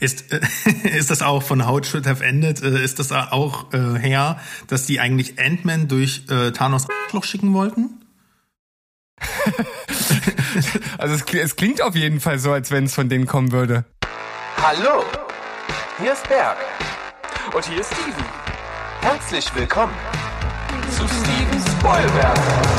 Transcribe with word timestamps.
Ist, 0.00 0.32
äh, 0.32 0.40
ist 0.96 1.10
das 1.10 1.22
auch 1.22 1.42
von 1.42 1.66
How 1.66 1.78
It 1.78 1.86
Should 1.86 2.06
Have 2.06 2.24
Ended, 2.24 2.62
äh, 2.62 2.82
ist 2.82 2.98
das 2.98 3.12
auch 3.12 3.72
äh, 3.72 3.98
her, 3.98 4.38
dass 4.68 4.86
die 4.86 5.00
eigentlich 5.00 5.38
Ant-Man 5.38 5.88
durch 5.88 6.22
äh, 6.30 6.52
Thanos 6.52 6.88
Loch 7.12 7.24
schicken 7.24 7.54
wollten? 7.54 8.00
also 10.98 11.14
es, 11.14 11.24
es 11.32 11.56
klingt 11.56 11.80
auf 11.82 11.94
jeden 11.94 12.20
Fall 12.20 12.38
so, 12.38 12.52
als 12.52 12.70
wenn 12.70 12.84
es 12.84 12.94
von 12.94 13.08
denen 13.08 13.26
kommen 13.26 13.52
würde. 13.52 13.84
Hallo, 14.56 15.04
hier 16.00 16.12
ist 16.12 16.28
Berg. 16.28 16.56
Und 17.54 17.64
hier 17.64 17.80
ist 17.80 17.92
Steven. 17.92 18.24
Herzlich 19.00 19.54
willkommen 19.54 19.94
zu 20.90 21.02
Steven 21.08 21.78
Spoilberg. 21.78 22.71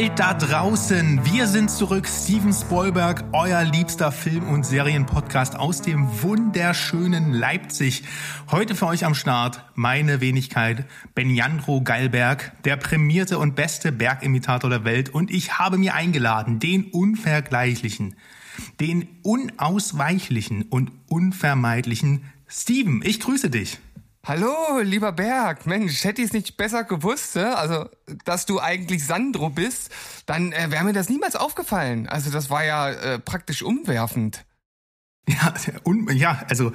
Welt 0.00 0.18
da 0.18 0.32
draußen. 0.32 1.26
Wir 1.26 1.46
sind 1.46 1.70
zurück. 1.70 2.08
Steven 2.08 2.54
Spoilberg, 2.54 3.22
euer 3.32 3.62
liebster 3.64 4.10
Film- 4.10 4.48
und 4.48 4.64
Serienpodcast 4.64 5.56
aus 5.56 5.82
dem 5.82 6.22
wunderschönen 6.22 7.34
Leipzig. 7.34 8.04
Heute 8.50 8.74
für 8.74 8.86
euch 8.86 9.04
am 9.04 9.14
Start 9.14 9.62
meine 9.74 10.22
Wenigkeit, 10.22 10.86
Benjandro 11.14 11.82
Geilberg, 11.82 12.50
der 12.62 12.78
prämierte 12.78 13.38
und 13.38 13.56
beste 13.56 13.92
Bergimitator 13.92 14.70
der 14.70 14.86
Welt. 14.86 15.10
Und 15.10 15.30
ich 15.30 15.58
habe 15.58 15.76
mir 15.76 15.92
eingeladen, 15.92 16.60
den 16.60 16.84
unvergleichlichen, 16.84 18.14
den 18.80 19.06
unausweichlichen 19.22 20.62
und 20.62 20.92
unvermeidlichen 21.08 22.22
Steven. 22.48 23.02
Ich 23.04 23.20
grüße 23.20 23.50
dich. 23.50 23.78
Hallo, 24.22 24.80
lieber 24.82 25.12
Berg. 25.12 25.64
Mensch, 25.64 26.04
hätte 26.04 26.20
ich 26.20 26.28
es 26.28 26.32
nicht 26.34 26.58
besser 26.58 26.84
gewusst, 26.84 27.36
äh? 27.36 27.40
also 27.40 27.88
dass 28.26 28.44
du 28.44 28.60
eigentlich 28.60 29.06
Sandro 29.06 29.48
bist, 29.48 29.90
dann 30.26 30.52
äh, 30.52 30.70
wäre 30.70 30.84
mir 30.84 30.92
das 30.92 31.08
niemals 31.08 31.36
aufgefallen. 31.36 32.06
Also 32.06 32.30
das 32.30 32.50
war 32.50 32.64
ja 32.64 32.90
äh, 32.90 33.18
praktisch 33.18 33.62
umwerfend. 33.62 34.44
Ja, 35.26 35.54
un, 35.84 36.08
ja, 36.12 36.42
also 36.48 36.72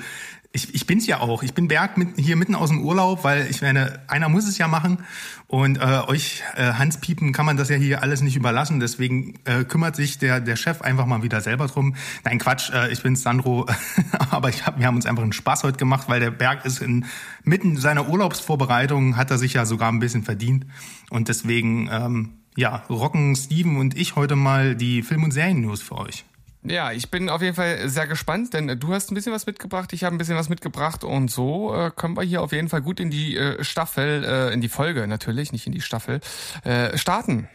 ich, 0.56 0.74
ich 0.74 0.88
bin's 0.88 1.06
ja 1.06 1.20
auch. 1.20 1.44
Ich 1.44 1.54
bin 1.54 1.68
Berg 1.68 1.98
mit, 1.98 2.18
hier 2.18 2.38
mitten 2.38 2.56
aus 2.56 2.70
dem 2.70 2.82
Urlaub, 2.82 3.26
weil 3.26 3.48
ich 3.50 3.62
meine, 3.62 4.00
einer 4.08 4.30
muss 4.30 4.48
es 4.48 4.58
ja 4.58 4.70
machen. 4.70 5.00
Und 5.48 5.78
äh, 5.78 6.02
euch 6.08 6.44
äh, 6.56 6.74
Hans 6.74 7.02
Piepen 7.02 7.34
kann 7.34 7.46
man 7.46 7.58
das 7.58 7.70
ja 7.70 7.76
hier 7.76 8.02
alles 8.02 8.22
nicht 8.22 8.38
überlassen. 8.38 8.80
Deswegen 8.80 9.36
äh, 9.44 9.66
kümmert 9.66 9.98
sich 9.98 10.18
der, 10.18 10.40
der 10.40 10.56
Chef 10.56 10.82
einfach 10.82 11.06
mal 11.06 11.24
wieder 11.24 11.42
selber 11.42 11.68
drum. 11.68 11.96
Nein, 12.24 12.40
Quatsch, 12.40 12.72
äh, 12.72 12.92
ich 12.92 13.04
bin's 13.04 13.22
Sandro. 13.22 13.66
Aber 14.32 14.48
ich 14.48 14.66
hab, 14.66 14.80
wir 14.80 14.88
haben 14.88 14.96
uns 14.96 15.06
einfach 15.06 15.24
einen 15.24 15.34
Spaß 15.34 15.64
heute 15.64 15.78
gemacht, 15.78 16.08
weil 16.08 16.22
der 16.22 16.32
Berg 16.32 16.66
ist 16.66 16.82
in 16.82 17.06
mitten 17.44 17.76
seiner 17.76 18.08
Urlaubsvorbereitung, 18.08 19.18
hat 19.18 19.32
er 19.32 19.38
sich 19.38 19.54
ja 19.54 19.66
sogar 19.66 19.92
ein 19.92 20.00
bisschen 20.00 20.24
verdient. 20.24 20.66
Und 21.10 21.28
deswegen, 21.28 21.90
ähm, 21.92 22.34
ja, 22.56 22.78
rocken 22.90 23.36
Steven 23.36 23.78
und 23.78 23.98
ich 23.98 24.16
heute 24.16 24.38
mal 24.38 24.76
die 24.76 25.04
Film- 25.04 25.26
und 25.26 25.32
Serien-News 25.32 25.82
für 25.82 25.98
euch. 25.98 26.24
Ja, 26.68 26.92
ich 26.92 27.12
bin 27.12 27.30
auf 27.30 27.42
jeden 27.42 27.56
Fall 27.56 27.88
sehr 27.90 28.08
gespannt, 28.08 28.54
denn 28.54 28.80
du 28.80 28.94
hast 28.94 29.12
ein 29.12 29.16
bisschen 29.16 29.34
was 29.34 29.46
mitgebracht, 29.46 29.94
ich 29.94 30.04
habe 30.04 30.16
ein 30.16 30.18
bisschen 30.18 30.36
was 30.36 30.50
mitgebracht 30.50 31.04
und 31.04 31.30
so 31.30 31.76
äh, 31.76 31.92
können 31.96 32.18
wir 32.18 32.24
hier 32.24 32.42
auf 32.42 32.52
jeden 32.52 32.70
Fall 32.70 32.82
gut 32.82 33.00
in 33.00 33.12
die 33.12 33.38
äh, 33.38 33.64
Staffel, 33.64 34.24
äh, 34.24 34.54
in 34.54 34.62
die 34.62 34.70
Folge 34.70 35.08
natürlich, 35.08 35.52
nicht 35.52 35.68
in 35.68 35.74
die 35.74 35.82
Staffel, 35.82 36.22
äh, 36.64 36.98
starten. 36.98 37.48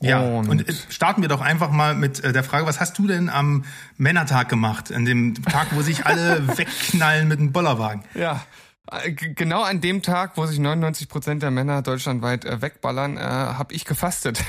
Ja, 0.00 0.20
und, 0.20 0.48
und, 0.48 0.68
äh, 0.68 0.74
starten 0.90 1.22
wir 1.22 1.28
doch 1.28 1.40
einfach 1.40 1.70
mal 1.70 1.94
mit 1.94 2.22
äh, 2.22 2.32
der 2.32 2.44
Frage, 2.44 2.66
was 2.66 2.80
hast 2.80 2.98
du 2.98 3.06
denn 3.06 3.28
am 3.28 3.64
Männertag 3.96 4.48
gemacht, 4.48 4.92
an 4.92 5.04
dem 5.04 5.34
Tag, 5.44 5.68
wo 5.70 5.82
sich 5.82 6.04
alle 6.04 6.46
wegknallen 6.58 7.28
mit 7.28 7.38
dem 7.38 7.52
Bollerwagen? 7.52 8.02
Ja, 8.14 8.44
äh, 8.90 9.12
genau 9.12 9.62
an 9.62 9.80
dem 9.80 10.02
Tag, 10.02 10.36
wo 10.36 10.46
sich 10.46 10.58
99 10.58 11.08
Prozent 11.08 11.42
der 11.42 11.50
Männer 11.50 11.82
deutschlandweit 11.82 12.44
äh, 12.44 12.60
wegballern, 12.60 13.16
äh, 13.16 13.20
habe 13.20 13.72
ich 13.72 13.84
gefastet 13.84 14.42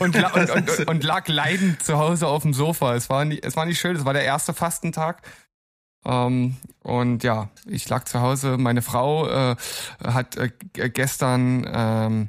und, 0.00 0.16
und, 0.16 0.50
und, 0.50 0.88
und, 0.88 1.04
lag 1.04 1.28
leidend 1.28 1.82
zu 1.82 1.98
Hause 1.98 2.26
auf 2.26 2.42
dem 2.42 2.54
Sofa. 2.54 2.94
Es 2.94 3.10
war, 3.10 3.24
nicht, 3.24 3.44
es 3.44 3.56
war 3.56 3.66
nicht 3.66 3.78
schön, 3.78 3.96
es 3.96 4.04
war 4.04 4.12
der 4.12 4.24
erste 4.24 4.54
Fastentag. 4.54 5.22
Ähm, 6.04 6.56
und 6.82 7.24
ja, 7.24 7.48
ich 7.66 7.88
lag 7.88 8.04
zu 8.04 8.20
Hause. 8.20 8.56
Meine 8.58 8.82
Frau 8.82 9.28
äh, 9.28 9.56
hat 10.02 10.36
äh, 10.36 10.50
gestern 10.90 11.66
ähm, 11.72 12.28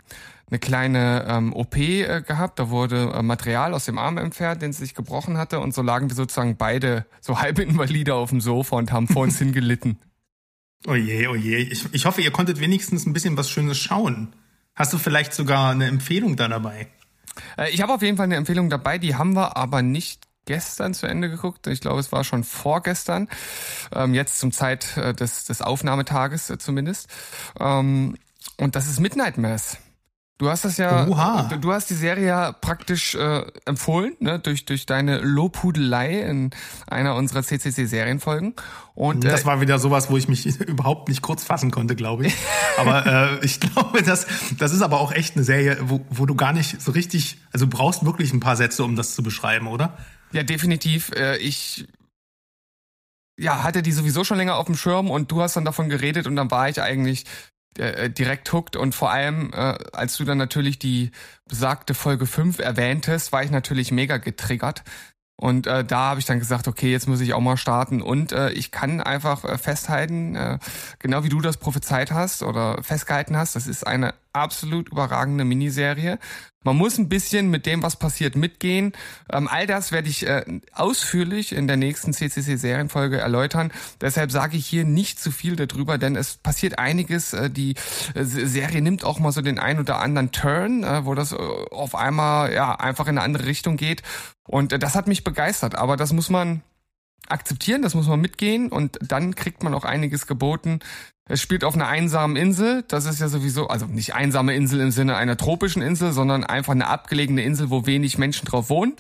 eine 0.50 0.60
kleine 0.60 1.26
ähm, 1.28 1.54
OP 1.54 1.76
äh, 1.78 2.22
gehabt. 2.22 2.60
Da 2.60 2.70
wurde 2.70 3.12
äh, 3.14 3.22
Material 3.22 3.74
aus 3.74 3.86
dem 3.86 3.98
Arm 3.98 4.18
entfernt, 4.18 4.62
den 4.62 4.74
sie 4.74 4.80
sich 4.80 4.96
gebrochen 4.96 5.38
hatte. 5.38 5.60
Und 5.60 5.74
so 5.74 5.82
lagen 5.82 6.10
wir 6.10 6.16
sozusagen 6.16 6.58
beide 6.58 7.06
so 7.22 7.40
halb 7.42 7.60
invalide 7.60 8.16
auf 8.16 8.30
dem 8.30 8.42
Sofa 8.42 8.78
und 8.78 8.92
haben 8.92 9.08
vor 9.08 9.24
uns 9.24 9.38
hingelitten. 9.40 10.00
Oh 10.88 10.96
je, 10.96 11.28
oh 11.28 11.36
je. 11.36 11.58
Ich, 11.58 11.94
ich 11.94 12.06
hoffe, 12.06 12.22
ihr 12.22 12.32
konntet 12.32 12.60
wenigstens 12.60 13.06
ein 13.06 13.14
bisschen 13.14 13.38
was 13.38 13.50
Schönes 13.50 13.78
schauen. 13.78 14.36
Hast 14.76 14.92
du 14.94 14.98
vielleicht 14.98 15.34
sogar 15.34 15.72
eine 15.72 15.88
Empfehlung 15.88 16.36
da 16.36 16.48
dabei? 16.48 16.88
Äh, 17.58 17.72
ich 17.72 17.82
habe 17.82 17.94
auf 17.94 18.02
jeden 18.02 18.18
Fall 18.18 18.26
eine 18.26 18.36
Empfehlung 18.36 18.70
dabei, 18.70 18.98
die 18.98 19.16
haben 19.16 19.34
wir 19.34 19.58
aber 19.58 19.82
nicht 19.82 20.24
gestern 20.46 20.94
zu 20.94 21.08
Ende 21.08 21.30
geguckt. 21.30 21.68
Ich 21.68 21.82
glaube, 21.82 22.00
es 22.00 22.12
war 22.12 22.24
schon 22.24 22.44
vorgestern. 22.44 23.28
Ähm, 23.94 24.14
jetzt 24.14 24.40
zum 24.40 24.52
Zeit 24.52 24.96
äh, 24.98 25.14
des, 25.14 25.46
des 25.46 25.62
Aufnahmetages 25.62 26.50
äh, 26.50 26.58
zumindest. 26.58 27.10
Ähm, 27.60 28.18
und 28.58 28.76
das 28.76 28.88
ist 28.88 29.00
Midnight 29.00 29.38
Mass. 29.38 29.78
Du 30.38 30.50
hast 30.50 30.66
das 30.66 30.76
ja, 30.76 31.08
Oha. 31.08 31.44
du 31.44 31.72
hast 31.72 31.90
die 31.90 31.94
Serie 31.94 32.28
ja 32.28 32.52
praktisch 32.52 33.16
äh, 33.16 33.46
empfohlen, 33.64 34.18
ne, 34.20 34.38
durch 34.38 34.66
durch 34.66 34.86
deine 34.86 35.20
Lobhudelei 35.20 36.24
in 36.24 36.50
einer 36.88 37.16
unserer 37.16 37.42
CCC-Serienfolgen. 37.42 38.54
Und 38.96 39.24
das 39.24 39.44
äh, 39.44 39.46
war 39.46 39.62
wieder 39.62 39.80
sowas, 39.80 40.10
wo 40.10 40.18
ich 40.18 40.28
mich 40.28 40.46
überhaupt 40.60 41.08
nicht 41.08 41.22
kurz 41.22 41.46
fassen 41.46 41.72
konnte, 41.72 41.96
glaube 41.96 42.28
ich. 42.28 42.36
aber 42.78 43.06
äh, 43.06 43.40
ich 43.46 43.62
glaube, 43.62 44.04
das 44.04 44.28
das 44.58 44.74
ist 44.74 44.82
aber 44.82 45.00
auch 45.00 45.14
echt 45.14 45.38
eine 45.38 45.46
Serie, 45.46 45.78
wo, 45.84 46.06
wo 46.10 46.26
du 46.26 46.36
gar 46.36 46.52
nicht 46.52 46.82
so 46.82 46.92
richtig, 46.92 47.38
also 47.54 47.66
du 47.66 47.78
brauchst 47.78 48.04
wirklich 48.04 48.34
ein 48.34 48.42
paar 48.42 48.58
Sätze, 48.58 48.84
um 48.84 48.98
das 48.98 49.16
zu 49.16 49.24
beschreiben, 49.24 49.68
oder? 49.68 49.98
Ja, 50.34 50.44
definitiv. 50.44 51.12
Äh, 51.16 51.38
ich 51.38 51.88
ja, 53.38 53.64
hatte 53.64 53.82
die 53.82 53.94
sowieso 53.94 54.26
schon 54.26 54.38
länger 54.38 54.56
auf 54.58 54.66
dem 54.66 54.76
Schirm 54.76 55.10
und 55.10 55.32
du 55.32 55.42
hast 55.42 55.56
dann 55.56 55.66
davon 55.66 55.88
geredet 55.88 56.28
und 56.28 56.36
dann 56.36 56.52
war 56.52 56.68
ich 56.68 56.82
eigentlich 56.82 57.26
äh, 57.78 58.10
direkt 58.10 58.52
huckt 58.54 58.76
und 58.76 58.96
vor 58.96 59.12
allem, 59.12 59.52
äh, 59.54 59.78
als 59.94 60.18
du 60.18 60.26
dann 60.26 60.38
natürlich 60.38 60.80
die 60.80 61.12
besagte 61.48 61.94
Folge 61.94 62.26
5 62.26 62.60
erwähntest, 62.60 63.32
war 63.32 63.44
ich 63.44 63.52
natürlich 63.52 63.92
mega 63.92 64.18
getriggert. 64.18 64.84
Und 65.38 65.68
äh, 65.68 65.84
da 65.84 66.10
habe 66.10 66.20
ich 66.20 66.26
dann 66.26 66.40
gesagt, 66.40 66.68
okay, 66.68 66.92
jetzt 66.92 67.08
muss 67.08 67.20
ich 67.20 67.34
auch 67.34 67.42
mal 67.42 67.58
starten. 67.58 68.02
Und 68.02 68.32
äh, 68.32 68.52
ich 68.52 68.72
kann 68.72 69.02
einfach 69.02 69.44
äh, 69.44 69.58
festhalten, 69.58 70.36
äh, 70.36 70.60
genau 71.00 71.24
wie 71.24 71.30
du 71.30 71.42
das 71.42 71.58
prophezeit 71.58 72.12
hast 72.12 72.42
oder 72.42 72.82
festgehalten 72.84 73.36
hast, 73.36 73.56
das 73.56 73.68
ist 73.68 73.86
eine 73.86 74.14
absolut 74.36 74.90
überragende 74.90 75.46
Miniserie. 75.46 76.20
Man 76.64 76.78
muss 76.78 76.98
ein 76.98 77.10
bisschen 77.10 77.52
mit 77.52 77.68
dem, 77.68 77.84
was 77.84 77.96
passiert, 77.96 78.36
mitgehen. 78.36 78.94
Ähm, 79.32 79.48
all 79.48 79.68
das 79.68 79.92
werde 79.92 80.10
ich 80.10 80.28
äh, 80.28 80.44
ausführlich 80.74 81.52
in 81.52 81.68
der 81.68 81.78
nächsten 81.78 82.12
CCC-Serienfolge 82.12 83.18
erläutern. 83.18 83.72
Deshalb 84.02 84.32
sage 84.32 84.58
ich 84.58 84.66
hier 84.66 84.84
nicht 84.84 85.20
zu 85.20 85.30
viel 85.30 85.56
darüber, 85.56 86.00
denn 86.00 86.16
es 86.16 86.38
passiert 86.38 86.80
einiges. 86.80 87.34
Äh, 87.34 87.52
die 87.52 87.76
äh, 88.16 88.24
Serie 88.24 88.82
nimmt 88.82 89.04
auch 89.04 89.20
mal 89.20 89.32
so 89.32 89.42
den 89.42 89.60
ein 89.60 89.80
oder 89.80 90.00
anderen 90.00 90.32
Turn, 90.32 90.84
äh, 90.84 91.06
wo 91.06 91.14
das 91.14 91.34
äh, 91.34 91.36
auf 91.36 91.94
einmal 91.94 92.52
ja 92.52 92.76
einfach 92.76 93.06
in 93.06 93.18
eine 93.18 93.22
andere 93.22 93.46
Richtung 93.46 93.78
geht. 93.78 94.02
Und 94.48 94.74
äh, 94.74 94.80
das 94.80 94.96
hat 94.96 95.08
mich 95.08 95.24
begeistert. 95.24 95.76
Aber 95.76 95.98
das 95.98 96.14
muss 96.14 96.32
man 96.32 96.64
akzeptieren, 97.28 97.82
das 97.82 97.96
muss 97.96 98.08
man 98.08 98.22
mitgehen 98.22 98.70
und 98.70 99.00
dann 99.02 99.36
kriegt 99.36 99.64
man 99.64 99.74
auch 99.74 99.84
einiges 99.84 100.28
geboten. 100.28 100.80
Es 101.28 101.42
spielt 101.42 101.64
auf 101.64 101.74
einer 101.74 101.88
einsamen 101.88 102.36
Insel. 102.36 102.84
Das 102.88 103.06
ist 103.06 103.20
ja 103.20 103.28
sowieso, 103.28 103.68
also 103.68 103.88
nicht 103.88 104.14
einsame 104.14 104.56
Insel 104.56 104.80
im 104.80 104.92
Sinne 104.92 105.16
einer 105.16 105.38
tropischen 105.38 105.82
Insel, 105.82 106.12
sondern 106.12 106.44
einfach 106.44 106.74
eine 106.74 106.88
abgelegene 106.88 107.44
Insel, 107.44 107.72
wo 107.72 107.86
wenig 107.86 108.18
Menschen 108.18 108.46
drauf 108.46 108.70
wohnen. 108.70 108.96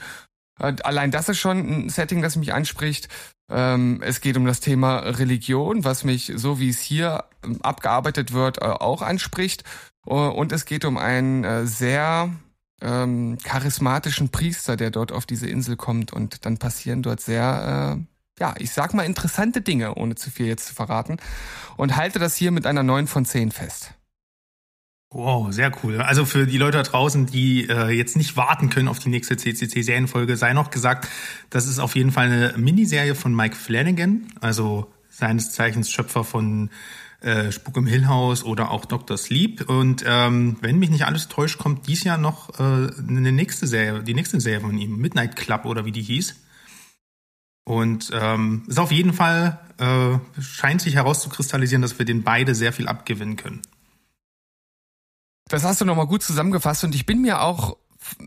Äh, 0.60 0.76
allein 0.84 1.12
das 1.12 1.30
ist 1.30 1.38
schon 1.38 1.58
ein 1.60 1.90
Setting, 1.90 2.22
das 2.22 2.36
mich 2.36 2.54
anspricht. 2.54 3.10
Ähm, 3.50 4.02
es 4.02 4.22
geht 4.22 4.38
um 4.38 4.46
das 4.46 4.60
Thema 4.60 4.98
Religion, 5.00 5.84
was 5.84 6.04
mich, 6.04 6.32
so 6.36 6.60
wie 6.60 6.70
es 6.70 6.80
hier 6.80 7.26
ähm, 7.44 7.60
abgearbeitet 7.62 8.34
wird, 8.34 8.60
äh, 8.60 8.66
auch 8.66 9.02
anspricht. 9.02 9.64
Und 10.08 10.52
es 10.52 10.66
geht 10.66 10.86
um 10.86 10.98
einen 10.98 11.44
äh, 11.44 11.66
sehr 11.66 12.32
ähm, 12.80 13.40
charismatischen 13.44 14.30
Priester, 14.30 14.78
der 14.78 14.92
dort 14.92 15.12
auf 15.12 15.26
diese 15.26 15.48
Insel 15.48 15.78
kommt. 15.78 16.14
Und 16.14 16.46
dann 16.46 16.60
passieren 16.60 17.02
dort 17.02 17.22
sehr 17.22 18.00
ja, 18.40 18.54
ich 18.60 18.72
sag 18.72 18.94
mal 18.94 19.04
interessante 19.04 19.62
Dinge, 19.62 19.96
ohne 19.96 20.16
zu 20.16 20.30
viel 20.30 20.48
jetzt 20.48 20.68
zu 20.68 20.74
verraten. 20.74 21.18
Und 21.78 21.96
halte 21.96 22.20
das 22.20 22.36
hier 22.36 22.52
mit 22.52 22.66
einer 22.66 22.84
9 22.84 23.08
von 23.08 23.26
10 23.26 23.52
fest. 23.52 23.94
Wow, 25.12 25.54
sehr 25.54 25.72
cool. 25.84 26.02
Also 26.02 26.26
für 26.26 26.46
die 26.46 26.58
Leute 26.58 26.78
da 26.78 26.84
draußen, 26.84 27.26
die 27.26 27.70
äh, 27.70 27.90
jetzt 27.90 28.18
nicht 28.18 28.36
warten 28.36 28.70
können 28.70 28.90
auf 28.90 29.00
die 29.00 29.08
nächste 29.08 29.38
CCC-Serienfolge, 29.38 30.36
sei 30.36 30.52
noch 30.52 30.72
gesagt, 30.72 31.08
das 31.50 31.68
ist 31.68 31.80
auf 31.80 31.96
jeden 31.96 32.12
Fall 32.12 32.26
eine 32.26 32.54
Miniserie 32.58 33.16
von 33.16 33.34
Mike 33.34 33.56
Flanagan, 33.56 34.28
also 34.42 34.92
seines 35.10 35.52
Zeichens 35.52 35.90
Schöpfer 35.90 36.26
von 36.26 36.70
äh, 37.22 37.54
Spuk 37.54 37.78
im 37.78 37.88
Hill 37.88 38.08
House 38.08 38.44
oder 38.44 38.72
auch 38.72 38.84
Dr. 38.84 39.18
Sleep. 39.18 39.70
Und 39.70 40.04
ähm, 40.06 40.58
wenn 40.60 40.80
mich 40.80 40.90
nicht 40.90 41.06
alles 41.06 41.30
täuscht, 41.30 41.60
kommt 41.60 41.88
dies 41.88 42.04
Jahr 42.04 42.18
noch 42.18 42.60
äh, 42.60 42.64
eine 42.64 43.32
nächste 43.32 43.68
Serie, 43.68 44.04
die 44.04 44.16
nächste 44.16 44.42
Serie 44.42 44.62
von 44.62 44.78
ihm, 44.78 44.98
Midnight 44.98 45.38
Club 45.38 45.64
oder 45.64 45.86
wie 45.86 45.94
die 45.94 46.02
hieß. 46.02 46.36
Und 47.66 48.12
ähm, 48.14 48.64
ist 48.68 48.80
auf 48.80 48.92
jeden 48.92 49.14
Fall, 49.14 49.60
äh, 49.80 50.42
scheint 50.42 50.82
sich 50.82 50.96
herauszukristallisieren, 50.96 51.82
dass 51.82 51.98
wir 51.98 52.06
den 52.06 52.24
beide 52.24 52.56
sehr 52.56 52.72
viel 52.72 52.88
abgewinnen 52.88 53.36
können. 53.36 53.62
Das 55.50 55.64
hast 55.64 55.82
du 55.82 55.86
nochmal 55.86 56.08
gut 56.08 56.24
zusammengefasst 56.24 56.84
und 56.84 56.96
ich 56.96 57.06
bin 57.06 57.22
mir 57.22 57.42
auch 57.42 57.78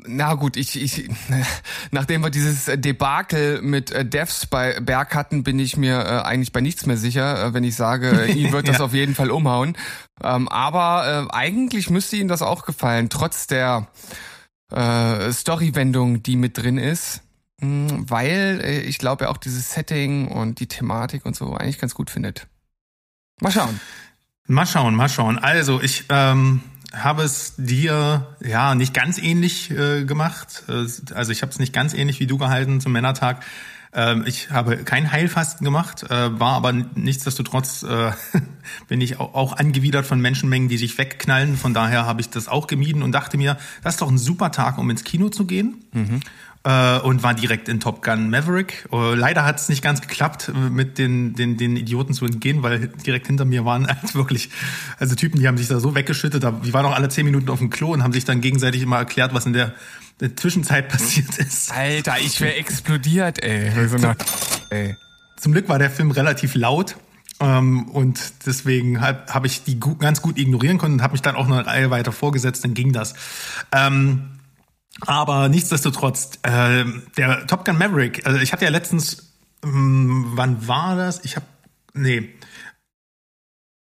na 0.07 0.35
gut, 0.35 0.57
ich, 0.57 0.81
ich 0.81 1.09
nachdem 1.91 2.23
wir 2.23 2.31
dieses 2.31 2.65
Debakel 2.81 3.63
mit 3.63 3.91
äh, 3.91 4.05
Devs 4.05 4.47
bei 4.47 4.81
Berg 4.81 5.15
hatten, 5.15 5.43
bin 5.43 5.59
ich 5.59 5.77
mir 5.77 6.01
äh, 6.01 6.23
eigentlich 6.23 6.53
bei 6.53 6.61
nichts 6.61 6.87
mehr 6.87 6.97
sicher, 6.97 7.47
äh, 7.47 7.55
wenn 7.55 7.65
ich 7.65 7.77
sage, 7.77 8.27
ihn 8.35 8.53
wird 8.53 8.69
das 8.69 8.79
ja. 8.79 8.85
auf 8.85 8.95
jeden 8.95 9.15
Fall 9.15 9.31
umhauen. 9.31 9.77
Ähm, 10.23 10.49
aber 10.49 11.29
äh, 11.31 11.35
eigentlich 11.35 11.91
müsste 11.91 12.17
ihm 12.17 12.29
das 12.29 12.43
auch 12.43 12.65
gefallen, 12.65 13.09
trotz 13.09 13.47
der 13.47 13.89
äh, 14.73 15.33
Story-Wendung, 15.33 16.23
die 16.23 16.37
mit 16.37 16.59
drin 16.59 16.79
ist. 16.79 17.23
Mh, 17.61 17.91
hm, 17.91 18.11
weil 18.11 18.61
äh, 18.63 18.81
ich 18.81 18.99
glaube, 18.99 19.25
er 19.25 19.31
auch 19.31 19.37
dieses 19.37 19.73
Setting 19.73 20.29
und 20.29 20.61
die 20.61 20.67
Thematik 20.67 21.27
und 21.27 21.37
so 21.37 21.55
eigentlich 21.55 21.79
ganz 21.79 21.95
gut 21.95 22.11
findet. 22.11 22.47
Mal 23.41 23.53
schauen. 23.53 23.81
Mal 24.47 24.67
schauen, 24.67 24.95
mal 24.95 25.09
schauen. 25.09 25.39
Also 25.39 25.81
ich 25.81 26.05
ähm, 26.09 26.63
habe 26.93 27.23
es 27.23 27.55
dir 27.57 28.27
ja 28.41 28.75
nicht 28.75 28.95
ganz 28.95 29.19
ähnlich 29.19 29.71
äh, 29.71 30.05
gemacht. 30.05 30.65
Also 30.67 31.33
ich 31.33 31.43
habe 31.43 31.53
es 31.53 31.59
nicht 31.59 31.73
ganz 31.73 31.95
ähnlich 31.95 32.19
wie 32.21 32.27
du 32.27 32.39
gehalten 32.39 32.81
zum 32.81 32.93
Männertag. 32.93 33.45
Ähm, 33.93 34.25
ich 34.27 34.51
habe 34.51 34.79
kein 34.79 35.13
Heilfasten 35.13 35.65
gemacht, 35.65 36.03
äh, 36.11 36.39
war 36.39 36.55
aber 36.55 36.73
nichtsdestotrotz 36.73 37.83
äh, 37.83 38.13
bin 38.89 39.01
ich 39.01 39.19
auch, 39.19 39.35
auch 39.35 39.53
angewidert 39.55 40.07
von 40.07 40.21
Menschenmengen, 40.21 40.69
die 40.69 40.77
sich 40.77 40.99
wegknallen. 40.99 41.57
Von 41.57 41.75
daher 41.75 42.05
habe 42.07 42.21
ich 42.21 42.29
das 42.29 42.49
auch 42.49 42.67
gemieden 42.67 43.03
und 43.03 43.13
dachte 43.13 43.39
mir, 43.39 43.57
das 43.83 43.95
ist 43.95 44.03
doch 44.03 44.11
ein 44.11 44.19
super 44.19 44.51
Tag, 44.51 44.79
um 44.79 44.91
ins 44.91 45.05
Kino 45.05 45.29
zu 45.29 45.47
gehen. 45.47 45.85
Mhm 45.93 46.21
äh, 46.69 46.99
und 46.99 47.23
war 47.23 47.33
direkt 47.33 47.69
in 47.69 47.81
Top 47.81 48.03
Gun 48.03 48.29
Maverick. 48.29 48.87
Uh, 48.93 49.15
leider 49.15 49.45
hat 49.47 49.59
es 49.59 49.71
nicht 49.71 49.83
ganz 49.83 50.03
geklappt, 50.03 50.49
äh, 50.49 50.53
mit 50.53 50.99
den, 50.99 51.33
den, 51.33 51.57
den 51.57 51.77
Idioten 51.77 52.13
zu 52.13 52.27
entgehen, 52.27 52.63
weil 52.63 52.89
direkt 52.89 53.27
hinter 53.27 53.47
mir 53.47 53.65
waren 53.65 53.87
halt 53.89 54.15
wirklich, 54.15 54.51
also 54.99 55.15
Typen, 55.15 55.41
die 55.41 55.49
haben 55.49 55.57
sich 55.57 55.69
da 55.69 55.81
so 55.81 55.95
weggeschüttet, 55.95 56.45
die 56.65 56.75
waren 56.75 56.85
auch 56.85 56.95
alle 56.95 57.09
zehn 57.09 57.25
Minuten 57.25 57.49
auf 57.49 57.59
dem 57.59 57.71
Klo 57.71 57.93
und 57.93 58.03
haben 58.03 58.13
sich 58.13 58.27
dann 58.27 58.43
gegenseitig 58.43 58.83
immer 58.83 58.99
erklärt, 58.99 59.33
was 59.33 59.47
in 59.47 59.55
der, 59.55 59.73
der 60.21 60.37
Zwischenzeit 60.37 60.89
passiert 60.91 61.39
ist. 61.39 61.73
Alter, 61.73 62.17
ich 62.21 62.39
wäre 62.41 62.57
explodiert, 62.57 63.43
ey. 63.43 63.73
ey. 64.69 64.97
Zum 65.37 65.53
Glück 65.53 65.71
war 65.71 65.79
der 65.79 65.91
Film 65.91 66.11
relativ 66.11 66.55
laut. 66.55 66.97
Ähm, 67.41 67.89
und 67.91 68.21
deswegen 68.47 69.01
habe 69.01 69.33
hab 69.33 69.47
ich 69.47 69.63
die 69.63 69.79
gut, 69.79 70.01
ganz 70.01 70.21
gut 70.21 70.37
ignorieren 70.39 70.77
können 70.77 70.95
und 70.95 71.03
habe 71.03 71.13
mich 71.13 71.23
dann 71.23 71.37
auch 71.37 71.47
eine 71.47 71.65
Reihe 71.65 71.89
weiter 71.89 72.11
vorgesetzt, 72.11 72.65
dann 72.65 72.75
ging 72.75 72.93
das. 72.93 73.15
Ähm, 73.71 74.38
aber 75.01 75.49
nichtsdestotrotz, 75.49 76.39
äh, 76.43 76.85
der 77.17 77.47
Top 77.47 77.65
Gun 77.65 77.79
Maverick, 77.79 78.27
also 78.27 78.39
ich 78.39 78.53
hatte 78.53 78.65
ja 78.65 78.71
letztens, 78.71 79.35
ähm, 79.65 80.33
wann 80.35 80.67
war 80.67 80.97
das? 80.97 81.25
Ich 81.25 81.37
habe, 81.37 81.47
nee. 81.95 82.35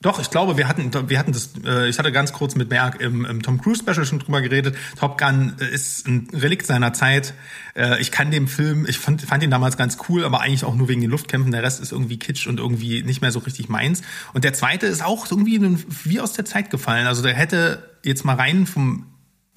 Doch, 0.02 0.20
ich 0.22 0.30
glaube, 0.30 0.56
wir 0.56 0.70
hatten, 0.70 1.10
wir 1.10 1.20
hatten 1.20 1.34
das, 1.34 1.52
äh, 1.66 1.90
ich 1.90 2.00
hatte 2.00 2.14
ganz 2.14 2.32
kurz 2.32 2.56
mit 2.56 2.70
Merck 2.70 3.02
im, 3.02 3.26
im 3.26 3.42
Tom 3.42 3.60
Cruise 3.60 3.82
Special 3.82 4.06
schon 4.06 4.20
drüber 4.20 4.42
geredet. 4.42 4.78
Top 4.98 5.18
Gun 5.18 5.56
ist 5.60 6.08
ein 6.08 6.30
Relikt 6.32 6.66
seiner 6.66 6.94
Zeit. 6.94 7.34
Äh, 7.76 8.00
ich 8.00 8.10
kann 8.10 8.32
dem 8.32 8.48
Film, 8.48 8.86
ich 8.88 8.98
fand, 8.98 9.22
fand 9.22 9.44
ihn 9.44 9.52
damals 9.52 9.76
ganz 9.76 9.98
cool, 10.08 10.24
aber 10.24 10.40
eigentlich 10.40 10.64
auch 10.64 10.76
nur 10.76 10.88
wegen 10.88 11.02
den 11.02 11.10
Luftkämpfen. 11.10 11.52
Der 11.52 11.64
Rest 11.64 11.82
ist 11.82 11.92
irgendwie 11.92 12.18
kitsch 12.18 12.48
und 12.48 12.60
irgendwie 12.60 13.04
nicht 13.04 13.22
mehr 13.22 13.34
so 13.34 13.40
richtig 13.40 13.68
meins. 13.68 14.02
Und 14.32 14.46
der 14.46 14.54
zweite 14.54 14.86
ist 14.86 15.04
auch 15.04 15.30
irgendwie 15.30 15.78
wie 16.06 16.22
aus 16.22 16.32
der 16.32 16.46
Zeit 16.46 16.70
gefallen. 16.70 17.06
Also 17.06 17.22
der 17.22 17.34
hätte 17.34 17.98
jetzt 18.02 18.24
mal 18.24 18.36
rein 18.36 18.68
vom 18.68 19.09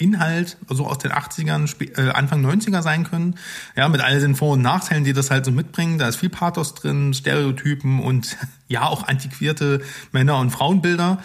Inhalt, 0.03 0.57
also 0.67 0.85
aus 0.85 0.97
den 0.97 1.11
80ern, 1.11 1.97
äh, 1.97 2.11
Anfang 2.11 2.45
90er 2.45 2.81
sein 2.81 3.05
können. 3.05 3.35
Ja, 3.75 3.87
mit 3.89 4.01
all 4.01 4.19
den 4.19 4.35
Vor- 4.35 4.53
und 4.53 4.61
Nachteilen, 4.61 5.03
die 5.03 5.13
das 5.13 5.31
halt 5.31 5.45
so 5.45 5.51
mitbringen. 5.51 5.97
Da 5.97 6.07
ist 6.07 6.17
viel 6.17 6.29
Pathos 6.29 6.75
drin, 6.75 7.13
Stereotypen 7.13 8.01
und 8.01 8.37
ja, 8.67 8.83
auch 8.87 9.07
antiquierte 9.07 9.81
Männer- 10.11 10.39
und 10.39 10.51
Frauenbilder. 10.51 11.19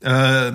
Äh, 0.00 0.52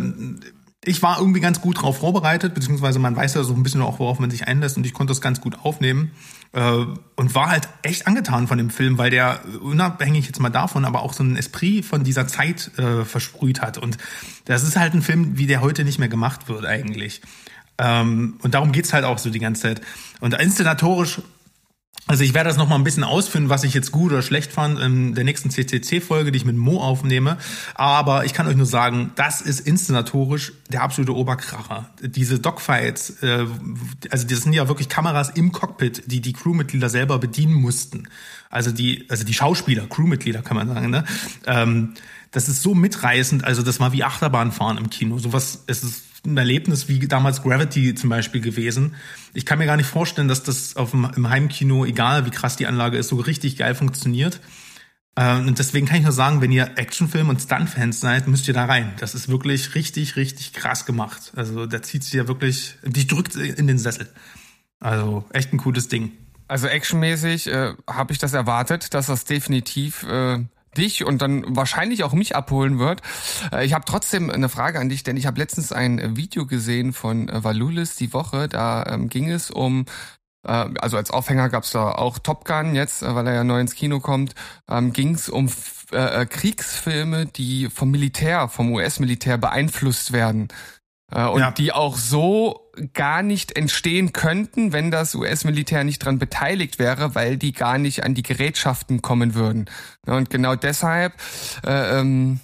ich 0.86 1.02
war 1.02 1.20
irgendwie 1.20 1.40
ganz 1.40 1.62
gut 1.62 1.82
drauf 1.82 1.98
vorbereitet, 1.98 2.54
beziehungsweise 2.54 3.00
man 3.00 3.16
weiß 3.16 3.34
ja 3.34 3.44
so 3.44 3.54
ein 3.54 3.64
bisschen 3.64 3.82
auch, 3.82 4.00
worauf 4.00 4.20
man 4.20 4.30
sich 4.30 4.48
einlässt 4.48 4.78
und 4.78 4.86
ich 4.86 4.94
konnte 4.94 5.12
das 5.12 5.22
ganz 5.22 5.42
gut 5.42 5.58
aufnehmen 5.64 6.12
äh, 6.54 6.86
und 7.16 7.36
war 7.36 7.50
halt 7.50 7.68
echt 7.82 8.08
angetan 8.08 8.48
von 8.48 8.58
dem 8.58 8.70
Film, 8.70 8.98
weil 8.98 9.10
der 9.10 9.42
unabhängig 9.62 10.28
jetzt 10.28 10.40
mal 10.40 10.50
davon, 10.50 10.86
aber 10.86 11.02
auch 11.02 11.14
so 11.14 11.24
ein 11.24 11.36
Esprit 11.38 11.86
von 11.86 12.04
dieser 12.04 12.28
Zeit 12.28 12.72
äh, 12.78 13.04
versprüht 13.04 13.62
hat 13.62 13.78
und 13.80 13.98
das 14.46 14.64
ist 14.64 14.78
halt 14.78 14.94
ein 14.94 15.02
Film, 15.02 15.38
wie 15.38 15.48
der 15.48 15.62
heute 15.62 15.84
nicht 15.84 15.98
mehr 15.98 16.10
gemacht 16.10 16.48
wird 16.48 16.66
eigentlich. 16.66 17.22
Ähm, 17.78 18.38
und 18.42 18.54
darum 18.54 18.72
geht's 18.72 18.94
halt 18.94 19.06
auch 19.06 19.18
so 19.18 19.30
die 19.30 19.40
ganze 19.40 19.64
Zeit. 19.64 19.82
Und 20.22 20.34
inszenatorisch 20.34 21.20
also 22.08 22.24
ich 22.24 22.36
werde 22.36 22.50
das 22.50 22.58
noch 22.58 22.70
mal 22.70 22.76
ein 22.76 22.84
bisschen 22.84 23.04
ausführen, 23.04 23.50
was 23.50 23.64
ich 23.64 23.74
jetzt 23.74 23.92
gut 23.92 24.12
oder 24.12 24.22
schlecht 24.22 24.52
fand 24.52 24.80
in 24.80 25.16
der 25.16 25.24
nächsten 25.24 25.50
CCC-Folge, 25.50 26.32
die 26.32 26.38
ich 26.38 26.46
mit 26.46 26.56
Mo 26.56 26.80
aufnehme. 26.80 27.38
Aber 27.74 28.26
ich 28.26 28.34
kann 28.34 28.46
euch 28.46 28.56
nur 28.56 28.68
sagen, 28.68 29.12
das 29.16 29.42
ist 29.42 29.62
inszenatorisch 29.62 30.54
der 30.72 30.84
absolute 30.84 31.16
Oberkracher. 31.16 31.90
Diese 32.02 32.38
Dogfights, 32.38 33.24
äh, 33.24 33.48
also 34.12 34.28
das 34.28 34.44
sind 34.44 34.54
ja 34.54 34.68
wirklich 34.68 34.88
Kameras 34.88 35.30
im 35.30 35.52
Cockpit, 35.52 36.04
die 36.06 36.22
die 36.22 36.34
Crewmitglieder 36.34 36.90
selber 36.90 37.18
bedienen 37.18 37.56
mussten. 37.56 38.08
Also 38.52 38.72
die, 38.72 39.06
also 39.10 39.24
die 39.24 39.34
Schauspieler, 39.34 39.88
Crewmitglieder 39.88 40.44
kann 40.44 40.58
man 40.58 40.68
sagen. 40.68 40.92
Ne? 40.92 41.06
Ähm, 41.48 41.96
das 42.30 42.50
ist 42.50 42.62
so 42.62 42.76
mitreißend. 42.76 43.44
Also 43.44 43.64
das 43.64 43.80
war 43.80 43.94
wie 43.94 44.04
Achterbahnfahren 44.04 44.78
im 44.78 44.92
Kino. 44.92 45.18
Sowas 45.18 45.64
ist 45.66 45.84
es 45.84 46.04
ein 46.26 46.38
Erlebnis 46.38 46.88
wie 46.88 47.00
damals 47.08 47.42
Gravity 47.42 47.96
zum 47.96 48.10
Beispiel 48.10 48.42
gewesen. 48.42 48.96
Ich 49.34 49.46
kann 49.46 49.60
mir 49.60 49.66
gar 49.66 49.78
nicht 49.78 49.90
vorstellen, 49.90 50.28
dass 50.28 50.44
das 50.44 50.76
auf 50.76 50.92
dem, 50.92 51.10
im 51.16 51.30
Heimkino, 51.30 51.86
egal 51.86 52.26
wie 52.26 52.32
krass 52.32 52.56
die 52.56 52.68
Anlage 52.68 52.98
ist, 52.98 53.10
so 53.10 53.18
richtig 53.18 53.58
geil 53.58 53.76
funktioniert. 53.76 54.40
Ähm, 55.18 55.48
und 55.48 55.60
deswegen 55.60 55.86
kann 55.86 55.98
ich 55.98 56.04
nur 56.04 56.12
sagen, 56.12 56.42
wenn 56.42 56.52
ihr 56.52 56.78
Actionfilm- 56.78 57.30
und 57.30 57.42
Stunt-Fans 57.42 58.00
seid, 58.00 58.28
müsst 58.28 58.48
ihr 58.48 58.54
da 58.54 58.66
rein. 58.66 58.94
Das 59.00 59.16
ist 59.16 59.30
wirklich 59.30 59.76
richtig, 59.76 60.16
richtig 60.16 60.54
krass 60.54 60.86
gemacht. 60.86 61.32
Also 61.36 61.66
da 61.66 61.82
zieht 61.82 62.04
sich 62.04 62.14
ja 62.14 62.28
wirklich, 62.28 62.78
dich 62.84 63.08
drückt 63.08 63.36
in 63.36 63.68
den 63.68 63.78
Sessel. 63.78 64.10
Also 64.80 65.26
echt 65.32 65.54
ein 65.54 65.58
cooles 65.58 65.88
Ding. 65.88 66.12
Also 66.48 66.68
actionmäßig 66.68 67.48
äh, 67.48 67.74
habe 67.90 68.14
ich 68.14 68.20
das 68.20 68.34
erwartet, 68.34 68.94
dass 68.94 69.08
das 69.08 69.26
definitiv 69.26 70.04
äh, 70.04 70.40
dich 70.78 71.06
und 71.06 71.22
dann 71.22 71.44
wahrscheinlich 71.56 72.04
auch 72.04 72.14
mich 72.14 72.36
abholen 72.36 72.80
wird. 72.80 73.02
Äh, 73.52 73.66
ich 73.66 73.74
habe 73.74 73.86
trotzdem 73.86 74.30
eine 74.30 74.50
Frage 74.50 74.80
an 74.80 74.90
dich, 74.90 75.04
denn 75.04 75.18
ich 75.18 75.26
habe 75.26 75.40
letztens 75.40 75.72
ein 75.72 76.16
Video 76.16 76.46
gesehen 76.46 76.94
von 76.94 77.30
äh, 77.30 77.44
Valulis 77.44 77.96
die 77.96 78.14
Woche. 78.14 78.48
Da 78.48 78.86
ähm, 78.88 79.10
ging 79.10 79.30
es 79.30 79.52
um 79.52 79.86
äh, 80.46 80.70
also 80.80 80.98
als 80.98 81.12
Aufhänger 81.12 81.50
gab's 81.50 81.72
da 81.72 81.92
auch 81.92 82.20
Top 82.20 82.46
Gun 82.46 82.76
jetzt, 82.76 83.02
weil 83.02 83.28
er 83.28 83.34
ja 83.34 83.44
neu 83.44 83.60
ins 83.60 83.76
Kino 83.76 84.00
kommt, 84.00 84.36
ähm, 84.70 84.94
ging 84.94 85.16
es 85.16 85.30
um 85.30 85.50
äh, 85.92 86.26
Kriegsfilme, 86.26 87.26
die 87.26 87.70
vom 87.70 87.92
Militär, 87.92 88.48
vom 88.48 88.72
US-Militär 88.72 89.38
beeinflusst 89.38 90.14
werden. 90.14 90.48
Äh, 91.12 91.26
und 91.26 91.40
ja. 91.40 91.52
die 91.52 91.72
auch 91.72 91.98
so 91.98 92.72
gar 92.94 93.22
nicht 93.22 93.56
entstehen 93.56 94.12
könnten, 94.14 94.74
wenn 94.74 94.92
das 94.92 95.16
US-Militär 95.16 95.84
nicht 95.84 96.00
dran 96.00 96.20
beteiligt 96.20 96.80
wäre, 96.80 97.16
weil 97.16 97.38
die 97.38 97.54
gar 97.54 97.78
nicht 97.78 98.04
an 98.04 98.16
die 98.16 98.24
Gerätschaften 98.24 99.02
kommen 99.02 99.36
würden. 99.36 99.70
Und 100.06 100.30
genau 100.30 100.56
deshalb 100.56 101.14
äh, 101.66 102.00
ähm, 102.00 102.40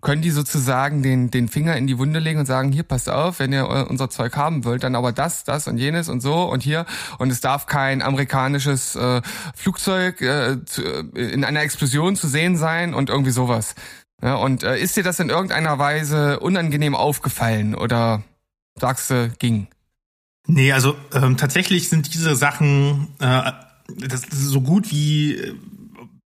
können 0.00 0.22
die 0.22 0.30
sozusagen 0.30 1.02
den, 1.02 1.30
den 1.30 1.48
Finger 1.48 1.76
in 1.76 1.86
die 1.86 1.98
Wunde 1.98 2.20
legen 2.20 2.40
und 2.40 2.46
sagen, 2.46 2.72
hier, 2.72 2.84
passt 2.84 3.10
auf, 3.10 3.38
wenn 3.38 3.52
ihr 3.52 3.68
unser 3.88 4.08
Zeug 4.08 4.36
haben 4.36 4.64
wollt, 4.64 4.82
dann 4.82 4.94
aber 4.94 5.12
das, 5.12 5.44
das 5.44 5.68
und 5.68 5.76
jenes 5.76 6.08
und 6.08 6.20
so 6.20 6.44
und 6.44 6.62
hier. 6.62 6.86
Und 7.18 7.30
es 7.30 7.40
darf 7.40 7.66
kein 7.66 8.00
amerikanisches 8.02 8.96
äh, 8.96 9.20
Flugzeug 9.54 10.20
äh, 10.22 10.64
zu, 10.64 10.82
äh, 10.82 11.32
in 11.32 11.44
einer 11.44 11.60
Explosion 11.60 12.16
zu 12.16 12.28
sehen 12.28 12.56
sein 12.56 12.94
und 12.94 13.10
irgendwie 13.10 13.30
sowas. 13.30 13.74
Ja, 14.22 14.34
und 14.34 14.62
äh, 14.62 14.78
ist 14.78 14.96
dir 14.96 15.02
das 15.02 15.18
in 15.20 15.30
irgendeiner 15.30 15.78
Weise 15.78 16.40
unangenehm 16.40 16.94
aufgefallen 16.94 17.74
oder 17.74 18.22
sagst 18.78 19.10
du, 19.10 19.30
ging? 19.38 19.68
Nee, 20.46 20.72
also 20.72 20.96
ähm, 21.12 21.36
tatsächlich 21.36 21.88
sind 21.88 22.12
diese 22.14 22.34
Sachen 22.36 23.08
äh, 23.18 23.52
das 23.96 24.22
so 24.30 24.60
gut 24.60 24.90
wie 24.90 25.54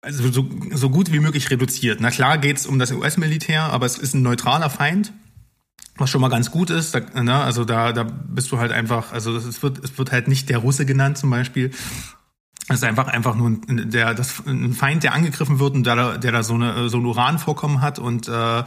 also 0.00 0.30
so, 0.30 0.49
so 0.73 0.90
gut 0.90 1.12
wie 1.12 1.21
möglich 1.21 1.50
reduziert. 1.50 2.00
Na 2.00 2.11
klar 2.11 2.38
geht's 2.38 2.66
um 2.66 2.78
das 2.78 2.92
US-Militär, 2.92 3.64
aber 3.64 3.87
es 3.87 3.99
ist 3.99 4.14
ein 4.14 4.23
neutraler 4.23 4.71
Feind, 4.71 5.12
was 5.97 6.11
schon 6.11 6.21
mal 6.21 6.28
ganz 6.28 6.50
gut 6.50 6.71
ist. 6.71 6.95
Da, 6.95 7.00
ne, 7.23 7.35
also 7.35 7.64
da, 7.64 7.92
da 7.92 8.04
bist 8.04 8.50
du 8.52 8.59
halt 8.59 8.73
einfach, 8.73 9.12
also 9.12 9.37
es 9.37 9.62
wird, 9.62 9.83
es 9.85 9.99
wird 9.99 10.12
halt 10.12 10.28
nicht 10.28 10.49
der 10.50 10.59
Russe 10.59 10.87
genannt 10.87 11.18
zum 11.18 11.30
Beispiel. 11.30 11.73
Das 12.68 12.78
ist 12.78 12.84
einfach 12.84 13.08
einfach 13.08 13.34
nur 13.34 13.48
ein, 13.48 13.90
der, 13.90 14.12
das, 14.12 14.42
ein 14.46 14.75
Feind, 14.75 15.02
der 15.02 15.14
angegriffen 15.14 15.58
wird 15.58 15.75
und 15.75 15.84
der, 15.84 16.18
der 16.18 16.32
da 16.32 16.42
so, 16.42 16.54
eine, 16.54 16.90
so 16.90 16.98
ein 16.98 17.06
Uranvorkommen 17.06 17.80
hat 17.80 17.98
und 17.98 18.28
äh, 18.28 18.62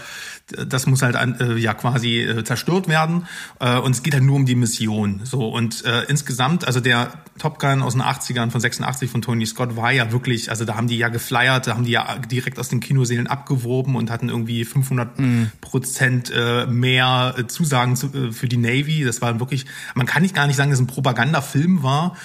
das 0.68 0.88
muss 0.88 1.04
halt 1.04 1.16
an, 1.16 1.40
äh, 1.40 1.56
ja 1.58 1.76
quasi 1.76 2.20
äh, 2.20 2.44
zerstört 2.44 2.88
werden 2.88 3.28
äh, 3.60 3.78
und 3.78 3.92
es 3.92 4.02
geht 4.02 4.16
halt 4.16 4.24
nur 4.24 4.36
um 4.36 4.46
die 4.46 4.56
Mission. 4.56 5.22
So 5.24 5.48
und 5.50 5.86
äh, 5.86 6.04
insgesamt, 6.06 6.66
also 6.66 6.80
der 6.80 7.12
Top 7.38 7.60
Gun 7.60 7.84
aus 7.84 7.94
den 7.94 8.02
80ern 8.02 8.50
von 8.50 8.60
86 8.60 9.10
von 9.10 9.22
Tony 9.22 9.46
Scott 9.46 9.76
war 9.76 9.92
ja 9.92 10.12
wirklich, 10.12 10.50
also 10.50 10.66
da 10.66 10.76
haben 10.76 10.88
die 10.88 10.98
ja 10.98 11.10
geflyert, 11.10 11.68
da 11.68 11.76
haben 11.76 11.86
die 11.86 11.92
ja 11.92 12.18
direkt 12.18 12.58
aus 12.58 12.70
den 12.70 12.80
Kinoseelen 12.80 13.28
abgeworben 13.28 13.96
und 13.96 14.10
hatten 14.10 14.30
irgendwie 14.30 14.66
500 14.66 15.20
mm. 15.20 15.44
Prozent 15.62 16.32
äh, 16.36 16.66
mehr 16.66 17.36
Zusagen 17.48 17.96
zu, 17.96 18.08
äh, 18.14 18.32
für 18.32 18.48
die 18.48 18.58
Navy. 18.58 19.04
Das 19.04 19.22
war 19.22 19.40
wirklich, 19.40 19.66
man 19.94 20.08
kann 20.08 20.24
nicht 20.24 20.34
gar 20.34 20.48
nicht 20.48 20.56
sagen, 20.56 20.72
dass 20.72 20.80
es 20.80 20.84
ein 20.84 20.88
Propagandafilm 20.88 21.84
war 21.84 22.16
äh, 22.16 22.20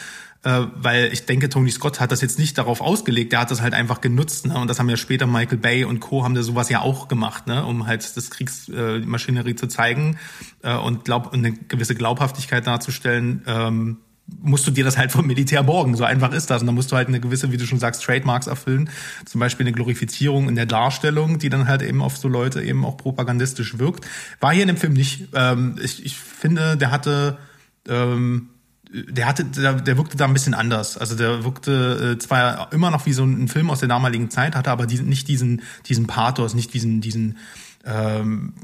weil 0.76 1.12
ich 1.12 1.26
denke, 1.26 1.48
Tony 1.48 1.70
Scott 1.70 1.98
hat 1.98 2.12
das 2.12 2.20
jetzt 2.20 2.38
nicht 2.38 2.56
darauf 2.56 2.80
ausgelegt, 2.80 3.32
der 3.32 3.40
hat 3.40 3.50
das 3.50 3.62
halt 3.62 3.74
einfach 3.74 4.00
genutzt. 4.00 4.46
Ne? 4.46 4.56
Und 4.56 4.68
das 4.68 4.78
haben 4.78 4.88
ja 4.88 4.96
später 4.96 5.26
Michael 5.26 5.58
Bay 5.58 5.84
und 5.84 6.00
Co. 6.00 6.22
haben 6.22 6.34
da 6.34 6.42
sowas 6.42 6.68
ja 6.68 6.82
auch 6.82 7.08
gemacht, 7.08 7.46
ne? 7.46 7.64
um 7.64 7.86
halt 7.86 8.16
das 8.16 8.30
Kriegsmaschinerie 8.30 9.50
äh, 9.50 9.56
zu 9.56 9.66
zeigen 9.66 10.18
äh, 10.62 10.76
und 10.76 11.04
glaub, 11.04 11.32
eine 11.32 11.52
gewisse 11.52 11.96
Glaubhaftigkeit 11.96 12.66
darzustellen. 12.66 13.42
Ähm, 13.46 13.96
musst 14.40 14.66
du 14.66 14.70
dir 14.70 14.84
das 14.84 14.96
halt 14.96 15.12
vom 15.12 15.26
Militär 15.26 15.62
borgen. 15.62 15.96
So 15.96 16.04
einfach 16.04 16.32
ist 16.32 16.50
das. 16.50 16.60
Und 16.60 16.66
dann 16.66 16.74
musst 16.74 16.92
du 16.92 16.96
halt 16.96 17.08
eine 17.08 17.20
gewisse, 17.20 17.52
wie 17.52 17.56
du 17.56 17.66
schon 17.66 17.78
sagst, 17.78 18.04
Trademarks 18.04 18.46
erfüllen. 18.46 18.90
Zum 19.24 19.40
Beispiel 19.40 19.66
eine 19.66 19.72
Glorifizierung 19.72 20.48
in 20.48 20.54
der 20.54 20.66
Darstellung, 20.66 21.38
die 21.38 21.48
dann 21.48 21.68
halt 21.68 21.82
eben 21.82 22.02
auf 22.02 22.16
so 22.16 22.28
Leute 22.28 22.62
eben 22.62 22.84
auch 22.84 22.96
propagandistisch 22.96 23.78
wirkt. 23.78 24.06
War 24.40 24.52
hier 24.52 24.62
in 24.62 24.68
dem 24.68 24.76
Film 24.76 24.92
nicht. 24.92 25.28
Ähm, 25.34 25.76
ich, 25.82 26.04
ich 26.04 26.16
finde, 26.16 26.76
der 26.76 26.90
hatte 26.90 27.38
ähm, 27.88 28.48
der 28.92 29.26
hatte, 29.26 29.44
der, 29.44 29.74
der 29.74 29.96
wirkte 29.96 30.16
da 30.16 30.24
ein 30.24 30.32
bisschen 30.32 30.54
anders. 30.54 30.96
Also 30.96 31.16
der 31.16 31.44
wirkte 31.44 32.14
äh, 32.14 32.18
zwar 32.18 32.72
immer 32.72 32.90
noch 32.90 33.06
wie 33.06 33.12
so 33.12 33.24
ein 33.24 33.48
Film 33.48 33.70
aus 33.70 33.80
der 33.80 33.88
damaligen 33.88 34.30
Zeit, 34.30 34.54
hatte 34.54 34.70
aber 34.70 34.86
die, 34.86 35.00
nicht 35.00 35.28
diesen, 35.28 35.62
diesen 35.86 36.06
Pathos, 36.06 36.54
nicht 36.54 36.72
diesen, 36.72 37.00
diesen, 37.00 37.38
ähm, 37.84 38.54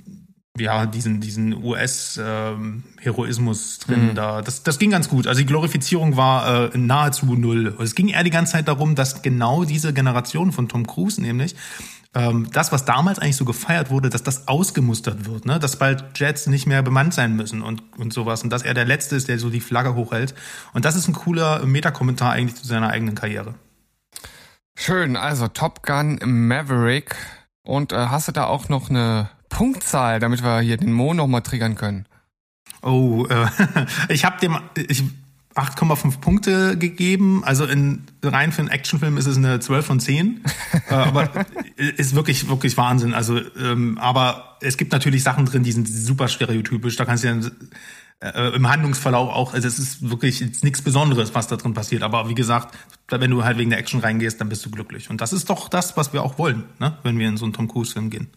ja, 0.59 0.87
diesen, 0.87 1.21
diesen 1.21 1.55
US-Heroismus 1.55 3.81
ähm, 3.81 3.87
drin. 3.87 4.09
Mhm. 4.11 4.15
Da, 4.15 4.43
das, 4.43 4.63
das 4.63 4.79
ging 4.79 4.91
ganz 4.91 5.09
gut. 5.09 5.27
Also 5.27 5.41
die 5.41 5.47
Glorifizierung 5.47 6.17
war 6.17 6.75
äh, 6.75 6.79
nahezu 6.79 7.35
null. 7.35 7.77
Es 7.81 7.95
ging 7.95 8.09
eher 8.09 8.23
die 8.23 8.31
ganze 8.31 8.53
Zeit 8.53 8.69
darum, 8.69 8.95
dass 8.95 9.23
genau 9.23 9.65
diese 9.65 9.93
Generation 9.93 10.53
von 10.53 10.69
Tom 10.69 10.87
Cruise 10.87 11.21
nämlich 11.21 11.57
ähm, 12.15 12.49
das, 12.53 12.73
was 12.73 12.85
damals 12.85 13.19
eigentlich 13.19 13.37
so 13.37 13.45
gefeiert 13.45 13.91
wurde, 13.91 14.11
dass 14.11 14.23
das 14.23 14.47
ausgemustert 14.49 15.25
wird, 15.25 15.47
ne? 15.47 15.59
dass 15.59 15.77
bald 15.77 16.19
Jets 16.19 16.47
nicht 16.47 16.67
mehr 16.67 16.83
bemannt 16.83 17.15
sein 17.15 17.35
müssen 17.35 17.63
und, 17.63 17.83
und 17.99 18.13
sowas 18.13 18.43
und 18.43 18.51
dass 18.51 18.63
er 18.63 18.75
der 18.75 18.85
Letzte 18.85 19.17
ist, 19.17 19.29
der 19.29 19.39
so 19.39 19.49
die 19.49 19.61
Flagge 19.61 19.95
hochhält. 19.95 20.35
Und 20.75 20.85
das 20.85 20.95
ist 20.95 21.09
ein 21.09 21.15
cooler 21.15 21.65
Metakommentar 21.65 22.33
eigentlich 22.33 22.61
zu 22.61 22.67
seiner 22.67 22.91
eigenen 22.91 23.15
Karriere. 23.15 23.55
Schön, 24.75 25.17
also 25.17 25.49
Top 25.49 25.83
Gun 25.83 26.19
Maverick. 26.25 27.17
Und 27.63 27.93
äh, 27.93 27.97
hast 27.97 28.29
du 28.29 28.33
da 28.33 28.45
auch 28.45 28.69
noch 28.69 28.91
eine 28.91 29.31
Punktzahl, 29.49 30.21
damit 30.21 30.43
wir 30.43 30.61
hier 30.61 30.77
den 30.77 30.93
Mo 30.93 31.15
nochmal 31.15 31.43
triggern 31.43 31.77
können? 31.77 32.07
Oh, 32.83 33.27
äh, 33.27 33.47
ich 34.09 34.25
habe 34.25 34.41
dem, 34.41 34.59
ich 34.77 35.05
8,5 35.55 36.21
Punkte 36.21 36.79
gegeben. 36.79 37.43
Also 37.45 37.65
in 37.65 38.05
rein 38.23 38.53
für 38.53 38.61
einen 38.61 38.71
Actionfilm 38.71 39.17
ist 39.17 39.27
es 39.27 39.37
eine 39.37 39.61
12 39.61 39.87
von 39.87 40.01
10. 40.01 40.45
äh, 40.89 40.95
aber 40.95 41.29
ist 41.77 42.15
wirklich, 42.15 42.49
wirklich 42.49 42.77
Wahnsinn. 42.77 43.15
Also, 43.15 43.41
ähm, 43.59 43.99
aber 43.99 44.57
es 44.61 44.77
gibt 44.77 44.93
natürlich 44.93 45.23
Sachen 45.23 45.47
drin, 45.47 45.63
die 45.63 45.73
sind 45.73 45.89
super 45.89 46.29
stereotypisch. 46.29 46.97
Da 46.97 47.05
kannst 47.05 47.25
du 47.25 47.29
ja 47.29 47.41
äh, 48.23 48.55
im 48.55 48.69
Handlungsverlauf 48.69 49.31
auch, 49.31 49.53
also 49.53 49.67
es 49.67 49.79
ist 49.79 50.09
wirklich 50.09 50.63
nichts 50.63 50.81
Besonderes, 50.81 51.35
was 51.35 51.49
da 51.49 51.57
drin 51.57 51.75
passiert. 51.75 52.03
Aber 52.03 52.29
wie 52.29 52.35
gesagt, 52.35 52.75
wenn 53.09 53.31
du 53.31 53.45
halt 53.45 53.59
wegen 53.59 53.71
der 53.71 53.79
Action 53.79 54.01
reingehst, 54.01 54.41
dann 54.41 54.49
bist 54.49 54.65
du 54.65 54.71
glücklich. 54.71 55.11
Und 55.11 55.21
das 55.21 55.33
ist 55.33 55.51
doch 55.51 55.69
das, 55.69 55.97
was 55.97 56.13
wir 56.13 56.23
auch 56.23 56.39
wollen, 56.39 56.65
ne? 56.79 56.97
wenn 57.03 57.19
wir 57.19 57.29
in 57.29 57.37
so 57.37 57.45
einen 57.45 57.53
Tom 57.53 57.69
Cruise-Film 57.69 58.11
gehen. 58.11 58.29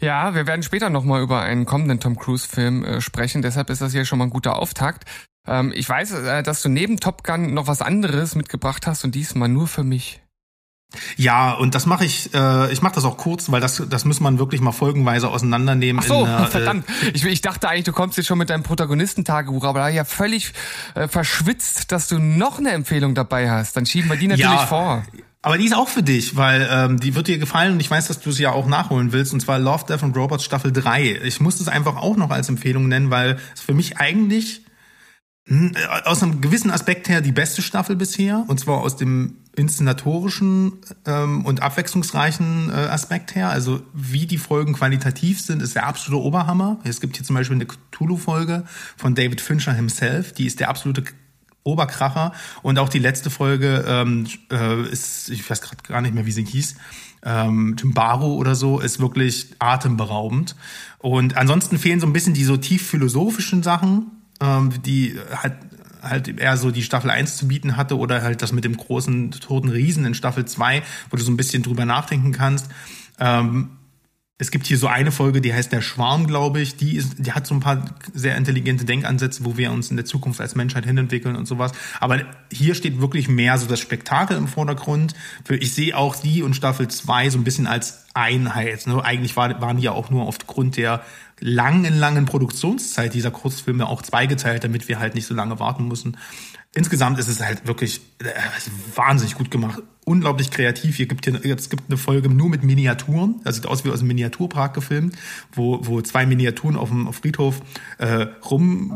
Ja, 0.00 0.32
wir 0.36 0.46
werden 0.46 0.62
später 0.62 0.90
nochmal 0.90 1.22
über 1.22 1.42
einen 1.42 1.66
kommenden 1.66 1.98
Tom 1.98 2.16
Cruise-Film 2.16 2.84
äh, 2.84 3.00
sprechen. 3.00 3.42
Deshalb 3.42 3.68
ist 3.68 3.82
das 3.82 3.90
hier 3.92 4.04
schon 4.04 4.20
mal 4.20 4.26
ein 4.26 4.30
guter 4.30 4.56
Auftakt. 4.56 5.04
Ähm, 5.48 5.72
ich 5.74 5.88
weiß, 5.88 6.12
äh, 6.12 6.42
dass 6.42 6.62
du 6.62 6.68
neben 6.68 7.00
Top 7.00 7.24
Gun 7.24 7.54
noch 7.54 7.66
was 7.66 7.82
anderes 7.82 8.34
mitgebracht 8.34 8.86
hast 8.86 9.04
und 9.04 9.14
diesmal 9.14 9.48
nur 9.48 9.66
für 9.66 9.84
mich. 9.84 10.20
Ja, 11.16 11.52
und 11.52 11.74
das 11.74 11.84
mache 11.84 12.06
ich, 12.06 12.32
äh, 12.32 12.72
ich 12.72 12.80
mache 12.80 12.94
das 12.94 13.04
auch 13.04 13.18
kurz, 13.18 13.50
weil 13.52 13.60
das, 13.60 13.82
das 13.90 14.06
muss 14.06 14.20
man 14.20 14.38
wirklich 14.38 14.62
mal 14.62 14.72
folgenweise 14.72 15.28
auseinandernehmen. 15.28 16.00
Ach 16.02 16.08
so, 16.08 16.24
in, 16.24 16.30
äh, 16.30 16.46
verdammt. 16.50 16.86
Ich, 17.12 17.24
ich 17.24 17.42
dachte 17.42 17.68
eigentlich, 17.68 17.84
du 17.84 17.92
kommst 17.92 18.16
jetzt 18.16 18.26
schon 18.26 18.38
mit 18.38 18.48
deinem 18.48 18.62
Protagonistentagebuch, 18.62 19.64
aber 19.64 19.80
da 19.80 19.88
ja 19.88 20.04
völlig 20.04 20.54
äh, 20.94 21.06
verschwitzt, 21.06 21.92
dass 21.92 22.08
du 22.08 22.18
noch 22.18 22.58
eine 22.58 22.70
Empfehlung 22.70 23.14
dabei 23.14 23.50
hast. 23.50 23.76
Dann 23.76 23.84
schieben 23.84 24.08
wir 24.08 24.16
die 24.16 24.28
natürlich 24.28 24.50
ja, 24.50 24.66
vor. 24.66 25.04
Aber 25.42 25.58
die 25.58 25.66
ist 25.66 25.74
auch 25.74 25.88
für 25.88 26.02
dich, 26.02 26.36
weil 26.36 26.66
ähm, 26.70 26.98
die 26.98 27.14
wird 27.14 27.28
dir 27.28 27.38
gefallen 27.38 27.74
und 27.74 27.80
ich 27.80 27.90
weiß, 27.90 28.08
dass 28.08 28.20
du 28.20 28.32
sie 28.32 28.44
ja 28.44 28.52
auch 28.52 28.66
nachholen 28.66 29.12
willst, 29.12 29.34
und 29.34 29.40
zwar 29.40 29.58
Love, 29.58 29.84
Death 29.86 30.02
and 30.02 30.16
Robots 30.16 30.44
Staffel 30.44 30.72
3. 30.72 31.20
Ich 31.24 31.40
muss 31.40 31.58
das 31.58 31.68
einfach 31.68 31.96
auch 31.96 32.16
noch 32.16 32.30
als 32.30 32.48
Empfehlung 32.48 32.88
nennen, 32.88 33.10
weil 33.10 33.38
es 33.54 33.60
für 33.60 33.74
mich 33.74 33.98
eigentlich 33.98 34.62
aus 36.04 36.22
einem 36.22 36.40
gewissen 36.40 36.70
Aspekt 36.70 37.08
her 37.08 37.20
die 37.20 37.32
beste 37.32 37.62
Staffel 37.62 37.96
bisher, 37.96 38.44
und 38.46 38.60
zwar 38.60 38.78
aus 38.78 38.96
dem 38.96 39.36
inszenatorischen 39.56 40.74
ähm, 41.06 41.44
und 41.44 41.62
abwechslungsreichen 41.62 42.70
äh, 42.70 42.72
Aspekt 42.72 43.34
her. 43.34 43.48
Also 43.50 43.80
wie 43.92 44.26
die 44.26 44.38
Folgen 44.38 44.74
qualitativ 44.74 45.40
sind, 45.40 45.62
ist 45.62 45.74
der 45.74 45.86
absolute 45.86 46.22
Oberhammer. 46.22 46.78
Es 46.84 47.00
gibt 47.00 47.16
hier 47.16 47.24
zum 47.24 47.34
Beispiel 47.34 47.56
eine 47.56 47.66
Cthulhu-Folge 47.66 48.64
von 48.96 49.14
David 49.14 49.40
Fincher 49.40 49.72
himself, 49.72 50.32
die 50.32 50.46
ist 50.46 50.60
der 50.60 50.68
absolute 50.68 51.04
Oberkracher. 51.64 52.32
Und 52.62 52.78
auch 52.78 52.88
die 52.88 52.98
letzte 52.98 53.30
Folge 53.30 53.84
ähm, 53.86 54.26
äh, 54.50 54.82
ist, 54.82 55.28
ich 55.30 55.48
weiß 55.48 55.60
gerade 55.60 55.82
gar 55.82 56.00
nicht 56.00 56.14
mehr, 56.14 56.26
wie 56.26 56.32
sie 56.32 56.44
hieß, 56.44 56.76
ähm, 57.24 57.76
Timbaro 57.76 58.34
oder 58.34 58.54
so, 58.54 58.80
ist 58.80 59.00
wirklich 59.00 59.54
atemberaubend. 59.58 60.56
Und 60.98 61.36
ansonsten 61.36 61.78
fehlen 61.78 62.00
so 62.00 62.06
ein 62.06 62.12
bisschen 62.12 62.34
die 62.34 62.44
so 62.44 62.56
tief 62.56 62.86
philosophischen 62.86 63.62
Sachen, 63.62 64.17
ähm, 64.40 64.72
die 64.82 65.16
halt 65.42 65.54
halt 66.02 66.28
eher 66.28 66.56
so 66.56 66.70
die 66.70 66.82
Staffel 66.82 67.10
1 67.10 67.36
zu 67.36 67.48
bieten 67.48 67.76
hatte 67.76 67.98
oder 67.98 68.22
halt 68.22 68.40
das 68.40 68.52
mit 68.52 68.64
dem 68.64 68.76
großen 68.76 69.32
toten 69.32 69.68
Riesen 69.68 70.04
in 70.04 70.14
Staffel 70.14 70.44
2, 70.44 70.82
wo 71.10 71.16
du 71.16 71.22
so 71.22 71.30
ein 71.30 71.36
bisschen 71.36 71.62
drüber 71.62 71.84
nachdenken 71.84 72.32
kannst. 72.32 72.68
Ähm, 73.18 73.70
es 74.40 74.52
gibt 74.52 74.68
hier 74.68 74.78
so 74.78 74.86
eine 74.86 75.10
Folge, 75.10 75.40
die 75.40 75.52
heißt 75.52 75.72
Der 75.72 75.82
Schwarm, 75.82 76.28
glaube 76.28 76.60
ich. 76.60 76.76
Die, 76.76 76.94
ist, 76.94 77.16
die 77.18 77.32
hat 77.32 77.44
so 77.44 77.54
ein 77.54 77.60
paar 77.60 77.84
sehr 78.14 78.36
intelligente 78.36 78.84
Denkansätze, 78.84 79.44
wo 79.44 79.56
wir 79.56 79.72
uns 79.72 79.90
in 79.90 79.96
der 79.96 80.06
Zukunft 80.06 80.40
als 80.40 80.54
Menschheit 80.54 80.86
hinentwickeln 80.86 81.34
und 81.34 81.46
sowas. 81.46 81.72
Aber 81.98 82.20
hier 82.52 82.76
steht 82.76 83.00
wirklich 83.00 83.28
mehr 83.28 83.58
so 83.58 83.66
das 83.66 83.80
Spektakel 83.80 84.36
im 84.36 84.46
Vordergrund. 84.46 85.14
Ich 85.48 85.74
sehe 85.74 85.96
auch 85.96 86.14
die 86.14 86.44
und 86.44 86.54
Staffel 86.54 86.86
2 86.86 87.30
so 87.30 87.38
ein 87.38 87.42
bisschen 87.42 87.66
als 87.66 88.04
Einheit. 88.14 88.86
Ne? 88.86 89.04
Eigentlich 89.04 89.34
waren 89.34 89.76
die 89.76 89.82
ja 89.82 89.90
auch 89.90 90.08
nur 90.08 90.24
aufgrund 90.26 90.76
der 90.76 91.02
langen, 91.40 91.98
langen 91.98 92.24
Produktionszeit 92.24 93.14
dieser 93.14 93.30
Kurzfilme 93.30 93.86
auch 93.86 94.02
zweigeteilt, 94.02 94.64
damit 94.64 94.88
wir 94.88 94.98
halt 94.98 95.14
nicht 95.14 95.26
so 95.26 95.34
lange 95.34 95.58
warten 95.58 95.88
müssen. 95.88 96.16
Insgesamt 96.74 97.18
ist 97.18 97.28
es 97.28 97.40
halt 97.40 97.66
wirklich 97.66 98.02
äh, 98.18 98.26
wahnsinnig 98.94 99.34
gut 99.34 99.50
gemacht, 99.50 99.82
unglaublich 100.04 100.50
kreativ. 100.50 100.96
Hier 100.96 101.06
gibt 101.06 101.24
hier, 101.24 101.56
es 101.56 101.70
gibt 101.70 101.84
eine 101.88 101.96
Folge 101.96 102.28
nur 102.28 102.50
mit 102.50 102.62
Miniaturen, 102.62 103.40
das 103.42 103.56
sieht 103.56 103.66
aus 103.66 103.84
wie 103.84 103.90
aus 103.90 104.00
einem 104.00 104.08
Miniaturpark 104.08 104.74
gefilmt, 104.74 105.16
wo, 105.52 105.80
wo 105.86 106.02
zwei 106.02 106.26
Miniaturen 106.26 106.76
auf 106.76 106.90
dem 106.90 107.08
auf 107.08 107.16
Friedhof 107.16 107.62
äh, 107.96 108.26
rum 108.50 108.90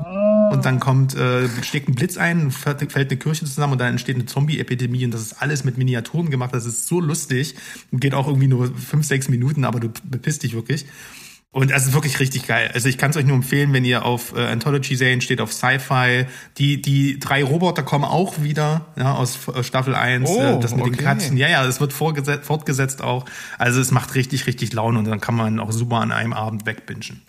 und 0.52 0.64
dann 0.66 0.80
kommt 0.80 1.14
äh, 1.14 1.48
steckt 1.62 1.88
ein 1.88 1.94
Blitz 1.94 2.18
ein, 2.18 2.50
fällt 2.50 2.94
eine 2.94 3.16
Kirche 3.16 3.46
zusammen 3.46 3.72
und 3.72 3.80
dann 3.80 3.88
entsteht 3.88 4.16
eine 4.16 4.26
Zombie-Epidemie 4.26 5.06
und 5.06 5.14
das 5.14 5.22
ist 5.22 5.40
alles 5.40 5.64
mit 5.64 5.78
Miniaturen 5.78 6.30
gemacht. 6.30 6.54
Das 6.54 6.66
ist 6.66 6.86
so 6.86 7.00
lustig, 7.00 7.56
geht 7.92 8.12
auch 8.12 8.26
irgendwie 8.26 8.48
nur 8.48 8.74
fünf 8.76 9.06
sechs 9.06 9.30
Minuten, 9.30 9.64
aber 9.64 9.80
du 9.80 9.88
bepisst 10.04 10.42
dich 10.42 10.52
wirklich. 10.52 10.84
Und 11.54 11.70
es 11.70 11.86
ist 11.86 11.92
wirklich 11.92 12.18
richtig 12.18 12.46
geil. 12.46 12.70
Also 12.72 12.88
ich 12.88 12.96
kann 12.96 13.10
es 13.10 13.16
euch 13.18 13.26
nur 13.26 13.36
empfehlen, 13.36 13.74
wenn 13.74 13.84
ihr 13.84 14.06
auf 14.06 14.34
äh, 14.34 14.46
Anthology-Serien 14.46 15.20
steht, 15.20 15.38
auf 15.42 15.52
Sci-Fi. 15.52 16.24
Die, 16.56 16.80
die 16.80 17.18
drei 17.18 17.44
Roboter 17.44 17.82
kommen 17.82 18.06
auch 18.06 18.40
wieder 18.40 18.86
ja, 18.96 19.14
aus 19.14 19.38
Staffel 19.60 19.94
1. 19.94 20.30
Oh, 20.30 20.40
äh, 20.40 20.60
das 20.60 20.74
mit 20.74 20.80
okay. 20.80 20.92
den 20.92 21.04
Katzen. 21.04 21.36
Ja, 21.36 21.48
ja, 21.48 21.62
es 21.66 21.78
wird 21.78 21.92
fortgesetzt 21.92 23.02
auch. 23.02 23.26
Also 23.58 23.82
es 23.82 23.90
macht 23.90 24.14
richtig, 24.14 24.46
richtig 24.46 24.72
Laune 24.72 24.98
und 24.98 25.04
dann 25.04 25.20
kann 25.20 25.34
man 25.34 25.60
auch 25.60 25.72
super 25.72 25.96
an 25.96 26.10
einem 26.10 26.32
Abend 26.32 26.64
wegbingen. 26.64 27.20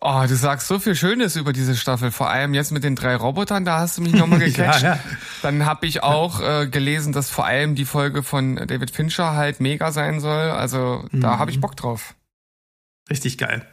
Oh, 0.00 0.24
du 0.26 0.34
sagst 0.34 0.66
so 0.66 0.80
viel 0.80 0.96
Schönes 0.96 1.36
über 1.36 1.52
diese 1.52 1.76
Staffel. 1.76 2.10
Vor 2.10 2.30
allem 2.30 2.54
jetzt 2.54 2.72
mit 2.72 2.82
den 2.82 2.96
drei 2.96 3.14
Robotern, 3.14 3.64
da 3.64 3.78
hast 3.78 3.98
du 3.98 4.02
mich 4.02 4.14
nochmal 4.14 4.38
gecatcht. 4.40 4.82
ja, 4.82 4.94
ja. 4.94 5.00
Dann 5.42 5.64
habe 5.64 5.86
ich 5.86 6.02
auch 6.02 6.40
äh, 6.40 6.66
gelesen, 6.66 7.12
dass 7.12 7.30
vor 7.30 7.46
allem 7.46 7.76
die 7.76 7.84
Folge 7.84 8.24
von 8.24 8.56
David 8.56 8.90
Fincher 8.90 9.34
halt 9.34 9.60
mega 9.60 9.92
sein 9.92 10.18
soll. 10.18 10.50
Also 10.50 11.04
da 11.12 11.34
mhm. 11.34 11.38
habe 11.38 11.50
ich 11.52 11.60
Bock 11.60 11.76
drauf. 11.76 12.14
Richtig 13.10 13.38
geil. 13.38 13.64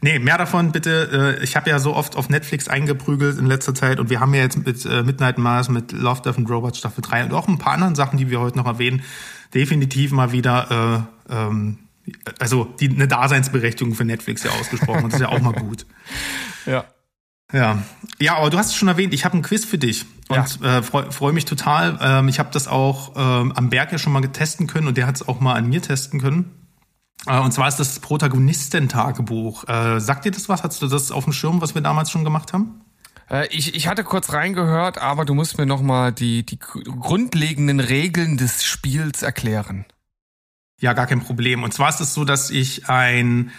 Nee, 0.00 0.18
mehr 0.20 0.38
davon 0.38 0.70
bitte. 0.70 1.36
Äh, 1.40 1.44
ich 1.44 1.56
habe 1.56 1.68
ja 1.68 1.78
so 1.78 1.94
oft 1.94 2.14
auf 2.14 2.28
Netflix 2.28 2.68
eingeprügelt 2.68 3.38
in 3.38 3.46
letzter 3.46 3.74
Zeit 3.74 3.98
und 3.98 4.10
wir 4.10 4.20
haben 4.20 4.32
ja 4.32 4.42
jetzt 4.42 4.64
mit 4.64 4.84
äh, 4.84 5.02
Midnight 5.02 5.38
Mars, 5.38 5.68
mit 5.68 5.90
Love, 5.92 6.22
Death 6.22 6.38
and 6.38 6.48
Robots 6.48 6.78
Staffel 6.78 7.02
3 7.02 7.24
und 7.24 7.32
auch 7.32 7.48
ein 7.48 7.58
paar 7.58 7.72
anderen 7.72 7.96
Sachen, 7.96 8.16
die 8.16 8.30
wir 8.30 8.38
heute 8.38 8.56
noch 8.56 8.66
erwähnen, 8.66 9.02
definitiv 9.54 10.12
mal 10.12 10.30
wieder, 10.30 11.08
äh, 11.28 11.34
ähm, 11.34 11.78
also 12.38 12.64
die 12.64 12.88
eine 12.88 13.08
Daseinsberechtigung 13.08 13.94
für 13.94 14.04
Netflix 14.04 14.44
ja 14.44 14.52
ausgesprochen. 14.52 15.04
Und 15.04 15.12
das 15.12 15.20
ist 15.20 15.26
ja 15.26 15.32
auch 15.32 15.40
mal 15.40 15.52
gut. 15.52 15.86
Ja. 16.66 16.84
Ja, 17.52 17.80
ja, 18.18 18.38
aber 18.38 18.50
du 18.50 18.58
hast 18.58 18.70
es 18.70 18.74
schon 18.74 18.88
erwähnt, 18.88 19.14
ich 19.14 19.24
habe 19.24 19.36
ein 19.36 19.42
Quiz 19.42 19.64
für 19.64 19.78
dich 19.78 20.04
und 20.28 20.60
ja. 20.60 20.78
äh, 20.78 20.82
freue 20.82 21.12
freu 21.12 21.32
mich 21.32 21.44
total. 21.44 21.96
Ähm, 22.02 22.26
ich 22.26 22.40
habe 22.40 22.48
das 22.52 22.66
auch 22.66 23.12
ähm, 23.14 23.52
am 23.52 23.70
Berg 23.70 23.92
ja 23.92 23.98
schon 23.98 24.12
mal 24.12 24.20
testen 24.22 24.66
können 24.66 24.88
und 24.88 24.96
der 24.96 25.06
hat 25.06 25.14
es 25.14 25.28
auch 25.28 25.38
mal 25.38 25.54
an 25.54 25.68
mir 25.68 25.80
testen 25.80 26.20
können. 26.20 26.65
Äh, 27.26 27.38
und 27.40 27.52
zwar 27.52 27.68
ist 27.68 27.76
das 27.76 27.98
Protagonistentagebuch. 28.00 29.68
Äh, 29.68 30.00
sagt 30.00 30.24
dir 30.24 30.30
das 30.30 30.48
was? 30.48 30.62
Hast 30.62 30.82
du 30.82 30.88
das 30.88 31.10
auf 31.10 31.24
dem 31.24 31.32
Schirm, 31.32 31.60
was 31.60 31.74
wir 31.74 31.82
damals 31.82 32.10
schon 32.10 32.24
gemacht 32.24 32.52
haben? 32.52 32.82
Äh, 33.30 33.48
ich, 33.48 33.74
ich 33.74 33.88
hatte 33.88 34.04
kurz 34.04 34.32
reingehört, 34.32 34.98
aber 34.98 35.24
du 35.24 35.34
musst 35.34 35.58
mir 35.58 35.66
noch 35.66 35.82
mal 35.82 36.12
die, 36.12 36.44
die 36.44 36.58
grundlegenden 36.58 37.80
Regeln 37.80 38.36
des 38.36 38.64
Spiels 38.64 39.22
erklären. 39.22 39.84
Ja, 40.78 40.92
gar 40.92 41.06
kein 41.06 41.20
Problem. 41.20 41.62
Und 41.62 41.72
zwar 41.72 41.88
ist 41.88 42.00
es 42.00 42.12
so, 42.12 42.24
dass 42.24 42.50
ich 42.50 42.88
ein 42.88 43.50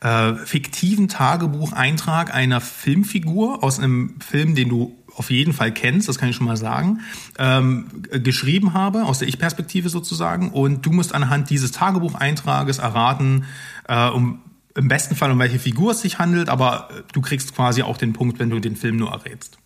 äh, 0.00 0.34
fiktiven 0.34 1.08
Tagebucheintrag 1.08 2.34
einer 2.34 2.60
Filmfigur 2.60 3.62
aus 3.62 3.78
einem 3.78 4.18
Film, 4.20 4.54
den 4.54 4.68
du 4.68 5.01
auf 5.16 5.30
jeden 5.30 5.52
Fall 5.52 5.72
kennst, 5.72 6.08
das 6.08 6.18
kann 6.18 6.28
ich 6.28 6.36
schon 6.36 6.46
mal 6.46 6.56
sagen, 6.56 7.00
ähm, 7.38 7.86
geschrieben 8.10 8.74
habe, 8.74 9.04
aus 9.04 9.18
der 9.18 9.28
Ich-Perspektive 9.28 9.88
sozusagen. 9.88 10.50
Und 10.50 10.86
du 10.86 10.90
musst 10.90 11.14
anhand 11.14 11.50
dieses 11.50 11.72
Tagebucheintrages 11.72 12.78
erraten, 12.78 13.44
äh, 13.88 14.08
um 14.08 14.40
im 14.74 14.88
besten 14.88 15.16
Fall 15.16 15.30
um 15.30 15.38
welche 15.38 15.58
Figur 15.58 15.92
es 15.92 16.00
sich 16.00 16.18
handelt, 16.18 16.48
aber 16.48 16.88
du 17.12 17.20
kriegst 17.20 17.54
quasi 17.54 17.82
auch 17.82 17.98
den 17.98 18.14
Punkt, 18.14 18.38
wenn 18.38 18.48
du 18.48 18.58
den 18.58 18.76
Film 18.76 18.96
nur 18.96 19.10
errätst. 19.10 19.58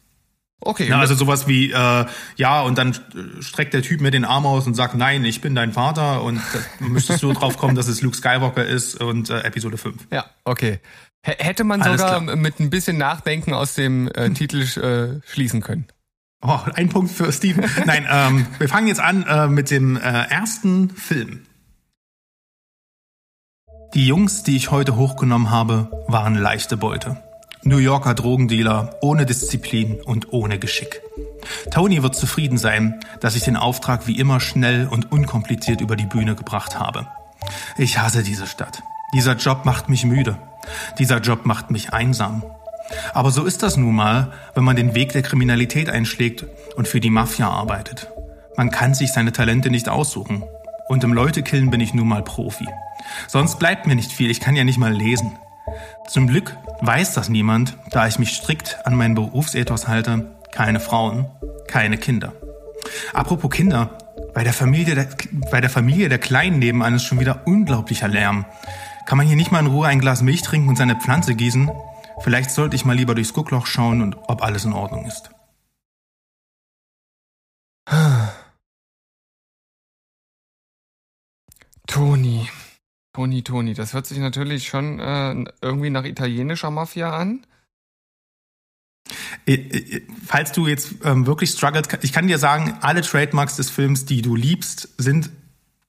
Okay. 0.59 0.89
Ja, 0.89 0.99
also 0.99 1.15
sowas 1.15 1.47
wie, 1.47 1.71
äh, 1.71 2.07
ja, 2.37 2.63
und 2.63 2.79
dann 2.79 2.97
streckt 3.41 3.75
der 3.75 3.83
Typ 3.83 4.01
mir 4.01 4.11
den 4.11 4.25
Arm 4.25 4.47
aus 4.47 4.67
und 4.67 4.75
sagt, 4.75 4.95
nein, 4.95 5.25
ich 5.25 5.43
bin 5.43 5.55
dein 5.55 5.73
Vater 5.73 6.23
und 6.23 6.41
dann 6.81 6.93
müsstest 6.93 7.23
du 7.23 7.33
drauf 7.35 7.59
kommen, 7.59 7.75
dass 7.77 7.89
es 7.89 8.01
Luke 8.01 8.17
Skywalker 8.17 8.65
ist 8.65 9.01
und 9.01 9.29
äh, 9.29 9.41
Episode 9.41 9.77
5. 9.77 10.09
Ja, 10.11 10.25
okay. 10.45 10.81
Hätte 11.27 11.65
man 11.65 11.83
Alles 11.83 12.01
sogar 12.01 12.23
klar. 12.23 12.37
mit 12.37 12.61
ein 12.61 12.71
bisschen 12.71 12.99
Nachdenken 12.99 13.53
aus 13.53 13.75
dem 13.75 14.09
äh, 14.09 14.31
Titel 14.31 14.63
äh, 14.63 15.21
schließen 15.29 15.61
können. 15.61 15.87
Oh, 16.41 16.61
ein 16.75 16.89
Punkt 16.89 17.11
für 17.11 17.33
Steven. 17.33 17.65
Nein, 17.85 18.07
ähm, 18.09 18.47
wir 18.59 18.69
fangen 18.69 18.87
jetzt 18.87 19.01
an 19.01 19.25
äh, 19.25 19.49
mit 19.49 19.73
dem 19.73 19.97
äh, 19.97 20.01
ersten 20.01 20.91
Film. 20.91 21.47
Die 23.95 24.07
Jungs, 24.07 24.45
die 24.45 24.57
ich 24.57 24.71
heute 24.71 24.97
hochgenommen 24.97 25.51
habe, 25.51 26.05
waren 26.07 26.37
leichte 26.37 26.77
Beute. 26.77 27.23
New 27.65 27.79
Yorker 27.79 28.15
Drogendealer 28.15 28.97
ohne 29.01 29.27
Disziplin 29.27 30.01
und 30.01 30.33
ohne 30.33 30.61
Geschick. 30.61 31.01
Tony 31.73 32.03
wird 32.05 32.15
zufrieden 32.15 32.59
sein, 32.59 33.01
dass 33.21 33.35
ich 33.35 33.43
den 33.43 33.57
Auftrag 33.57 34.07
wie 34.07 34.19
immer 34.19 34.39
schnell 34.39 34.87
und 34.87 35.11
unkompliziert 35.11 35.81
über 35.81 35.97
die 35.97 36.07
Bühne 36.07 36.37
gebracht 36.37 36.79
habe. 36.79 37.09
Ich 37.79 37.99
hasse 37.99 38.23
diese 38.23 38.47
Stadt. 38.47 38.83
Dieser 39.15 39.35
Job 39.37 39.65
macht 39.65 39.89
mich 39.89 40.05
müde. 40.05 40.39
Dieser 40.99 41.21
Job 41.21 41.47
macht 41.47 41.71
mich 41.71 41.93
einsam. 41.93 42.43
Aber 43.15 43.31
so 43.31 43.45
ist 43.45 43.63
das 43.63 43.77
nun 43.77 43.95
mal, 43.95 44.33
wenn 44.55 44.65
man 44.65 44.77
den 44.77 44.95
Weg 44.95 45.13
der 45.13 45.23
Kriminalität 45.23 45.89
einschlägt 45.89 46.45
und 46.77 46.89
für 46.89 47.01
die 47.01 47.11
Mafia 47.11 47.49
arbeitet. 47.49 48.09
Man 48.57 48.71
kann 48.71 48.95
sich 48.95 49.13
seine 49.13 49.33
Talente 49.33 49.71
nicht 49.71 49.89
aussuchen. 49.89 50.45
Und 50.89 51.03
im 51.03 51.13
Leutekillen 51.13 51.71
bin 51.71 51.81
ich 51.81 51.95
nun 51.95 52.09
mal 52.09 52.23
Profi. 52.23 52.67
Sonst 53.27 53.59
bleibt 53.59 53.87
mir 53.87 53.97
nicht 53.97 54.13
viel, 54.13 54.31
ich 54.31 54.41
kann 54.41 54.57
ja 54.57 54.65
nicht 54.65 54.79
mal 54.79 54.93
lesen. 54.93 55.37
Zum 56.09 56.29
Glück 56.29 56.57
weiß 56.81 57.13
das 57.15 57.29
niemand, 57.29 57.77
da 57.91 58.07
ich 58.07 58.19
mich 58.19 58.31
strikt 58.31 58.79
an 58.85 58.95
meinen 58.95 59.15
Berufsethos 59.15 59.89
halte. 59.89 60.31
Keine 60.53 60.79
Frauen, 60.79 61.27
keine 61.67 61.99
Kinder. 61.99 62.33
Apropos 63.13 63.51
Kinder, 63.51 63.99
bei 64.33 64.45
der 64.45 64.53
Familie 64.53 64.95
der, 64.95 65.09
bei 65.51 65.61
der 65.61 65.71
Familie 65.71 66.09
der 66.09 66.19
Kleinen 66.19 66.61
nebenan 66.61 66.95
ist 66.95 67.05
schon 67.05 67.19
wieder 67.21 67.47
unglaublicher 67.47 68.09
Lärm. 68.09 68.45
Kann 69.07 69.19
man 69.19 69.27
hier 69.29 69.37
nicht 69.37 69.53
mal 69.53 69.61
in 69.61 69.69
Ruhe 69.69 69.87
ein 69.87 70.01
Glas 70.01 70.21
Milch 70.21 70.43
trinken 70.43 70.69
und 70.69 70.75
seine 70.77 70.97
Pflanze 70.97 71.37
gießen? 71.37 71.71
Vielleicht 72.23 72.51
sollte 72.51 72.75
ich 72.75 72.85
mal 72.85 72.97
lieber 72.97 73.15
durchs 73.15 73.33
Guckloch 73.33 73.67
schauen 73.67 74.03
und 74.03 74.17
ob 74.29 74.43
alles 74.43 74.65
in 74.65 74.73
Ordnung 74.73 75.07
ist. 75.07 75.31
Toni. 81.87 82.49
Toni, 83.13 83.43
Toni, 83.45 83.75
das 83.75 83.95
hört 83.95 84.07
sich 84.07 84.19
natürlich 84.19 84.67
schon 84.67 84.99
äh, 84.99 85.45
irgendwie 85.63 85.91
nach 85.91 86.05
italienischer 86.05 86.73
Mafia 86.73 87.17
an. 87.17 87.47
Äh, 89.47 89.55
äh, 89.55 90.03
falls 90.27 90.51
du 90.51 90.67
jetzt 90.67 90.97
ähm, 91.05 91.27
wirklich 91.27 91.51
struggles, 91.51 91.87
ich 92.03 92.13
kann 92.13 92.27
dir 92.27 92.39
sagen, 92.39 92.77
alle 92.81 93.03
Trademarks 93.03 93.55
des 93.55 93.71
Films, 93.71 94.05
die 94.05 94.21
du 94.21 94.35
liebst, 94.35 94.89
sind, 94.99 95.31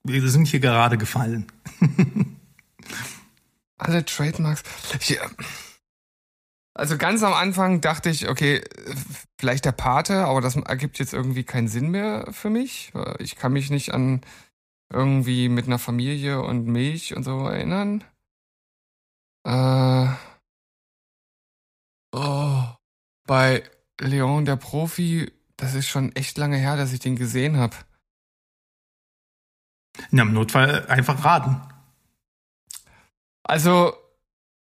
sind 0.04 0.46
hier 0.46 0.60
gerade 0.60 0.96
gefallen. 0.96 1.46
alle 3.78 4.04
Trademarks. 4.04 4.62
Ich, 5.00 5.18
äh, 5.18 5.28
also 6.74 6.96
ganz 6.96 7.22
am 7.22 7.32
Anfang 7.32 7.80
dachte 7.80 8.10
ich, 8.10 8.28
okay, 8.28 8.62
vielleicht 9.38 9.64
der 9.64 9.72
Pate, 9.72 10.26
aber 10.26 10.40
das 10.40 10.54
ergibt 10.54 10.98
jetzt 10.98 11.12
irgendwie 11.12 11.42
keinen 11.42 11.66
Sinn 11.66 11.90
mehr 11.90 12.28
für 12.30 12.50
mich. 12.50 12.92
Ich 13.18 13.34
kann 13.34 13.52
mich 13.52 13.70
nicht 13.70 13.92
an 13.92 14.20
irgendwie 14.90 15.48
mit 15.48 15.66
einer 15.66 15.78
Familie 15.78 16.40
und 16.42 16.66
Milch 16.66 17.16
und 17.16 17.24
so 17.24 17.48
erinnern. 17.48 18.04
Äh, 19.44 20.08
oh, 22.12 22.62
bei 23.26 23.68
Leon 24.00 24.44
der 24.44 24.56
Profi, 24.56 25.32
das 25.56 25.74
ist 25.74 25.88
schon 25.88 26.14
echt 26.14 26.38
lange 26.38 26.58
her, 26.58 26.76
dass 26.76 26.92
ich 26.92 27.00
den 27.00 27.16
gesehen 27.16 27.56
habe. 27.56 27.76
Na, 30.10 30.22
im 30.22 30.32
Notfall 30.32 30.86
einfach 30.86 31.24
raten. 31.24 31.60
Also, 33.48 33.94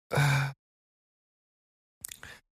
äh, 0.10 0.52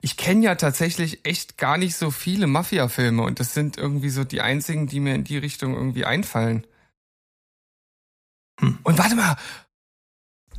ich 0.00 0.16
kenne 0.16 0.44
ja 0.44 0.54
tatsächlich 0.54 1.24
echt 1.24 1.56
gar 1.56 1.78
nicht 1.78 1.96
so 1.96 2.12
viele 2.12 2.46
Mafia-Filme 2.46 3.22
und 3.22 3.40
das 3.40 3.54
sind 3.54 3.76
irgendwie 3.76 4.10
so 4.10 4.22
die 4.22 4.40
einzigen, 4.40 4.86
die 4.86 5.00
mir 5.00 5.14
in 5.14 5.24
die 5.24 5.38
Richtung 5.38 5.74
irgendwie 5.74 6.04
einfallen. 6.04 6.66
Hm. 8.60 8.78
Und 8.84 8.98
warte 8.98 9.16
mal, 9.16 9.36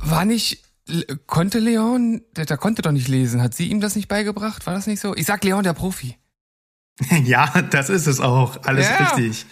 war 0.00 0.26
nicht, 0.26 0.64
konnte 1.26 1.60
Leon, 1.60 2.22
der, 2.32 2.44
der 2.44 2.58
konnte 2.58 2.82
doch 2.82 2.92
nicht 2.92 3.08
lesen, 3.08 3.42
hat 3.42 3.54
sie 3.54 3.68
ihm 3.68 3.80
das 3.80 3.96
nicht 3.96 4.08
beigebracht? 4.08 4.66
War 4.66 4.74
das 4.74 4.86
nicht 4.86 5.00
so? 5.00 5.14
Ich 5.14 5.24
sag 5.24 5.44
Leon, 5.44 5.64
der 5.64 5.72
Profi. 5.72 6.17
Ja, 7.24 7.62
das 7.70 7.90
ist 7.90 8.06
es 8.06 8.20
auch. 8.20 8.64
Alles 8.64 8.88
ja. 8.88 8.96
richtig. 8.96 9.46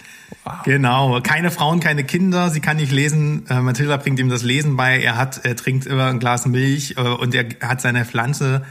Wow. 0.45 0.63
Genau. 0.65 1.21
Keine 1.23 1.51
Frauen, 1.51 1.81
keine 1.81 2.05
Kinder. 2.05 2.51
Sie 2.51 2.61
kann 2.61 2.77
nicht 2.77 2.93
lesen. 2.93 3.47
Äh, 3.49 3.61
Mathilda 3.61 3.97
bringt 3.97 4.19
ihm 4.19 4.29
das 4.29 4.43
Lesen 4.43 4.77
bei. 4.77 5.01
Er 5.01 5.17
hat, 5.17 5.45
er 5.45 5.55
trinkt 5.57 5.87
immer 5.87 6.07
ein 6.07 6.19
Glas 6.19 6.47
Milch 6.47 6.97
äh, 6.97 7.01
und 7.01 7.35
er 7.35 7.47
hat 7.63 7.81
seine 7.81 8.05
Pflanze. 8.05 8.63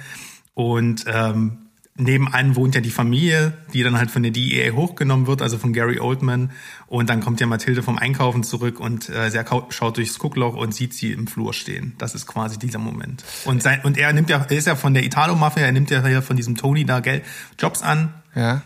Und 0.54 1.06
ähm, 1.08 1.65
nebenan 1.98 2.56
wohnt 2.56 2.76
ja 2.76 2.82
die 2.82 2.92
Familie, 2.92 3.54
die 3.74 3.82
dann 3.82 3.98
halt 3.98 4.12
von 4.12 4.22
der 4.22 4.32
DEA 4.32 4.74
hochgenommen 4.74 5.28
wird, 5.28 5.42
also 5.42 5.58
von 5.58 5.72
Gary 5.72 6.00
Oldman. 6.00 6.52
Und 6.88 7.10
dann 7.10 7.22
kommt 7.22 7.40
ja 7.40 7.48
Mathilde 7.48 7.84
vom 7.84 7.98
Einkaufen 7.98 8.44
zurück 8.44 8.80
und 8.80 9.10
äh, 9.10 9.32
sie 9.32 9.40
schaut 9.70 9.98
durchs 9.98 10.20
Guckloch 10.20 10.56
und 10.56 10.74
sieht 10.74 10.94
sie 10.94 11.14
im 11.14 11.28
Flur 11.28 11.54
stehen. 11.54 11.96
Das 11.98 12.14
ist 12.14 12.28
quasi 12.28 12.60
dieser 12.60 12.80
Moment. 12.80 13.24
Und, 13.46 13.64
sein, 13.64 13.82
und 13.84 13.98
er 13.98 14.12
nimmt 14.12 14.30
ja, 14.30 14.46
er 14.50 14.58
ist 14.58 14.68
ja 14.68 14.76
von 14.76 14.94
der 14.94 15.04
Italo-Mafia, 15.04 15.64
er 15.64 15.72
nimmt 15.72 15.90
ja 15.90 16.06
hier 16.06 16.22
von 16.22 16.36
diesem 16.36 16.56
Tony 16.56 16.86
da 16.86 17.00
Geld, 17.00 17.24
Jobs 17.58 17.82
an. 17.82 18.14
Ja. 18.36 18.64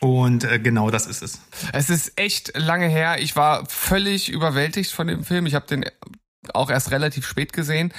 Und 0.00 0.44
äh, 0.44 0.58
genau 0.58 0.90
das 0.90 1.06
ist 1.06 1.22
es. 1.22 1.40
Es 1.72 1.90
ist 1.90 2.12
echt 2.18 2.56
lange 2.56 2.88
her. 2.88 3.16
Ich 3.20 3.36
war 3.36 3.66
völlig 3.66 4.30
überwältigt 4.30 4.92
von 4.92 5.06
dem 5.06 5.24
Film. 5.24 5.46
Ich 5.46 5.54
habe 5.54 5.66
den 5.66 5.84
auch 6.54 6.70
erst 6.70 6.92
relativ 6.92 7.26
spät 7.26 7.52
gesehen 7.52 7.92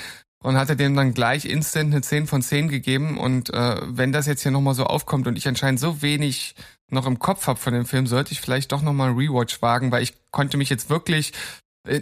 und 0.43 0.57
hatte 0.57 0.75
dem 0.75 0.95
dann 0.95 1.13
gleich 1.13 1.45
instant 1.45 1.93
eine 1.93 2.01
10 2.01 2.27
von 2.27 2.41
10 2.41 2.69
gegeben. 2.69 3.17
Und 3.17 3.53
äh, 3.53 3.77
wenn 3.85 4.11
das 4.11 4.25
jetzt 4.25 4.43
hier 4.43 4.51
nochmal 4.51 4.75
so 4.75 4.85
aufkommt 4.85 5.27
und 5.27 5.37
ich 5.37 5.47
anscheinend 5.47 5.79
so 5.79 6.01
wenig 6.01 6.55
noch 6.89 7.05
im 7.05 7.19
Kopf 7.19 7.47
habe 7.47 7.59
von 7.59 7.73
dem 7.73 7.85
Film, 7.85 8.07
sollte 8.07 8.31
ich 8.31 8.41
vielleicht 8.41 8.71
doch 8.71 8.81
nochmal 8.81 9.11
Rewatch 9.11 9.61
wagen, 9.61 9.91
weil 9.91 10.03
ich 10.03 10.13
konnte 10.31 10.57
mich 10.57 10.69
jetzt 10.69 10.89
wirklich 10.89 11.33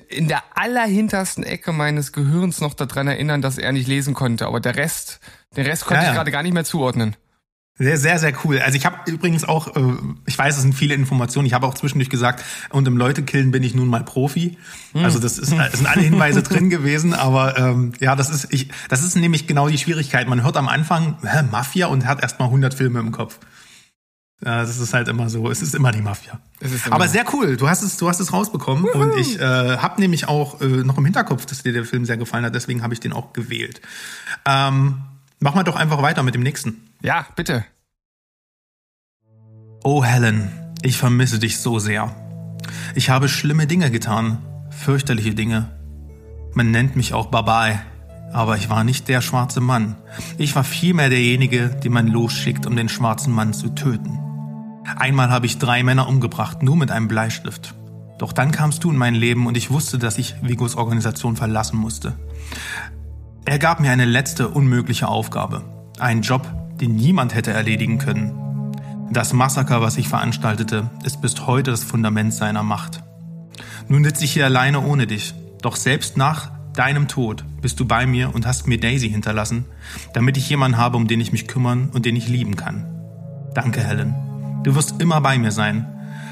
in 0.10 0.28
der 0.28 0.44
allerhintersten 0.56 1.44
Ecke 1.44 1.72
meines 1.72 2.12
Gehirns 2.12 2.62
noch 2.62 2.74
daran 2.74 3.08
erinnern, 3.08 3.42
dass 3.42 3.58
er 3.58 3.72
nicht 3.72 3.88
lesen 3.88 4.14
konnte. 4.14 4.48
Aber 4.48 4.60
der 4.60 4.76
Rest, 4.76 5.20
den 5.56 5.66
Rest 5.66 5.86
konnte 5.86 6.02
ja, 6.02 6.04
ja. 6.04 6.10
ich 6.12 6.16
gerade 6.16 6.32
gar 6.32 6.44
nicht 6.44 6.54
mehr 6.54 6.66
zuordnen. 6.66 7.16
Sehr, 7.80 7.98
sehr, 7.98 8.18
sehr 8.18 8.34
cool. 8.44 8.60
Also 8.60 8.76
ich 8.76 8.88
habe 8.88 8.98
übrigens 9.06 9.44
auch, 9.44 9.76
äh, 9.76 9.82
ich 10.26 10.38
weiß, 10.38 10.56
es 10.56 10.64
sind 10.64 10.74
viele 10.74 10.96
Informationen, 10.96 11.46
ich 11.46 11.54
habe 11.54 11.68
auch 11.68 11.76
zwischendurch 11.76 12.10
gesagt, 12.10 12.44
und 12.72 12.88
im 12.88 12.98
Leutekillen 12.98 13.52
bin 13.52 13.62
ich 13.62 13.76
nun 13.76 13.88
mal 13.88 14.04
Profi. 14.04 14.58
Hm. 14.94 15.04
Also 15.04 15.20
das 15.20 15.38
ist, 15.38 15.52
es 15.52 15.78
sind 15.78 15.86
alle 15.86 16.02
Hinweise 16.02 16.42
drin 16.42 16.70
gewesen, 16.72 17.14
aber 17.14 17.58
ähm, 17.58 17.94
ja, 18.00 18.16
das 18.16 18.32
ist, 18.32 18.52
ich, 18.52 18.70
das 18.90 19.04
ist 19.04 19.16
nämlich 19.16 19.46
genau 19.46 19.70
die 19.70 19.78
Schwierigkeit. 19.78 20.28
Man 20.28 20.44
hört 20.44 20.58
am 20.58 20.68
Anfang 20.68 21.18
hä, 21.22 21.44
Mafia 21.52 21.88
und 21.88 22.08
hat 22.08 22.22
erstmal 22.22 22.48
100 22.48 22.74
Filme 22.74 23.00
im 23.00 23.12
Kopf. 23.12 23.40
Ja, 24.44 24.62
das 24.62 24.78
ist 24.80 24.94
halt 24.94 25.08
immer 25.08 25.30
so, 25.30 25.50
es 25.50 25.62
ist 25.62 25.74
immer 25.74 25.92
die 25.92 26.02
Mafia. 26.02 26.40
Immer 26.60 26.94
aber 26.94 27.08
sehr 27.08 27.26
cool, 27.34 27.58
du 27.58 27.70
hast 27.70 27.82
es, 27.82 27.98
du 27.98 28.08
hast 28.08 28.20
es 28.20 28.34
rausbekommen 28.34 28.86
Juhu. 28.86 29.02
und 29.02 29.18
ich 29.18 29.40
äh, 29.40 29.78
habe 29.78 30.00
nämlich 30.00 30.28
auch 30.28 30.62
äh, 30.62 30.66
noch 30.66 30.98
im 30.98 31.06
Hinterkopf, 31.06 31.48
dass 31.48 31.64
dir 31.64 31.74
der 31.74 31.86
Film 31.86 32.06
sehr 32.06 32.18
gefallen 32.18 32.46
hat, 32.46 32.54
deswegen 32.54 32.84
habe 32.84 32.94
ich 32.94 33.00
den 33.00 33.14
auch 33.14 33.34
gewählt. 33.34 33.82
Ähm, 34.46 35.02
Machen 35.40 35.60
wir 35.60 35.64
doch 35.64 35.76
einfach 35.76 36.02
weiter 36.02 36.24
mit 36.24 36.36
dem 36.36 36.44
nächsten. 36.44 36.90
Ja, 37.02 37.28
bitte. 37.36 37.66
Oh 39.84 40.04
Helen, 40.04 40.50
ich 40.82 40.98
vermisse 40.98 41.40
dich 41.40 41.60
so 41.60 41.80
sehr. 41.80 42.14
Ich 42.96 43.10
habe 43.10 43.30
schlimme 43.30 43.68
Dinge 43.68 43.92
getan, 43.92 44.40
fürchterliche 44.72 45.36
Dinge. 45.36 45.70
Man 46.54 46.72
nennt 46.72 46.96
mich 46.96 47.14
auch 47.14 47.28
Babae. 47.28 47.80
Aber 48.34 48.58
ich 48.58 48.70
war 48.70 48.84
nicht 48.84 49.08
der 49.08 49.22
schwarze 49.22 49.62
Mann. 49.62 49.96
Ich 50.38 50.56
war 50.56 50.64
vielmehr 50.64 51.10
derjenige, 51.10 51.70
den 51.70 51.94
man 51.94 52.08
losschickt, 52.08 52.66
um 52.66 52.76
den 52.76 52.90
schwarzen 52.90 53.34
Mann 53.34 53.54
zu 53.54 53.70
töten. 53.70 54.20
Einmal 54.98 55.30
habe 55.30 55.46
ich 55.46 55.60
drei 55.60 55.84
Männer 55.84 56.08
umgebracht, 56.08 56.62
nur 56.62 56.76
mit 56.76 56.92
einem 56.92 57.08
Bleistift. 57.08 57.74
Doch 58.18 58.34
dann 58.34 58.52
kamst 58.52 58.84
du 58.84 58.92
in 58.92 58.98
mein 58.98 59.16
Leben 59.16 59.48
und 59.48 59.56
ich 59.56 59.70
wusste, 59.70 59.98
dass 59.98 60.18
ich 60.18 60.36
Vigos 60.42 60.76
Organisation 60.76 61.36
verlassen 61.36 61.78
musste. 61.78 62.18
Er 63.50 63.60
gab 63.60 63.80
mir 63.80 63.92
eine 63.92 64.04
letzte 64.04 64.50
unmögliche 64.50 65.08
Aufgabe. 65.08 65.64
Einen 66.00 66.22
Job, 66.22 66.46
den 66.82 66.98
niemand 66.98 67.34
hätte 67.34 67.52
erledigen 67.54 67.98
können. 67.98 68.74
Das 69.10 69.32
Massaker, 69.32 69.82
was 69.82 69.96
ich 69.96 70.10
veranstaltete, 70.10 70.90
ist 71.06 71.22
bis 71.22 71.48
heute 71.48 71.72
das 71.72 71.86
Fundament 71.86 72.34
seiner 72.34 72.62
Macht. 72.62 73.04
Nun 73.88 74.04
sitze 74.04 74.26
ich 74.26 74.34
hier 74.34 74.44
alleine 74.44 74.82
ohne 74.82 75.08
dich. 75.08 75.34
Doch 75.62 75.78
selbst 75.78 76.18
nach 76.18 76.52
deinem 76.74 77.08
Tod 77.08 77.46
bist 77.62 77.80
du 77.80 77.86
bei 77.86 78.06
mir 78.06 78.36
und 78.36 78.46
hast 78.46 78.68
mir 78.68 78.82
Daisy 78.82 79.10
hinterlassen, 79.10 79.64
damit 80.12 80.36
ich 80.36 80.50
jemanden 80.50 80.78
habe, 80.78 80.98
um 80.98 81.08
den 81.08 81.22
ich 81.22 81.32
mich 81.32 81.48
kümmern 81.48 81.90
und 81.94 82.06
den 82.06 82.18
ich 82.18 82.28
lieben 82.28 82.58
kann. 82.58 82.86
Danke, 83.54 83.82
Helen. 83.82 84.14
Du 84.66 84.76
wirst 84.76 85.02
immer 85.02 85.22
bei 85.22 85.40
mir 85.40 85.54
sein. 85.54 85.88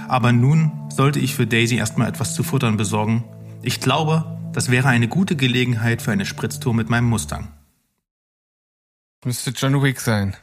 Aber 0.09 0.33
nun 0.33 0.73
sollte 0.89 1.19
ich 1.19 1.33
für 1.33 1.47
Daisy 1.47 1.77
erstmal 1.77 2.09
etwas 2.09 2.35
zu 2.35 2.43
futtern 2.43 2.75
besorgen. 2.75 3.23
Ich 3.61 3.79
glaube, 3.79 4.35
das 4.55 4.71
wäre 4.71 4.87
eine 4.87 5.09
gute 5.09 5.35
Gelegenheit 5.35 6.01
für 6.01 6.13
eine 6.13 6.25
Spritztour 6.25 6.73
mit 6.73 6.89
meinem 6.89 7.09
Mustang. 7.09 7.51
Müsste 9.25 9.49
John 9.49 9.83
Wick 9.83 9.99
sein. 9.99 10.37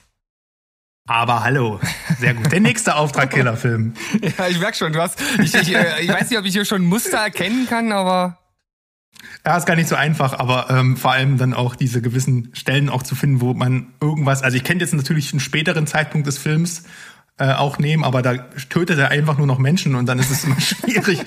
Aber 1.08 1.42
hallo, 1.42 1.80
sehr 2.18 2.34
gut. 2.34 2.52
Der 2.52 2.60
nächste 2.60 2.96
Auftrag 2.96 3.30
Killerfilm. 3.30 3.94
ja, 4.38 4.48
ich 4.48 4.60
merk 4.60 4.76
schon, 4.76 4.92
du 4.92 5.00
hast. 5.00 5.18
Ich, 5.40 5.54
ich, 5.54 5.74
äh, 5.74 6.02
ich 6.02 6.10
weiß 6.10 6.28
nicht, 6.28 6.38
ob 6.38 6.44
ich 6.44 6.52
hier 6.52 6.66
schon 6.66 6.84
Muster 6.84 7.18
erkennen 7.18 7.66
kann, 7.66 7.90
aber. 7.90 8.38
Ja, 9.46 9.56
ist 9.56 9.64
gar 9.64 9.76
nicht 9.76 9.88
so 9.88 9.96
einfach, 9.96 10.38
aber 10.38 10.68
ähm, 10.68 10.98
vor 10.98 11.12
allem 11.12 11.38
dann 11.38 11.54
auch 11.54 11.74
diese 11.74 12.02
gewissen 12.02 12.50
Stellen 12.54 12.90
auch 12.90 13.02
zu 13.02 13.14
finden, 13.14 13.40
wo 13.40 13.54
man 13.54 13.94
irgendwas, 14.00 14.42
also 14.42 14.58
ich 14.58 14.64
kenne 14.64 14.80
jetzt 14.80 14.92
natürlich 14.92 15.32
einen 15.32 15.40
späteren 15.40 15.86
Zeitpunkt 15.86 16.26
des 16.26 16.36
Films 16.36 16.84
äh, 17.42 17.54
auch 17.54 17.78
nehmen, 17.78 18.04
aber 18.04 18.22
da 18.22 18.36
tötet 18.70 18.98
er 18.98 19.10
einfach 19.10 19.36
nur 19.36 19.46
noch 19.48 19.58
Menschen 19.58 19.94
und 19.96 20.06
dann 20.06 20.18
ist 20.18 20.30
es 20.30 20.44
immer 20.44 20.60
schwierig, 20.70 21.20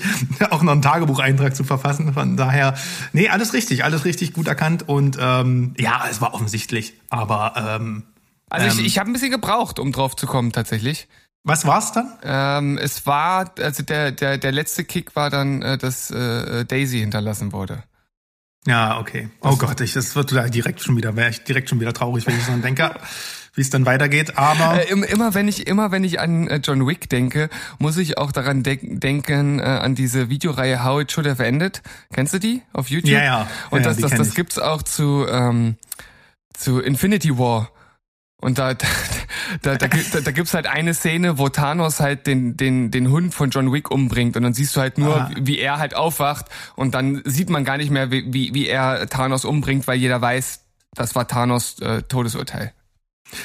auch 0.50 0.62
noch 0.62 0.72
einen 0.72 0.82
Tagebucheintrag 0.82 1.54
zu 1.54 1.62
verfassen. 1.64 2.14
Von 2.14 2.36
daher, 2.36 2.74
nee, 3.12 3.28
alles 3.28 3.52
richtig, 3.52 3.84
alles 3.84 4.04
richtig 4.06 4.32
gut 4.32 4.48
erkannt 4.48 4.88
und 4.88 5.18
ähm, 5.20 5.74
ja, 5.78 6.04
es 6.10 6.20
war 6.20 6.32
offensichtlich, 6.34 6.94
aber 7.10 7.52
ähm, 7.56 8.04
Also 8.48 8.66
ich, 8.66 8.78
Ähm. 8.78 8.84
ich 8.86 8.98
habe 8.98 9.10
ein 9.10 9.12
bisschen 9.12 9.30
gebraucht, 9.30 9.78
um 9.78 9.92
drauf 9.92 10.16
zu 10.16 10.26
kommen, 10.26 10.52
tatsächlich. 10.52 11.08
was 11.44 11.66
war's 11.66 11.92
dann? 11.92 12.12
Ähm, 12.22 12.78
es 12.78 13.06
war, 13.06 13.52
also 13.60 13.82
der, 13.82 14.12
der, 14.12 14.38
der 14.38 14.52
letzte 14.52 14.84
Kick 14.84 15.14
war 15.16 15.30
dann, 15.30 15.62
äh, 15.62 15.76
dass 15.78 16.10
äh, 16.10 16.64
Daisy 16.64 17.00
hinterlassen 17.00 17.52
wurde. 17.52 17.82
Ja, 18.66 18.98
okay. 18.98 19.28
Oh 19.40 19.56
Gott, 19.56 19.80
ich, 19.80 19.92
das 19.94 20.14
wird 20.16 20.32
da 20.32 20.48
direkt 20.48 20.80
schon 20.82 20.96
wieder, 20.96 21.14
wäre 21.16 21.30
ich 21.30 21.44
direkt 21.44 21.68
schon 21.70 21.80
wieder 21.80 21.92
traurig, 21.92 22.26
wenn 22.26 22.36
ich 22.36 22.44
dran 22.44 22.62
denke, 22.62 22.90
wie 23.54 23.60
es 23.60 23.70
dann 23.70 23.86
weitergeht. 23.86 24.36
Aber 24.36 24.80
Äh, 24.82 24.90
im- 24.90 25.02
immer 25.04 25.34
wenn 25.34 25.48
ich 25.48 25.66
immer 25.66 25.92
wenn 25.92 26.02
ich 26.04 26.20
an 26.20 26.48
äh, 26.48 26.60
John 26.62 26.86
Wick 26.86 27.08
denke, 27.08 27.48
muss 27.78 27.96
ich 27.96 28.18
auch 28.18 28.32
daran 28.32 28.62
denk 28.64 28.80
denken 29.00 29.60
äh, 29.60 29.62
an 29.62 29.94
diese 29.94 30.28
Videoreihe 30.28 30.84
How 30.84 31.00
It 31.02 31.12
Should 31.12 31.26
Have 31.28 31.44
Ended. 31.44 31.80
Kennst 32.12 32.34
du 32.34 32.38
die 32.40 32.60
auf 32.72 32.88
YouTube? 32.90 33.12
Ja, 33.12 33.22
ja. 33.24 33.46
Und 33.70 33.80
Ja, 33.80 33.88
das 33.88 33.98
das 33.98 34.10
das 34.12 34.28
ich. 34.28 34.34
gibt's 34.34 34.58
auch 34.58 34.82
zu 34.82 35.26
ähm, 35.30 35.76
zu 36.52 36.80
Infinity 36.80 37.38
War. 37.38 37.70
Und 38.40 38.58
da, 38.58 38.74
da, 38.74 38.86
da, 39.62 39.74
da, 39.76 39.86
gibt- 39.86 40.14
da, 40.14 40.20
da 40.20 40.30
gibt's 40.30 40.52
halt 40.54 40.66
eine 40.66 40.92
Szene, 40.94 41.38
wo 41.38 41.48
Thanos 41.48 42.00
halt 42.00 42.26
den, 42.26 42.56
den, 42.56 42.90
den 42.90 43.10
Hund 43.10 43.34
von 43.34 43.50
John 43.50 43.72
Wick 43.72 43.90
umbringt 43.90 44.36
und 44.36 44.42
dann 44.42 44.52
siehst 44.54 44.76
du 44.76 44.80
halt 44.80 44.98
nur, 44.98 45.16
Ah. 45.22 45.30
wie 45.40 45.58
er 45.58 45.78
halt 45.78 45.94
aufwacht 45.94 46.46
und 46.76 46.94
dann 46.94 47.22
sieht 47.24 47.48
man 47.50 47.64
gar 47.64 47.76
nicht 47.78 47.90
mehr, 47.90 48.10
wie, 48.10 48.24
wie, 48.32 48.52
wie 48.54 48.66
er 48.68 49.08
Thanos 49.08 49.44
umbringt, 49.44 49.86
weil 49.86 49.98
jeder 49.98 50.20
weiß, 50.20 50.60
das 50.94 51.14
war 51.14 51.26
Thanos 51.26 51.78
äh, 51.80 52.02
Todesurteil. 52.02 52.72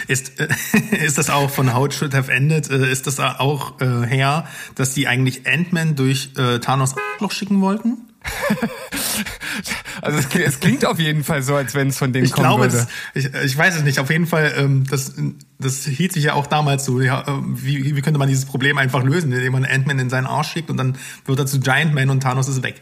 ist, 0.07 0.39
äh, 0.41 0.49
ist 1.05 1.17
das 1.17 1.29
auch 1.29 1.49
von 1.49 1.73
How 1.73 1.85
It 1.87 1.93
Should 1.93 2.13
Have 2.13 2.31
Ended, 2.31 2.69
äh, 2.69 2.91
ist 2.91 3.07
das 3.07 3.19
auch 3.21 3.79
äh, 3.79 4.05
her, 4.05 4.45
dass 4.75 4.93
die 4.93 5.07
eigentlich 5.07 5.47
Ant-Man 5.47 5.95
durch 5.95 6.31
äh, 6.37 6.59
Thanos 6.59 6.95
Arschloch 7.13 7.31
schicken 7.31 7.61
wollten? 7.61 8.10
Also 10.01 10.17
es, 10.17 10.35
es 10.35 10.59
klingt 10.59 10.85
auf 10.85 10.99
jeden 10.99 11.23
Fall 11.23 11.43
so, 11.43 11.55
als 11.55 11.75
wenn 11.75 11.89
es 11.89 11.97
von 11.97 12.11
denen 12.11 12.25
Ich 12.25 12.31
kommen 12.31 12.47
glaube, 12.47 12.63
würde. 12.71 12.87
es, 13.13 13.25
ich, 13.25 13.33
ich 13.33 13.57
weiß 13.57 13.75
es 13.75 13.83
nicht. 13.83 13.99
Auf 13.99 14.09
jeden 14.09 14.25
Fall, 14.25 14.53
ähm, 14.57 14.83
das, 14.89 15.13
das 15.59 15.85
hielt 15.85 16.13
sich 16.13 16.23
ja 16.23 16.33
auch 16.33 16.47
damals 16.47 16.85
so. 16.85 17.01
Ja, 17.01 17.21
äh, 17.21 17.41
wie, 17.43 17.95
wie 17.95 18.01
könnte 18.01 18.17
man 18.17 18.27
dieses 18.27 18.45
Problem 18.45 18.77
einfach 18.77 19.03
lösen, 19.03 19.31
indem 19.31 19.53
man 19.53 19.65
Ant-Man 19.65 19.99
in 19.99 20.09
seinen 20.09 20.25
Arsch 20.25 20.51
schickt 20.51 20.69
und 20.69 20.77
dann 20.77 20.97
wird 21.25 21.39
er 21.39 21.45
zu 21.45 21.59
Giant 21.59 21.93
Man 21.93 22.09
und 22.09 22.21
Thanos 22.21 22.47
ist 22.47 22.63
weg. 22.63 22.81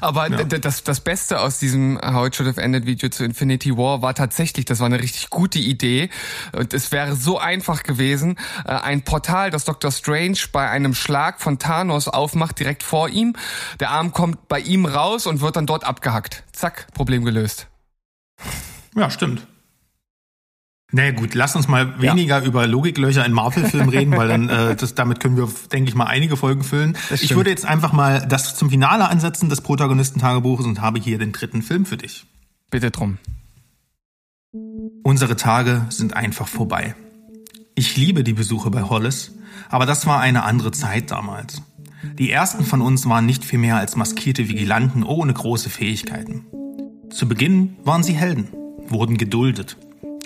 Aber 0.00 0.30
Ja. 0.30 0.44
das, 0.44 0.84
das 0.84 1.00
Beste 1.00 1.40
aus 1.40 1.58
diesem 1.58 2.00
How 2.02 2.26
It 2.28 2.36
Should 2.36 2.48
Have 2.48 2.60
Ended 2.60 2.86
Video 2.86 3.08
zu 3.08 3.24
Infinity 3.24 3.76
War 3.76 4.02
war 4.02 4.14
tatsächlich, 4.14 4.64
das 4.64 4.80
war 4.80 4.86
eine 4.86 5.00
richtig 5.00 5.30
gute 5.30 5.58
Idee. 5.58 6.10
Und 6.52 6.74
es 6.74 6.92
wäre 6.92 7.16
so 7.16 7.38
einfach 7.38 7.82
gewesen, 7.82 8.38
äh, 8.64 8.70
ein 8.72 9.02
Portal, 9.02 9.50
das 9.50 9.64
Dr. 9.64 9.90
Strange 9.90 10.38
bei 10.52 10.68
einem 10.68 10.94
Schlag 10.94 11.40
von 11.40 11.58
Thanos 11.58 12.08
aufmacht, 12.08 12.58
direkt 12.58 12.82
vor 12.82 13.08
ihm. 13.08 13.34
Der 13.80 13.90
Arm 13.90 14.12
kommt 14.12 14.48
bei 14.48 14.60
ihm 14.60 14.86
raus 14.86 15.26
und 15.26 15.40
wird 15.40 15.56
dann 15.56 15.66
dort 15.66 15.84
abgehackt. 15.84 16.44
Zack, 16.52 16.86
Problem 16.94 17.24
gelöst. 17.24 17.68
Ja, 18.94 19.10
stimmt. 19.10 19.46
Naja 20.92 21.10
gut, 21.10 21.34
lass 21.34 21.56
uns 21.56 21.66
mal 21.66 22.00
weniger 22.00 22.42
über 22.44 22.66
Logiklöcher 22.66 23.26
in 23.26 23.32
Marvel-Filmen 23.32 23.88
reden, 23.88 24.16
weil 24.16 24.28
dann 24.28 24.48
äh, 24.48 24.76
das, 24.76 24.94
damit 24.94 25.18
können 25.18 25.36
wir, 25.36 25.48
denke 25.72 25.88
ich 25.88 25.96
mal, 25.96 26.04
einige 26.04 26.36
Folgen 26.36 26.62
füllen. 26.62 26.96
Ich 27.10 27.34
würde 27.34 27.50
jetzt 27.50 27.66
einfach 27.66 27.92
mal 27.92 28.24
das 28.28 28.54
zum 28.54 28.70
Finale 28.70 29.08
ansetzen 29.08 29.48
des 29.48 29.62
Protagonistentagebuches 29.62 30.64
und 30.64 30.80
habe 30.80 31.00
hier 31.00 31.18
den 31.18 31.32
dritten 31.32 31.62
Film 31.62 31.86
für 31.86 31.96
dich. 31.96 32.26
Bitte 32.70 32.92
drum. 32.92 33.18
Unsere 35.02 35.34
Tage 35.36 35.86
sind 35.88 36.14
einfach 36.14 36.46
vorbei. 36.46 36.94
Ich 37.74 37.96
liebe 37.96 38.22
die 38.22 38.32
Besuche 38.32 38.70
bei 38.70 38.82
Hollis, 38.82 39.32
aber 39.68 39.86
das 39.86 40.06
war 40.06 40.20
eine 40.20 40.44
andere 40.44 40.70
Zeit 40.70 41.10
damals. 41.10 41.62
Die 42.18 42.30
ersten 42.30 42.64
von 42.64 42.80
uns 42.80 43.06
waren 43.08 43.26
nicht 43.26 43.44
viel 43.44 43.58
mehr 43.58 43.76
als 43.76 43.96
maskierte 43.96 44.48
Vigilanten 44.48 45.02
ohne 45.02 45.34
große 45.34 45.68
Fähigkeiten. 45.68 46.46
Zu 47.10 47.28
Beginn 47.28 47.76
waren 47.84 48.02
sie 48.02 48.14
Helden, 48.14 48.48
wurden 48.86 49.16
geduldet. 49.16 49.76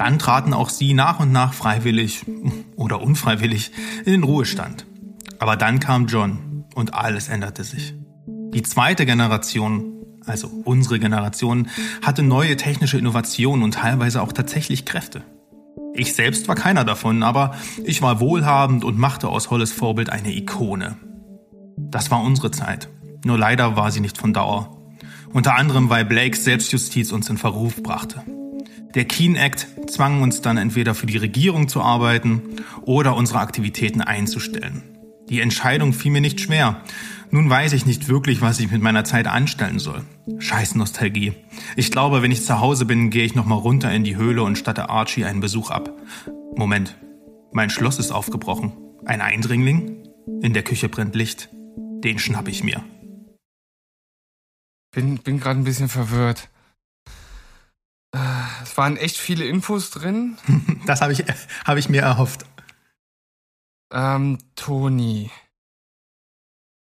Dann 0.01 0.19
traten 0.19 0.55
auch 0.55 0.71
sie 0.71 0.95
nach 0.95 1.21
und 1.21 1.31
nach 1.31 1.53
freiwillig 1.53 2.25
oder 2.75 3.03
unfreiwillig 3.03 3.71
in 4.07 4.13
den 4.13 4.23
Ruhestand. 4.23 4.87
Aber 5.39 5.57
dann 5.57 5.79
kam 5.79 6.07
John 6.07 6.65
und 6.75 6.95
alles 6.95 7.29
änderte 7.29 7.65
sich. 7.65 7.93
Die 8.55 8.63
zweite 8.63 9.05
Generation, 9.05 9.93
also 10.25 10.49
unsere 10.65 10.99
Generation, 10.99 11.69
hatte 12.01 12.23
neue 12.23 12.57
technische 12.57 12.97
Innovationen 12.97 13.63
und 13.63 13.75
teilweise 13.75 14.23
auch 14.23 14.33
tatsächlich 14.33 14.87
Kräfte. 14.87 15.23
Ich 15.93 16.15
selbst 16.15 16.49
war 16.49 16.55
keiner 16.55 16.85
davon, 16.85 17.23
aber 17.23 17.55
ich 17.85 18.01
war 18.01 18.21
wohlhabend 18.21 18.85
und 18.85 18.99
machte 18.99 19.29
aus 19.29 19.51
Holles 19.51 19.71
Vorbild 19.71 20.09
eine 20.09 20.35
Ikone. 20.35 20.97
Das 21.77 22.11
war 22.11 22.23
unsere 22.23 22.51
Zeit. 22.51 22.89
Nur 23.23 23.37
leider 23.37 23.77
war 23.77 23.91
sie 23.91 24.01
nicht 24.01 24.17
von 24.17 24.33
Dauer. 24.33 24.79
Unter 25.35 25.57
anderem, 25.57 25.91
weil 25.91 26.07
Blakes 26.07 26.45
Selbstjustiz 26.45 27.13
uns 27.13 27.29
in 27.29 27.37
Verruf 27.37 27.83
brachte. 27.83 28.23
Der 28.95 29.05
Keen 29.05 29.37
Act 29.37 29.69
zwang 29.89 30.23
uns 30.23 30.41
dann 30.41 30.57
entweder 30.57 30.95
für 30.95 31.07
die 31.07 31.17
Regierung 31.17 31.69
zu 31.69 31.81
arbeiten 31.81 32.43
oder 32.83 33.15
unsere 33.15 33.39
Aktivitäten 33.39 34.01
einzustellen. 34.01 34.83
Die 35.29 35.41
Entscheidung 35.41 35.93
fiel 35.93 36.11
mir 36.11 36.21
nicht 36.21 36.41
schwer. 36.41 36.81
Nun 37.31 37.49
weiß 37.49 37.73
ich 37.75 37.87
nicht 37.87 38.09
wirklich, 38.09 38.41
was 38.41 38.59
ich 38.59 38.73
mit 38.73 38.83
meiner 38.83 39.05
Zeit 39.05 39.29
anstellen 39.29 39.79
soll. 39.79 40.03
Scheiß 40.41 40.75
Nostalgie. 40.75 41.35
Ich 41.77 41.93
glaube, 41.93 42.23
wenn 42.23 42.33
ich 42.33 42.45
zu 42.45 42.59
Hause 42.59 42.85
bin, 42.85 43.11
gehe 43.11 43.25
ich 43.25 43.37
nochmal 43.37 43.59
runter 43.59 43.93
in 43.93 44.03
die 44.03 44.17
Höhle 44.17 44.43
und 44.43 44.59
statte 44.59 44.89
Archie 44.89 45.25
einen 45.25 45.39
Besuch 45.39 45.71
ab. 45.71 45.93
Moment. 46.57 46.97
Mein 47.53 47.71
Schloss 47.71 48.01
ist 48.01 48.11
aufgebrochen. 48.11 48.73
Ein 49.05 49.21
Eindringling? 49.21 50.09
In 50.43 50.53
der 50.53 50.65
Küche 50.65 50.89
brennt 50.89 51.15
Licht. 51.15 51.49
Den 52.03 52.19
schnapp 52.19 52.49
ich 52.49 52.65
mir. 52.65 52.83
Bin, 54.93 55.19
bin 55.19 55.39
gerade 55.39 55.61
ein 55.61 55.65
bisschen 55.65 55.89
verwirrt. 55.89 56.49
Äh, 58.15 58.19
Es 58.63 58.77
waren 58.77 58.97
echt 58.97 59.17
viele 59.19 59.45
Infos 59.45 59.91
drin. 59.91 60.37
Das 60.87 61.01
habe 61.03 61.13
ich, 61.13 61.25
habe 61.65 61.79
ich 61.79 61.89
mir 61.89 62.03
erhofft. 62.03 62.45
Ähm, 63.93 64.39
Toni. 64.57 65.31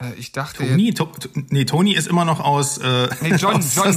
Äh, 0.03 0.15
Ich 0.15 0.33
dachte 0.33 0.59
Tony, 0.67 0.93
to, 0.95 1.11
nee, 1.51 1.65
Tony 1.65 1.95
ist 1.95 2.09
immer 2.09 2.25
noch 2.25 2.41
aus. 2.41 2.79
Äh, 2.79 3.09
Nee, 3.21 3.37
John, 3.37 3.57
aus- 3.57 3.75
John, 3.75 3.93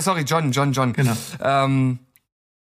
sorry, 0.00 0.22
John, 0.22 0.50
John, 0.52 0.72
John. 0.72 0.92
Genau. 0.92 1.16
Ähm, 1.40 1.98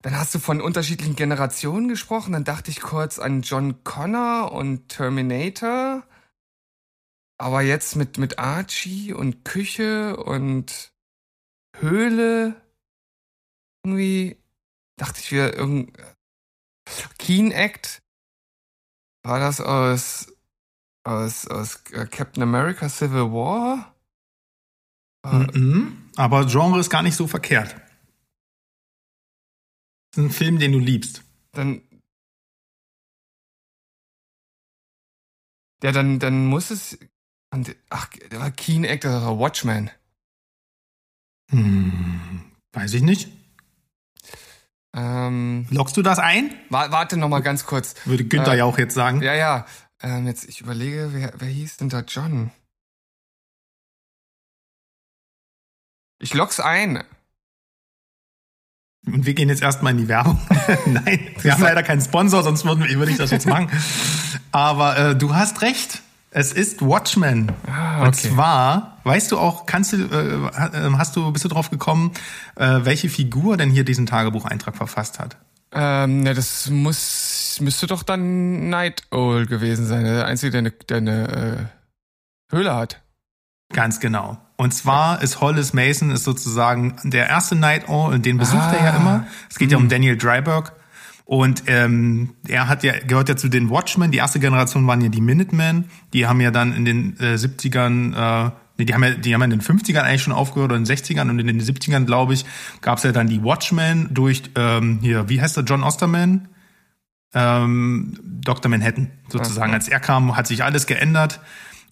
dann 0.02 0.18
hast 0.20 0.36
du 0.36 0.40
von 0.40 0.60
unterschiedlichen 0.62 1.16
Generationen 1.16 1.88
gesprochen. 1.88 2.34
Dann 2.34 2.44
dachte 2.44 2.70
ich 2.72 2.82
kurz 2.82 3.20
an 3.20 3.42
John 3.42 3.84
Connor 3.86 4.52
und 4.52 4.90
Terminator. 4.90 6.04
Aber 7.40 7.62
jetzt 7.62 7.96
mit, 7.96 8.18
mit 8.18 8.38
Archie 8.40 9.14
und 9.14 9.46
Küche 9.46 10.18
und 10.18 10.92
Höhle. 11.80 12.56
Irgendwie 13.84 14.38
dachte 14.98 15.20
ich 15.20 15.32
wieder 15.32 15.54
irgend. 15.56 15.98
Keen 17.18 17.52
Act. 17.52 18.02
War 19.26 19.40
das 19.40 19.62
aus, 19.62 20.28
aus, 21.06 21.48
aus 21.48 21.82
äh, 21.92 22.06
Captain 22.08 22.44
America 22.44 22.90
Civil 22.90 23.32
War? 23.32 23.96
Äh, 25.26 25.58
Mhm. 25.58 26.12
Aber 26.16 26.46
Genre 26.46 26.80
ist 26.80 26.90
gar 26.90 27.02
nicht 27.02 27.16
so 27.16 27.28
verkehrt. 27.28 27.74
Das 30.12 30.18
ist 30.18 30.30
ein 30.30 30.30
Film, 30.32 30.60
den 30.60 30.74
du 30.74 30.80
liebst. 30.80 31.24
Dann. 31.54 31.82
Ja, 35.82 35.92
dann, 35.92 36.20
dann 36.20 36.46
muss 36.46 36.70
es. 36.72 37.00
Ach, 37.90 38.08
der 38.10 38.40
war 38.40 38.52
Keen 38.52 38.86
Actor, 38.86 39.40
Watchman. 39.40 39.90
Hm, 41.52 42.52
weiß 42.74 42.94
ich 42.96 43.02
nicht. 43.02 43.30
Ähm, 44.96 45.66
Lockst 45.72 45.98
du 45.98 46.02
das 46.02 46.20
ein? 46.20 46.54
wa 46.70 46.92
warte 46.92 47.18
noch 47.18 47.30
mal 47.30 47.42
ganz 47.42 47.66
kurz. 47.66 47.96
Würde 48.06 48.26
Günther 48.26 48.54
Äh, 48.54 48.60
ja 48.60 48.66
auch 48.66 48.78
jetzt 48.78 48.94
sagen. 48.94 49.22
Ja, 49.22 49.34
ja. 49.34 49.66
Ähm, 50.02 50.28
jetzt, 50.28 50.48
ich 50.48 50.62
überlege, 50.62 51.10
wer, 51.14 51.34
wer 51.38 51.48
hieß 51.48 51.78
denn 51.78 51.90
da 51.90 52.02
John? 52.02 52.52
Ich 56.20 56.34
lock's 56.34 56.60
ein. 56.60 57.04
Und 59.06 59.26
wir 59.26 59.34
gehen 59.34 59.50
jetzt 59.50 59.62
erstmal 59.62 59.92
in 59.92 59.98
die 59.98 60.08
Werbung. 60.08 60.40
Nein, 60.86 61.36
wir 61.42 61.54
haben 61.54 61.64
leider 61.64 61.84
keinen 61.84 62.02
Sponsor, 62.02 62.44
sonst 62.44 62.64
würde 62.64 63.12
ich 63.12 63.18
das 63.18 63.32
jetzt 63.32 63.46
machen. 63.48 63.70
Aber 64.52 64.98
äh, 64.98 65.16
du 65.16 65.36
hast 65.36 65.62
recht. 65.62 66.02
Es 66.34 66.52
ist 66.52 66.82
Watchmen. 66.82 67.52
Ah, 67.68 68.02
Und 68.02 68.08
okay. 68.10 68.30
zwar, 68.34 68.98
weißt 69.04 69.32
du 69.32 69.38
auch, 69.38 69.66
kannst 69.66 69.94
du, 69.94 69.98
äh, 69.98 70.50
hast 70.98 71.16
du, 71.16 71.32
bist 71.32 71.46
du 71.46 71.50
drauf 71.50 71.70
gekommen, 71.70 72.12
äh, 72.56 72.80
welche 72.84 73.10
Figur 73.10 73.56
denn 73.58 73.70
hier 73.70 73.86
diesen 73.86 74.06
Tagebucheintrag 74.06 74.76
verfasst 74.76 75.20
hat? 75.20 75.38
Ähm, 75.72 76.22
ne, 76.22 76.34
das 76.34 76.70
muss, 76.70 77.58
müsste 77.62 77.88
doch 77.88 78.04
dann 78.04 78.70
Night 78.70 79.04
Owl 79.12 79.46
gewesen 79.46 79.86
sein. 79.86 80.04
Der 80.06 80.26
Einzige, 80.26 80.52
der 80.52 80.60
eine, 80.60 80.72
der 80.72 80.98
eine 80.98 81.70
äh, 82.52 82.56
Höhle 82.56 82.76
hat. 82.76 83.02
Ganz 83.74 84.00
genau. 84.00 84.38
Und 84.56 84.74
zwar 84.74 85.22
ist 85.24 85.42
Hollis 85.42 85.74
Mason 85.74 86.12
ist 86.12 86.24
sozusagen 86.24 86.96
der 87.04 87.28
erste 87.28 87.56
Night 87.56 87.90
Owl 87.90 88.14
und 88.14 88.26
den 88.26 88.38
besucht 88.38 88.72
er 88.72 88.84
ja 88.86 88.92
Ah. 88.94 88.98
immer. 88.98 89.28
Es 89.50 89.58
geht 89.58 89.72
ja 89.72 89.78
um 89.78 89.90
Daniel 89.90 90.16
Dryberg. 90.18 90.74
Und 91.26 91.64
ähm, 91.68 92.36
er 92.48 92.68
hat 92.68 92.84
ja 92.84 92.94
gehört 93.00 93.30
ja 93.30 93.36
zu 93.36 93.48
den 93.48 93.70
Watchmen. 93.70 94.12
Die 94.12 94.18
erste 94.18 94.40
Generation 94.40 94.86
waren 94.88 95.02
ja 95.02 95.10
die 95.10 95.22
Minutemen. 95.22 95.86
Die 96.14 96.28
haben 96.28 96.42
ja 96.42 96.52
dann 96.52 96.74
in 96.74 96.86
den 96.86 97.20
äh, 97.20 97.36
70ern, 97.36 98.48
äh, 98.48 98.52
nee, 98.78 98.86
die 98.86 98.94
haben 98.94 99.04
ja, 99.04 99.12
die 99.12 99.34
haben 99.34 99.42
ja 99.42 99.46
in 99.46 99.52
den 99.52 99.62
50ern 99.62 100.02
eigentlich 100.02 100.24
schon 100.24 100.34
aufgehört 100.34 100.72
oder 100.72 100.78
in 100.78 100.84
den 100.84 100.96
60ern 100.96 101.30
und 101.30 101.40
in 101.40 101.48
den 101.48 101.62
70ern, 101.62 102.06
glaube 102.06 102.34
ich, 102.34 102.46
gab 102.82 102.98
es 102.98 103.04
ja 103.04 103.14
dann 103.14 103.28
die 103.28 103.42
Watchmen 103.42 104.10
durch 104.12 104.44
ähm, 104.56 105.00
hier, 105.02 105.30
wie 105.30 105.42
heißt 105.42 105.56
der, 105.56 105.64
John 105.64 105.84
Osterman? 105.84 106.50
Ähm, 107.34 108.20
Dr. 108.22 108.70
Manhattan 108.70 109.10
sozusagen. 109.30 109.74
Als 109.74 109.88
er 109.88 110.00
kam, 110.00 110.36
hat 110.36 110.46
sich 110.46 110.64
alles 110.64 110.86
geändert. 110.86 111.40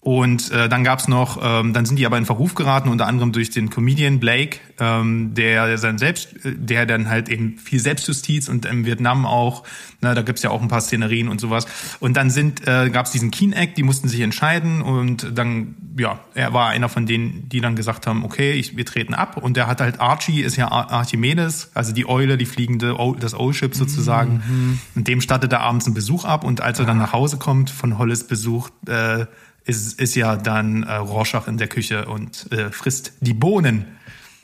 Und 0.04 0.50
äh, 0.50 0.68
dann 0.68 0.82
gab's 0.82 1.06
noch, 1.06 1.38
ähm, 1.40 1.72
dann 1.72 1.86
sind 1.86 1.96
die 1.96 2.06
aber 2.06 2.18
in 2.18 2.26
Verruf 2.26 2.56
geraten, 2.56 2.88
unter 2.88 3.06
anderem 3.06 3.30
durch 3.30 3.50
den 3.50 3.70
Comedian 3.70 4.18
Blake, 4.18 4.58
ähm, 4.80 5.32
der 5.34 5.78
sein 5.78 5.96
selbst, 5.96 6.30
der 6.42 6.86
dann 6.86 7.08
halt 7.08 7.28
eben 7.28 7.56
viel 7.58 7.78
Selbstjustiz 7.78 8.48
und 8.48 8.66
im 8.66 8.84
Vietnam 8.84 9.24
auch, 9.24 9.62
na, 10.00 10.12
da 10.14 10.22
gibt's 10.22 10.42
ja 10.42 10.50
auch 10.50 10.60
ein 10.60 10.66
paar 10.66 10.80
Szenerien 10.80 11.28
und 11.28 11.40
sowas. 11.40 11.68
Und 12.00 12.16
dann 12.16 12.30
sind, 12.30 12.66
äh, 12.66 12.90
gab's 12.90 13.12
diesen 13.12 13.30
Keen 13.30 13.52
Act, 13.52 13.78
die 13.78 13.84
mussten 13.84 14.08
sich 14.08 14.22
entscheiden 14.22 14.82
und 14.82 15.38
dann, 15.38 15.76
ja, 15.96 16.18
er 16.34 16.52
war 16.52 16.70
einer 16.70 16.88
von 16.88 17.06
denen, 17.06 17.48
die 17.48 17.60
dann 17.60 17.76
gesagt 17.76 18.08
haben, 18.08 18.24
okay, 18.24 18.54
ich, 18.54 18.76
wir 18.76 18.84
treten 18.84 19.14
ab. 19.14 19.36
Und 19.36 19.56
der 19.56 19.68
hat 19.68 19.80
halt 19.80 20.00
Archie, 20.00 20.40
ist 20.42 20.56
ja 20.56 20.66
Ar- 20.72 20.90
Archimedes, 20.90 21.70
also 21.74 21.92
die 21.92 22.08
Eule, 22.08 22.36
die 22.38 22.46
fliegende, 22.46 22.98
O- 22.98 23.14
das 23.14 23.34
O-Ship 23.34 23.72
sozusagen. 23.72 24.80
Und 24.96 25.06
dem 25.06 25.20
stattet 25.20 25.52
er 25.52 25.60
abends 25.60 25.86
einen 25.86 25.94
Besuch 25.94 26.24
ab 26.24 26.42
und 26.42 26.60
als 26.60 26.80
er 26.80 26.86
dann 26.86 26.98
nach 26.98 27.12
Hause 27.12 27.36
kommt 27.36 27.70
von 27.70 27.98
Hollis 27.98 28.26
Besuch, 28.26 28.70
äh, 28.88 29.26
ist, 29.64 30.00
ist 30.00 30.14
ja 30.14 30.36
dann 30.36 30.82
äh, 30.82 30.94
Rorschach 30.94 31.46
in 31.46 31.58
der 31.58 31.68
Küche 31.68 32.06
und 32.06 32.50
äh, 32.52 32.70
frisst 32.70 33.12
die 33.20 33.34
Bohnen. 33.34 33.86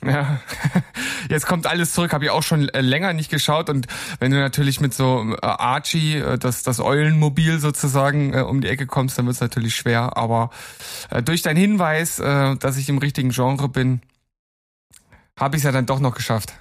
Ja, 0.04 0.40
jetzt 1.28 1.46
kommt 1.46 1.66
alles 1.66 1.92
zurück, 1.92 2.12
habe 2.12 2.24
ich 2.24 2.31
auch 2.31 2.44
schon 2.44 2.68
äh, 2.68 2.81
länger 2.81 3.12
nicht 3.14 3.31
geschaut 3.31 3.68
und 3.68 3.88
wenn 4.20 4.31
du 4.31 4.38
natürlich 4.38 4.81
mit 4.81 4.94
so 4.94 5.35
äh, 5.35 5.37
Archie, 5.44 6.18
äh, 6.18 6.38
das, 6.38 6.62
das 6.62 6.78
Eulenmobil 6.78 7.59
sozusagen 7.59 8.40
um 8.42 8.61
die 8.61 8.68
Ecke 8.68 8.87
kommst, 8.87 9.18
dann 9.18 9.26
wird's 9.26 9.40
natürlich 9.40 9.74
schwer, 9.74 10.16
aber 10.16 10.50
durch 11.24 11.42
deinen 11.42 11.57
Hinweis, 11.57 12.16
dass 12.16 12.76
ich 12.76 12.88
im 12.88 12.98
richtigen 12.98 13.31
Genre 13.31 13.68
bin, 13.68 14.02
habe 15.38 15.57
ich 15.57 15.61
es 15.61 15.64
ja 15.64 15.72
dann 15.72 15.87
doch 15.87 16.00
noch 16.00 16.14
geschafft. 16.14 16.52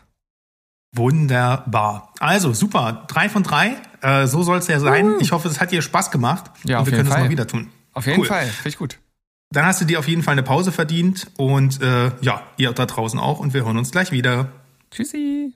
Wunderbar. 0.95 2.13
Also 2.19 2.53
super, 2.53 3.05
drei 3.07 3.29
von 3.29 3.43
drei. 3.43 3.75
So 4.25 4.43
soll 4.43 4.59
es 4.59 4.67
ja 4.67 4.79
sein. 4.79 5.15
Ich 5.19 5.31
hoffe, 5.31 5.47
es 5.47 5.59
hat 5.59 5.71
dir 5.71 5.81
Spaß 5.81 6.11
gemacht. 6.11 6.51
Ja, 6.63 6.79
und 6.79 6.85
wir 6.85 6.93
können 6.93 7.09
es 7.09 7.17
mal 7.17 7.29
wieder 7.29 7.47
tun. 7.47 7.69
Auf 7.97 8.05
jeden 8.05 8.19
Cool. 8.19 8.27
Fall, 8.27 8.45
finde 8.45 8.69
ich 8.69 8.77
gut. 8.77 8.99
Dann 9.49 9.65
hast 9.65 9.81
du 9.81 9.85
dir 9.85 9.97
auf 9.97 10.07
jeden 10.07 10.21
Fall 10.21 10.33
eine 10.33 10.43
Pause 10.43 10.71
verdient 10.71 11.31
und 11.37 11.81
äh, 11.81 12.11
ja, 12.21 12.43
ihr 12.57 12.71
da 12.73 12.85
draußen 12.85 13.19
auch 13.19 13.39
und 13.39 13.55
wir 13.55 13.65
hören 13.65 13.77
uns 13.77 13.89
gleich 13.91 14.11
wieder. 14.11 14.51
Tschüssi. 14.91 15.53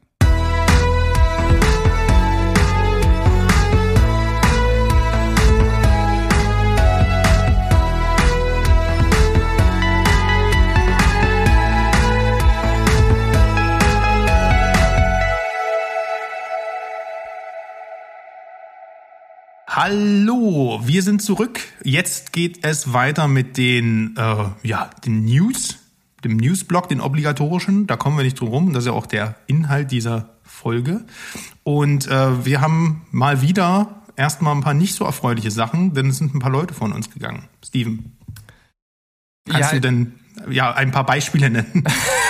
Hallo, 19.83 20.79
wir 20.83 21.01
sind 21.01 21.23
zurück. 21.23 21.59
Jetzt 21.83 22.33
geht 22.33 22.63
es 22.63 22.93
weiter 22.93 23.27
mit 23.27 23.57
den, 23.57 24.15
äh, 24.15 24.45
ja, 24.61 24.91
den 25.03 25.25
News, 25.25 25.79
dem 26.23 26.37
Newsblock, 26.37 26.87
den 26.87 27.01
obligatorischen. 27.01 27.87
Da 27.87 27.97
kommen 27.97 28.15
wir 28.15 28.23
nicht 28.23 28.39
drum 28.39 28.49
rum. 28.49 28.73
Das 28.73 28.83
ist 28.83 28.89
ja 28.89 28.93
auch 28.93 29.07
der 29.07 29.37
Inhalt 29.47 29.89
dieser 29.89 30.29
Folge. 30.43 31.03
Und 31.63 32.07
äh, 32.07 32.45
wir 32.45 32.61
haben 32.61 33.07
mal 33.09 33.41
wieder 33.41 34.03
erstmal 34.15 34.53
ein 34.53 34.61
paar 34.61 34.75
nicht 34.75 34.93
so 34.93 35.03
erfreuliche 35.03 35.49
Sachen, 35.49 35.95
denn 35.95 36.09
es 36.09 36.19
sind 36.19 36.35
ein 36.35 36.39
paar 36.39 36.51
Leute 36.51 36.75
von 36.75 36.93
uns 36.93 37.09
gegangen. 37.09 37.47
Steven, 37.65 38.15
kannst 39.49 39.71
Ja, 39.71 39.79
du 39.79 39.81
denn 39.81 40.13
ja 40.51 40.71
ein 40.75 40.91
paar 40.91 41.07
Beispiele 41.07 41.49
nennen? 41.49 41.85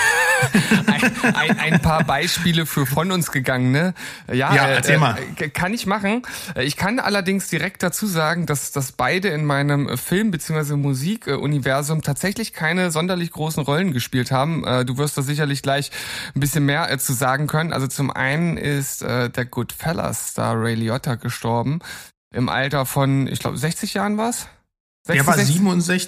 ein, 0.88 1.36
ein, 1.36 1.60
ein 1.60 1.82
paar 1.82 2.04
Beispiele 2.04 2.66
für 2.66 2.86
von 2.86 3.12
uns 3.12 3.32
gegangene. 3.32 3.94
Ja, 4.28 4.54
Ja, 4.54 4.68
erzähl 4.68 4.98
mal. 4.98 5.18
Äh, 5.38 5.50
kann 5.50 5.74
ich 5.74 5.86
machen. 5.86 6.24
Äh, 6.56 6.64
Ich 6.64 6.78
kann 6.78 7.00
allerdings 7.00 7.48
direkt 7.50 7.84
dazu 7.84 8.08
sagen, 8.08 8.46
dass, 8.46 8.72
dass 8.72 8.92
beide 8.92 9.30
in 9.30 9.46
meinem 9.46 9.98
Film- 9.98 10.32
bzw. 10.32 10.76
Musikuniversum 10.76 12.02
tatsächlich 12.02 12.54
keine 12.54 12.92
sonderlich 12.92 13.32
großen 13.32 13.64
Rollen 13.64 13.94
gespielt 13.94 14.32
haben. 14.32 14.66
Äh, 14.66 14.86
Du 14.86 14.98
wirst 14.98 15.18
da 15.18 15.22
sicherlich 15.22 15.62
gleich 15.62 15.92
ein 16.36 16.40
bisschen 16.40 16.66
mehr 16.66 16.92
äh, 16.92 16.98
zu 16.98 17.14
sagen 17.14 17.48
können. 17.48 17.72
Also 17.74 17.88
zum 17.88 18.12
einen 18.12 18.58
ist 18.58 19.02
äh, 19.04 19.30
der 19.30 19.46
Goodfellas-Star 19.46 20.56
Ray 20.62 20.76
Liotta 20.76 21.16
gestorben. 21.16 21.80
Im 22.34 22.50
Alter 22.50 22.86
von, 22.86 23.28
ich 23.28 23.40
glaube, 23.40 23.58
60 23.58 23.94
Jahren 23.94 24.18
war's. 24.18 24.48
Der 25.08 25.26
war 25.26 25.34
66? 25.36 25.56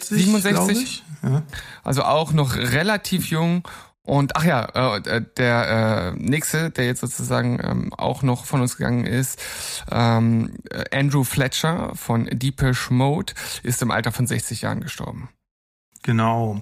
67, 0.10 0.18
67? 0.18 0.54
glaube 0.54 0.72
ich. 0.74 1.04
Ja. 1.24 1.42
Also 1.84 2.04
auch 2.04 2.32
noch 2.34 2.56
relativ 2.56 3.26
jung. 3.28 3.68
Und 4.06 4.36
ach 4.36 4.44
ja, 4.44 4.96
äh, 4.98 5.22
der 5.38 6.14
äh, 6.14 6.20
nächste, 6.20 6.72
der 6.72 6.86
jetzt 6.86 7.00
sozusagen 7.00 7.60
ähm, 7.64 7.94
auch 7.94 8.22
noch 8.22 8.46
von 8.46 8.60
uns 8.60 8.76
gegangen 8.76 9.06
ist, 9.06 9.42
ähm, 9.92 10.56
äh, 10.70 10.98
Andrew 10.98 11.24
Fletcher 11.24 11.92
von 11.96 12.26
Deepish 12.26 12.90
Mode, 12.90 13.34
ist 13.64 13.82
im 13.82 13.92
Alter 13.92 14.12
von 14.12 14.28
60 14.28 14.62
Jahren 14.62 14.82
gestorben. 14.82 15.30
Genau. 16.04 16.60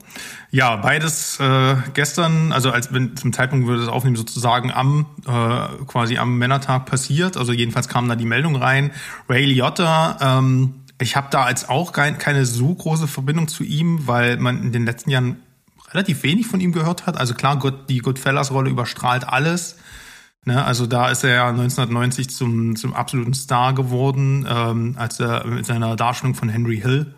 Ja, 0.51 0.75
beides 0.75 1.39
äh, 1.39 1.75
gestern, 1.95 2.51
also 2.51 2.69
als 2.69 2.93
wenn 2.93 3.17
zum 3.17 3.33
Zeitpunkt 3.33 3.65
würde 3.67 3.81
es 3.81 3.89
aufnehmen, 3.89 4.15
sozusagen 4.15 4.71
am 4.71 5.07
äh, 5.25 5.83
quasi 5.85 6.19
am 6.19 6.37
Männertag 6.37 6.85
passiert. 6.85 7.37
Also 7.37 7.51
jedenfalls 7.51 7.87
kam 7.87 8.07
da 8.07 8.15
die 8.15 8.25
Meldung 8.25 8.55
rein. 8.55 8.91
Ray 9.27 9.45
Liotta, 9.45 10.17
ähm, 10.21 10.75
ich 10.99 11.15
habe 11.15 11.29
da 11.31 11.41
als 11.43 11.67
auch 11.67 11.91
kein, 11.91 12.19
keine 12.19 12.45
so 12.45 12.75
große 12.75 13.07
Verbindung 13.07 13.47
zu 13.47 13.63
ihm, 13.63 14.05
weil 14.05 14.37
man 14.37 14.61
in 14.61 14.71
den 14.71 14.85
letzten 14.85 15.09
Jahren 15.09 15.37
relativ 15.93 16.23
wenig 16.23 16.47
von 16.47 16.59
ihm 16.59 16.71
gehört 16.71 17.05
hat. 17.05 17.17
Also 17.17 17.33
klar, 17.33 17.57
Good, 17.57 17.89
die 17.89 17.99
Goodfellas-Rolle 17.99 18.69
überstrahlt 18.69 19.27
alles. 19.27 19.77
Ne, 20.43 20.63
also 20.63 20.87
da 20.87 21.09
ist 21.09 21.23
er 21.23 21.33
ja 21.35 21.49
1990 21.49 22.29
zum, 22.31 22.75
zum 22.75 22.95
absoluten 22.95 23.35
Star 23.35 23.73
geworden, 23.73 24.47
ähm, 24.49 24.95
als 24.97 25.19
er 25.19 25.45
mit 25.45 25.67
seiner 25.67 25.95
Darstellung 25.95 26.33
von 26.33 26.49
Henry 26.49 26.77
Hill. 26.77 27.13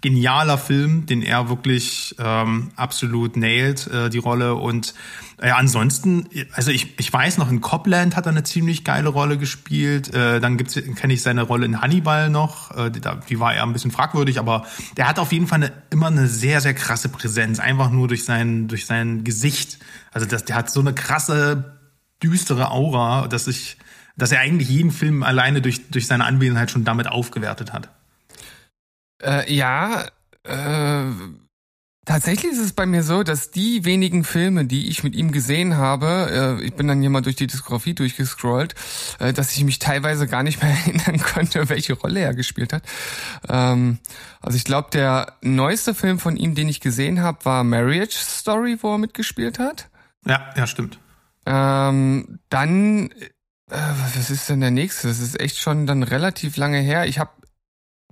Genialer 0.00 0.58
Film, 0.58 1.06
den 1.06 1.22
er 1.22 1.48
wirklich 1.48 2.14
ähm, 2.20 2.70
absolut 2.76 3.36
nailt, 3.36 3.88
äh, 3.88 4.08
die 4.10 4.18
Rolle. 4.18 4.54
Und 4.54 4.94
äh, 5.38 5.50
ansonsten, 5.50 6.28
also 6.52 6.70
ich, 6.70 6.98
ich 7.00 7.12
weiß 7.12 7.38
noch, 7.38 7.50
in 7.50 7.60
Copland 7.60 8.14
hat 8.14 8.26
er 8.26 8.30
eine 8.30 8.44
ziemlich 8.44 8.84
geile 8.84 9.08
Rolle 9.08 9.38
gespielt. 9.38 10.14
Äh, 10.14 10.38
dann 10.38 10.56
gibt's 10.56 10.74
kenne 10.74 11.12
ich 11.12 11.22
seine 11.22 11.42
Rolle 11.42 11.66
in 11.66 11.80
Hannibal 11.80 12.30
noch. 12.30 12.76
Äh, 12.76 12.90
die, 12.90 13.00
die 13.28 13.40
war 13.40 13.54
eher 13.54 13.64
ein 13.64 13.72
bisschen 13.72 13.90
fragwürdig, 13.90 14.38
aber 14.38 14.66
der 14.96 15.08
hat 15.08 15.18
auf 15.18 15.32
jeden 15.32 15.48
Fall 15.48 15.64
eine, 15.64 15.72
immer 15.90 16.06
eine 16.06 16.28
sehr, 16.28 16.60
sehr 16.60 16.74
krasse 16.74 17.08
Präsenz, 17.08 17.58
einfach 17.58 17.90
nur 17.90 18.06
durch 18.06 18.24
sein, 18.24 18.68
durch 18.68 18.86
sein 18.86 19.24
Gesicht. 19.24 19.80
Also 20.12 20.28
das, 20.28 20.44
der 20.44 20.54
hat 20.54 20.70
so 20.70 20.78
eine 20.78 20.94
krasse 20.94 21.76
düstere 22.22 22.70
Aura, 22.70 23.26
dass 23.26 23.48
ich, 23.48 23.78
dass 24.16 24.30
er 24.30 24.38
eigentlich 24.40 24.68
jeden 24.68 24.92
Film 24.92 25.24
alleine 25.24 25.60
durch, 25.60 25.90
durch 25.90 26.06
seine 26.06 26.24
Anwesenheit 26.24 26.70
schon 26.70 26.84
damit 26.84 27.08
aufgewertet 27.08 27.72
hat. 27.72 27.90
Äh, 29.22 29.52
ja, 29.52 30.06
äh, 30.44 31.04
Tatsächlich 32.06 32.52
ist 32.52 32.60
es 32.60 32.72
bei 32.72 32.86
mir 32.86 33.02
so, 33.02 33.24
dass 33.24 33.50
die 33.50 33.84
wenigen 33.84 34.22
Filme, 34.22 34.64
die 34.64 34.88
ich 34.88 35.02
mit 35.02 35.16
ihm 35.16 35.32
gesehen 35.32 35.76
habe, 35.76 36.58
äh, 36.60 36.64
ich 36.64 36.72
bin 36.74 36.86
dann 36.86 37.00
hier 37.00 37.10
mal 37.10 37.20
durch 37.20 37.34
die 37.34 37.48
Diskografie 37.48 37.94
durchgescrollt, 37.94 38.76
äh, 39.18 39.32
dass 39.32 39.56
ich 39.56 39.64
mich 39.64 39.80
teilweise 39.80 40.28
gar 40.28 40.44
nicht 40.44 40.62
mehr 40.62 40.70
erinnern 40.86 41.18
konnte, 41.18 41.68
welche 41.68 41.94
Rolle 41.94 42.20
er 42.20 42.32
gespielt 42.32 42.72
hat. 42.72 42.84
Ähm, 43.48 43.98
also 44.40 44.56
ich 44.56 44.62
glaube, 44.62 44.90
der 44.92 45.32
neueste 45.42 45.96
Film 45.96 46.20
von 46.20 46.36
ihm, 46.36 46.54
den 46.54 46.68
ich 46.68 46.80
gesehen 46.80 47.22
habe, 47.22 47.44
war 47.44 47.64
Marriage 47.64 48.16
Story, 48.16 48.78
wo 48.80 48.92
er 48.92 48.98
mitgespielt 48.98 49.58
hat. 49.58 49.88
Ja, 50.24 50.54
ja, 50.56 50.68
stimmt. 50.68 51.00
Ähm, 51.44 52.38
dann, 52.50 53.10
äh, 53.68 53.76
was 54.14 54.30
ist 54.30 54.48
denn 54.48 54.60
der 54.60 54.70
nächste? 54.70 55.08
Das 55.08 55.18
ist 55.18 55.40
echt 55.40 55.58
schon 55.58 55.88
dann 55.88 56.04
relativ 56.04 56.56
lange 56.56 56.78
her. 56.78 57.06
Ich 57.06 57.18
habe 57.18 57.30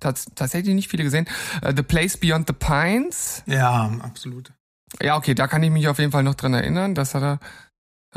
tats 0.00 0.26
tatsächlich 0.35 0.74
nicht 0.74 0.88
viele 0.88 1.04
gesehen. 1.04 1.26
Uh, 1.64 1.72
the 1.74 1.83
Place 1.83 2.16
Beyond 2.16 2.48
the 2.48 2.54
Pines. 2.54 3.42
Ja, 3.46 3.90
absolut. 4.00 4.52
Ja, 5.02 5.16
okay, 5.16 5.35
da 5.35 5.46
kann 5.46 5.62
ich 5.62 5.70
mich 5.70 5.88
auf 5.88 5.98
jeden 5.98 6.12
Fall 6.12 6.22
noch 6.22 6.35
dran 6.35 6.54
erinnern, 6.54 6.94
dass 6.94 7.14
er 7.14 7.20
da, 7.20 7.40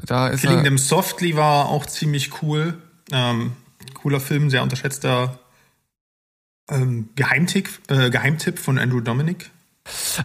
da 0.06 0.28
ist 0.28 0.42
Killing 0.42 0.60
er, 0.60 0.64
Them 0.64 0.78
Softly 0.78 1.36
war 1.36 1.70
auch 1.70 1.86
ziemlich 1.86 2.42
cool. 2.42 2.82
Ähm, 3.12 3.54
cooler 3.94 4.20
Film, 4.20 4.50
sehr 4.50 4.64
unterschätzter 4.64 5.40
ähm, 6.70 7.10
Geheimtipp, 7.16 7.70
äh, 7.90 8.10
Geheimtipp 8.10 8.60
von 8.60 8.78
Andrew 8.78 9.00
Dominic. 9.00 9.52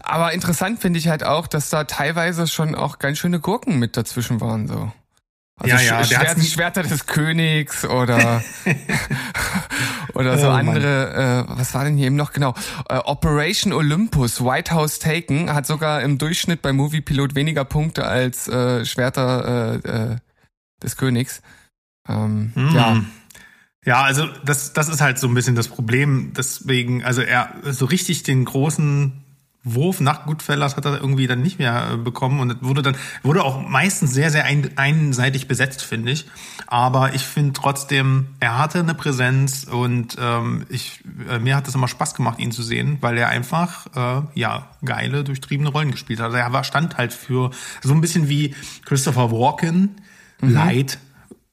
Aber 0.02 0.32
interessant 0.32 0.80
finde 0.80 0.98
ich 0.98 1.08
halt 1.08 1.22
auch, 1.22 1.46
dass 1.46 1.70
da 1.70 1.84
teilweise 1.84 2.48
schon 2.48 2.74
auch 2.74 2.98
ganz 2.98 3.18
schöne 3.18 3.38
Gurken 3.38 3.78
mit 3.78 3.96
dazwischen 3.96 4.40
waren, 4.40 4.66
so. 4.66 4.92
Also 5.60 5.76
Ja, 5.76 5.80
ja, 5.82 6.04
Schwert, 6.04 6.44
Schwerter 6.44 6.82
des 6.82 7.06
Königs 7.06 7.84
oder 7.84 8.42
oder 10.14 10.38
so 10.38 10.46
Oh, 10.48 10.50
Mann. 10.50 10.68
andere, 10.68 11.46
äh, 11.48 11.58
was 11.58 11.74
war 11.74 11.84
denn 11.84 11.96
hier 11.96 12.06
eben 12.06 12.16
noch 12.16 12.32
genau? 12.32 12.54
Äh, 12.88 12.96
Operation 12.98 13.72
Olympus, 13.72 14.42
White 14.42 14.72
House 14.74 14.98
Taken, 14.98 15.52
hat 15.54 15.66
sogar 15.66 16.02
im 16.02 16.18
Durchschnitt 16.18 16.62
bei 16.62 16.72
Movie 16.72 17.00
Pilot 17.00 17.34
weniger 17.34 17.64
Punkte 17.64 18.06
als 18.06 18.48
äh, 18.48 18.84
Schwerter 18.84 19.80
äh, 19.84 19.88
äh, 20.12 20.16
des 20.82 20.96
Königs. 20.96 21.42
Ähm, 22.08 22.52
Hm. 22.54 22.74
Ja, 22.74 23.04
Ja, 23.84 24.02
also 24.02 24.26
das, 24.44 24.72
das 24.72 24.88
ist 24.88 25.00
halt 25.00 25.18
so 25.18 25.28
ein 25.28 25.34
bisschen 25.34 25.54
das 25.54 25.68
Problem. 25.68 26.32
Deswegen, 26.36 27.04
also 27.04 27.20
er 27.20 27.52
so 27.64 27.84
richtig 27.84 28.22
den 28.22 28.44
großen 28.44 29.21
Wurf 29.64 30.00
nach 30.00 30.26
Goodfellas 30.26 30.76
hat 30.76 30.84
er 30.84 31.00
irgendwie 31.00 31.26
dann 31.26 31.40
nicht 31.40 31.58
mehr 31.58 31.92
äh, 31.92 31.96
bekommen 31.96 32.40
und 32.40 32.62
wurde 32.62 32.82
dann 32.82 32.96
wurde 33.22 33.44
auch 33.44 33.66
meistens 33.66 34.12
sehr 34.12 34.30
sehr 34.30 34.44
ein, 34.44 34.70
einseitig 34.76 35.46
besetzt, 35.46 35.82
finde 35.82 36.12
ich. 36.12 36.26
Aber 36.66 37.14
ich 37.14 37.22
finde 37.22 37.52
trotzdem, 37.52 38.28
er 38.40 38.58
hatte 38.58 38.80
eine 38.80 38.94
Präsenz 38.94 39.64
und 39.64 40.16
ähm, 40.20 40.66
ich 40.68 41.04
äh, 41.28 41.38
mir 41.38 41.56
hat 41.56 41.68
es 41.68 41.74
immer 41.74 41.88
Spaß 41.88 42.14
gemacht, 42.14 42.40
ihn 42.40 42.50
zu 42.50 42.62
sehen, 42.62 42.98
weil 43.00 43.16
er 43.18 43.28
einfach 43.28 43.86
äh, 43.94 44.22
ja 44.34 44.68
geile 44.84 45.22
durchtriebene 45.22 45.70
Rollen 45.70 45.92
gespielt 45.92 46.18
hat. 46.18 46.26
Also 46.26 46.38
er 46.38 46.52
war 46.52 46.64
stand 46.64 46.96
halt 46.96 47.12
für 47.12 47.50
so 47.82 47.94
ein 47.94 48.00
bisschen 48.00 48.28
wie 48.28 48.54
Christopher 48.84 49.30
Walken, 49.30 49.96
Light. 50.40 50.98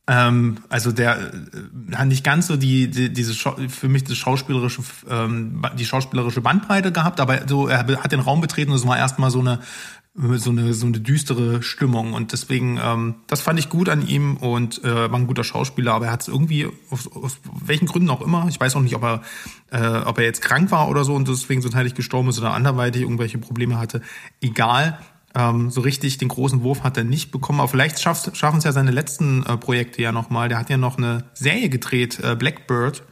Ähm, 0.09 0.57
also 0.69 0.91
der 0.91 1.19
äh, 1.19 1.95
hat 1.95 2.07
nicht 2.07 2.23
ganz 2.23 2.47
so 2.47 2.57
die, 2.57 2.89
die 2.89 3.13
diese 3.13 3.35
für 3.35 3.87
mich 3.87 4.05
das 4.05 4.17
schauspielerische 4.17 4.81
ähm, 5.07 5.61
die 5.77 5.85
schauspielerische 5.85 6.41
Bandbreite 6.41 6.91
gehabt, 6.91 7.19
aber 7.19 7.47
so 7.47 7.67
er 7.67 7.85
hat 7.85 8.11
den 8.11 8.19
Raum 8.19 8.41
betreten 8.41 8.71
und 8.71 8.77
es 8.77 8.87
war 8.87 8.97
erstmal 8.97 9.29
so 9.29 9.39
eine 9.39 9.59
so 10.15 10.49
eine 10.49 10.73
so 10.73 10.87
eine 10.87 10.99
düstere 10.99 11.61
Stimmung 11.61 12.13
und 12.13 12.31
deswegen 12.31 12.79
ähm, 12.83 13.15
das 13.27 13.41
fand 13.41 13.59
ich 13.59 13.69
gut 13.69 13.87
an 13.87 14.05
ihm 14.05 14.37
und 14.37 14.83
äh, 14.83 15.11
war 15.11 15.19
ein 15.19 15.27
guter 15.27 15.43
Schauspieler, 15.43 15.93
aber 15.93 16.07
er 16.07 16.11
hat 16.13 16.21
es 16.21 16.27
irgendwie 16.27 16.67
aus, 16.89 17.07
aus 17.15 17.37
welchen 17.63 17.85
Gründen 17.85 18.09
auch 18.09 18.21
immer, 18.21 18.47
ich 18.49 18.59
weiß 18.59 18.75
auch 18.77 18.81
nicht, 18.81 18.95
ob 18.95 19.03
er 19.03 19.21
äh, 19.71 20.05
ob 20.05 20.17
er 20.17 20.23
jetzt 20.23 20.41
krank 20.41 20.71
war 20.71 20.89
oder 20.89 21.03
so 21.03 21.13
und 21.13 21.27
deswegen 21.27 21.61
so 21.61 21.69
teilig 21.69 21.93
gestorben 21.93 22.29
ist 22.29 22.39
oder 22.39 22.53
anderweitig 22.55 23.03
irgendwelche 23.03 23.37
Probleme 23.37 23.77
hatte, 23.77 24.01
egal. 24.41 24.97
Ähm, 25.35 25.69
so 25.69 25.81
richtig 25.81 26.17
den 26.17 26.27
großen 26.27 26.63
Wurf 26.63 26.83
hat 26.83 26.97
er 26.97 27.03
nicht 27.03 27.31
bekommen, 27.31 27.59
aber 27.59 27.69
vielleicht 27.69 27.99
schafft, 27.99 28.35
schaffen 28.35 28.57
es 28.57 28.63
ja 28.63 28.71
seine 28.71 28.91
letzten 28.91 29.45
äh, 29.45 29.57
Projekte 29.57 30.01
ja 30.01 30.11
nochmal. 30.11 30.49
Der 30.49 30.57
hat 30.57 30.69
ja 30.69 30.77
noch 30.77 30.97
eine 30.97 31.25
Serie 31.33 31.69
gedreht, 31.69 32.19
äh, 32.19 32.35
Blackbird, 32.35 33.03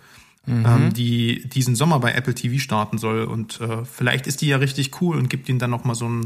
ähm, 0.47 0.93
die 0.93 1.47
diesen 1.49 1.75
Sommer 1.75 1.99
bei 1.99 2.13
Apple 2.13 2.33
TV 2.33 2.59
starten 2.59 2.97
soll. 2.97 3.25
Und 3.25 3.61
äh, 3.61 3.85
vielleicht 3.85 4.27
ist 4.27 4.41
die 4.41 4.47
ja 4.47 4.57
richtig 4.57 5.01
cool 5.01 5.17
und 5.17 5.29
gibt 5.29 5.49
ihm 5.49 5.59
dann 5.59 5.69
nochmal 5.69 5.95
so 5.95 6.05
einen 6.05 6.23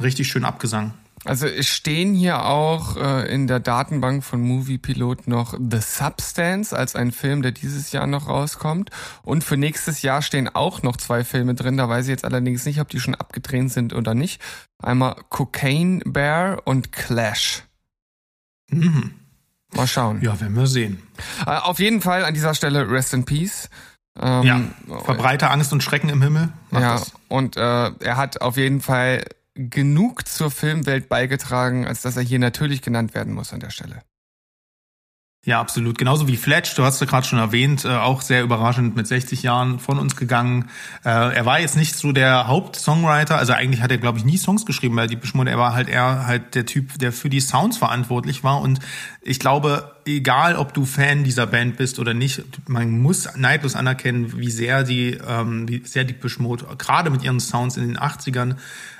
richtig 0.00 0.28
schönen 0.28 0.44
Abgesang. 0.44 0.94
Also 1.24 1.46
es 1.46 1.66
stehen 1.68 2.14
hier 2.14 2.46
auch 2.46 2.96
äh, 2.96 3.32
in 3.32 3.46
der 3.46 3.60
Datenbank 3.60 4.24
von 4.24 4.40
Movie 4.40 4.78
Pilot 4.78 5.28
noch 5.28 5.52
The 5.52 5.80
Substance 5.80 6.74
als 6.74 6.96
ein 6.96 7.12
Film, 7.12 7.42
der 7.42 7.52
dieses 7.52 7.92
Jahr 7.92 8.06
noch 8.06 8.28
rauskommt. 8.28 8.90
Und 9.22 9.44
für 9.44 9.58
nächstes 9.58 10.00
Jahr 10.00 10.22
stehen 10.22 10.48
auch 10.48 10.82
noch 10.82 10.96
zwei 10.96 11.22
Filme 11.24 11.54
drin. 11.54 11.76
Da 11.76 11.88
weiß 11.88 12.06
ich 12.06 12.10
jetzt 12.10 12.24
allerdings 12.24 12.64
nicht, 12.64 12.80
ob 12.80 12.88
die 12.88 13.00
schon 13.00 13.14
abgedreht 13.14 13.70
sind 13.70 13.92
oder 13.92 14.14
nicht. 14.14 14.40
Einmal 14.82 15.16
Cocaine 15.28 16.00
Bear 16.06 16.62
und 16.64 16.90
Clash. 16.90 17.64
Mhm. 18.70 19.12
Mal 19.74 19.86
schauen. 19.86 20.22
Ja, 20.22 20.40
werden 20.40 20.56
wir 20.56 20.66
sehen. 20.66 21.02
Äh, 21.46 21.50
auf 21.50 21.80
jeden 21.80 22.00
Fall 22.00 22.24
an 22.24 22.32
dieser 22.32 22.54
Stelle 22.54 22.90
Rest 22.90 23.12
in 23.12 23.26
Peace. 23.26 23.68
Ähm, 24.18 24.42
ja, 24.42 24.60
verbreite 25.04 25.50
Angst 25.50 25.72
und 25.72 25.82
Schrecken 25.82 26.08
im 26.08 26.22
Himmel. 26.22 26.48
Mach 26.70 26.80
ja, 26.80 26.92
das. 26.94 27.12
und 27.28 27.56
äh, 27.56 27.60
er 27.60 28.16
hat 28.16 28.40
auf 28.40 28.56
jeden 28.56 28.80
Fall 28.80 29.22
genug 29.68 30.26
zur 30.26 30.50
Filmwelt 30.50 31.08
beigetragen, 31.08 31.86
als 31.86 32.02
dass 32.02 32.16
er 32.16 32.22
hier 32.22 32.38
natürlich 32.38 32.82
genannt 32.82 33.14
werden 33.14 33.34
muss 33.34 33.52
an 33.52 33.60
der 33.60 33.70
Stelle. 33.70 34.02
Ja, 35.46 35.58
absolut. 35.58 35.96
Genauso 35.96 36.28
wie 36.28 36.36
Fletch, 36.36 36.74
du 36.74 36.84
hast 36.84 37.00
ja 37.00 37.06
gerade 37.06 37.26
schon 37.26 37.38
erwähnt, 37.38 37.86
äh, 37.86 37.88
auch 37.88 38.20
sehr 38.20 38.42
überraschend 38.42 38.94
mit 38.94 39.06
60 39.06 39.42
Jahren 39.42 39.78
von 39.78 39.98
uns 39.98 40.14
gegangen. 40.14 40.68
Äh, 41.02 41.08
er 41.34 41.46
war 41.46 41.58
jetzt 41.58 41.76
nicht 41.76 41.96
so 41.96 42.12
der 42.12 42.46
Hauptsongwriter, 42.46 43.38
also 43.38 43.54
eigentlich 43.54 43.80
hat 43.80 43.90
er, 43.90 43.96
glaube 43.96 44.18
ich, 44.18 44.26
nie 44.26 44.36
Songs 44.36 44.66
geschrieben 44.66 44.96
bei 44.96 45.06
Deepish 45.06 45.32
Mode. 45.32 45.50
Er 45.50 45.56
war 45.56 45.72
halt 45.72 45.88
eher 45.88 46.26
halt 46.26 46.54
der 46.54 46.66
Typ, 46.66 46.98
der 46.98 47.10
für 47.10 47.30
die 47.30 47.40
Sounds 47.40 47.78
verantwortlich 47.78 48.44
war. 48.44 48.60
Und 48.60 48.80
ich 49.22 49.38
glaube, 49.38 49.96
egal 50.04 50.56
ob 50.56 50.74
du 50.74 50.84
Fan 50.84 51.24
dieser 51.24 51.46
Band 51.46 51.78
bist 51.78 51.98
oder 51.98 52.12
nicht, 52.12 52.42
man 52.68 53.00
muss 53.00 53.34
neidlos 53.34 53.76
anerkennen, 53.76 54.38
wie 54.38 54.50
sehr 54.50 54.84
die, 54.84 55.18
ähm, 55.26 55.66
wie 55.66 55.82
sehr 55.86 56.04
Deepish 56.04 56.38
Mode 56.38 56.66
gerade 56.76 57.08
mit 57.08 57.22
ihren 57.22 57.40
Sounds 57.40 57.78
in 57.78 57.88
den 57.88 57.98
80ern 57.98 58.56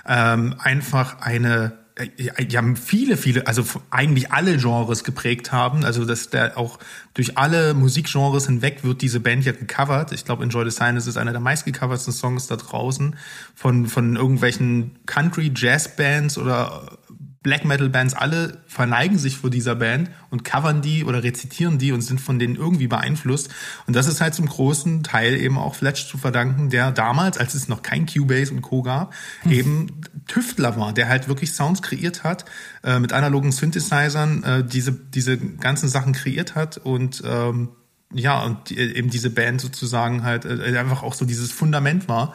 ähm, 0.07 0.55
einfach 0.59 1.21
eine 1.21 1.73
die 2.07 2.57
haben 2.57 2.77
viele, 2.77 3.17
viele, 3.17 3.47
also 3.47 3.65
eigentlich 3.91 4.33
alle 4.33 4.57
Genres 4.57 5.05
geprägt 5.05 5.53
haben. 5.53 5.85
Also 5.85 6.05
dass 6.05 6.31
der 6.31 6.57
auch 6.57 6.79
durch 7.15 7.37
alle 7.37 7.75
Musikgenres 7.75 8.47
hinweg 8.47 8.85
wird 8.85 9.03
diese 9.03 9.21
Band 9.21 9.45
ja 9.45 9.53
gecovert. 9.53 10.13
Ich 10.13 10.25
glaube, 10.25 10.45
Enjoy 10.45 10.65
the 10.65 10.71
Silence 10.71 11.09
ist 11.09 11.17
einer 11.17 11.33
der 11.33 11.41
meistgecoverten 11.41 12.13
Songs 12.13 12.47
da 12.47 12.57
draußen 12.57 13.17
von 13.55 13.87
von 13.87 14.17
irgendwelchen 14.17 14.97
Country 15.07 15.53
Jazz 15.55 15.97
Bands 15.97 16.39
oder 16.39 16.99
Black 17.43 17.65
Metal 17.65 17.89
Bands, 17.89 18.13
alle 18.13 18.59
verneigen 18.67 19.17
sich 19.17 19.39
vor 19.39 19.49
dieser 19.49 19.75
Band 19.75 20.11
und 20.29 20.45
covern 20.45 20.83
die 20.83 21.07
oder 21.07 21.23
rezitieren 21.23 21.79
die 21.79 21.91
und 21.93 22.03
sind 22.03 22.21
von 22.21 22.39
denen 22.39 22.55
irgendwie 22.55 22.87
beeinflusst. 22.87 23.49
Und 23.87 23.97
das 23.97 24.09
ist 24.09 24.21
halt 24.21 24.35
zum 24.35 24.45
großen 24.45 25.03
Teil 25.03 25.41
eben 25.41 25.57
auch 25.57 25.75
Fletch 25.75 26.07
zu 26.07 26.19
verdanken, 26.19 26.69
der 26.69 26.93
damals, 26.93 27.39
als 27.39 27.55
es 27.55 27.67
noch 27.67 27.81
kein 27.81 28.05
Cubase 28.05 28.53
und 28.53 28.61
Co. 28.61 28.83
gab, 28.83 29.15
hm. 29.43 29.53
eben 29.53 30.01
Tüftler 30.29 30.77
war, 30.77 30.93
der 30.93 31.09
halt 31.09 31.29
wirklich 31.29 31.53
Sounds 31.53 31.81
kreiert 31.81 32.25
hat, 32.25 32.45
äh, 32.85 32.99
mit 32.99 33.15
analogen 33.15 33.53
Synthesizern 33.53 34.43
äh, 34.45 34.63
diese, 34.63 34.93
diese 34.93 35.39
ganzen 35.39 35.89
Sachen 35.89 36.13
kreiert 36.13 36.55
hat 36.55 36.77
und 36.77 37.23
ähm, 37.25 37.71
ja, 38.13 38.43
und 38.43 38.69
die, 38.69 38.79
eben 38.79 39.09
diese 39.09 39.31
Band 39.31 39.63
sozusagen 39.63 40.25
halt 40.25 40.45
äh, 40.45 40.77
einfach 40.77 41.03
auch 41.03 41.15
so 41.15 41.25
dieses 41.25 41.53
Fundament 41.53 42.07
war 42.07 42.35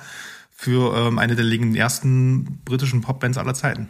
für 0.50 0.98
ähm, 0.98 1.20
eine 1.20 1.36
der 1.36 1.46
legendärsten 1.46 2.62
britischen 2.66 3.02
Popbands 3.02 3.38
aller 3.38 3.54
Zeiten. 3.54 3.90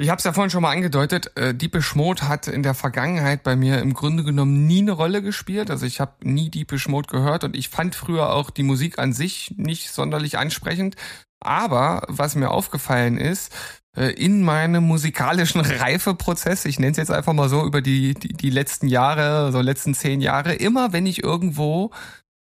Ich 0.00 0.10
habe 0.10 0.18
es 0.18 0.24
ja 0.24 0.32
vorhin 0.32 0.50
schon 0.50 0.62
mal 0.62 0.70
angedeutet, 0.70 1.36
äh, 1.36 1.52
Deepish 1.52 1.96
Mode 1.96 2.28
hat 2.28 2.46
in 2.46 2.62
der 2.62 2.74
Vergangenheit 2.74 3.42
bei 3.42 3.56
mir 3.56 3.80
im 3.80 3.94
Grunde 3.94 4.22
genommen 4.22 4.64
nie 4.64 4.78
eine 4.78 4.92
Rolle 4.92 5.22
gespielt. 5.22 5.72
Also 5.72 5.86
ich 5.86 5.98
habe 5.98 6.12
nie 6.22 6.50
Deepish 6.50 6.86
Mode 6.86 7.08
gehört 7.08 7.42
und 7.42 7.56
ich 7.56 7.68
fand 7.68 7.96
früher 7.96 8.32
auch 8.32 8.50
die 8.50 8.62
Musik 8.62 9.00
an 9.00 9.12
sich 9.12 9.54
nicht 9.56 9.90
sonderlich 9.90 10.38
ansprechend. 10.38 10.94
Aber 11.40 12.02
was 12.06 12.36
mir 12.36 12.52
aufgefallen 12.52 13.18
ist, 13.18 13.52
äh, 13.96 14.12
in 14.12 14.44
meinem 14.44 14.84
musikalischen 14.84 15.60
Reifeprozess, 15.62 16.64
ich 16.64 16.78
nenne 16.78 16.92
es 16.92 16.96
jetzt 16.96 17.10
einfach 17.10 17.32
mal 17.32 17.48
so 17.48 17.66
über 17.66 17.82
die, 17.82 18.14
die, 18.14 18.34
die 18.34 18.50
letzten 18.50 18.86
Jahre, 18.86 19.50
so 19.50 19.60
letzten 19.60 19.94
zehn 19.94 20.20
Jahre, 20.20 20.54
immer 20.54 20.92
wenn 20.92 21.06
ich 21.06 21.24
irgendwo 21.24 21.90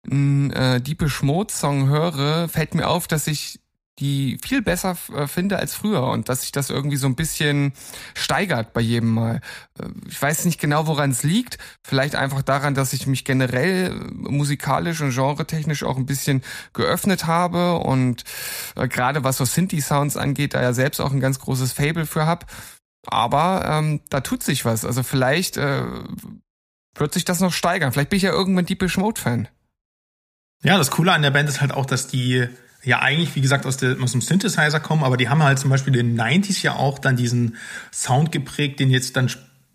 einen 0.06 0.52
äh, 0.52 0.82
Deepish 0.82 1.24
Mode 1.24 1.54
Song 1.54 1.88
höre, 1.88 2.50
fällt 2.50 2.76
mir 2.76 2.90
auf, 2.90 3.08
dass 3.08 3.26
ich 3.28 3.62
die 4.00 4.38
viel 4.44 4.62
besser 4.62 4.96
äh, 5.16 5.28
finde 5.28 5.58
als 5.58 5.74
früher 5.74 6.04
und 6.04 6.30
dass 6.30 6.42
sich 6.42 6.52
das 6.52 6.70
irgendwie 6.70 6.98
so 6.98 7.08
ein 7.08 7.16
bisschen 7.16 7.74
steigert 8.14 8.74
bei 8.74 8.82
jedem 8.82 9.14
Mal. 9.14 9.42
Äh, 9.80 9.88
ich 10.08 10.22
weiß 10.22 10.46
nicht 10.46 10.60
genau, 10.60 10.88
woran 10.88 11.12
es 11.12 11.24
liegt. 11.24 11.58
Vielleicht 11.84 12.16
einfach 12.16 12.44
daran, 12.44 12.76
dass 12.76 12.94
ich 12.94 13.08
mich 13.08 13.26
generell 13.26 13.92
äh, 13.92 13.94
musikalisch 14.12 15.02
und 15.02 15.16
genretechnisch 15.16 15.84
auch 15.84 15.98
ein 15.98 16.06
bisschen 16.06 16.44
geöffnet 16.74 17.26
habe 17.26 17.80
und 17.80 18.24
gerade 18.76 19.24
was 19.24 19.38
so 19.38 19.46
Synthi-Sounds 19.46 20.18
angeht, 20.18 20.54
da 20.54 20.62
ja 20.62 20.74
selbst 20.74 21.00
auch 21.00 21.12
ein 21.12 21.20
ganz 21.20 21.40
großes 21.40 21.74
Fable 21.74 22.06
für 22.06 22.26
hab. 22.26 22.46
Aber 23.08 23.66
ähm, 23.66 24.02
da 24.10 24.22
tut 24.22 24.44
sich 24.44 24.66
was. 24.66 24.86
Also 24.86 25.02
vielleicht 25.02 25.58
äh, 25.58 25.84
wird 26.96 27.14
sich 27.14 27.26
das 27.26 27.40
noch 27.40 27.54
steigern. 27.54 27.92
Vielleicht 27.92 28.10
bin 28.10 28.18
ich 28.18 28.24
ja 28.24 28.32
irgendwann 28.32 28.66
Deepish 28.66 28.98
Mode-Fan. 28.98 29.48
Ja, 30.64 30.78
das 30.78 30.92
Coole 30.92 31.14
an 31.14 31.22
der 31.22 31.32
Band 31.32 31.48
ist 31.48 31.62
halt 31.62 31.72
auch, 31.72 31.86
dass 31.86 32.08
die 32.08 32.48
ja 32.88 33.02
eigentlich, 33.02 33.36
wie 33.36 33.42
gesagt, 33.42 33.66
aus, 33.66 33.76
der, 33.78 33.98
aus 34.02 34.14
dem 34.14 34.22
Synthesizer 34.22 34.80
kommen, 34.80 35.04
aber 35.04 35.18
die 35.18 35.28
haben 35.28 35.44
halt 35.44 35.60
zum 35.60 35.70
Beispiel 35.70 35.92
den 35.92 36.20
90s 36.20 36.64
ja 36.64 36.76
auch 36.76 37.00
dann 37.00 37.18
diesen 37.18 37.58
Sound 37.92 38.32
geprägt, 38.32 38.80
den 38.80 38.90
jetzt 38.90 39.18
dann 39.18 39.30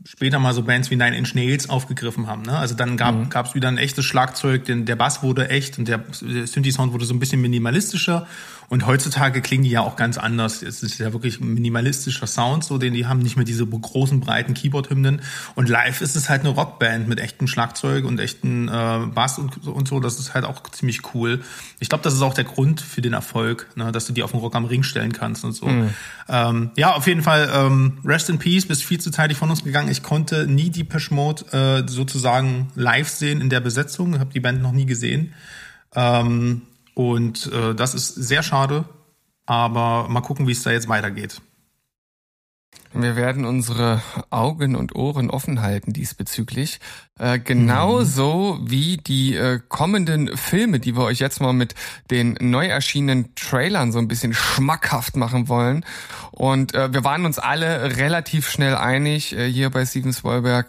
später 0.05 0.39
mal 0.39 0.53
so 0.53 0.63
Bands 0.63 0.91
wie 0.91 0.97
Nine 0.97 1.17
Inch 1.17 1.35
Nails 1.35 1.69
aufgegriffen 1.69 2.27
haben. 2.27 2.43
Ne? 2.43 2.57
Also 2.57 2.75
dann 2.75 2.97
gab 2.97 3.15
mhm. 3.15 3.29
es 3.45 3.55
wieder 3.55 3.69
ein 3.69 3.79
echtes 3.79 4.05
Schlagzeug, 4.05 4.65
denn 4.65 4.85
der 4.85 4.97
Bass 4.97 5.23
wurde 5.23 5.51
echt 5.51 5.79
und 5.79 5.89
der, 5.89 5.99
der 5.99 6.47
Synthi-Sound 6.47 6.93
wurde 6.93 7.05
so 7.05 7.15
ein 7.15 7.21
bisschen 7.21 7.41
minimalistischer 7.41 8.27
und 8.73 8.87
heutzutage 8.87 9.43
klingen 9.43 9.65
die 9.65 9.71
ja 9.71 9.83
auch 9.83 9.97
ganz 9.97 10.17
anders. 10.17 10.63
Es 10.63 10.83
ist 10.83 10.97
ja 10.97 11.13
wirklich 11.13 11.41
minimalistischer 11.41 12.27
Sound, 12.27 12.65
so 12.65 12.79
den 12.79 12.95
die 12.95 13.05
haben, 13.05 13.19
nicht 13.19 13.37
mehr 13.37 13.45
diese 13.45 13.67
großen, 13.67 14.21
breiten 14.21 14.55
Keyboard-Hymnen. 14.55 15.21
Und 15.55 15.69
live 15.69 16.01
ist 16.01 16.17
es 16.17 16.31
halt 16.31 16.41
eine 16.41 16.49
Rockband 16.49 17.07
mit 17.07 17.21
echtem 17.21 17.49
Schlagzeug 17.49 18.07
und 18.07 18.19
echten 18.19 18.69
äh, 18.69 19.01
Bass 19.15 19.39
und, 19.39 19.67
und 19.67 19.89
so. 19.89 20.01
Das 20.01 20.19
ist 20.19 20.33
halt 20.33 20.47
auch 20.47 20.63
ziemlich 20.71 21.03
cool. 21.13 21.43
Ich 21.81 21.91
glaube, 21.91 22.03
das 22.03 22.15
ist 22.15 22.23
auch 22.23 22.33
der 22.33 22.45
Grund 22.45 22.81
für 22.81 23.03
den 23.03 23.13
Erfolg, 23.13 23.69
ne, 23.75 23.93
dass 23.93 24.07
du 24.07 24.15
die 24.15 24.23
auf 24.23 24.31
den 24.31 24.41
Rock 24.41 24.55
am 24.55 24.65
Ring 24.65 24.85
stellen 24.85 25.13
kannst 25.13 25.45
und 25.45 25.53
so. 25.53 25.67
Mhm. 25.67 25.91
Ähm, 26.31 26.71
ja, 26.75 26.95
auf 26.95 27.07
jeden 27.07 27.21
Fall, 27.21 27.51
ähm, 27.55 27.99
Rest 28.07 28.31
in 28.31 28.39
Peace, 28.39 28.65
bist 28.65 28.85
viel 28.85 28.99
zu 28.99 29.11
zeitig 29.11 29.37
von 29.37 29.51
uns 29.51 29.63
gegangen. 29.65 29.91
Ich 29.93 30.03
konnte 30.03 30.47
nie 30.47 30.71
die 30.71 30.87
Mode 31.11 31.45
äh, 31.53 31.87
sozusagen 31.87 32.73
live 32.75 33.11
sehen 33.11 33.43
in 33.43 33.51
der 33.51 33.61
Besetzung. 33.61 34.19
Habe 34.19 34.33
die 34.33 34.41
Band 34.41 34.63
noch 34.63 34.73
nie 34.73 34.87
gesehen. 34.87 35.35
Ähm, 35.95 36.63
und 36.95 37.53
äh, 37.53 37.75
das 37.75 37.95
ist 37.95 38.15
sehr 38.15 38.43
schade, 38.43 38.87
aber 39.45 40.09
mal 40.09 40.23
gucken, 40.23 40.47
wie 40.47 40.53
es 40.53 40.63
da 40.63 40.71
jetzt 40.71 40.89
weitergeht. 40.89 41.43
Wir 42.95 43.17
werden 43.17 43.47
unsere 43.47 44.03
Augen 44.29 44.77
und 44.77 44.95
Ohren 44.95 45.31
offen 45.31 45.63
halten 45.63 45.95
diesbezüglich. 45.95 46.79
Äh, 47.19 47.39
genauso 47.39 48.59
mhm. 48.61 48.71
wie 48.71 48.97
die 48.99 49.35
äh, 49.35 49.61
kommenden 49.67 50.37
Filme, 50.37 50.79
die 50.79 50.95
wir 50.95 51.05
euch 51.05 51.19
jetzt 51.19 51.41
mal 51.41 51.55
mit 51.55 51.75
den 52.11 52.37
neu 52.41 52.67
erschienenen 52.67 53.35
Trailern 53.35 53.93
so 53.93 53.99
ein 53.99 54.09
bisschen 54.09 54.35
schmackhaft 54.35 55.17
machen 55.17 55.49
wollen. 55.49 55.87
Und 56.33 56.75
äh, 56.75 56.93
wir 56.93 57.03
waren 57.03 57.25
uns 57.25 57.39
alle 57.39 57.97
relativ 57.97 58.51
schnell 58.51 58.75
einig 58.75 59.35
äh, 59.35 59.51
hier 59.51 59.71
bei 59.71 59.87
Steven 59.87 60.13
Spielberg. 60.13 60.69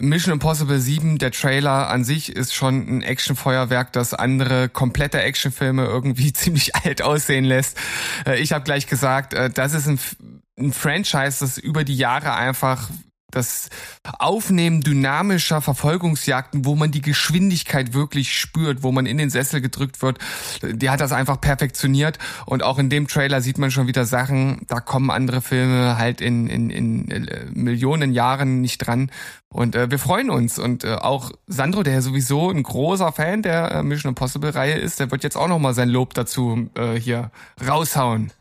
Mission 0.00 0.32
Impossible 0.32 0.80
7, 0.80 1.18
der 1.18 1.30
Trailer 1.30 1.88
an 1.88 2.02
sich 2.02 2.34
ist 2.34 2.52
schon 2.52 2.98
ein 2.98 3.02
Actionfeuerwerk, 3.02 3.92
das 3.92 4.12
andere 4.12 4.68
komplette 4.68 5.20
Actionfilme 5.20 5.84
irgendwie 5.84 6.32
ziemlich 6.32 6.74
alt 6.74 7.00
aussehen 7.00 7.44
lässt. 7.44 7.78
Äh, 8.26 8.40
ich 8.40 8.52
habe 8.52 8.64
gleich 8.64 8.88
gesagt, 8.88 9.34
äh, 9.34 9.50
das 9.50 9.74
ist 9.74 9.86
ein 9.86 10.00
ein 10.58 10.72
Franchise, 10.72 11.38
das 11.40 11.58
über 11.58 11.84
die 11.84 11.96
Jahre 11.96 12.34
einfach 12.34 12.90
das 13.34 13.68
Aufnehmen 14.18 14.80
dynamischer 14.80 15.60
Verfolgungsjagden, 15.60 16.64
wo 16.64 16.76
man 16.76 16.90
die 16.90 17.02
Geschwindigkeit 17.02 17.92
wirklich 17.92 18.38
spürt, 18.38 18.82
wo 18.82 18.92
man 18.92 19.06
in 19.06 19.18
den 19.18 19.30
Sessel 19.30 19.60
gedrückt 19.60 20.02
wird, 20.02 20.18
die 20.62 20.90
hat 20.90 21.00
das 21.00 21.12
einfach 21.12 21.40
perfektioniert. 21.40 22.18
Und 22.46 22.62
auch 22.62 22.78
in 22.78 22.90
dem 22.90 23.08
Trailer 23.08 23.40
sieht 23.40 23.58
man 23.58 23.70
schon 23.70 23.86
wieder 23.86 24.04
Sachen, 24.04 24.62
da 24.68 24.80
kommen 24.80 25.10
andere 25.10 25.42
Filme 25.42 25.98
halt 25.98 26.20
in, 26.20 26.46
in, 26.46 26.70
in 26.70 27.10
äh, 27.10 27.46
Millionen 27.52 28.12
Jahren 28.12 28.60
nicht 28.60 28.78
dran. 28.78 29.10
Und 29.48 29.74
äh, 29.74 29.90
wir 29.90 29.98
freuen 29.98 30.30
uns. 30.30 30.58
Und 30.58 30.84
äh, 30.84 30.94
auch 30.94 31.32
Sandro, 31.46 31.82
der 31.82 31.94
ja 31.94 32.00
sowieso 32.00 32.50
ein 32.50 32.62
großer 32.62 33.12
Fan 33.12 33.42
der 33.42 33.72
äh, 33.72 33.82
Mission 33.82 34.10
Impossible-Reihe 34.10 34.74
ist, 34.74 35.00
der 35.00 35.10
wird 35.10 35.24
jetzt 35.24 35.36
auch 35.36 35.48
nochmal 35.48 35.74
sein 35.74 35.88
Lob 35.88 36.14
dazu 36.14 36.70
äh, 36.76 36.94
hier 36.94 37.30
raushauen. 37.66 38.32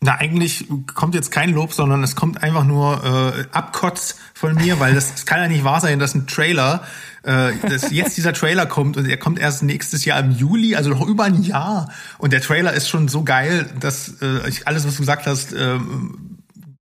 Na, 0.00 0.14
eigentlich 0.14 0.68
kommt 0.94 1.16
jetzt 1.16 1.32
kein 1.32 1.50
Lob, 1.50 1.72
sondern 1.72 2.04
es 2.04 2.14
kommt 2.14 2.40
einfach 2.42 2.64
nur 2.64 3.34
äh, 3.36 3.46
Abkotz 3.50 4.14
von 4.32 4.54
mir, 4.54 4.78
weil 4.78 4.94
das, 4.94 5.12
das 5.12 5.26
kann 5.26 5.40
ja 5.40 5.48
nicht 5.48 5.64
wahr 5.64 5.80
sein, 5.80 5.98
dass 5.98 6.14
ein 6.14 6.28
Trailer, 6.28 6.84
äh, 7.24 7.50
dass 7.68 7.90
jetzt 7.90 8.16
dieser 8.16 8.32
Trailer 8.32 8.66
kommt 8.66 8.96
und 8.96 9.08
er 9.08 9.16
kommt 9.16 9.40
erst 9.40 9.64
nächstes 9.64 10.04
Jahr 10.04 10.20
im 10.20 10.30
Juli, 10.30 10.76
also 10.76 10.90
noch 10.90 11.04
über 11.04 11.24
ein 11.24 11.42
Jahr. 11.42 11.90
Und 12.18 12.32
der 12.32 12.40
Trailer 12.40 12.72
ist 12.74 12.88
schon 12.88 13.08
so 13.08 13.24
geil, 13.24 13.68
dass 13.80 14.22
äh, 14.22 14.48
ich 14.48 14.68
alles, 14.68 14.86
was 14.86 14.94
du 14.94 15.00
gesagt 15.00 15.26
hast, 15.26 15.52
äh, 15.52 15.80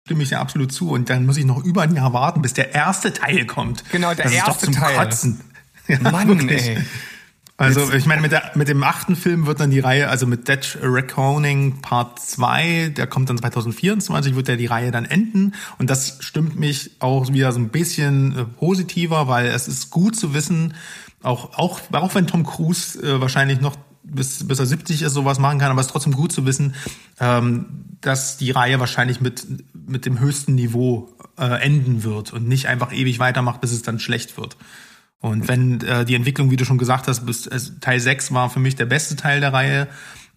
stimme 0.05 0.23
ich 0.23 0.29
ja 0.29 0.39
absolut 0.39 0.71
zu. 0.71 0.89
Und 0.89 1.09
dann 1.09 1.25
muss 1.25 1.35
ich 1.35 1.45
noch 1.45 1.61
über 1.63 1.81
ein 1.81 1.93
Jahr 1.93 2.13
warten, 2.13 2.41
bis 2.41 2.53
der 2.53 2.73
erste 2.73 3.11
Teil 3.11 3.45
kommt. 3.45 3.83
Genau, 3.91 4.13
der 4.13 4.25
das 4.25 4.33
erste 4.33 4.51
ist 4.51 4.57
doch 4.57 4.65
zum 4.65 4.73
Teil. 4.73 4.95
Kotzen. 4.95 5.41
Ja, 5.87 5.97
Mann, 5.99 6.27
wirklich. 6.27 6.67
ey. 6.67 6.77
Also 7.61 7.93
ich 7.93 8.05
meine, 8.05 8.21
mit, 8.21 8.31
der, 8.31 8.51
mit 8.55 8.67
dem 8.67 8.83
achten 8.83 9.15
Film 9.15 9.45
wird 9.45 9.59
dann 9.59 9.69
die 9.69 9.79
Reihe, 9.79 10.09
also 10.09 10.25
mit 10.25 10.47
Dead 10.47 10.77
Reckoning 10.81 11.81
Part 11.81 12.19
2, 12.19 12.93
der 12.95 13.07
kommt 13.07 13.29
dann 13.29 13.37
2024, 13.37 14.35
wird 14.35 14.47
ja 14.47 14.55
die 14.55 14.65
Reihe 14.65 14.91
dann 14.91 15.05
enden. 15.05 15.53
Und 15.77 15.89
das 15.89 16.17
stimmt 16.21 16.59
mich 16.59 16.91
auch 16.99 17.31
wieder 17.31 17.51
so 17.51 17.59
ein 17.59 17.69
bisschen 17.69 18.37
äh, 18.37 18.45
positiver, 18.45 19.27
weil 19.27 19.47
es 19.47 19.67
ist 19.67 19.91
gut 19.91 20.15
zu 20.15 20.33
wissen, 20.33 20.73
auch, 21.23 21.57
auch, 21.57 21.79
auch 21.91 22.15
wenn 22.15 22.27
Tom 22.27 22.45
Cruise 22.45 22.99
äh, 22.99 23.21
wahrscheinlich 23.21 23.61
noch 23.61 23.77
bis, 24.03 24.47
bis 24.47 24.59
er 24.59 24.65
70 24.65 25.03
ist, 25.03 25.13
sowas 25.13 25.39
machen 25.39 25.59
kann, 25.59 25.71
aber 25.71 25.79
es 25.81 25.87
ist 25.87 25.91
trotzdem 25.91 26.13
gut 26.13 26.31
zu 26.31 26.45
wissen, 26.45 26.73
ähm, 27.19 27.65
dass 28.01 28.37
die 28.37 28.51
Reihe 28.51 28.79
wahrscheinlich 28.79 29.21
mit, 29.21 29.45
mit 29.73 30.05
dem 30.05 30.19
höchsten 30.19 30.55
Niveau 30.55 31.13
äh, 31.37 31.61
enden 31.61 32.03
wird 32.03 32.33
und 32.33 32.47
nicht 32.47 32.67
einfach 32.67 32.91
ewig 32.91 33.19
weitermacht, 33.19 33.61
bis 33.61 33.71
es 33.71 33.83
dann 33.83 33.99
schlecht 33.99 34.37
wird. 34.37 34.57
Und 35.21 35.47
wenn 35.47 35.81
äh, 35.81 36.03
die 36.03 36.15
Entwicklung, 36.15 36.49
wie 36.51 36.55
du 36.55 36.65
schon 36.65 36.79
gesagt 36.79 37.07
hast, 37.07 37.25
bis 37.25 37.47
äh, 37.47 37.59
Teil 37.79 37.99
6 37.99 38.33
war 38.33 38.49
für 38.49 38.59
mich 38.59 38.75
der 38.75 38.85
beste 38.85 39.15
Teil 39.15 39.39
der 39.39 39.53
Reihe. 39.53 39.87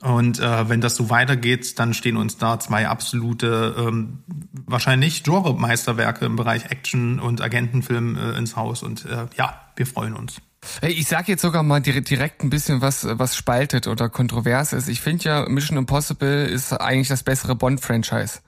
Und 0.00 0.38
äh, 0.38 0.68
wenn 0.68 0.82
das 0.82 0.96
so 0.96 1.08
weitergeht, 1.08 1.78
dann 1.78 1.94
stehen 1.94 2.18
uns 2.18 2.36
da 2.36 2.60
zwei 2.60 2.86
absolute, 2.88 3.74
ähm, 3.78 4.18
wahrscheinlich 4.66 5.22
Genre-Meisterwerke 5.22 6.26
im 6.26 6.36
Bereich 6.36 6.70
Action 6.70 7.18
und 7.18 7.40
Agentenfilm 7.40 8.16
äh, 8.16 8.36
ins 8.36 8.56
Haus. 8.56 8.82
Und 8.82 9.06
äh, 9.06 9.26
ja, 9.36 9.58
wir 9.76 9.86
freuen 9.86 10.14
uns. 10.14 10.42
Ich 10.82 11.08
sag 11.08 11.28
jetzt 11.28 11.42
sogar 11.42 11.62
mal 11.62 11.80
direkt 11.80 12.42
ein 12.42 12.50
bisschen 12.50 12.80
was, 12.82 13.06
was 13.08 13.36
spaltet 13.36 13.86
oder 13.86 14.10
kontrovers 14.10 14.74
ist. 14.74 14.88
Ich 14.88 15.00
finde 15.00 15.24
ja, 15.24 15.48
Mission 15.48 15.78
Impossible 15.78 16.44
ist 16.44 16.72
eigentlich 16.72 17.08
das 17.08 17.22
bessere 17.22 17.54
Bond-Franchise. 17.54 18.40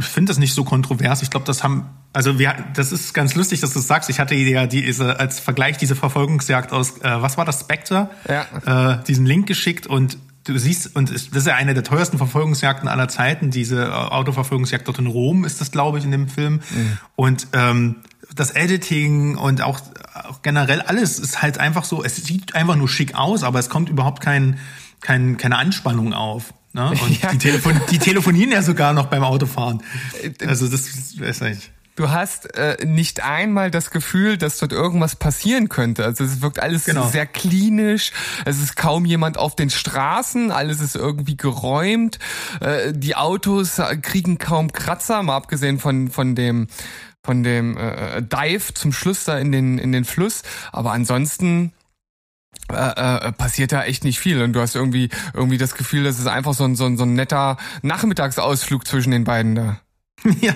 Ich 0.00 0.06
finde 0.06 0.30
das 0.30 0.38
nicht 0.38 0.54
so 0.54 0.64
kontrovers. 0.64 1.22
Ich 1.22 1.30
glaube, 1.30 1.46
das 1.46 1.62
haben, 1.62 1.88
also 2.12 2.38
wir, 2.38 2.54
das 2.74 2.92
ist 2.92 3.14
ganz 3.14 3.34
lustig, 3.34 3.60
dass 3.60 3.72
du 3.72 3.78
das 3.78 3.86
sagst. 3.86 4.10
Ich 4.10 4.18
hatte 4.18 4.34
ja 4.34 4.66
diese, 4.66 5.18
als 5.18 5.38
Vergleich 5.40 5.76
diese 5.76 5.96
Verfolgungsjagd 5.96 6.72
aus, 6.72 6.98
äh, 6.98 7.22
was 7.22 7.36
war 7.38 7.44
das, 7.44 7.60
Spectre? 7.60 8.10
Ja. 8.28 8.94
Äh, 8.94 9.04
diesen 9.04 9.26
Link 9.26 9.46
geschickt 9.46 9.86
und 9.86 10.18
du 10.44 10.58
siehst, 10.58 10.96
und 10.96 11.10
das 11.10 11.26
ist 11.26 11.46
ja 11.46 11.54
eine 11.54 11.74
der 11.74 11.84
teuersten 11.84 12.18
Verfolgungsjagden 12.18 12.88
aller 12.88 13.08
Zeiten, 13.08 13.50
diese 13.50 13.84
äh, 13.84 13.90
Autoverfolgungsjagd 13.90 14.88
dort 14.88 14.98
in 14.98 15.06
Rom 15.06 15.44
ist 15.44 15.60
das, 15.60 15.70
glaube 15.70 15.98
ich, 15.98 16.04
in 16.04 16.10
dem 16.10 16.28
Film. 16.28 16.54
Mhm. 16.54 16.98
Und 17.16 17.46
ähm, 17.52 17.96
das 18.34 18.52
Editing 18.52 19.36
und 19.36 19.62
auch, 19.62 19.80
auch 20.28 20.42
generell 20.42 20.80
alles 20.82 21.18
ist 21.18 21.42
halt 21.42 21.58
einfach 21.58 21.84
so, 21.84 22.02
es 22.02 22.16
sieht 22.16 22.54
einfach 22.54 22.76
nur 22.76 22.88
schick 22.88 23.14
aus, 23.14 23.42
aber 23.42 23.58
es 23.58 23.68
kommt 23.68 23.88
überhaupt 23.88 24.22
kein, 24.22 24.58
kein, 25.00 25.36
keine 25.36 25.56
Anspannung 25.56 26.14
auf. 26.14 26.54
Ne? 26.72 26.90
Und 27.02 27.22
ja. 27.22 27.32
die, 27.32 27.38
Telefon 27.38 27.80
die 27.90 27.98
telefonieren 27.98 28.52
ja 28.52 28.62
sogar 28.62 28.92
noch 28.92 29.06
beim 29.06 29.24
Autofahren. 29.24 29.82
Also 30.46 30.68
das 30.68 31.18
weiß 31.18 31.42
ich. 31.42 31.70
Du 31.96 32.08
hast 32.08 32.56
äh, 32.56 32.78
nicht 32.86 33.22
einmal 33.22 33.70
das 33.70 33.90
Gefühl, 33.90 34.38
dass 34.38 34.56
dort 34.56 34.72
irgendwas 34.72 35.16
passieren 35.16 35.68
könnte. 35.68 36.04
Also 36.04 36.24
es 36.24 36.40
wirkt 36.40 36.58
alles 36.58 36.86
genau. 36.86 37.06
sehr 37.06 37.26
klinisch. 37.26 38.12
Es 38.46 38.58
ist 38.58 38.74
kaum 38.74 39.04
jemand 39.04 39.36
auf 39.36 39.54
den 39.54 39.68
Straßen. 39.68 40.50
Alles 40.50 40.80
ist 40.80 40.96
irgendwie 40.96 41.36
geräumt. 41.36 42.18
Äh, 42.60 42.94
die 42.94 43.16
Autos 43.16 43.82
kriegen 44.00 44.38
kaum 44.38 44.72
Kratzer, 44.72 45.22
mal 45.22 45.36
abgesehen 45.36 45.78
von 45.78 46.08
von 46.08 46.34
dem 46.34 46.68
von 47.22 47.42
dem 47.42 47.76
äh, 47.76 48.22
Dive 48.22 48.72
zum 48.72 48.92
Schluss 48.92 49.24
da 49.24 49.36
in 49.36 49.52
den 49.52 49.76
in 49.76 49.92
den 49.92 50.06
Fluss. 50.06 50.42
Aber 50.72 50.92
ansonsten 50.92 51.72
äh, 52.72 53.28
äh, 53.28 53.32
passiert 53.32 53.72
da 53.72 53.84
echt 53.84 54.04
nicht 54.04 54.18
viel 54.18 54.42
und 54.42 54.52
du 54.52 54.60
hast 54.60 54.74
irgendwie 54.74 55.08
irgendwie 55.34 55.58
das 55.58 55.74
Gefühl, 55.74 56.04
das 56.04 56.18
ist 56.18 56.26
einfach 56.26 56.54
so 56.54 56.64
ein, 56.64 56.76
so 56.76 56.86
ein, 56.86 56.96
so 56.96 57.04
ein 57.04 57.14
netter 57.14 57.56
Nachmittagsausflug 57.82 58.86
zwischen 58.86 59.10
den 59.10 59.24
beiden 59.24 59.54
da. 59.54 59.80
Ja, 60.40 60.52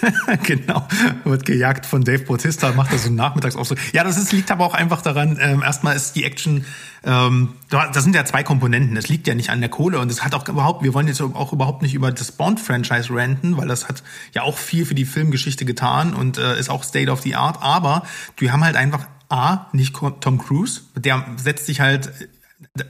genau. 0.42 0.86
Wird 1.24 1.46
gejagt 1.46 1.86
von 1.86 2.04
Dave 2.04 2.24
Bautista, 2.24 2.72
macht 2.72 2.92
da 2.92 2.98
so 2.98 3.08
einen 3.08 3.16
Nachmittagsausflug. 3.16 3.78
Ja, 3.92 4.04
das 4.04 4.16
ist, 4.18 4.32
liegt 4.32 4.50
aber 4.50 4.64
auch 4.64 4.74
einfach 4.74 5.02
daran, 5.02 5.38
ähm, 5.40 5.62
erstmal 5.62 5.96
ist 5.96 6.16
die 6.16 6.24
Action, 6.24 6.64
ähm, 7.04 7.54
das 7.70 8.02
sind 8.02 8.14
ja 8.14 8.24
zwei 8.24 8.42
Komponenten. 8.42 8.96
Es 8.96 9.08
liegt 9.08 9.26
ja 9.26 9.34
nicht 9.34 9.50
an 9.50 9.60
der 9.60 9.68
Kohle 9.68 9.98
und 9.98 10.10
es 10.10 10.24
hat 10.24 10.34
auch 10.34 10.48
überhaupt, 10.48 10.82
wir 10.82 10.94
wollen 10.94 11.08
jetzt 11.08 11.20
auch 11.20 11.52
überhaupt 11.52 11.82
nicht 11.82 11.94
über 11.94 12.10
das 12.10 12.32
Bond-Franchise 12.32 13.08
ranten, 13.10 13.56
weil 13.56 13.68
das 13.68 13.88
hat 13.88 14.02
ja 14.32 14.42
auch 14.42 14.58
viel 14.58 14.84
für 14.86 14.94
die 14.94 15.04
Filmgeschichte 15.04 15.64
getan 15.64 16.14
und 16.14 16.38
äh, 16.38 16.58
ist 16.58 16.68
auch 16.68 16.82
State 16.82 17.10
of 17.10 17.22
the 17.22 17.36
Art, 17.36 17.62
aber 17.62 18.02
wir 18.36 18.52
haben 18.52 18.64
halt 18.64 18.76
einfach 18.76 19.06
A, 19.28 19.66
nicht 19.72 19.94
Tom 20.20 20.38
Cruise, 20.38 20.82
der 20.94 21.24
setzt 21.36 21.66
sich 21.66 21.80
halt 21.80 22.12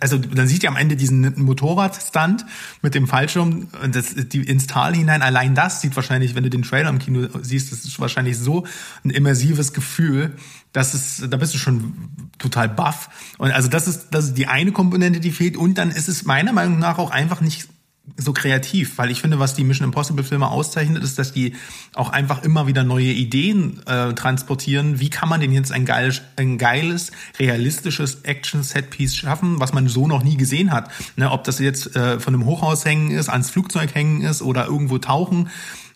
also 0.00 0.16
dann 0.18 0.46
sieht 0.46 0.62
ihr 0.62 0.68
am 0.68 0.76
Ende 0.76 0.96
diesen 0.96 1.42
Motorradstand 1.42 2.46
mit 2.82 2.94
dem 2.94 3.08
Fallschirm 3.08 3.68
und 3.82 3.96
das, 3.96 4.14
die 4.14 4.42
ins 4.42 4.66
Tal 4.66 4.94
hinein. 4.94 5.22
Allein 5.22 5.54
das 5.54 5.80
sieht 5.80 5.96
wahrscheinlich, 5.96 6.34
wenn 6.34 6.44
du 6.44 6.50
den 6.50 6.62
Trailer 6.62 6.88
im 6.88 6.98
Kino 6.98 7.28
siehst, 7.42 7.72
das 7.72 7.84
ist 7.84 7.98
wahrscheinlich 7.98 8.38
so 8.38 8.64
ein 9.04 9.10
immersives 9.10 9.72
Gefühl, 9.72 10.36
dass 10.72 10.94
es, 10.94 11.24
da 11.28 11.36
bist 11.36 11.54
du 11.54 11.58
schon 11.58 11.94
total 12.38 12.68
baff. 12.68 13.08
Und 13.38 13.50
also 13.50 13.68
das 13.68 13.88
ist, 13.88 14.08
das 14.10 14.26
ist 14.26 14.34
die 14.34 14.46
eine 14.46 14.72
Komponente, 14.72 15.20
die 15.20 15.32
fehlt. 15.32 15.56
Und 15.56 15.78
dann 15.78 15.90
ist 15.90 16.08
es 16.08 16.24
meiner 16.24 16.52
Meinung 16.52 16.78
nach 16.78 16.98
auch 16.98 17.10
einfach 17.10 17.40
nicht 17.40 17.68
so 18.16 18.32
kreativ, 18.32 18.98
weil 18.98 19.10
ich 19.10 19.20
finde, 19.20 19.38
was 19.38 19.54
die 19.54 19.64
Mission 19.64 19.86
Impossible 19.86 20.24
Filme 20.24 20.48
auszeichnet, 20.48 21.02
ist, 21.02 21.18
dass 21.18 21.32
die 21.32 21.54
auch 21.94 22.10
einfach 22.10 22.42
immer 22.44 22.66
wieder 22.66 22.84
neue 22.84 23.12
Ideen 23.12 23.82
äh, 23.86 24.14
transportieren. 24.14 25.00
Wie 25.00 25.10
kann 25.10 25.28
man 25.28 25.40
denn 25.40 25.52
jetzt 25.52 25.72
ein 25.72 25.84
geiles, 25.84 26.22
ein 26.36 26.56
geiles 26.56 27.10
realistisches 27.38 28.22
Action-Set-Piece 28.22 29.16
schaffen, 29.16 29.60
was 29.60 29.72
man 29.72 29.88
so 29.88 30.06
noch 30.06 30.22
nie 30.22 30.36
gesehen 30.36 30.72
hat? 30.72 30.90
Ne, 31.16 31.30
ob 31.30 31.44
das 31.44 31.58
jetzt 31.58 31.96
äh, 31.96 32.20
von 32.20 32.34
einem 32.34 32.44
Hochhaus 32.44 32.84
hängen 32.84 33.10
ist, 33.10 33.28
ans 33.28 33.50
Flugzeug 33.50 33.94
hängen 33.94 34.22
ist 34.22 34.40
oder 34.40 34.66
irgendwo 34.66 34.98
tauchen 34.98 35.50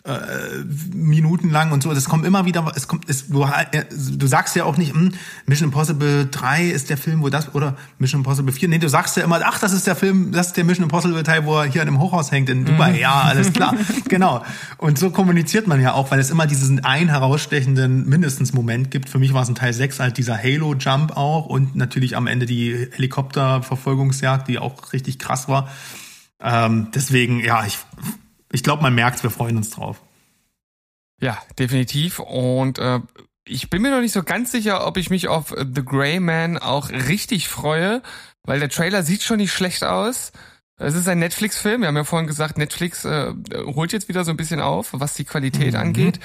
äh, 0.04 0.64
Minuten 0.94 1.50
lang 1.50 1.72
und 1.72 1.82
so. 1.82 1.92
Das 1.92 2.06
kommt 2.06 2.24
immer 2.24 2.46
wieder, 2.46 2.72
es 2.74 2.88
kommt, 2.88 3.08
es, 3.10 3.28
du, 3.28 3.42
äh, 3.42 3.84
du 3.90 4.26
sagst 4.26 4.56
ja 4.56 4.64
auch 4.64 4.78
nicht, 4.78 4.94
hm, 4.94 5.12
Mission 5.46 5.68
Impossible 5.68 6.26
3 6.30 6.64
ist 6.64 6.88
der 6.88 6.96
Film, 6.96 7.22
wo 7.22 7.28
das, 7.28 7.54
oder 7.54 7.76
Mission 7.98 8.20
Impossible 8.20 8.52
4. 8.52 8.68
Nee, 8.68 8.78
du 8.78 8.88
sagst 8.88 9.18
ja 9.18 9.24
immer, 9.24 9.40
ach, 9.44 9.58
das 9.58 9.72
ist 9.74 9.86
der 9.86 9.96
Film, 9.96 10.32
das 10.32 10.48
ist 10.48 10.56
der 10.56 10.64
Mission 10.64 10.84
Impossible 10.84 11.22
Teil, 11.22 11.44
wo 11.44 11.58
er 11.58 11.64
hier 11.64 11.82
an 11.82 11.86
dem 11.86 11.98
Hochhaus 11.98 12.32
hängt 12.32 12.48
in 12.48 12.64
Dubai. 12.64 12.92
Mhm. 12.92 12.98
Ja, 12.98 13.22
alles 13.22 13.52
klar. 13.52 13.74
genau. 14.08 14.42
Und 14.78 14.98
so 14.98 15.10
kommuniziert 15.10 15.66
man 15.66 15.82
ja 15.82 15.92
auch, 15.92 16.10
weil 16.10 16.18
es 16.18 16.30
immer 16.30 16.46
diesen 16.46 16.82
einen 16.82 17.10
herausstechenden 17.10 18.08
mindestens 18.08 18.54
Moment 18.54 18.90
gibt. 18.90 19.10
Für 19.10 19.18
mich 19.18 19.34
war 19.34 19.42
es 19.42 19.50
in 19.50 19.54
Teil 19.54 19.74
6 19.74 20.00
halt 20.00 20.16
dieser 20.16 20.38
Halo-Jump 20.38 21.14
auch 21.14 21.44
und 21.44 21.76
natürlich 21.76 22.16
am 22.16 22.26
Ende 22.26 22.46
die 22.46 22.88
Helikopterverfolgungsjagd, 22.92 24.48
die 24.48 24.58
auch 24.58 24.94
richtig 24.94 25.18
krass 25.18 25.46
war. 25.46 25.68
Ähm, 26.42 26.88
deswegen, 26.94 27.40
ja, 27.40 27.66
ich 27.66 27.78
ich 28.52 28.62
glaube, 28.62 28.82
man 28.82 28.94
merkt, 28.94 29.22
wir 29.22 29.30
freuen 29.30 29.56
uns 29.56 29.70
drauf. 29.70 30.02
Ja, 31.20 31.38
definitiv. 31.58 32.18
Und 32.18 32.78
äh, 32.78 33.00
ich 33.44 33.70
bin 33.70 33.82
mir 33.82 33.90
noch 33.90 34.00
nicht 34.00 34.12
so 34.12 34.22
ganz 34.22 34.52
sicher, 34.52 34.86
ob 34.86 34.96
ich 34.96 35.10
mich 35.10 35.28
auf 35.28 35.54
The 35.56 35.84
Grey 35.84 36.20
Man 36.20 36.58
auch 36.58 36.90
richtig 36.90 37.48
freue, 37.48 38.02
weil 38.44 38.60
der 38.60 38.68
Trailer 38.68 39.02
sieht 39.02 39.22
schon 39.22 39.38
nicht 39.38 39.52
schlecht 39.52 39.84
aus. 39.84 40.32
Es 40.80 40.94
ist 40.94 41.06
ein 41.08 41.18
Netflix-Film. 41.18 41.82
Wir 41.82 41.88
haben 41.88 41.96
ja 41.96 42.04
vorhin 42.04 42.26
gesagt, 42.26 42.56
Netflix 42.56 43.04
äh, 43.04 43.32
holt 43.66 43.92
jetzt 43.92 44.08
wieder 44.08 44.24
so 44.24 44.30
ein 44.30 44.36
bisschen 44.38 44.60
auf, 44.60 44.88
was 44.92 45.12
die 45.12 45.24
Qualität 45.24 45.74
mhm. 45.74 45.80
angeht. 45.80 46.20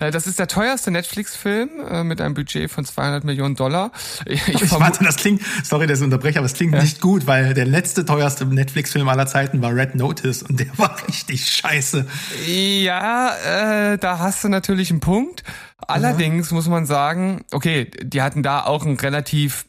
Äh, 0.00 0.10
das 0.10 0.26
ist 0.26 0.38
der 0.38 0.48
teuerste 0.48 0.90
Netflix-Film 0.90 1.68
äh, 1.88 2.04
mit 2.04 2.20
einem 2.20 2.34
Budget 2.34 2.70
von 2.70 2.84
200 2.84 3.24
Millionen 3.24 3.54
Dollar. 3.54 3.92
Ich, 4.28 4.46
ich 4.48 4.70
warte, 4.72 5.04
das 5.04 5.16
klingt, 5.16 5.42
sorry, 5.64 5.86
dass 5.86 5.98
ich 5.98 6.04
unterbreche, 6.04 6.38
aber 6.38 6.46
es 6.46 6.54
klingt 6.54 6.74
ja. 6.74 6.82
nicht 6.82 7.00
gut, 7.00 7.26
weil 7.26 7.54
der 7.54 7.66
letzte 7.66 8.04
teuerste 8.04 8.44
Netflix-Film 8.46 9.08
aller 9.08 9.26
Zeiten 9.26 9.62
war 9.62 9.74
Red 9.74 9.94
Notice 9.94 10.42
und 10.42 10.60
der 10.60 10.66
war 10.78 10.96
richtig 11.06 11.46
scheiße. 11.46 12.06
Ja, 12.46 13.92
äh, 13.92 13.98
da 13.98 14.18
hast 14.18 14.44
du 14.44 14.48
natürlich 14.48 14.90
einen 14.90 15.00
Punkt. 15.00 15.44
Allerdings 15.86 16.50
mhm. 16.50 16.56
muss 16.56 16.68
man 16.68 16.86
sagen, 16.86 17.44
okay, 17.52 17.90
die 18.02 18.22
hatten 18.22 18.42
da 18.42 18.64
auch 18.64 18.84
ein 18.84 18.96
relativ 18.96 19.64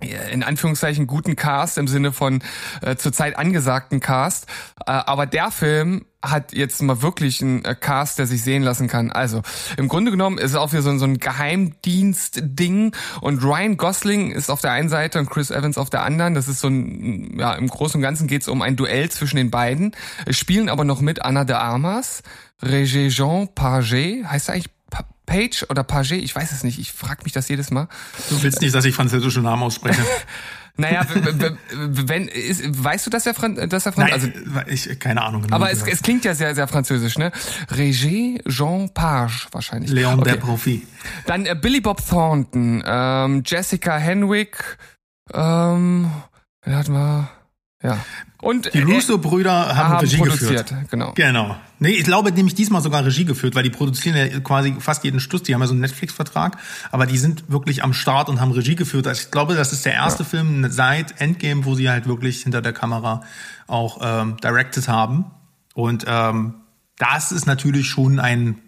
in 0.00 0.42
Anführungszeichen 0.42 1.06
guten 1.06 1.36
Cast 1.36 1.78
im 1.78 1.88
Sinne 1.88 2.12
von 2.12 2.42
äh, 2.82 2.96
zurzeit 2.96 3.36
angesagten 3.36 4.00
Cast. 4.00 4.46
Äh, 4.86 4.92
aber 4.92 5.26
der 5.26 5.50
Film 5.50 6.06
hat 6.22 6.52
jetzt 6.52 6.82
mal 6.82 7.00
wirklich 7.02 7.40
einen 7.40 7.64
äh, 7.64 7.74
Cast, 7.74 8.18
der 8.18 8.26
sich 8.26 8.42
sehen 8.42 8.62
lassen 8.62 8.88
kann. 8.88 9.10
Also 9.10 9.42
im 9.76 9.88
Grunde 9.88 10.10
genommen 10.10 10.38
ist 10.38 10.50
es 10.50 10.56
auch 10.56 10.72
wieder 10.72 10.82
so, 10.82 10.96
so 10.98 11.04
ein 11.06 11.18
Geheimdienst-Ding 11.18 12.94
und 13.20 13.42
Ryan 13.42 13.76
Gosling 13.76 14.30
ist 14.30 14.50
auf 14.50 14.60
der 14.60 14.72
einen 14.72 14.88
Seite 14.88 15.18
und 15.18 15.30
Chris 15.30 15.50
Evans 15.50 15.78
auf 15.78 15.90
der 15.90 16.02
anderen. 16.02 16.34
Das 16.34 16.48
ist 16.48 16.60
so 16.60 16.68
ein, 16.68 17.38
ja, 17.38 17.54
im 17.54 17.68
Großen 17.68 17.98
und 17.98 18.02
Ganzen 18.02 18.26
geht 18.26 18.42
es 18.42 18.48
um 18.48 18.62
ein 18.62 18.76
Duell 18.76 19.10
zwischen 19.10 19.36
den 19.36 19.50
beiden. 19.50 19.92
Spielen 20.28 20.68
aber 20.68 20.84
noch 20.84 21.00
mit 21.00 21.22
Anna 21.24 21.44
de 21.44 21.56
Armas, 21.56 22.22
Regé 22.62 23.08
Jean 23.08 23.48
Paget, 23.54 24.26
heißt 24.26 24.48
er 24.48 24.54
eigentlich 24.54 24.70
Page 25.26 25.66
oder 25.68 25.84
Page, 25.84 26.12
ich 26.12 26.34
weiß 26.34 26.52
es 26.52 26.64
nicht, 26.64 26.78
ich 26.78 26.92
frage 26.92 27.22
mich 27.24 27.32
das 27.32 27.48
jedes 27.48 27.70
Mal. 27.70 27.88
Du 28.28 28.42
willst 28.42 28.60
nicht, 28.60 28.74
dass 28.74 28.84
ich 28.84 28.94
französische 28.94 29.40
Namen 29.40 29.62
ausspreche. 29.62 30.02
Naja, 30.76 31.04
wenn 31.72 32.28
ist, 32.28 32.62
weißt 32.82 33.06
du, 33.06 33.10
dass 33.10 33.26
er 33.26 33.34
Fran 33.34 33.68
dass 33.68 33.86
er 33.86 33.92
Fran 33.92 34.10
also 34.12 34.28
ich 34.66 34.98
keine 34.98 35.22
Ahnung. 35.22 35.42
Genau 35.42 35.56
aber 35.56 35.70
es, 35.70 35.82
es, 35.82 36.00
klingt 36.00 36.24
ja 36.24 36.34
sehr 36.34 36.54
sehr 36.54 36.68
französisch, 36.68 37.18
ne? 37.18 37.32
Regé 37.70 38.40
Jean 38.48 38.88
Page 38.94 39.48
wahrscheinlich. 39.52 39.90
Leon 39.90 40.20
okay. 40.20 40.30
der 40.30 40.36
Profi. 40.36 40.86
Dann 41.26 41.44
äh, 41.44 41.54
Billy 41.60 41.80
Bob 41.80 42.06
Thornton, 42.06 42.82
ähm, 42.86 43.42
Jessica 43.44 43.98
Henwick, 43.98 44.78
ähm, 45.34 46.10
hat 46.64 46.88
mal 46.88 47.28
ja. 47.82 47.98
Und 48.40 48.72
die 48.72 48.82
Russo-Brüder 48.82 49.76
haben, 49.76 49.76
haben, 49.76 50.00
Regie 50.00 50.18
geführt. 50.18 50.74
Genau. 50.90 51.12
Genau. 51.14 51.56
Nee, 51.78 51.90
ich 51.90 52.04
glaube 52.04 52.32
nämlich 52.32 52.54
diesmal 52.54 52.80
sogar 52.80 53.04
Regie 53.04 53.24
geführt, 53.24 53.54
weil 53.54 53.62
die 53.62 53.70
produzieren 53.70 54.16
ja 54.16 54.40
quasi 54.40 54.74
fast 54.78 55.04
jeden 55.04 55.20
Stuss. 55.20 55.42
Die 55.42 55.54
haben 55.54 55.60
ja 55.60 55.66
so 55.66 55.72
einen 55.72 55.80
Netflix-Vertrag, 55.80 56.56
aber 56.90 57.06
die 57.06 57.18
sind 57.18 57.50
wirklich 57.50 57.82
am 57.82 57.92
Start 57.92 58.28
und 58.28 58.40
haben 58.40 58.52
Regie 58.52 58.76
geführt. 58.76 59.06
Also 59.06 59.22
ich 59.22 59.30
glaube, 59.30 59.54
das 59.54 59.72
ist 59.72 59.84
der 59.84 59.94
erste 59.94 60.22
ja. 60.22 60.28
Film 60.28 60.70
seit 60.70 61.20
Endgame, 61.20 61.64
wo 61.64 61.74
sie 61.74 61.90
halt 61.90 62.06
wirklich 62.06 62.42
hinter 62.42 62.62
der 62.62 62.72
Kamera 62.72 63.22
auch 63.66 63.98
ähm, 64.02 64.36
directed 64.42 64.88
haben. 64.88 65.26
Und 65.74 66.04
ähm, 66.06 66.54
das 66.96 67.32
ist 67.32 67.46
natürlich 67.46 67.88
schon 67.88 68.20
ein 68.20 68.58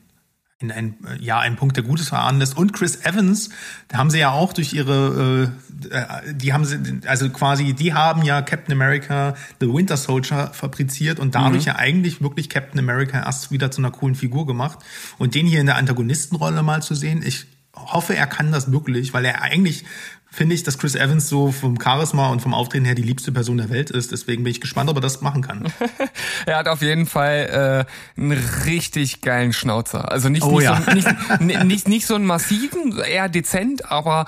in 0.62 0.70
ein, 0.72 0.94
ja, 1.20 1.38
ein 1.38 1.56
Punkt, 1.56 1.76
der 1.76 1.84
Gutes 1.84 2.08
verahnen 2.08 2.38
lässt. 2.38 2.56
Und 2.56 2.72
Chris 2.72 3.04
Evans, 3.04 3.50
da 3.88 3.98
haben 3.98 4.10
sie 4.10 4.18
ja 4.18 4.30
auch 4.30 4.52
durch 4.52 4.72
ihre, 4.72 5.52
äh, 5.90 6.32
die 6.32 6.52
haben 6.52 6.64
sie, 6.64 6.78
also 7.06 7.28
quasi, 7.30 7.72
die 7.74 7.94
haben 7.94 8.22
ja 8.22 8.42
Captain 8.42 8.72
America, 8.72 9.34
The 9.60 9.72
Winter 9.72 9.96
Soldier 9.96 10.50
fabriziert 10.52 11.18
und 11.18 11.34
dadurch 11.34 11.64
mhm. 11.64 11.68
ja 11.68 11.76
eigentlich 11.76 12.20
wirklich 12.22 12.48
Captain 12.48 12.78
America 12.78 13.18
erst 13.18 13.50
wieder 13.50 13.70
zu 13.70 13.80
einer 13.80 13.90
coolen 13.90 14.14
Figur 14.14 14.46
gemacht. 14.46 14.78
Und 15.18 15.34
den 15.34 15.46
hier 15.46 15.60
in 15.60 15.66
der 15.66 15.76
Antagonistenrolle 15.76 16.62
mal 16.62 16.82
zu 16.82 16.94
sehen, 16.94 17.22
ich 17.24 17.46
hoffe, 17.74 18.14
er 18.14 18.26
kann 18.26 18.52
das 18.52 18.70
wirklich, 18.70 19.12
weil 19.12 19.24
er 19.24 19.42
eigentlich 19.42 19.84
finde 20.32 20.54
ich, 20.54 20.62
dass 20.62 20.78
Chris 20.78 20.94
Evans 20.94 21.28
so 21.28 21.52
vom 21.52 21.78
Charisma 21.78 22.30
und 22.30 22.40
vom 22.40 22.54
Auftreten 22.54 22.86
her 22.86 22.94
die 22.94 23.02
liebste 23.02 23.32
Person 23.32 23.58
der 23.58 23.68
Welt 23.68 23.90
ist. 23.90 24.12
Deswegen 24.12 24.42
bin 24.44 24.50
ich 24.50 24.62
gespannt, 24.62 24.88
ob 24.88 24.96
er 24.96 25.02
das 25.02 25.20
machen 25.20 25.42
kann. 25.42 25.70
er 26.46 26.56
hat 26.56 26.68
auf 26.68 26.80
jeden 26.80 27.04
Fall 27.06 27.86
äh, 28.16 28.20
einen 28.20 28.32
richtig 28.64 29.20
geilen 29.20 29.52
Schnauzer. 29.52 30.10
Also 30.10 30.30
nicht, 30.30 30.42
oh, 30.42 30.58
nicht, 30.58 30.64
ja. 30.64 30.80
so, 30.80 31.44
nicht, 31.44 31.64
nicht, 31.64 31.88
nicht 31.88 32.06
so 32.06 32.14
einen 32.14 32.24
massiven, 32.24 32.98
eher 32.98 33.28
dezent, 33.28 33.90
aber 33.90 34.24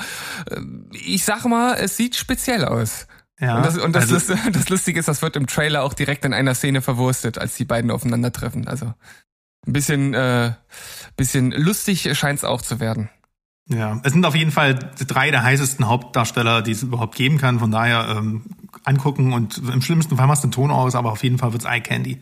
äh, 0.50 0.60
ich 0.92 1.24
sag 1.24 1.46
mal, 1.46 1.74
es 1.74 1.96
sieht 1.96 2.16
speziell 2.16 2.66
aus. 2.66 3.06
Ja, 3.40 3.56
und 3.56 3.66
das, 3.66 3.78
und 3.78 3.96
das, 3.96 4.12
also, 4.12 4.34
das 4.52 4.68
Lustige 4.68 5.00
ist, 5.00 5.08
das 5.08 5.22
wird 5.22 5.36
im 5.36 5.46
Trailer 5.46 5.82
auch 5.82 5.94
direkt 5.94 6.26
in 6.26 6.34
einer 6.34 6.54
Szene 6.54 6.82
verwurstet, 6.82 7.38
als 7.38 7.56
die 7.56 7.64
beiden 7.64 7.90
aufeinandertreffen. 7.90 8.68
Also 8.68 8.92
ein 9.66 9.72
bisschen, 9.72 10.12
äh, 10.12 10.52
bisschen 11.16 11.50
lustig 11.50 12.10
scheint 12.16 12.40
es 12.40 12.44
auch 12.44 12.60
zu 12.60 12.78
werden. 12.78 13.08
Ja, 13.68 14.00
es 14.02 14.12
sind 14.12 14.26
auf 14.26 14.34
jeden 14.34 14.50
Fall 14.50 14.74
drei 15.06 15.30
der 15.30 15.42
heißesten 15.42 15.88
Hauptdarsteller, 15.88 16.60
die 16.60 16.72
es 16.72 16.82
überhaupt 16.82 17.16
geben 17.16 17.38
kann. 17.38 17.58
Von 17.58 17.70
daher 17.70 18.16
ähm, 18.18 18.42
angucken 18.84 19.32
und 19.32 19.58
im 19.58 19.80
schlimmsten 19.80 20.16
Fall 20.16 20.26
machst 20.26 20.44
du 20.44 20.48
den 20.48 20.52
Ton 20.52 20.70
aus, 20.70 20.94
aber 20.94 21.12
auf 21.12 21.22
jeden 21.22 21.38
Fall 21.38 21.52
wird's 21.52 21.64
Eye 21.64 21.80
Candy. 21.80 22.20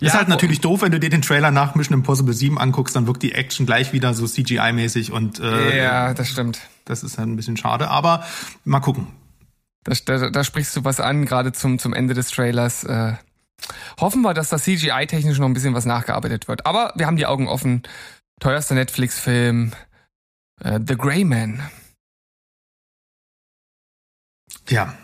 Ja, 0.00 0.08
ist 0.08 0.14
halt 0.14 0.28
natürlich 0.28 0.60
doof, 0.60 0.82
wenn 0.82 0.92
du 0.92 1.00
dir 1.00 1.08
den 1.08 1.22
Trailer 1.22 1.50
nach 1.50 1.74
Mission 1.74 1.94
Impossible 1.94 2.34
7 2.34 2.58
anguckst, 2.58 2.94
dann 2.94 3.06
wirkt 3.06 3.22
die 3.22 3.32
Action 3.32 3.64
gleich 3.64 3.94
wieder 3.94 4.12
so 4.12 4.26
CGI-mäßig 4.26 5.10
und 5.10 5.40
äh, 5.40 5.82
ja, 5.82 6.12
das 6.12 6.28
stimmt. 6.28 6.60
Das 6.84 7.02
ist 7.02 7.16
halt 7.16 7.28
ein 7.28 7.36
bisschen 7.36 7.56
schade, 7.56 7.88
aber 7.88 8.22
mal 8.64 8.80
gucken. 8.80 9.06
Da, 9.84 9.94
da, 10.04 10.28
da 10.28 10.44
sprichst 10.44 10.76
du 10.76 10.84
was 10.84 11.00
an, 11.00 11.24
gerade 11.24 11.52
zum 11.52 11.78
zum 11.78 11.94
Ende 11.94 12.12
des 12.12 12.28
Trailers. 12.28 12.84
Äh, 12.84 13.14
hoffen 13.98 14.20
wir, 14.20 14.34
dass 14.34 14.50
da 14.50 14.58
CGI-technisch 14.58 15.38
noch 15.38 15.46
ein 15.46 15.54
bisschen 15.54 15.74
was 15.74 15.86
nachgearbeitet 15.86 16.48
wird. 16.48 16.66
Aber 16.66 16.92
wir 16.96 17.06
haben 17.06 17.16
die 17.16 17.26
Augen 17.26 17.48
offen. 17.48 17.82
Teuerster 18.40 18.74
Netflix-Film, 18.74 19.72
äh, 20.62 20.80
The 20.86 20.96
Grey 20.96 21.24
Man. 21.24 21.68
Ja. 24.68 24.94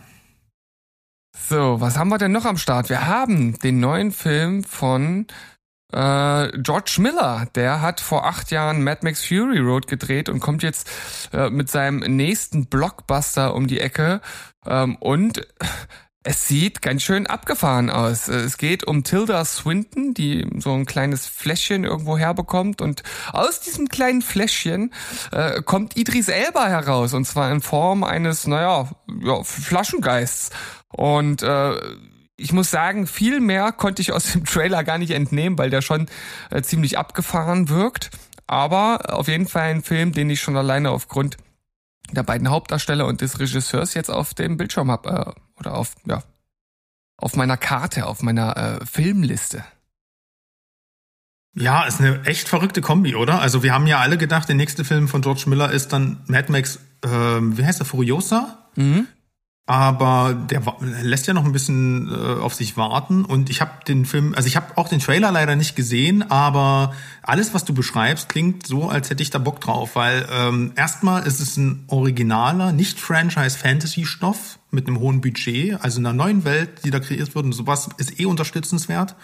So, 1.36 1.80
was 1.80 1.96
haben 1.96 2.08
wir 2.08 2.18
denn 2.18 2.32
noch 2.32 2.44
am 2.44 2.58
Start? 2.58 2.88
Wir 2.88 3.06
haben 3.06 3.58
den 3.58 3.80
neuen 3.80 4.12
Film 4.12 4.64
von 4.64 5.26
äh, 5.92 6.58
George 6.58 6.96
Miller. 6.98 7.46
Der 7.54 7.80
hat 7.80 8.00
vor 8.00 8.26
acht 8.26 8.50
Jahren 8.50 8.82
Mad 8.82 9.00
Max 9.02 9.24
Fury 9.24 9.58
Road 9.58 9.86
gedreht 9.86 10.28
und 10.28 10.40
kommt 10.40 10.62
jetzt 10.62 10.88
äh, 11.32 11.50
mit 11.50 11.70
seinem 11.70 11.98
nächsten 12.16 12.66
Blockbuster 12.66 13.54
um 13.54 13.66
die 13.66 13.80
Ecke. 13.80 14.20
Ähm, 14.66 14.96
und 14.96 15.46
es 16.24 16.46
sieht 16.46 16.82
ganz 16.82 17.02
schön 17.02 17.26
abgefahren 17.26 17.90
aus. 17.90 18.28
Es 18.28 18.56
geht 18.56 18.84
um 18.86 19.02
Tilda 19.02 19.44
Swinton, 19.44 20.14
die 20.14 20.46
so 20.58 20.72
ein 20.72 20.86
kleines 20.86 21.26
Fläschchen 21.26 21.84
irgendwo 21.84 22.16
herbekommt 22.16 22.80
und 22.80 23.02
aus 23.32 23.60
diesem 23.60 23.88
kleinen 23.88 24.22
Fläschchen 24.22 24.92
äh, 25.32 25.62
kommt 25.62 25.96
Idris 25.96 26.28
Elba 26.28 26.68
heraus 26.68 27.12
und 27.14 27.24
zwar 27.24 27.50
in 27.50 27.60
Form 27.60 28.04
eines, 28.04 28.46
naja, 28.46 28.88
ja, 29.20 29.42
Flaschengeists. 29.42 30.50
Und 30.88 31.42
äh, 31.42 31.74
ich 32.36 32.52
muss 32.52 32.70
sagen, 32.70 33.06
viel 33.06 33.40
mehr 33.40 33.72
konnte 33.72 34.02
ich 34.02 34.12
aus 34.12 34.32
dem 34.32 34.44
Trailer 34.44 34.84
gar 34.84 34.98
nicht 34.98 35.10
entnehmen, 35.10 35.58
weil 35.58 35.70
der 35.70 35.82
schon 35.82 36.06
äh, 36.50 36.62
ziemlich 36.62 36.98
abgefahren 36.98 37.68
wirkt. 37.68 38.10
Aber 38.46 39.14
auf 39.14 39.28
jeden 39.28 39.48
Fall 39.48 39.70
ein 39.70 39.82
Film, 39.82 40.12
den 40.12 40.30
ich 40.30 40.40
schon 40.40 40.56
alleine 40.56 40.90
aufgrund 40.90 41.36
der 42.12 42.22
beiden 42.22 42.50
Hauptdarsteller 42.50 43.06
und 43.06 43.22
des 43.22 43.40
Regisseurs 43.40 43.94
jetzt 43.94 44.10
auf 44.10 44.34
dem 44.34 44.56
Bildschirm 44.56 44.90
habe 44.90 45.34
äh, 45.36 45.40
oder 45.58 45.74
auf 45.74 45.94
ja 46.06 46.22
auf 47.22 47.36
meiner 47.36 47.56
Karte, 47.56 48.06
auf 48.06 48.22
meiner 48.22 48.56
äh, 48.56 48.86
Filmliste. 48.86 49.64
Ja, 51.54 51.84
ist 51.84 52.00
eine 52.00 52.24
echt 52.24 52.48
verrückte 52.48 52.80
Kombi, 52.80 53.14
oder? 53.14 53.40
Also 53.40 53.62
wir 53.62 53.72
haben 53.72 53.86
ja 53.86 54.00
alle 54.00 54.16
gedacht, 54.16 54.48
der 54.48 54.56
nächste 54.56 54.84
Film 54.84 55.06
von 55.06 55.22
George 55.22 55.44
Miller 55.46 55.70
ist 55.70 55.92
dann 55.92 56.24
Mad 56.26 56.50
Max, 56.50 56.76
äh, 57.04 57.08
wie 57.08 57.64
heißt 57.64 57.78
der, 57.78 57.86
Furiosa? 57.86 58.70
Mhm. 58.74 59.06
Aber 59.66 60.34
der 60.34 60.60
lässt 60.80 61.28
ja 61.28 61.34
noch 61.34 61.44
ein 61.44 61.52
bisschen 61.52 62.10
äh, 62.10 62.40
auf 62.40 62.54
sich 62.54 62.76
warten. 62.76 63.24
Und 63.24 63.48
ich 63.48 63.60
habe 63.60 63.84
den 63.86 64.04
Film, 64.04 64.34
also 64.34 64.48
ich 64.48 64.56
habe 64.56 64.76
auch 64.76 64.88
den 64.88 64.98
Trailer 64.98 65.30
leider 65.30 65.54
nicht 65.54 65.76
gesehen, 65.76 66.28
aber 66.30 66.94
alles, 67.22 67.54
was 67.54 67.64
du 67.64 67.72
beschreibst, 67.72 68.28
klingt 68.28 68.66
so, 68.66 68.88
als 68.88 69.10
hätte 69.10 69.22
ich 69.22 69.30
da 69.30 69.38
Bock 69.38 69.60
drauf, 69.60 69.94
weil 69.94 70.26
ähm, 70.32 70.72
erstmal 70.74 71.24
ist 71.26 71.40
es 71.40 71.56
ein 71.56 71.84
originaler, 71.86 72.72
nicht 72.72 72.98
Franchise-Fantasy-Stoff 72.98 74.58
mit 74.70 74.88
einem 74.88 74.98
hohen 74.98 75.20
Budget, 75.20 75.80
also 75.80 76.00
in 76.00 76.06
einer 76.06 76.16
neuen 76.16 76.44
Welt, 76.44 76.84
die 76.84 76.90
da 76.90 76.98
kreiert 76.98 77.34
wird 77.34 77.44
und 77.44 77.52
sowas 77.52 77.88
ist 77.98 78.18
eh 78.18 78.26
unterstützenswert 78.26 79.14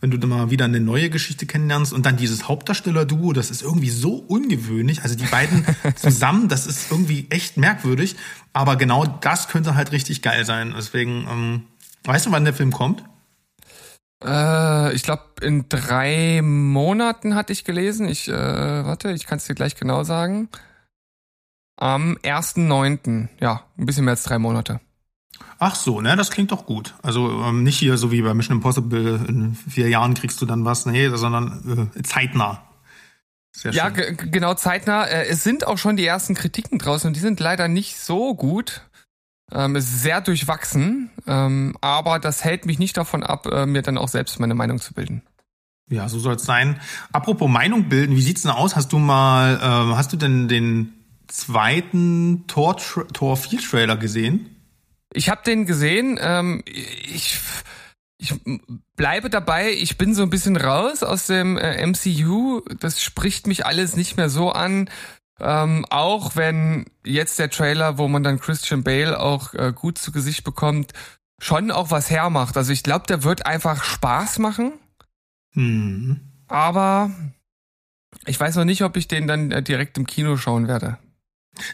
wenn 0.00 0.10
du 0.10 0.18
dann 0.18 0.30
mal 0.30 0.50
wieder 0.50 0.64
eine 0.64 0.80
neue 0.80 1.10
Geschichte 1.10 1.46
kennenlernst 1.46 1.92
und 1.92 2.06
dann 2.06 2.16
dieses 2.16 2.48
Hauptdarsteller-Duo, 2.48 3.32
das 3.32 3.50
ist 3.50 3.62
irgendwie 3.62 3.90
so 3.90 4.14
ungewöhnlich. 4.14 5.02
Also 5.02 5.14
die 5.14 5.26
beiden 5.26 5.66
zusammen, 5.96 6.48
das 6.48 6.66
ist 6.66 6.90
irgendwie 6.90 7.26
echt 7.30 7.56
merkwürdig. 7.56 8.16
Aber 8.52 8.76
genau 8.76 9.04
das 9.04 9.48
könnte 9.48 9.74
halt 9.74 9.92
richtig 9.92 10.22
geil 10.22 10.44
sein. 10.44 10.74
Deswegen, 10.76 11.26
ähm, 11.30 11.62
weißt 12.04 12.26
du, 12.26 12.32
wann 12.32 12.44
der 12.44 12.54
Film 12.54 12.72
kommt? 12.72 13.04
Äh, 14.24 14.94
ich 14.94 15.02
glaube, 15.02 15.24
in 15.42 15.68
drei 15.68 16.40
Monaten 16.42 17.34
hatte 17.34 17.52
ich 17.52 17.64
gelesen. 17.64 18.08
Ich, 18.08 18.28
äh, 18.28 18.32
warte, 18.32 19.12
ich 19.12 19.26
kann 19.26 19.38
es 19.38 19.44
dir 19.44 19.54
gleich 19.54 19.76
genau 19.76 20.04
sagen. 20.04 20.48
Am 21.76 22.16
1.9. 22.22 23.28
Ja, 23.40 23.64
ein 23.78 23.86
bisschen 23.86 24.04
mehr 24.04 24.12
als 24.12 24.22
drei 24.22 24.38
Monate. 24.38 24.80
Ach 25.62 25.74
so, 25.74 26.00
ne, 26.00 26.16
das 26.16 26.30
klingt 26.30 26.52
doch 26.52 26.64
gut. 26.64 26.94
Also 27.02 27.42
ähm, 27.42 27.62
nicht 27.62 27.78
hier 27.78 27.98
so 27.98 28.10
wie 28.10 28.22
bei 28.22 28.32
Mission 28.32 28.56
Impossible, 28.56 29.20
in 29.28 29.54
vier 29.54 29.90
Jahren 29.90 30.14
kriegst 30.14 30.40
du 30.40 30.46
dann 30.46 30.64
was, 30.64 30.86
nee, 30.86 31.10
sondern 31.10 31.90
äh, 31.94 32.02
zeitnah. 32.02 32.64
Sehr 33.52 33.72
ja, 33.72 33.90
genau, 33.90 34.54
zeitnah. 34.54 35.04
Äh, 35.04 35.26
es 35.26 35.44
sind 35.44 35.66
auch 35.66 35.76
schon 35.76 35.96
die 35.96 36.06
ersten 36.06 36.34
Kritiken 36.34 36.78
draußen 36.78 37.08
und 37.08 37.14
die 37.14 37.20
sind 37.20 37.40
leider 37.40 37.68
nicht 37.68 37.98
so 37.98 38.34
gut. 38.34 38.88
Ähm, 39.52 39.76
ist 39.76 40.00
sehr 40.00 40.22
durchwachsen, 40.22 41.10
ähm, 41.26 41.76
aber 41.82 42.20
das 42.20 42.42
hält 42.42 42.64
mich 42.64 42.78
nicht 42.78 42.96
davon 42.96 43.22
ab, 43.22 43.46
äh, 43.46 43.66
mir 43.66 43.82
dann 43.82 43.98
auch 43.98 44.08
selbst 44.08 44.40
meine 44.40 44.54
Meinung 44.54 44.80
zu 44.80 44.94
bilden. 44.94 45.22
Ja, 45.90 46.08
so 46.08 46.18
soll 46.20 46.36
es 46.36 46.44
sein. 46.44 46.80
Apropos 47.12 47.50
Meinung 47.50 47.90
bilden, 47.90 48.16
wie 48.16 48.22
sieht's 48.22 48.42
denn 48.42 48.52
aus? 48.52 48.76
Hast 48.76 48.92
du 48.92 48.98
mal, 48.98 49.56
äh, 49.56 49.94
hast 49.94 50.12
du 50.12 50.16
denn 50.16 50.48
den 50.48 50.94
zweiten 51.26 52.46
Tor, 52.46 52.78
Tor 53.12 53.36
4 53.36 53.60
Trailer 53.60 53.96
gesehen? 53.98 54.59
Ich 55.12 55.28
habe 55.28 55.42
den 55.44 55.66
gesehen. 55.66 56.18
Ähm, 56.20 56.62
ich, 56.66 57.38
ich 58.18 58.34
bleibe 58.96 59.30
dabei. 59.30 59.72
Ich 59.72 59.98
bin 59.98 60.14
so 60.14 60.22
ein 60.22 60.30
bisschen 60.30 60.56
raus 60.56 61.02
aus 61.02 61.26
dem 61.26 61.56
äh, 61.56 61.84
MCU. 61.86 62.60
Das 62.78 63.02
spricht 63.02 63.46
mich 63.46 63.66
alles 63.66 63.96
nicht 63.96 64.16
mehr 64.16 64.28
so 64.28 64.50
an. 64.52 64.88
Ähm, 65.40 65.86
auch 65.88 66.36
wenn 66.36 66.86
jetzt 67.04 67.38
der 67.38 67.50
Trailer, 67.50 67.96
wo 67.96 68.08
man 68.08 68.22
dann 68.22 68.38
Christian 68.38 68.84
Bale 68.84 69.18
auch 69.18 69.54
äh, 69.54 69.72
gut 69.74 69.96
zu 69.98 70.12
Gesicht 70.12 70.44
bekommt, 70.44 70.92
schon 71.40 71.70
auch 71.70 71.90
was 71.90 72.10
hermacht. 72.10 72.56
Also 72.56 72.72
ich 72.72 72.82
glaube, 72.82 73.06
der 73.06 73.24
wird 73.24 73.46
einfach 73.46 73.82
Spaß 73.82 74.38
machen. 74.38 74.72
Mhm. 75.54 76.20
Aber 76.46 77.10
ich 78.26 78.38
weiß 78.38 78.56
noch 78.56 78.64
nicht, 78.64 78.82
ob 78.82 78.96
ich 78.96 79.08
den 79.08 79.26
dann 79.26 79.50
äh, 79.50 79.62
direkt 79.62 79.96
im 79.96 80.06
Kino 80.06 80.36
schauen 80.36 80.68
werde. 80.68 80.98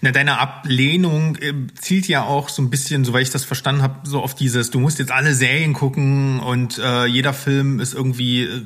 Na, 0.00 0.10
deine 0.10 0.38
Ablehnung 0.38 1.36
äh, 1.36 1.54
zielt 1.74 2.08
ja 2.08 2.24
auch 2.24 2.48
so 2.48 2.62
ein 2.62 2.70
bisschen, 2.70 3.04
soweit 3.04 3.22
ich 3.22 3.30
das 3.30 3.44
verstanden 3.44 3.82
habe, 3.82 4.08
so 4.08 4.22
auf 4.22 4.34
dieses, 4.34 4.70
du 4.70 4.80
musst 4.80 4.98
jetzt 4.98 5.12
alle 5.12 5.34
Serien 5.34 5.74
gucken 5.74 6.40
und 6.40 6.78
äh, 6.78 7.06
jeder 7.06 7.32
Film 7.32 7.78
ist 7.78 7.94
irgendwie, 7.94 8.42
äh, 8.42 8.62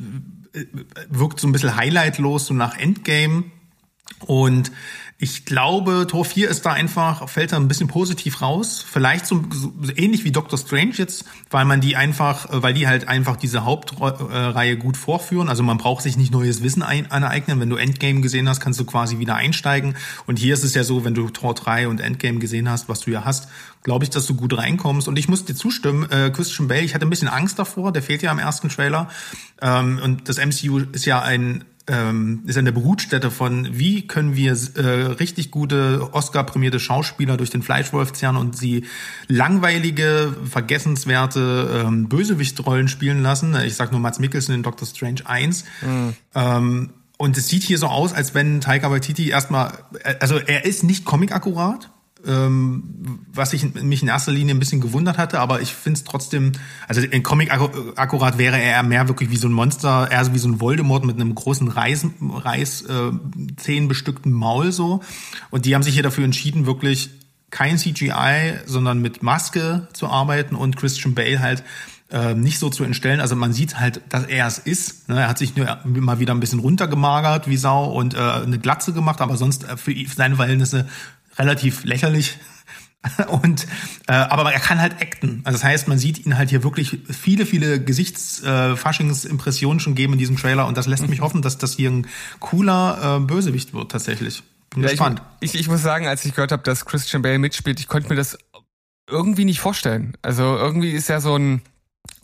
äh 0.55 0.67
wirkt 1.09 1.41
so 1.41 1.49
ein 1.49 1.53
bisschen 1.53 1.77
highlightlos, 1.77 2.47
so 2.47 2.55
nach 2.55 2.77
Endgame. 2.79 3.45
Und 4.27 4.73
ich 5.23 5.45
glaube, 5.45 6.07
Tor 6.09 6.25
4 6.25 6.49
ist 6.49 6.65
da 6.65 6.73
einfach, 6.73 7.29
fällt 7.29 7.53
da 7.53 7.57
ein 7.57 7.69
bisschen 7.69 7.89
positiv 7.89 8.41
raus. 8.41 8.83
Vielleicht 8.91 9.27
so, 9.27 9.45
so 9.53 9.71
ähnlich 9.95 10.25
wie 10.25 10.33
Doctor 10.33 10.59
Strange 10.59 10.95
jetzt, 10.95 11.27
weil 11.51 11.67
man 11.67 11.83
die 11.83 11.95
einfach, 11.95 12.49
äh, 12.49 12.63
weil 12.63 12.73
die 12.73 12.89
halt 12.89 13.07
einfach 13.07 13.37
diese 13.37 13.67
Hauptreihe 13.67 14.79
gut 14.79 14.97
vorführen. 14.97 15.51
Also 15.51 15.63
man 15.63 15.77
braucht 15.77 16.05
sich 16.05 16.17
nicht 16.17 16.33
neues 16.33 16.63
Wissen 16.63 16.83
ein, 16.83 17.11
aneignen. 17.11 17.61
Wenn 17.61 17.69
du 17.69 17.77
Endgame 17.77 18.23
gesehen 18.23 18.49
hast, 18.49 18.61
kannst 18.61 18.81
du 18.81 18.87
quasi 18.87 19.19
wieder 19.19 19.35
einsteigen. 19.35 19.95
Und 20.27 20.39
hier 20.39 20.55
ist 20.55 20.65
es 20.65 20.75
ja 20.75 20.85
so, 20.85 21.05
wenn 21.05 21.13
du 21.13 21.29
Tor 21.29 21.55
3 21.55 21.89
und 21.89 22.01
Endgame 22.01 22.39
gesehen 22.39 22.71
hast, 22.71 22.89
was 22.89 23.01
du 23.01 23.11
ja 23.11 23.23
hast, 23.23 23.49
glaube 23.83 24.05
ich, 24.05 24.11
dass 24.11 24.25
du 24.25 24.35
gut 24.35 24.57
reinkommst. 24.57 25.07
Und 25.07 25.19
ich 25.19 25.29
muss 25.29 25.45
dir 25.45 25.55
zustimmen, 25.55 26.11
äh, 26.11 26.31
Christian 26.31 26.67
Bale, 26.67 26.81
ich 26.81 26.95
hatte 26.95 27.07
ein 27.07 27.11
bisschen 27.11 27.29
Angst 27.29 27.59
davor, 27.59 27.93
der 27.93 28.03
fehlt 28.03 28.23
ja 28.23 28.33
im 28.33 28.39
ersten 28.39 28.71
Trailer. 28.71 29.11
Ähm, 29.61 30.01
und 30.03 30.31
das 30.31 30.39
MCU 30.39 30.79
ist 30.93 31.05
ja 31.05 31.21
ein 31.21 31.67
ähm, 31.91 32.43
ist 32.47 32.57
eine 32.57 32.73
Brutstätte 32.73 33.31
von, 33.31 33.69
wie 33.73 34.07
können 34.07 34.37
wir 34.37 34.53
äh, 34.77 34.81
richtig 35.19 35.51
gute 35.51 36.09
Oscar-prämierte 36.13 36.79
Schauspieler 36.79 37.37
durch 37.37 37.51
den 37.51 37.63
Fleischwolf 37.63 38.13
zerren 38.13 38.37
und 38.37 38.57
sie 38.57 38.85
langweilige, 39.27 40.35
vergessenswerte 40.49 41.85
ähm, 41.85 42.09
Bösewichtrollen 42.09 42.89
spielen 42.89 43.23
lassen. 43.23 43.57
Ich 43.65 43.75
sag 43.75 43.91
nur 43.91 44.01
Mats 44.01 44.21
Mikkelsen 44.21 44.55
in 44.55 44.63
Doctor 44.63 44.87
Strange 44.87 45.23
1. 45.25 45.65
Mhm. 45.83 46.15
Ähm, 46.35 46.91
und 47.19 47.37
es 47.37 47.49
sieht 47.49 47.65
hier 47.65 47.79
so 47.79 47.89
aus, 47.89 48.13
als 48.15 48.35
wenn 48.35 48.61
Taika 48.61 48.91
Waititi 48.91 49.29
erstmal, 49.29 49.73
äh, 50.05 50.15
also 50.21 50.39
er 50.39 50.65
ist 50.65 50.85
nicht 50.85 51.05
comic-akkurat, 51.05 51.91
ähm, 52.27 53.21
was 53.33 53.53
ich 53.53 53.75
mich 53.75 54.03
in 54.03 54.09
erster 54.09 54.33
Linie 54.33 54.55
ein 54.55 54.59
bisschen 54.59 54.81
gewundert 54.81 55.19
hatte, 55.19 55.41
aber 55.41 55.61
ich 55.61 55.73
finde 55.73 55.99
es 55.99 56.05
trotzdem, 56.05 56.53
also 56.89 57.01
in 57.01 57.23
Comic 57.23 57.51
akkurat 57.53 58.39
wäre 58.39 58.61
er 58.61 58.83
mehr 58.83 59.09
wirklich 59.09 59.31
wie 59.31 59.37
so 59.37 59.49
ein 59.49 59.53
Monster, 59.53 60.09
eher 60.11 60.25
so 60.25 60.35
wie 60.35 60.39
so 60.39 60.49
ein 60.49 60.61
Voldemort 60.61 61.05
mit 61.05 61.17
einem 61.17 61.35
großen 61.35 61.69
Reis, 61.69 62.07
Reis 62.21 62.83
äh, 62.83 63.11
zehn 63.57 63.89
bestückten 63.89 64.33
Maul 64.33 64.73
so. 64.73 65.01
Und 65.51 65.65
die 65.65 65.75
haben 65.75 65.83
sich 65.83 65.95
hier 65.95 66.03
dafür 66.03 66.25
entschieden, 66.25 66.67
wirklich 66.67 67.11
kein 67.51 67.79
CGI, 67.79 68.61
sondern 68.67 69.01
mit 69.01 69.23
Maske 69.23 69.89
zu 69.93 70.09
arbeiten 70.09 70.55
und 70.55 70.77
Christian 70.77 71.15
Bale 71.15 71.41
halt 71.41 71.65
äh, 72.11 72.35
nicht 72.35 72.59
so 72.59 72.71
zu 72.71 72.85
entstellen. 72.85 73.21
Also 73.21 73.37
man 73.37 73.53
sieht 73.53 73.79
halt, 73.79 74.01
dass 74.09 74.25
er 74.25 74.47
es 74.47 74.59
ist. 74.59 75.09
Ne? 75.09 75.21
Er 75.21 75.29
hat 75.29 75.39
sich 75.39 75.57
nur 75.57 75.79
mal 75.85 76.19
wieder 76.19 76.35
ein 76.35 76.41
bisschen 76.41 76.59
runtergemagert 76.59 77.49
wie 77.49 77.57
Sau 77.57 77.85
und 77.93 78.15
äh, 78.15 78.19
eine 78.19 78.59
Glatze 78.59 78.93
gemacht, 78.93 79.21
aber 79.21 79.37
sonst 79.37 79.65
äh, 79.65 79.77
für 79.77 79.95
seine 80.15 80.37
Verhältnisse 80.37 80.89
relativ 81.41 81.85
lächerlich. 81.85 82.39
Und 83.29 83.67
äh, 84.09 84.13
aber 84.13 84.53
er 84.53 84.61
kann 84.61 84.79
halt 84.79 85.01
acten. 85.01 85.41
Also 85.45 85.59
das 85.59 85.65
heißt, 85.65 85.89
man 85.89 85.99
sieht 85.99 86.27
ihn 86.27 86.37
halt 86.37 86.51
hier 86.51 86.63
wirklich 86.63 86.99
viele, 87.09 87.47
viele 87.47 87.83
Gesichtsfaschingsimpressionen 87.83 89.79
äh, 89.79 89.83
schon 89.83 89.95
geben 89.95 90.13
in 90.13 90.19
diesem 90.19 90.37
Trailer 90.37 90.67
und 90.67 90.77
das 90.77 90.87
lässt 90.87 91.09
mich 91.09 91.23
hoffen, 91.23 91.41
dass 91.41 91.57
das 91.57 91.75
hier 91.75 91.91
ein 91.91 92.07
cooler 92.41 93.17
äh, 93.17 93.21
Bösewicht 93.21 93.73
wird 93.73 93.91
tatsächlich. 93.91 94.43
Bin 94.69 94.83
ja, 94.83 94.91
gespannt. 94.91 95.23
Ich, 95.41 95.55
ich, 95.55 95.63
ich 95.63 95.69
muss 95.69 95.83
sagen, 95.83 96.07
als 96.07 96.27
ich 96.27 96.35
gehört 96.35 96.53
habe, 96.53 96.63
dass 96.63 96.85
Christian 96.85 97.23
Bale 97.23 97.39
mitspielt, 97.39 97.81
ich 97.81 97.89
konnte 97.89 98.11
mir 98.11 98.17
das 98.17 98.37
irgendwie 99.09 99.47
nicht 99.47 99.61
vorstellen. 99.61 100.17
Also 100.21 100.43
irgendwie 100.57 100.91
ist 100.91 101.09
er 101.09 101.23
so 101.23 101.37
ein 101.37 101.63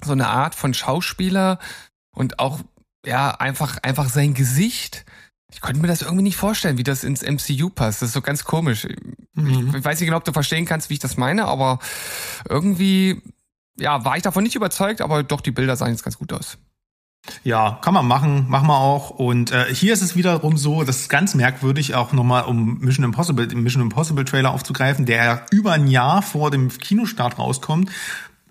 so 0.05 0.13
eine 0.13 0.29
Art 0.29 0.55
von 0.55 0.75
Schauspieler 0.75 1.59
und 2.11 2.39
auch 2.39 2.61
ja 3.05 3.31
einfach 3.31 3.79
einfach 3.83 4.11
sein 4.11 4.35
Gesicht 4.35 5.07
ich 5.53 5.61
konnte 5.61 5.81
mir 5.81 5.87
das 5.87 6.03
irgendwie 6.03 6.25
nicht 6.25 6.37
vorstellen, 6.37 6.79
wie 6.79 6.83
das 6.83 7.05
ins 7.05 7.23
MCU 7.23 7.71
passt. 7.71 8.03
Das 8.03 8.09
ist 8.09 8.15
so 8.15 8.21
ganz 8.21 8.45
komisch. 8.45 8.87
Mhm. 9.35 9.75
Ich 9.77 9.85
weiß 9.85 10.01
nicht 10.01 10.07
genau, 10.07 10.17
ob 10.17 10.25
du 10.25 10.33
verstehen 10.33 10.65
kannst, 10.65 10.91
wie 10.91 10.95
ich 10.95 11.01
das 11.01 11.17
meine, 11.17 11.47
aber 11.47 11.79
irgendwie, 12.49 13.23
ja, 13.79 14.05
war 14.05 14.17
ich 14.17 14.23
davon 14.23 14.43
nicht 14.43 14.57
überzeugt, 14.57 15.01
aber 15.01 15.23
doch, 15.23 15.41
die 15.41 15.53
Bilder 15.53 15.77
sahen 15.77 15.93
jetzt 15.93 16.03
ganz 16.03 16.19
gut 16.19 16.33
aus. 16.33 16.59
Ja, 17.43 17.79
kann 17.83 17.95
man 17.95 18.07
machen, 18.07 18.49
machen 18.49 18.69
wir 18.69 18.79
auch. 18.79 19.11
Und 19.11 19.51
äh, 19.51 19.73
hier 19.73 19.93
ist 19.93 20.03
es 20.03 20.17
wiederum 20.17 20.57
so, 20.57 20.85
das 20.85 21.01
ist 21.01 21.09
ganz 21.09 21.35
merkwürdig, 21.35 21.95
auch 21.95 22.13
nochmal 22.13 22.45
um 22.45 22.79
Mission 22.79 23.05
Impossible, 23.05 23.47
den 23.47 23.63
Mission 23.63 23.83
Impossible 23.83 24.25
Trailer 24.25 24.53
aufzugreifen, 24.53 25.07
der 25.07 25.47
über 25.51 25.73
ein 25.73 25.89
Jahr 25.89 26.23
vor 26.23 26.51
dem 26.51 26.69
Kinostart 26.69 27.39
rauskommt. 27.39 27.91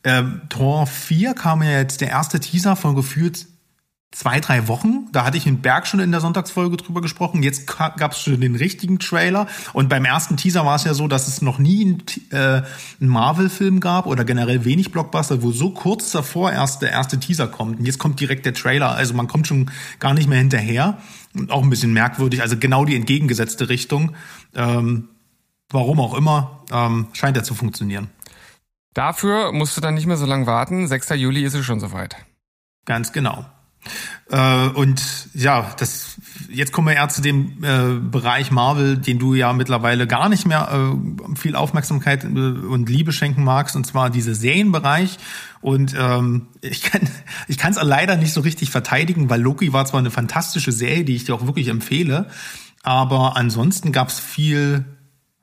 Äh, 0.03 0.23
Tor 0.49 0.87
4 0.87 1.33
kam 1.33 1.63
ja 1.63 1.71
jetzt 1.71 2.01
der 2.01 2.09
erste 2.09 2.39
Teaser 2.39 2.75
von 2.75 2.95
gefühlt 2.95 3.47
zwei, 4.11 4.39
drei 4.39 4.67
Wochen. 4.67 5.09
Da 5.11 5.25
hatte 5.25 5.37
ich 5.37 5.45
in 5.45 5.61
Berg 5.61 5.87
schon 5.87 5.99
in 5.99 6.11
der 6.11 6.21
Sonntagsfolge 6.21 6.77
drüber 6.77 7.01
gesprochen. 7.01 7.43
Jetzt 7.43 7.67
gab 7.67 8.11
es 8.11 8.21
schon 8.21 8.39
den 8.39 8.55
richtigen 8.55 8.97
Trailer. 8.97 9.47
Und 9.73 9.89
beim 9.89 10.05
ersten 10.05 10.37
Teaser 10.37 10.65
war 10.65 10.75
es 10.75 10.85
ja 10.85 10.93
so, 10.93 11.07
dass 11.07 11.27
es 11.27 11.41
noch 11.41 11.59
nie 11.59 11.85
einen, 11.85 12.03
äh, 12.31 12.63
einen 13.01 13.09
Marvel-Film 13.09 13.81
gab 13.81 14.07
oder 14.07 14.23
generell 14.23 14.63
wenig 14.63 14.91
Blockbuster, 14.91 15.43
wo 15.43 15.51
so 15.51 15.71
kurz 15.71 16.11
davor 16.11 16.51
erst 16.51 16.81
der 16.81 16.91
erste 16.91 17.19
Teaser 17.19 17.47
kommt. 17.47 17.79
Und 17.79 17.85
jetzt 17.85 17.99
kommt 17.99 18.19
direkt 18.19 18.45
der 18.45 18.53
Trailer. 18.53 18.95
Also 18.95 19.13
man 19.13 19.27
kommt 19.27 19.47
schon 19.47 19.69
gar 19.99 20.13
nicht 20.13 20.29
mehr 20.29 20.39
hinterher. 20.39 20.97
Auch 21.49 21.63
ein 21.63 21.69
bisschen 21.69 21.91
merkwürdig. 21.91 22.41
Also 22.41 22.57
genau 22.57 22.85
die 22.85 22.95
entgegengesetzte 22.95 23.67
Richtung. 23.67 24.15
Ähm, 24.55 25.09
warum 25.69 25.99
auch 25.99 26.13
immer, 26.13 26.63
ähm, 26.71 27.07
scheint 27.11 27.35
ja 27.35 27.43
zu 27.43 27.53
funktionieren. 27.53 28.09
Dafür 28.93 29.51
musst 29.51 29.75
du 29.75 29.81
dann 29.81 29.95
nicht 29.95 30.05
mehr 30.05 30.15
so 30.15 30.25
lange 30.25 30.47
warten. 30.47 30.87
6. 30.87 31.09
Juli 31.15 31.43
ist 31.43 31.53
es 31.53 31.65
schon 31.65 31.81
soweit. 31.81 32.15
Ganz 32.85 33.11
genau. 33.11 33.45
Äh, 34.29 34.67
und 34.69 35.01
ja, 35.33 35.73
das 35.77 36.15
jetzt 36.49 36.71
kommen 36.71 36.87
wir 36.87 36.95
eher 36.95 37.09
zu 37.09 37.21
dem 37.21 37.63
äh, 37.63 37.99
Bereich 37.99 38.51
Marvel, 38.51 38.97
den 38.97 39.19
du 39.19 39.33
ja 39.33 39.53
mittlerweile 39.53 40.07
gar 40.07 40.29
nicht 40.29 40.45
mehr 40.47 40.69
äh, 40.71 41.35
viel 41.37 41.55
Aufmerksamkeit 41.55 42.23
äh, 42.23 42.27
und 42.27 42.89
Liebe 42.89 43.11
schenken 43.11 43.43
magst, 43.43 43.75
und 43.75 43.85
zwar 43.85 44.09
dieser 44.09 44.35
Serienbereich. 44.35 45.17
Und 45.61 45.95
ähm, 45.97 46.47
ich 46.61 46.81
kann 46.81 47.01
ich 47.47 47.57
kann 47.57 47.71
es 47.71 47.81
leider 47.81 48.15
nicht 48.15 48.33
so 48.33 48.41
richtig 48.41 48.69
verteidigen, 48.69 49.29
weil 49.29 49.41
Loki 49.41 49.73
war 49.73 49.85
zwar 49.85 49.99
eine 49.99 50.11
fantastische 50.11 50.71
Serie, 50.71 51.03
die 51.03 51.15
ich 51.15 51.25
dir 51.25 51.35
auch 51.35 51.45
wirklich 51.45 51.67
empfehle, 51.67 52.29
aber 52.83 53.35
ansonsten 53.35 53.91
gab 53.91 54.09
es 54.09 54.19
viel 54.19 54.85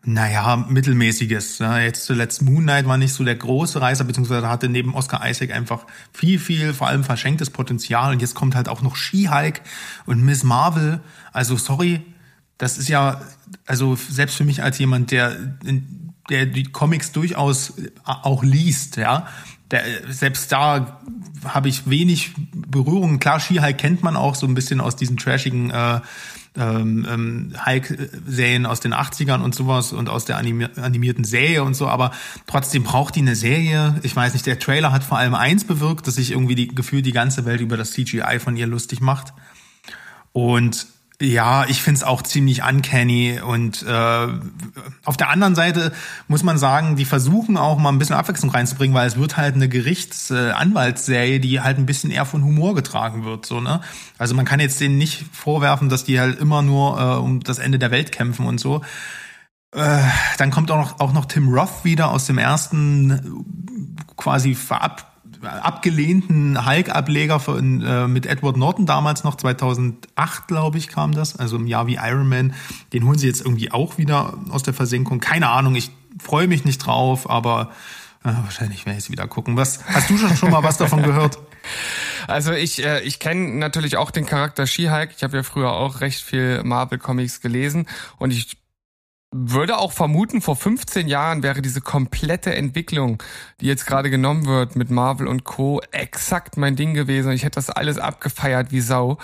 Naja, 0.04 0.56
mittelmäßiges. 0.68 1.58
Ja, 1.58 1.78
jetzt 1.78 2.06
zuletzt 2.06 2.42
Moon 2.42 2.64
Knight 2.64 2.86
war 2.86 2.98
nicht 2.98 3.14
so 3.14 3.22
der 3.22 3.36
große 3.36 3.80
Reißer, 3.80 4.02
beziehungsweise 4.02 4.48
hatte 4.48 4.68
neben 4.68 4.94
Oscar 4.94 5.28
Isaac 5.28 5.52
einfach 5.52 5.86
viel, 6.12 6.40
viel, 6.40 6.74
vor 6.74 6.88
allem 6.88 7.04
verschenktes 7.04 7.50
Potenzial. 7.50 8.12
Und 8.12 8.20
jetzt 8.20 8.34
kommt 8.34 8.56
halt 8.56 8.68
auch 8.68 8.82
noch 8.82 8.96
She-Hulk 8.96 9.60
und 10.06 10.24
Miss 10.24 10.42
Marvel. 10.42 11.00
Also 11.32 11.56
sorry, 11.56 12.00
das 12.58 12.78
ist 12.78 12.88
ja, 12.88 13.20
also 13.64 13.94
selbst 13.94 14.36
für 14.36 14.44
mich 14.44 14.64
als 14.64 14.78
jemand, 14.78 15.12
der, 15.12 15.36
der 16.28 16.46
die 16.46 16.64
Comics 16.64 17.12
durchaus 17.12 17.74
auch 18.04 18.42
liest, 18.42 18.96
ja, 18.96 19.28
der, 19.70 19.84
selbst 20.08 20.50
da 20.50 21.00
habe 21.44 21.68
ich 21.68 21.88
wenig 21.88 22.34
Berührung. 22.52 23.20
Klar, 23.20 23.38
She-Hulk 23.38 23.78
kennt 23.78 24.02
man 24.02 24.16
auch 24.16 24.34
so 24.34 24.46
ein 24.46 24.54
bisschen 24.54 24.80
aus 24.80 24.96
diesen 24.96 25.16
trashigen 25.16 25.70
äh, 25.70 26.00
ähm, 26.56 27.06
ähm, 27.08 27.52
Hulk-Serien 27.64 28.66
aus 28.66 28.80
den 28.80 28.92
80ern 28.92 29.40
und 29.40 29.54
sowas 29.54 29.92
und 29.92 30.08
aus 30.08 30.24
der 30.24 30.36
animi 30.36 30.66
animierten 30.76 31.24
Serie 31.24 31.64
und 31.64 31.74
so, 31.74 31.88
aber 31.88 32.12
trotzdem 32.46 32.82
braucht 32.82 33.16
die 33.16 33.20
eine 33.20 33.36
Serie. 33.36 33.98
Ich 34.02 34.14
weiß 34.14 34.34
nicht, 34.34 34.46
der 34.46 34.58
Trailer 34.58 34.92
hat 34.92 35.02
vor 35.04 35.18
allem 35.18 35.34
eins 35.34 35.64
bewirkt, 35.64 36.06
dass 36.06 36.16
sich 36.16 36.32
irgendwie 36.32 36.54
die 36.54 36.68
Gefühl 36.68 37.02
die 37.02 37.12
ganze 37.12 37.44
Welt 37.46 37.60
über 37.60 37.76
das 37.76 37.92
CGI 37.92 38.38
von 38.38 38.56
ihr 38.56 38.66
lustig 38.66 39.00
macht. 39.00 39.32
Und 40.32 40.86
ja, 41.22 41.64
ich 41.66 41.82
find's 41.82 42.02
auch 42.02 42.22
ziemlich 42.22 42.64
uncanny 42.64 43.40
und 43.40 43.82
äh, 43.82 44.28
auf 45.04 45.16
der 45.16 45.28
anderen 45.28 45.54
Seite 45.54 45.92
muss 46.26 46.42
man 46.42 46.58
sagen, 46.58 46.96
die 46.96 47.04
versuchen 47.04 47.56
auch 47.56 47.78
mal 47.78 47.90
ein 47.90 47.98
bisschen 47.98 48.16
Abwechslung 48.16 48.50
reinzubringen, 48.50 48.94
weil 48.94 49.06
es 49.06 49.16
wird 49.16 49.36
halt 49.36 49.54
eine 49.54 49.68
Gerichtsanwaltsserie, 49.68 51.36
äh, 51.36 51.38
die 51.38 51.60
halt 51.60 51.78
ein 51.78 51.86
bisschen 51.86 52.10
eher 52.10 52.26
von 52.26 52.42
Humor 52.42 52.74
getragen 52.74 53.24
wird, 53.24 53.46
so 53.46 53.60
ne. 53.60 53.80
Also 54.18 54.34
man 54.34 54.44
kann 54.44 54.58
jetzt 54.58 54.80
denen 54.80 54.98
nicht 54.98 55.24
vorwerfen, 55.32 55.88
dass 55.88 56.04
die 56.04 56.18
halt 56.18 56.40
immer 56.40 56.62
nur 56.62 57.00
äh, 57.00 57.18
um 57.18 57.40
das 57.40 57.58
Ende 57.58 57.78
der 57.78 57.92
Welt 57.92 58.10
kämpfen 58.10 58.46
und 58.46 58.58
so. 58.58 58.82
Äh, 59.74 60.00
dann 60.38 60.50
kommt 60.50 60.70
auch 60.72 60.76
noch, 60.76 61.00
auch 61.00 61.12
noch 61.12 61.26
Tim 61.26 61.48
Roth 61.48 61.84
wieder 61.84 62.10
aus 62.10 62.26
dem 62.26 62.38
ersten 62.38 63.44
quasi 64.16 64.54
verab 64.54 65.11
abgelehnten 65.42 66.66
Hulk-Ableger 66.66 67.40
äh, 67.48 68.06
mit 68.06 68.26
Edward 68.26 68.56
Norton 68.56 68.86
damals 68.86 69.24
noch, 69.24 69.36
2008 69.36 70.46
glaube 70.46 70.78
ich 70.78 70.88
kam 70.88 71.12
das, 71.12 71.36
also 71.36 71.56
im 71.56 71.66
Jahr 71.66 71.86
wie 71.86 71.96
Iron 71.96 72.28
Man. 72.28 72.54
Den 72.92 73.04
holen 73.04 73.18
sie 73.18 73.26
jetzt 73.26 73.40
irgendwie 73.40 73.72
auch 73.72 73.98
wieder 73.98 74.34
aus 74.50 74.62
der 74.62 74.74
Versenkung. 74.74 75.20
Keine 75.20 75.48
Ahnung, 75.50 75.74
ich 75.74 75.90
freue 76.20 76.46
mich 76.46 76.64
nicht 76.64 76.78
drauf, 76.78 77.28
aber 77.28 77.70
äh, 78.24 78.32
wahrscheinlich 78.42 78.86
werde 78.86 78.98
ich 78.98 79.04
es 79.04 79.10
wieder 79.10 79.26
gucken. 79.26 79.56
Was, 79.56 79.84
hast 79.86 80.10
du 80.10 80.16
schon, 80.16 80.36
schon 80.36 80.50
mal 80.50 80.62
was 80.62 80.78
davon 80.78 81.02
gehört? 81.02 81.38
Also 82.28 82.52
ich, 82.52 82.84
äh, 82.84 83.00
ich 83.02 83.18
kenne 83.18 83.56
natürlich 83.58 83.96
auch 83.96 84.10
den 84.10 84.26
Charakter 84.26 84.66
She-Hulk. 84.66 85.10
Ich 85.16 85.24
habe 85.24 85.36
ja 85.36 85.42
früher 85.42 85.72
auch 85.72 86.00
recht 86.00 86.22
viel 86.22 86.62
Marvel-Comics 86.62 87.40
gelesen 87.40 87.88
und 88.18 88.32
ich 88.32 88.56
würde 89.32 89.78
auch 89.78 89.92
vermuten, 89.92 90.42
vor 90.42 90.56
15 90.56 91.08
Jahren 91.08 91.42
wäre 91.42 91.62
diese 91.62 91.80
komplette 91.80 92.54
Entwicklung, 92.54 93.22
die 93.60 93.66
jetzt 93.66 93.86
gerade 93.86 94.10
genommen 94.10 94.46
wird 94.46 94.76
mit 94.76 94.90
Marvel 94.90 95.26
und 95.26 95.44
Co., 95.44 95.80
exakt 95.90 96.56
mein 96.56 96.76
Ding 96.76 96.94
gewesen. 96.94 97.32
Ich 97.32 97.42
hätte 97.42 97.56
das 97.56 97.70
alles 97.70 97.98
abgefeiert 97.98 98.70
wie 98.70 98.80
Sau. 98.80 99.18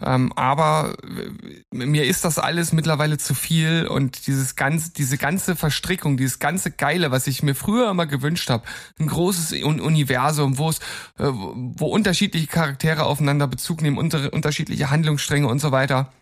Ähm, 0.00 0.32
aber 0.36 0.94
äh, 1.02 1.74
mir 1.74 2.04
ist 2.04 2.24
das 2.24 2.38
alles 2.38 2.72
mittlerweile 2.72 3.18
zu 3.18 3.34
viel 3.34 3.88
und 3.88 4.28
dieses 4.28 4.54
ganze, 4.54 4.92
diese 4.92 5.18
ganze 5.18 5.56
Verstrickung, 5.56 6.16
dieses 6.16 6.38
ganze 6.38 6.70
Geile, 6.70 7.10
was 7.10 7.26
ich 7.26 7.42
mir 7.42 7.56
früher 7.56 7.90
immer 7.90 8.06
gewünscht 8.06 8.48
habe, 8.48 8.62
ein 9.00 9.08
großes 9.08 9.60
Universum, 9.64 10.56
wo 10.56 10.68
es, 10.68 10.78
äh, 11.18 11.26
wo 11.32 11.86
unterschiedliche 11.86 12.46
Charaktere 12.46 13.06
aufeinander 13.06 13.48
Bezug 13.48 13.82
nehmen, 13.82 13.98
unter, 13.98 14.32
unterschiedliche 14.32 14.90
Handlungsstränge 14.90 15.48
und 15.48 15.58
so 15.58 15.72
weiter, 15.72 16.12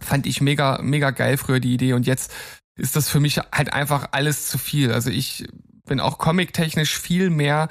fand 0.00 0.26
ich 0.26 0.40
mega, 0.40 0.80
mega 0.82 1.12
geil 1.12 1.36
früher 1.36 1.60
die 1.60 1.74
Idee 1.74 1.92
und 1.92 2.08
jetzt 2.08 2.32
ist 2.76 2.96
das 2.96 3.08
für 3.08 3.20
mich 3.20 3.38
halt 3.38 3.72
einfach 3.72 4.08
alles 4.12 4.48
zu 4.48 4.58
viel. 4.58 4.92
Also 4.92 5.10
ich 5.10 5.46
bin 5.86 6.00
auch 6.00 6.18
comic-technisch 6.18 6.98
viel 6.98 7.30
mehr 7.30 7.68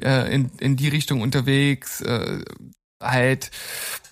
äh, 0.00 0.32
in, 0.32 0.50
in 0.58 0.76
die 0.76 0.88
Richtung 0.88 1.20
unterwegs, 1.20 2.00
äh, 2.00 2.42
halt 3.00 3.50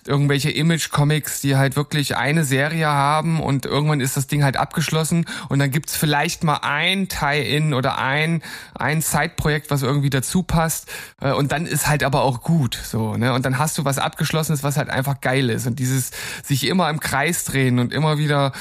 irgendwelche 0.05 0.51
Image-Comics, 0.51 1.41
die 1.41 1.55
halt 1.55 1.75
wirklich 1.75 2.17
eine 2.17 2.43
Serie 2.43 2.87
haben 2.87 3.39
und 3.41 3.65
irgendwann 3.65 4.01
ist 4.01 4.17
das 4.17 4.27
Ding 4.27 4.43
halt 4.43 4.57
abgeschlossen 4.57 5.25
und 5.49 5.59
dann 5.59 5.71
gibt's 5.71 5.95
vielleicht 5.95 6.43
mal 6.43 6.59
ein 6.61 7.07
Tie-In 7.07 7.73
oder 7.73 7.97
ein, 7.97 8.43
ein 8.75 9.01
Side-Projekt, 9.01 9.71
was 9.71 9.81
irgendwie 9.81 10.09
dazu 10.09 10.43
passt 10.43 10.91
äh, 11.21 11.31
und 11.31 11.51
dann 11.51 11.65
ist 11.65 11.87
halt 11.87 12.03
aber 12.03 12.21
auch 12.21 12.41
gut 12.41 12.77
so, 12.83 13.15
ne? 13.15 13.33
Und 13.33 13.45
dann 13.45 13.57
hast 13.57 13.77
du 13.77 13.85
was 13.85 13.97
Abgeschlossenes, 13.97 14.63
was 14.63 14.77
halt 14.77 14.89
einfach 14.89 15.21
geil 15.21 15.49
ist 15.49 15.67
und 15.67 15.79
dieses 15.79 16.11
sich 16.43 16.67
immer 16.67 16.89
im 16.89 16.99
Kreis 16.99 17.45
drehen 17.45 17.79
und 17.79 17.93
immer 17.93 18.17
wieder 18.17 18.51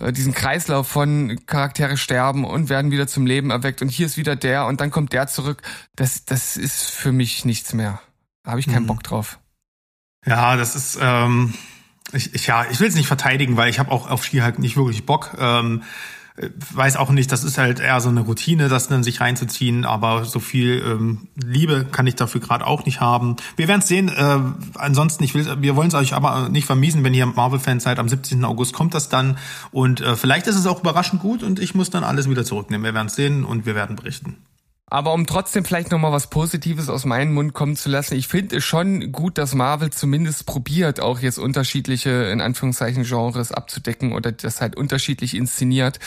diesen 0.00 0.34
Kreislauf 0.34 0.88
von 0.88 1.38
Charaktere 1.46 1.96
sterben 1.96 2.44
und 2.44 2.68
werden 2.68 2.90
wieder 2.90 3.06
zum 3.06 3.26
Leben 3.26 3.50
erweckt 3.50 3.80
und 3.80 3.88
hier 3.88 4.06
ist 4.06 4.16
wieder 4.16 4.36
der 4.36 4.66
und 4.66 4.80
dann 4.80 4.90
kommt 4.90 5.12
der 5.12 5.28
zurück. 5.28 5.62
Das, 5.94 6.24
das 6.24 6.56
ist 6.56 6.90
für 6.90 7.12
mich 7.12 7.44
nichts 7.44 7.72
mehr. 7.72 8.00
Da 8.42 8.50
habe 8.50 8.60
ich 8.60 8.66
keinen 8.66 8.82
mhm. 8.82 8.88
Bock 8.88 9.02
drauf. 9.02 9.38
Ja, 10.26 10.56
das 10.56 10.74
ist, 10.74 10.98
ähm, 11.00 11.54
ich, 12.12 12.34
ich, 12.34 12.46
ja, 12.46 12.66
ich 12.70 12.80
will 12.80 12.88
es 12.88 12.94
nicht 12.94 13.06
verteidigen, 13.06 13.56
weil 13.56 13.70
ich 13.70 13.78
habe 13.78 13.90
auch 13.92 14.10
auf 14.10 14.24
Ski 14.24 14.38
halt 14.38 14.58
nicht 14.58 14.76
wirklich 14.76 15.06
Bock. 15.06 15.36
Ähm, 15.38 15.82
weiß 16.36 16.96
auch 16.96 17.10
nicht, 17.10 17.30
das 17.30 17.44
ist 17.44 17.58
halt 17.58 17.78
eher 17.78 18.00
so 18.00 18.08
eine 18.08 18.22
Routine, 18.22 18.68
das 18.68 18.88
dann 18.88 19.04
sich 19.04 19.20
reinzuziehen, 19.20 19.84
aber 19.84 20.24
so 20.24 20.40
viel 20.40 20.82
ähm, 20.84 21.28
Liebe 21.36 21.86
kann 21.90 22.08
ich 22.08 22.16
dafür 22.16 22.40
gerade 22.40 22.66
auch 22.66 22.84
nicht 22.86 23.00
haben. 23.00 23.36
Wir 23.56 23.68
werden 23.68 23.80
es 23.80 23.88
sehen. 23.88 24.08
Äh, 24.08 24.38
ansonsten, 24.74 25.22
ich 25.22 25.34
will, 25.34 25.46
wir 25.60 25.76
wollen 25.76 25.88
es 25.88 25.94
euch 25.94 26.12
aber 26.12 26.48
nicht 26.48 26.66
vermiesen, 26.66 27.04
wenn 27.04 27.14
ihr 27.14 27.26
Marvel-Fan 27.26 27.78
seid. 27.78 28.00
Am 28.00 28.08
17. 28.08 28.44
August 28.44 28.72
kommt 28.72 28.94
das 28.94 29.08
dann 29.08 29.38
und 29.70 30.00
äh, 30.00 30.16
vielleicht 30.16 30.48
ist 30.48 30.56
es 30.56 30.66
auch 30.66 30.80
überraschend 30.80 31.22
gut 31.22 31.44
und 31.44 31.60
ich 31.60 31.76
muss 31.76 31.90
dann 31.90 32.02
alles 32.02 32.28
wieder 32.28 32.44
zurücknehmen. 32.44 32.84
Wir 32.84 32.94
werden 32.94 33.06
es 33.06 33.14
sehen 33.14 33.44
und 33.44 33.64
wir 33.64 33.76
werden 33.76 33.94
berichten. 33.94 34.36
Aber 34.94 35.12
um 35.12 35.26
trotzdem 35.26 35.64
vielleicht 35.64 35.90
nochmal 35.90 36.12
was 36.12 36.30
Positives 36.30 36.88
aus 36.88 37.04
meinem 37.04 37.34
Mund 37.34 37.52
kommen 37.52 37.74
zu 37.74 37.88
lassen, 37.88 38.14
ich 38.14 38.28
finde 38.28 38.58
es 38.58 38.64
schon 38.64 39.10
gut, 39.10 39.38
dass 39.38 39.52
Marvel 39.52 39.90
zumindest 39.90 40.46
probiert, 40.46 41.00
auch 41.00 41.18
jetzt 41.18 41.38
unterschiedliche, 41.38 42.10
in 42.10 42.40
Anführungszeichen, 42.40 43.02
Genres 43.02 43.50
abzudecken 43.50 44.12
oder 44.12 44.30
das 44.30 44.60
halt 44.60 44.76
unterschiedlich 44.76 45.34
inszeniert. 45.34 45.98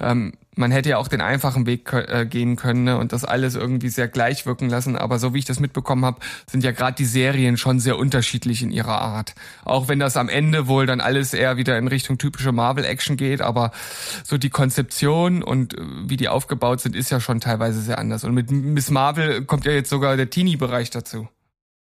Ähm, 0.00 0.32
man 0.56 0.70
hätte 0.70 0.90
ja 0.90 0.98
auch 0.98 1.08
den 1.08 1.20
einfachen 1.20 1.66
Weg 1.66 1.92
äh, 1.92 2.26
gehen 2.26 2.56
können 2.56 2.84
ne, 2.84 2.98
und 2.98 3.12
das 3.12 3.24
alles 3.24 3.54
irgendwie 3.54 3.88
sehr 3.88 4.08
gleich 4.08 4.46
wirken 4.46 4.68
lassen. 4.68 4.96
Aber 4.96 5.18
so 5.18 5.32
wie 5.32 5.38
ich 5.38 5.44
das 5.44 5.60
mitbekommen 5.60 6.04
habe, 6.04 6.20
sind 6.50 6.64
ja 6.64 6.72
gerade 6.72 6.96
die 6.96 7.04
Serien 7.04 7.56
schon 7.56 7.80
sehr 7.80 7.98
unterschiedlich 7.98 8.62
in 8.62 8.70
ihrer 8.70 9.00
Art. 9.00 9.34
Auch 9.64 9.88
wenn 9.88 9.98
das 9.98 10.16
am 10.16 10.28
Ende 10.28 10.66
wohl 10.66 10.86
dann 10.86 11.00
alles 11.00 11.34
eher 11.34 11.56
wieder 11.56 11.78
in 11.78 11.88
Richtung 11.88 12.18
typische 12.18 12.52
Marvel-Action 12.52 13.16
geht, 13.16 13.40
aber 13.40 13.72
so 14.24 14.38
die 14.38 14.50
Konzeption 14.50 15.42
und 15.42 15.74
äh, 15.74 15.82
wie 16.06 16.16
die 16.16 16.28
aufgebaut 16.28 16.80
sind, 16.80 16.94
ist 16.94 17.10
ja 17.10 17.20
schon 17.20 17.40
teilweise 17.40 17.80
sehr 17.80 17.98
anders. 17.98 18.24
Und 18.24 18.34
mit 18.34 18.50
Miss 18.50 18.90
Marvel 18.90 19.44
kommt 19.44 19.64
ja 19.64 19.72
jetzt 19.72 19.90
sogar 19.90 20.16
der 20.16 20.30
Teenie-Bereich 20.30 20.90
dazu. 20.90 21.28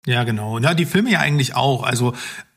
Ja, 0.06 0.24
genau. 0.24 0.58
Ja, 0.58 0.74
die 0.74 0.84
Filme 0.84 1.12
ja 1.12 1.20
eigentlich 1.20 1.54
auch. 1.54 1.84
Also 1.84 2.12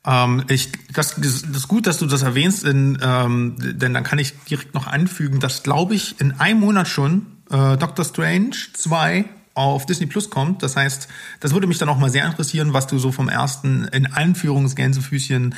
ähm, 0.06 0.44
ich, 0.48 0.70
das, 0.92 1.16
das 1.16 1.42
ist 1.42 1.68
gut, 1.68 1.86
dass 1.86 1.98
du 1.98 2.06
das 2.06 2.22
erwähnst, 2.22 2.64
in, 2.64 2.98
ähm, 3.02 3.56
denn 3.58 3.92
dann 3.92 4.04
kann 4.04 4.18
ich 4.18 4.34
direkt 4.48 4.74
noch 4.74 4.86
anfügen, 4.86 5.40
dass, 5.40 5.62
glaube 5.62 5.94
ich, 5.94 6.20
in 6.20 6.32
einem 6.32 6.60
Monat 6.60 6.88
schon 6.88 7.26
äh, 7.50 7.76
Doctor 7.76 8.04
Strange 8.04 8.56
2 8.72 9.24
auf 9.54 9.86
Disney 9.86 10.06
Plus 10.06 10.30
kommt. 10.30 10.62
Das 10.62 10.76
heißt, 10.76 11.08
das 11.40 11.52
würde 11.52 11.66
mich 11.66 11.78
dann 11.78 11.88
auch 11.88 11.98
mal 11.98 12.10
sehr 12.10 12.26
interessieren, 12.26 12.72
was 12.72 12.86
du 12.86 12.98
so 12.98 13.10
vom 13.10 13.28
ersten, 13.28 13.84
in 13.84 14.06
Anführungsgänsefüßchen, 14.06 15.54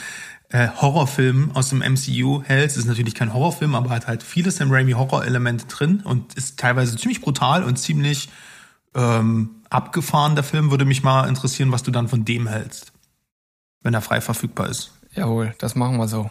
äh, 0.51 0.69
Horrorfilm 0.81 1.51
aus 1.55 1.71
dem 1.71 1.81
MCU 1.81 2.43
hältst. 2.43 2.77
Ist 2.79 2.87
natürlich 2.87 3.15
kein 3.15 3.35
Horrorfilm, 3.35 3.75
aber 3.75 3.91
hat 3.91 4.07
halt 4.07 4.23
viele 4.23 4.51
Sam 4.51 4.71
Raimi 4.71 4.93
Horror-Elemente 4.93 5.67
drin 5.67 6.01
und 6.05 6.35
ist 6.35 6.59
teilweise 6.59 6.97
ziemlich 6.97 7.21
brutal 7.21 7.65
und 7.65 7.79
ziemlich 7.79 8.31
ähm, 8.95 9.51
abgefahren, 9.69 10.37
der 10.37 10.45
Film. 10.45 10.71
Würde 10.71 10.87
mich 10.87 11.03
mal 11.03 11.29
interessieren, 11.29 11.73
was 11.73 11.83
du 11.83 11.91
dann 11.91 12.09
von 12.09 12.25
dem 12.25 12.47
hältst, 12.47 12.93
wenn 13.83 13.95
er 13.95 14.03
frei 14.03 14.21
verfügbar 14.21 14.69
ist. 14.69 14.93
Jawohl, 15.13 15.55
das 15.59 15.75
machen 15.75 15.97
wir 15.97 16.09
so. 16.09 16.31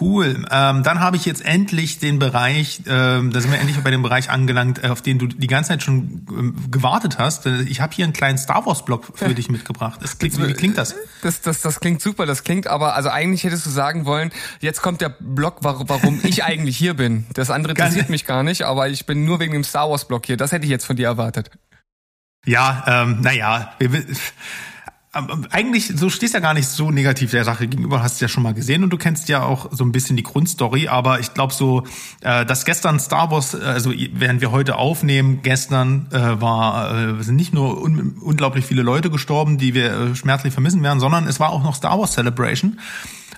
Cool. 0.00 0.44
Ähm, 0.50 0.82
dann 0.82 1.00
habe 1.00 1.16
ich 1.16 1.24
jetzt 1.24 1.42
endlich 1.42 1.98
den 1.98 2.18
Bereich, 2.18 2.82
ähm, 2.86 3.32
da 3.32 3.40
sind 3.40 3.50
wir 3.50 3.58
endlich 3.58 3.78
bei 3.82 3.90
dem 3.90 4.02
Bereich 4.02 4.28
angelangt, 4.28 4.84
äh, 4.84 4.88
auf 4.88 5.00
den 5.00 5.18
du 5.18 5.26
die 5.26 5.46
ganze 5.46 5.68
Zeit 5.68 5.82
schon 5.82 6.26
ähm, 6.30 6.70
gewartet 6.70 7.18
hast. 7.18 7.46
Ich 7.46 7.80
habe 7.80 7.94
hier 7.94 8.04
einen 8.04 8.12
kleinen 8.12 8.36
Star 8.36 8.66
Wars 8.66 8.84
Blog 8.84 9.06
für 9.14 9.34
dich 9.34 9.48
mitgebracht. 9.48 9.98
Das 10.02 10.18
klingt, 10.18 10.46
wie 10.46 10.52
klingt 10.52 10.76
das? 10.76 10.94
das? 11.22 11.40
Das 11.40 11.62
das 11.62 11.80
klingt 11.80 12.02
super. 12.02 12.26
Das 12.26 12.44
klingt 12.44 12.66
aber, 12.66 12.96
also 12.96 13.08
eigentlich 13.08 13.44
hättest 13.44 13.64
du 13.64 13.70
sagen 13.70 14.04
wollen, 14.04 14.30
jetzt 14.60 14.82
kommt 14.82 15.00
der 15.00 15.08
Blog, 15.08 15.60
warum 15.60 16.20
ich 16.22 16.44
eigentlich 16.44 16.76
hier 16.76 16.92
bin. 16.92 17.24
Das 17.32 17.48
andere 17.48 17.72
interessiert 17.72 18.10
mich 18.10 18.26
gar 18.26 18.42
nicht, 18.42 18.64
aber 18.64 18.90
ich 18.90 19.06
bin 19.06 19.24
nur 19.24 19.40
wegen 19.40 19.54
dem 19.54 19.64
Star 19.64 19.88
Wars 19.88 20.06
Blog 20.06 20.26
hier. 20.26 20.36
Das 20.36 20.52
hätte 20.52 20.66
ich 20.66 20.70
jetzt 20.70 20.84
von 20.84 20.96
dir 20.96 21.06
erwartet. 21.06 21.50
Ja, 22.44 22.84
ähm, 22.86 23.22
naja, 23.22 23.72
eigentlich, 25.12 25.86
so 25.86 26.10
stehst 26.10 26.34
ja 26.34 26.40
gar 26.40 26.52
nicht 26.52 26.68
so 26.68 26.90
negativ 26.90 27.30
der 27.30 27.44
Sache 27.44 27.66
gegenüber, 27.66 28.02
hast 28.02 28.20
du 28.20 28.26
ja 28.26 28.28
schon 28.28 28.42
mal 28.42 28.52
gesehen 28.52 28.84
und 28.84 28.90
du 28.90 28.98
kennst 28.98 29.28
ja 29.30 29.42
auch 29.42 29.68
so 29.72 29.82
ein 29.82 29.90
bisschen 29.90 30.16
die 30.16 30.22
Grundstory, 30.22 30.88
aber 30.88 31.18
ich 31.18 31.32
glaube 31.32 31.54
so, 31.54 31.84
äh, 32.20 32.44
dass 32.44 32.66
gestern 32.66 33.00
Star 33.00 33.30
Wars, 33.30 33.54
äh, 33.54 33.58
also 33.58 33.92
während 34.12 34.42
wir 34.42 34.50
heute 34.50 34.76
aufnehmen, 34.76 35.40
gestern 35.42 36.08
äh, 36.12 36.40
war, 36.40 37.18
äh, 37.18 37.22
sind 37.22 37.36
nicht 37.36 37.54
nur 37.54 37.80
un 37.80 38.18
unglaublich 38.20 38.66
viele 38.66 38.82
Leute 38.82 39.10
gestorben, 39.10 39.56
die 39.56 39.72
wir 39.72 39.92
äh, 39.92 40.14
schmerzlich 40.14 40.52
vermissen 40.52 40.82
werden, 40.82 41.00
sondern 41.00 41.26
es 41.26 41.40
war 41.40 41.50
auch 41.50 41.62
noch 41.62 41.74
Star 41.74 41.98
Wars 41.98 42.12
Celebration. 42.12 42.78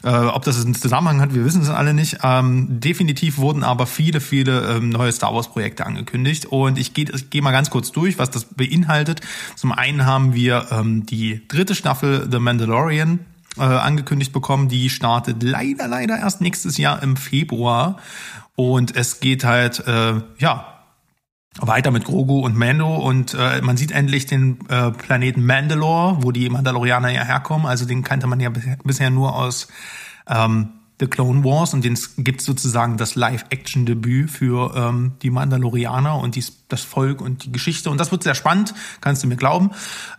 Äh, 0.03 0.09
ob 0.09 0.45
das 0.45 0.65
einen 0.65 0.75
Zusammenhang 0.75 1.21
hat, 1.21 1.35
wir 1.35 1.45
wissen 1.45 1.63
es 1.63 1.69
alle 1.69 1.93
nicht. 1.93 2.19
Ähm, 2.23 2.81
definitiv 2.81 3.39
wurden 3.39 3.63
aber 3.63 3.87
viele, 3.87 4.21
viele 4.21 4.77
ähm, 4.77 4.89
neue 4.89 5.13
Star 5.13 5.35
Wars-Projekte 5.35 5.85
angekündigt. 5.85 6.47
Und 6.47 6.79
ich 6.79 6.95
gehe 6.95 7.07
geh 7.07 7.41
mal 7.41 7.53
ganz 7.53 7.71
kurz 7.71 7.93
durch, 7.93 8.19
was 8.19 8.31
das 8.31 8.45
beinhaltet. 8.45 9.21
Zum 9.57 9.73
einen 9.73 10.07
haben 10.07 10.35
wir 10.35 10.69
ähm, 10.71 11.05
die 11.05 11.47
dritte 11.49 11.75
Staffel 11.75 12.29
The 12.31 12.39
Mandalorian 12.39 13.21
äh, 13.59 13.63
angekündigt 13.63 14.33
bekommen. 14.33 14.69
Die 14.69 14.89
startet 14.89 15.43
leider, 15.43 15.87
leider 15.87 16.19
erst 16.19 16.41
nächstes 16.41 16.79
Jahr 16.79 17.03
im 17.03 17.17
Februar. 17.17 17.99
Und 18.57 18.97
es 18.97 19.21
geht 19.21 19.45
halt, 19.45 19.87
äh, 19.87 20.15
ja, 20.39 20.80
weiter 21.59 21.91
mit 21.91 22.05
Grogu 22.05 22.41
und 22.41 22.57
Mando 22.57 22.97
und 22.97 23.35
äh, 23.35 23.61
man 23.61 23.77
sieht 23.77 23.91
endlich 23.91 24.27
den 24.27 24.59
äh, 24.69 24.91
Planeten 24.93 25.45
Mandalore, 25.45 26.19
wo 26.21 26.31
die 26.31 26.49
Mandalorianer 26.49 27.11
ja 27.11 27.25
herkommen. 27.25 27.67
Also 27.67 27.85
den 27.85 28.05
kannte 28.05 28.27
man 28.27 28.41
ja 28.41 28.51
bisher 28.85 29.11
nur 29.11 29.35
aus 29.35 29.69
ähm, 30.29 30.69
The 31.01 31.07
Clone 31.07 31.43
Wars 31.45 31.75
und 31.75 31.83
den 31.85 31.99
gibt 32.19 32.43
sozusagen 32.43 32.99
das 32.99 33.15
Live-Action-Debüt 33.15 34.31
für 34.31 34.75
ähm, 34.77 35.13
die 35.23 35.31
Mandalorianer 35.31 36.19
und 36.19 36.37
dies, 36.37 36.65
das 36.69 36.83
Volk 36.83 37.23
und 37.23 37.47
die 37.47 37.53
Geschichte. 37.53 37.91
Und 37.91 37.99
das 37.99 38.13
wird 38.13 38.23
sehr 38.23 38.35
spannend, 38.35 38.75
kannst 39.01 39.23
du 39.25 39.27
mir 39.27 39.37
glauben. 39.37 39.71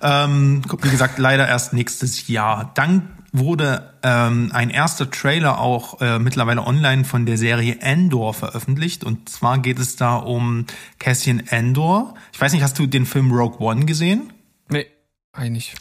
Ähm, 0.01 0.63
wie 0.82 0.89
gesagt, 0.89 1.19
leider 1.19 1.47
erst 1.47 1.73
nächstes 1.73 2.27
Jahr. 2.27 2.71
Dann 2.73 3.07
wurde 3.32 3.93
ähm, 4.03 4.51
ein 4.53 4.69
erster 4.69 5.09
Trailer 5.09 5.59
auch 5.59 6.01
äh, 6.01 6.19
mittlerweile 6.19 6.65
online 6.65 7.05
von 7.05 7.25
der 7.25 7.38
Serie 7.38 7.77
Endor 7.79 8.34
veröffentlicht. 8.34 9.03
Und 9.03 9.29
zwar 9.29 9.59
geht 9.59 9.79
es 9.79 9.95
da 9.95 10.17
um 10.17 10.65
Cassian 10.99 11.39
Endor. 11.47 12.15
Ich 12.34 12.41
weiß 12.41 12.51
nicht, 12.51 12.63
hast 12.63 12.77
du 12.77 12.88
den 12.88 13.05
Film 13.05 13.32
Rogue 13.32 13.59
One 13.59 13.86
gesehen? 13.86 14.34
Nee, 14.69 14.88
eigentlich. 15.32 15.75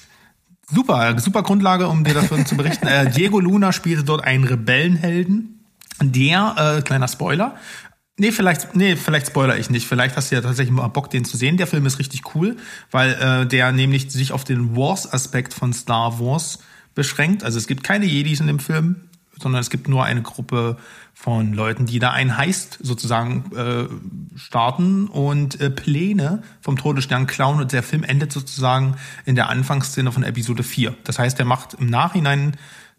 Super, 0.72 1.18
super 1.18 1.42
Grundlage, 1.42 1.88
um 1.88 2.04
dir 2.04 2.14
davon 2.14 2.46
zu 2.46 2.56
berichten. 2.56 2.86
Äh, 2.86 3.10
Diego 3.10 3.40
Luna 3.40 3.72
spielte 3.72 4.04
dort 4.04 4.22
einen 4.22 4.44
Rebellenhelden. 4.44 5.64
Der, 6.02 6.76
äh, 6.78 6.82
kleiner 6.82 7.08
Spoiler, 7.08 7.56
Nee, 8.20 8.32
vielleicht, 8.32 8.76
nee, 8.76 8.96
vielleicht 8.96 9.28
spoiler 9.28 9.56
ich 9.56 9.70
nicht. 9.70 9.86
Vielleicht 9.86 10.14
hast 10.14 10.30
du 10.30 10.34
ja 10.34 10.42
tatsächlich 10.42 10.74
mal 10.74 10.88
Bock, 10.88 11.08
den 11.08 11.24
zu 11.24 11.38
sehen. 11.38 11.56
Der 11.56 11.66
Film 11.66 11.86
ist 11.86 11.98
richtig 11.98 12.34
cool, 12.34 12.58
weil 12.90 13.14
äh, 13.14 13.46
der 13.46 13.72
nämlich 13.72 14.12
sich 14.12 14.32
auf 14.32 14.44
den 14.44 14.76
Wars-Aspekt 14.76 15.54
von 15.54 15.72
Star 15.72 16.20
Wars 16.20 16.58
beschränkt. 16.94 17.44
Also 17.44 17.58
es 17.58 17.66
gibt 17.66 17.84
keine 17.84 18.06
Jedis 18.06 18.40
in 18.40 18.46
dem 18.46 18.58
Film, 18.58 18.96
sondern 19.40 19.60
es 19.60 19.70
gibt 19.70 19.88
nur 19.88 20.04
eine 20.04 20.22
Gruppe 20.22 20.76
von 21.14 21.52
Leuten, 21.52 21.86
die 21.86 21.98
da 21.98 22.10
ein 22.10 22.36
Heist 22.36 22.78
sozusagen 22.82 23.52
äh, 23.56 24.38
starten 24.38 25.06
und 25.08 25.60
äh, 25.60 25.70
Pläne 25.70 26.42
vom 26.60 26.76
Todesstern 26.76 27.26
klauen 27.26 27.60
und 27.60 27.72
der 27.72 27.82
Film 27.82 28.04
endet 28.04 28.32
sozusagen 28.32 28.96
in 29.24 29.36
der 29.36 29.48
Anfangsszene 29.48 30.12
von 30.12 30.22
Episode 30.22 30.62
4. 30.62 30.94
Das 31.04 31.18
heißt, 31.18 31.38
er 31.38 31.44
macht 31.44 31.74
im 31.74 31.86
Nachhinein 31.86 32.56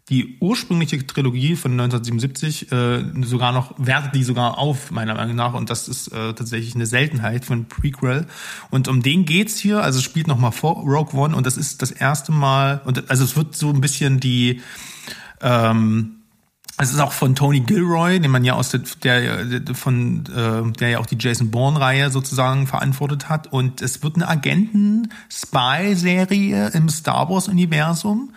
die 0.08 0.36
ursprüngliche 0.40 1.06
Trilogie 1.06 1.54
von 1.54 1.72
1977 1.72 2.72
äh, 2.72 3.04
sogar 3.22 3.52
noch, 3.52 3.74
wertet 3.78 4.14
die 4.14 4.24
sogar 4.24 4.58
auf, 4.58 4.90
meiner 4.90 5.14
Meinung 5.14 5.36
nach. 5.36 5.54
Und 5.54 5.70
das 5.70 5.88
ist 5.88 6.08
äh, 6.08 6.34
tatsächlich 6.34 6.74
eine 6.74 6.86
Seltenheit 6.86 7.44
von 7.44 7.66
Prequel. 7.66 8.26
Und 8.70 8.88
um 8.88 9.02
den 9.02 9.24
geht's 9.24 9.58
hier. 9.58 9.82
Also 9.82 10.00
spielt 10.00 10.26
nochmal 10.26 10.52
vor 10.52 10.74
Rogue 10.76 11.18
One 11.18 11.36
und 11.36 11.46
das 11.46 11.56
ist 11.56 11.82
das 11.82 11.90
erste 11.92 12.32
Mal, 12.32 12.80
und 12.84 13.10
also 13.10 13.24
es 13.24 13.36
wird 13.36 13.56
so 13.56 13.70
ein 13.70 13.80
bisschen 13.80 14.18
die 14.18 14.60
ähm, 15.40 16.16
es 16.78 16.92
ist 16.92 17.00
auch 17.00 17.12
von 17.12 17.34
Tony 17.34 17.60
Gilroy, 17.60 18.18
den 18.18 18.30
man 18.30 18.44
ja 18.44 18.54
aus 18.54 18.70
der, 18.70 18.80
der 18.80 19.74
von 19.74 20.24
äh, 20.26 20.72
der 20.78 20.88
ja 20.88 20.98
auch 20.98 21.06
die 21.06 21.18
Jason 21.18 21.50
Bourne 21.50 21.78
Reihe 21.78 22.10
sozusagen 22.10 22.66
verantwortet 22.66 23.28
hat 23.28 23.52
und 23.52 23.82
es 23.82 24.02
wird 24.02 24.16
eine 24.16 24.26
Agenten 24.26 25.12
Spy 25.30 25.94
Serie 25.94 26.70
im 26.70 26.88
Star 26.88 27.28
Wars 27.28 27.48
Universum 27.48 28.32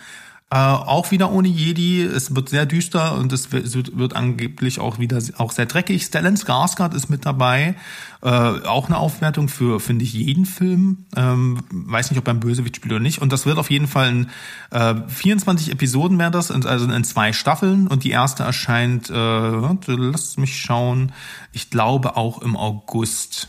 äh, 0.48 0.56
auch 0.58 1.10
wieder 1.10 1.32
ohne 1.32 1.48
Jedi. 1.48 2.02
Es 2.02 2.36
wird 2.36 2.48
sehr 2.50 2.66
düster 2.66 3.18
und 3.18 3.32
es 3.32 3.50
wird, 3.50 3.98
wird 3.98 4.14
angeblich 4.14 4.78
auch 4.78 5.00
wieder 5.00 5.20
auch 5.38 5.50
sehr 5.50 5.66
dreckig. 5.66 6.04
Stellan 6.04 6.36
Skarsgård 6.36 6.94
ist 6.94 7.10
mit 7.10 7.26
dabei. 7.26 7.74
Äh, 8.22 8.28
auch 8.28 8.86
eine 8.86 8.96
Aufwertung 8.96 9.48
für, 9.48 9.80
finde 9.80 10.04
ich, 10.04 10.12
jeden 10.12 10.46
Film. 10.46 11.06
Ähm, 11.16 11.64
weiß 11.70 12.10
nicht, 12.10 12.20
ob 12.20 12.28
er 12.28 12.34
ein 12.34 12.38
Bösewicht 12.38 12.76
spielt 12.76 12.92
oder 12.92 13.02
nicht. 13.02 13.20
Und 13.20 13.32
das 13.32 13.44
wird 13.44 13.58
auf 13.58 13.70
jeden 13.70 13.88
Fall 13.88 14.08
in 14.08 14.30
äh, 14.70 14.94
24 15.08 15.72
Episoden 15.72 16.16
wäre 16.16 16.30
das, 16.30 16.52
also 16.52 16.86
in 16.86 17.04
zwei 17.04 17.32
Staffeln. 17.32 17.88
Und 17.88 18.04
die 18.04 18.10
erste 18.10 18.44
erscheint, 18.44 19.10
äh, 19.10 19.70
lass 19.88 20.36
mich 20.36 20.60
schauen, 20.60 21.12
ich 21.52 21.70
glaube 21.70 22.16
auch 22.16 22.40
im 22.40 22.56
August. 22.56 23.48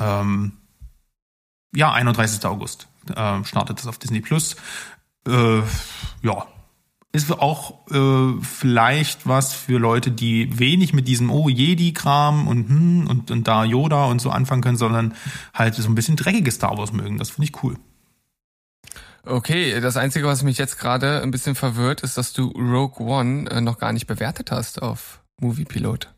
Ähm, 0.00 0.54
ja, 1.72 1.92
31. 1.92 2.44
August 2.46 2.88
äh, 3.14 3.44
startet 3.44 3.78
das 3.78 3.86
auf 3.86 3.98
Disney 3.98 4.20
Plus 4.20 4.56
äh, 5.26 5.62
ja, 6.22 6.46
ist 7.12 7.32
auch 7.32 7.86
äh, 7.90 8.40
vielleicht 8.42 9.26
was 9.26 9.54
für 9.54 9.78
Leute, 9.78 10.10
die 10.10 10.58
wenig 10.58 10.92
mit 10.92 11.08
diesem 11.08 11.30
Oh 11.30 11.48
Jedi-Kram 11.48 12.46
und, 12.46 12.68
hm, 12.68 13.06
und 13.08 13.30
und 13.30 13.48
da 13.48 13.64
Yoda 13.64 14.04
und 14.04 14.20
so 14.20 14.30
anfangen 14.30 14.62
können, 14.62 14.76
sondern 14.76 15.14
halt 15.54 15.74
so 15.74 15.88
ein 15.88 15.94
bisschen 15.94 16.16
dreckiges 16.16 16.56
Star 16.56 16.76
Wars 16.76 16.92
mögen. 16.92 17.18
Das 17.18 17.30
finde 17.30 17.48
ich 17.50 17.62
cool. 17.62 17.76
Okay, 19.24 19.80
das 19.80 19.96
Einzige, 19.96 20.26
was 20.26 20.44
mich 20.44 20.56
jetzt 20.56 20.78
gerade 20.78 21.22
ein 21.22 21.32
bisschen 21.32 21.56
verwirrt, 21.56 22.02
ist, 22.02 22.16
dass 22.16 22.32
du 22.32 22.48
Rogue 22.50 23.04
One 23.04 23.50
äh, 23.50 23.60
noch 23.60 23.78
gar 23.78 23.92
nicht 23.92 24.06
bewertet 24.06 24.52
hast 24.52 24.80
auf 24.82 25.20
Movie 25.40 25.64
Pilot. 25.64 26.14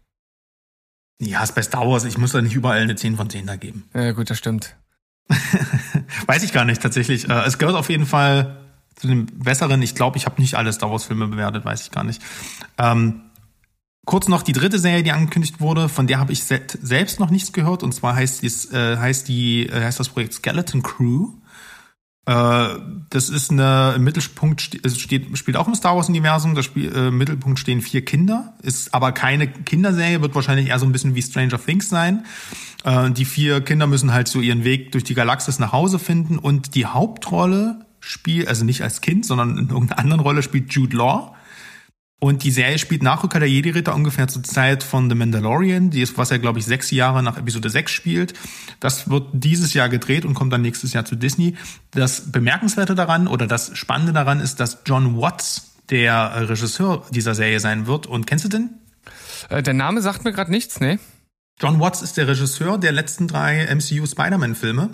Ja, 1.21 1.43
ist 1.43 1.55
bei 1.55 1.63
Star 1.63 1.89
Wars, 1.89 2.05
ich 2.05 2.19
muss 2.19 2.33
da 2.33 2.43
nicht 2.43 2.55
überall 2.55 2.81
eine 2.81 2.97
10 2.97 3.17
von 3.17 3.31
10 3.31 3.47
da 3.47 3.57
geben. 3.57 3.89
Ja, 3.95 4.13
gut, 4.13 4.31
das 4.31 4.39
stimmt. 4.39 4.77
Weiß 6.27 6.43
ich 6.43 6.53
gar 6.53 6.65
nicht 6.65 6.83
tatsächlich. 6.83 7.29
Äh, 7.29 7.45
es 7.47 7.59
gehört 7.59 7.77
auf 7.77 7.89
jeden 7.89 8.07
Fall 8.07 8.68
zu 8.99 9.07
den 9.07 9.27
besseren. 9.27 9.81
Ich 9.83 9.95
glaube, 9.95 10.19
ich 10.19 10.27
habe 10.27 10.41
nicht 10.41 10.55
alle 10.55 10.73
Star 10.73 10.91
Wars 10.91 11.05
Filme 11.05 11.27
bewertet, 11.29 11.65
weiß 11.65 11.83
ich 11.83 11.91
gar 11.91 12.05
nicht. 12.05 12.21
Ähm, 12.79 13.23
kurz 14.05 14.29
noch 14.29 14.43
die 14.43 14.53
dritte 14.53 14.79
Serie, 14.79 15.03
die 15.03 15.13
angekündigt 15.13 15.61
wurde, 15.61 15.89
von 15.89 16.07
der 16.07 16.19
habe 16.19 16.33
ich 16.33 16.45
se 16.45 16.61
selbst 16.83 17.21
noch 17.21 17.31
nichts 17.31 17.53
gehört. 17.53 17.83
Und 17.83 17.93
zwar 17.93 18.17
heißt, 18.17 18.43
dies, 18.43 18.73
äh, 18.73 18.97
heißt, 18.97 19.29
die, 19.29 19.67
äh, 19.67 19.85
heißt 19.85 20.01
das 20.01 20.09
Projekt 20.09 20.35
Skeleton 20.35 20.83
Crew. 20.83 21.29
Äh, 22.27 22.69
das 23.11 23.29
ist 23.31 23.51
eine 23.51 23.95
im 23.97 24.05
Mittelpunkt 24.05 24.81
es 24.85 24.99
steht, 24.99 25.39
spielt 25.39 25.57
auch 25.57 25.69
im 25.69 25.75
Star 25.75 25.95
Wars 25.95 26.09
Universum. 26.09 26.55
Da 26.55 26.63
Spiel, 26.63 26.93
äh, 26.93 27.09
im 27.09 27.19
Mittelpunkt 27.19 27.59
stehen 27.59 27.81
vier 27.81 28.05
Kinder, 28.05 28.55
ist 28.63 28.93
aber 28.93 29.13
keine 29.13 29.47
Kinderserie, 29.47 30.21
wird 30.21 30.35
wahrscheinlich 30.35 30.69
eher 30.69 30.79
so 30.79 30.87
ein 30.87 30.93
bisschen 30.93 31.15
wie 31.15 31.23
Stranger 31.23 31.59
Things 31.65 31.89
sein. 31.89 32.25
Äh, 32.85 33.11
die 33.13 33.25
vier 33.25 33.61
Kinder 33.61 33.87
müssen 33.87 34.13
halt 34.13 34.29
so 34.29 34.41
ihren 34.41 34.65
Weg 34.65 34.93
durch 34.93 35.05
die 35.05 35.15
Galaxis 35.15 35.59
nach 35.59 35.73
Hause 35.73 35.99
finden 35.99 36.39
und 36.39 36.75
die 36.75 36.87
Hauptrolle 36.87 37.87
spielt, 38.01 38.49
also 38.49 38.65
nicht 38.65 38.83
als 38.83 39.01
Kind, 39.01 39.27
sondern 39.27 39.59
in 39.59 39.69
irgendeiner 39.71 39.99
anderen 39.99 40.21
Rolle 40.21 40.43
spielt 40.43 40.73
Jude 40.73 40.97
Law. 40.97 41.35
Und 42.21 42.43
die 42.43 42.51
Serie 42.51 42.79
spielt 42.79 43.05
nach 43.05 43.23
Rückkehr 43.23 43.39
der 43.39 43.49
Jedi-Ritter 43.49 43.95
ungefähr 43.95 44.27
zur 44.27 44.43
Zeit 44.43 44.83
von 44.83 45.09
The 45.09 45.15
Mandalorian, 45.15 45.91
die 45.91 46.03
ist, 46.03 46.19
was 46.19 46.33
er, 46.33 46.41
glaube 46.41 46.59
ich, 46.59 46.65
sechs 46.65 46.91
Jahre 46.91 47.23
nach 47.23 47.37
Episode 47.37 47.71
6 47.71 47.93
spielt. 47.93 48.35
Das 48.81 49.09
wird 49.09 49.29
dieses 49.33 49.73
Jahr 49.73 49.89
gedreht 49.89 50.25
und 50.25 50.35
kommt 50.35 50.53
dann 50.53 50.63
nächstes 50.63 50.93
Jahr 50.93 51.05
zu 51.05 51.15
Disney. 51.15 51.57
Das 51.93 52.33
Bemerkenswerte 52.33 52.97
daran 52.97 53.29
oder 53.29 53.47
das 53.47 53.77
Spannende 53.79 54.13
daran 54.13 54.41
ist, 54.41 54.59
dass 54.59 54.79
John 54.85 55.17
Watts 55.17 55.77
der 55.91 56.49
Regisseur 56.49 57.07
dieser 57.11 57.37
Serie 57.37 57.61
sein 57.61 57.87
wird. 57.87 58.09
Und 58.09 58.27
kennst 58.27 58.45
du 58.45 58.49
den? 58.49 58.71
Äh, 59.49 59.63
der 59.63 59.75
Name 59.75 60.03
sagt 60.03 60.25
mir 60.25 60.33
gerade 60.33 60.51
nichts, 60.51 60.81
ne? 60.81 60.99
John 61.61 61.79
Watts 61.79 62.03
ist 62.03 62.17
der 62.17 62.27
Regisseur 62.27 62.79
der 62.79 62.93
letzten 62.93 63.29
drei 63.29 63.73
MCU 63.73 64.07
Spider-Man-Filme. 64.07 64.91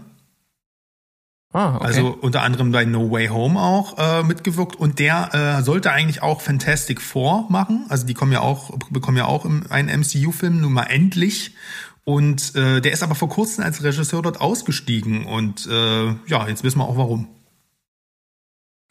Ah, 1.55 1.77
okay. 1.77 1.87
Also 1.87 2.19
unter 2.21 2.43
anderem 2.43 2.73
bei 2.73 2.85
No 2.85 3.13
Way 3.13 3.29
Home 3.29 3.61
auch 3.61 3.97
äh, 3.97 4.25
mitgewirkt 4.25 4.75
und 4.75 4.99
der 4.99 5.33
äh, 5.33 5.63
sollte 5.63 5.93
eigentlich 5.93 6.21
auch 6.21 6.41
Fantastic 6.41 7.01
Four 7.01 7.47
machen. 7.49 7.87
Also 7.89 8.07
die 8.07 8.15
kommen 8.15 8.33
ja 8.33 8.41
auch 8.41 8.77
bekommen 8.91 9.17
ja 9.17 9.27
auch 9.27 9.45
einen 9.45 10.01
MCU-Film 10.01 10.61
nun 10.61 10.73
mal 10.73 10.87
endlich. 10.87 11.55
Und 12.03 12.57
äh, 12.57 12.81
der 12.81 12.93
ist 12.93 13.05
aber 13.05 13.15
vor 13.15 13.29
kurzem 13.29 13.63
als 13.63 13.85
Regisseur 13.85 14.21
dort 14.21 14.41
ausgestiegen 14.41 15.27
und 15.27 15.67
äh, 15.67 16.07
ja, 16.27 16.49
jetzt 16.49 16.65
wissen 16.65 16.79
wir 16.79 16.89
auch 16.89 16.97
warum. 16.97 17.29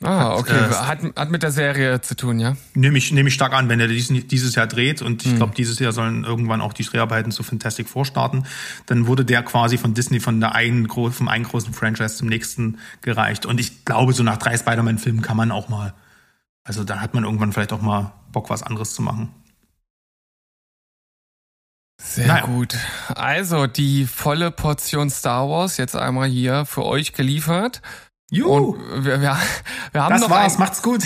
Ah, 0.04 0.36
okay. 0.36 0.54
Hat, 0.54 1.04
äh, 1.04 1.12
hat, 1.16 1.32
mit 1.32 1.43
der 1.43 1.51
Serie 1.51 2.01
zu 2.01 2.16
tun, 2.16 2.39
ja? 2.39 2.56
Nehme 2.74 2.97
ich, 2.97 3.12
nehme 3.12 3.30
ich 3.30 3.36
stark 3.36 3.54
an, 3.54 3.70
wenn 3.70 3.80
er 3.80 3.88
dies, 3.88 4.10
dieses 4.10 4.56
Jahr 4.56 4.68
dreht 4.68 5.01
und 5.01 5.26
ich 5.26 5.32
hm. 5.32 5.38
glaube, 5.38 5.56
dieses 5.56 5.80
Jahr 5.80 5.91
sollen 5.91 6.24
irgendwann 6.24 6.62
auch 6.62 6.74
die 6.74 6.84
Dreharbeiten 6.84 7.32
zu 7.32 7.43
Fantastic 7.43 7.88
Four 7.88 8.06
starten, 8.06 8.43
dann 8.86 9.08
wurde 9.08 9.26
der 9.26 9.43
quasi 9.43 9.78
von 9.78 9.93
Disney 9.93 10.20
von 10.20 10.39
der 10.39 10.56
einen, 10.56 10.89
vom 10.89 11.28
einen 11.28 11.43
großen 11.45 11.74
Franchise 11.74 12.16
zum 12.16 12.28
nächsten 12.28 12.80
gereicht. 13.01 13.45
Und 13.45 13.60
ich 13.60 13.86
glaube, 13.86 14.14
so 14.14 14.24
nach 14.24 14.38
drei 14.38 14.58
Spider-Man-Filmen 14.58 15.22
kann 15.22 15.38
man 15.38 15.51
auch 15.51 15.70
mal, 15.70 15.93
also 16.64 16.84
da 16.84 16.99
hat 16.99 17.14
man 17.14 17.24
irgendwann 17.24 17.54
vielleicht 17.54 17.74
auch 17.74 17.82
mal 17.82 18.14
Bock, 18.32 18.49
was 18.49 18.64
anderes 18.64 18.93
zu 18.93 19.01
machen. 19.01 19.30
Sehr 22.01 22.28
naja. 22.28 22.45
gut. 22.45 22.76
Also 23.16 23.68
die 23.68 24.06
volle 24.06 24.51
Portion 24.51 25.10
Star 25.10 25.47
Wars 25.49 25.78
jetzt 25.78 25.95
einmal 25.95 26.28
hier 26.28 26.66
für 26.66 26.84
euch 26.84 27.14
geliefert. 27.14 27.82
Juhu. 28.34 28.76
Und 28.76 29.06
wir, 29.06 29.22
wir, 29.22 29.38
wir 29.92 30.04
haben 30.04 30.14
das 30.14 30.22
noch 30.22 30.30
war's, 30.30 30.56
ein... 30.56 30.60
macht's 30.60 30.82
gut. 30.82 31.04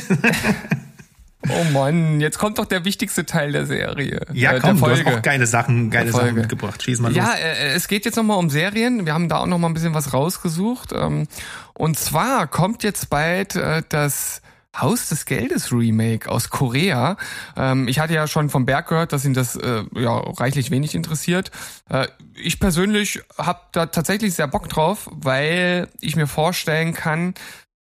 oh 1.49 1.63
Mann, 1.73 2.21
jetzt 2.21 2.39
kommt 2.39 2.57
doch 2.57 2.65
der 2.65 2.85
wichtigste 2.85 3.25
Teil 3.25 3.51
der 3.51 3.65
Serie. 3.65 4.21
Ja, 4.33 4.53
äh, 4.53 4.59
komm, 4.59 4.79
du 4.79 4.87
hast 4.87 5.05
auch 5.05 5.21
geile 5.21 5.45
Sachen, 5.45 5.91
geile 5.91 6.11
Sachen 6.11 6.35
mitgebracht. 6.35 6.81
Schieß 6.81 6.99
mal 6.99 7.09
los. 7.09 7.17
Ja, 7.17 7.33
äh, 7.33 7.73
es 7.73 7.87
geht 7.87 8.05
jetzt 8.05 8.15
nochmal 8.15 8.37
um 8.37 8.49
Serien. 8.49 9.05
Wir 9.05 9.13
haben 9.13 9.27
da 9.27 9.39
auch 9.39 9.45
nochmal 9.45 9.69
ein 9.69 9.73
bisschen 9.73 9.93
was 9.93 10.13
rausgesucht. 10.13 10.93
Ähm, 10.93 11.27
und 11.73 11.99
zwar 11.99 12.47
kommt 12.47 12.83
jetzt 12.83 13.09
bald 13.09 13.55
äh, 13.55 13.83
das 13.89 14.41
Haus 14.81 15.09
des 15.09 15.25
Geldes 15.25 15.71
Remake 15.71 16.29
aus 16.29 16.49
Korea. 16.49 17.17
Ähm, 17.55 17.87
ich 17.87 17.99
hatte 17.99 18.13
ja 18.13 18.27
schon 18.27 18.49
vom 18.49 18.65
Berg 18.65 18.87
gehört, 18.87 19.13
dass 19.13 19.25
ihn 19.25 19.33
das 19.33 19.55
äh, 19.55 19.83
ja 19.95 20.17
reichlich 20.17 20.71
wenig 20.71 20.95
interessiert. 20.95 21.51
Äh, 21.89 22.07
ich 22.35 22.59
persönlich 22.59 23.21
habe 23.37 23.61
da 23.71 23.87
tatsächlich 23.87 24.33
sehr 24.33 24.47
Bock 24.47 24.69
drauf, 24.69 25.09
weil 25.11 25.87
ich 26.01 26.15
mir 26.15 26.27
vorstellen 26.27 26.93
kann, 26.93 27.33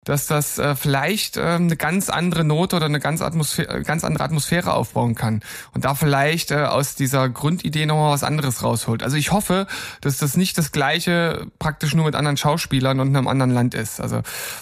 dass 0.05 0.27
das 0.27 0.57
äh, 0.57 0.75
vielleicht 0.75 1.37
äh, 1.37 1.41
eine 1.41 1.75
ganz 1.75 2.09
andere 2.09 2.43
Note 2.43 2.75
oder 2.75 2.85
eine 2.85 2.99
ganz, 2.99 3.21
Atmosphäre, 3.21 3.83
ganz 3.83 4.03
andere 4.03 4.23
Atmosphäre 4.23 4.73
aufbauen 4.73 5.15
kann 5.15 5.41
und 5.73 5.85
da 5.85 5.93
vielleicht 5.95 6.51
äh, 6.51 6.63
aus 6.63 6.95
dieser 6.95 7.29
Grundidee 7.29 7.85
nochmal 7.85 8.13
was 8.13 8.23
anderes 8.23 8.63
rausholt. 8.63 9.03
Also 9.03 9.17
ich 9.17 9.31
hoffe, 9.31 9.67
dass 10.01 10.17
das 10.17 10.37
nicht 10.37 10.57
das 10.57 10.71
gleiche 10.71 11.47
praktisch 11.59 11.93
nur 11.93 12.05
mit 12.05 12.15
anderen 12.15 12.37
Schauspielern 12.37 12.99
und 12.99 13.09
in 13.09 13.17
einem 13.17 13.27
anderen 13.27 13.51
Land 13.51 13.73
ist. 13.73 13.99
Also 13.99 14.21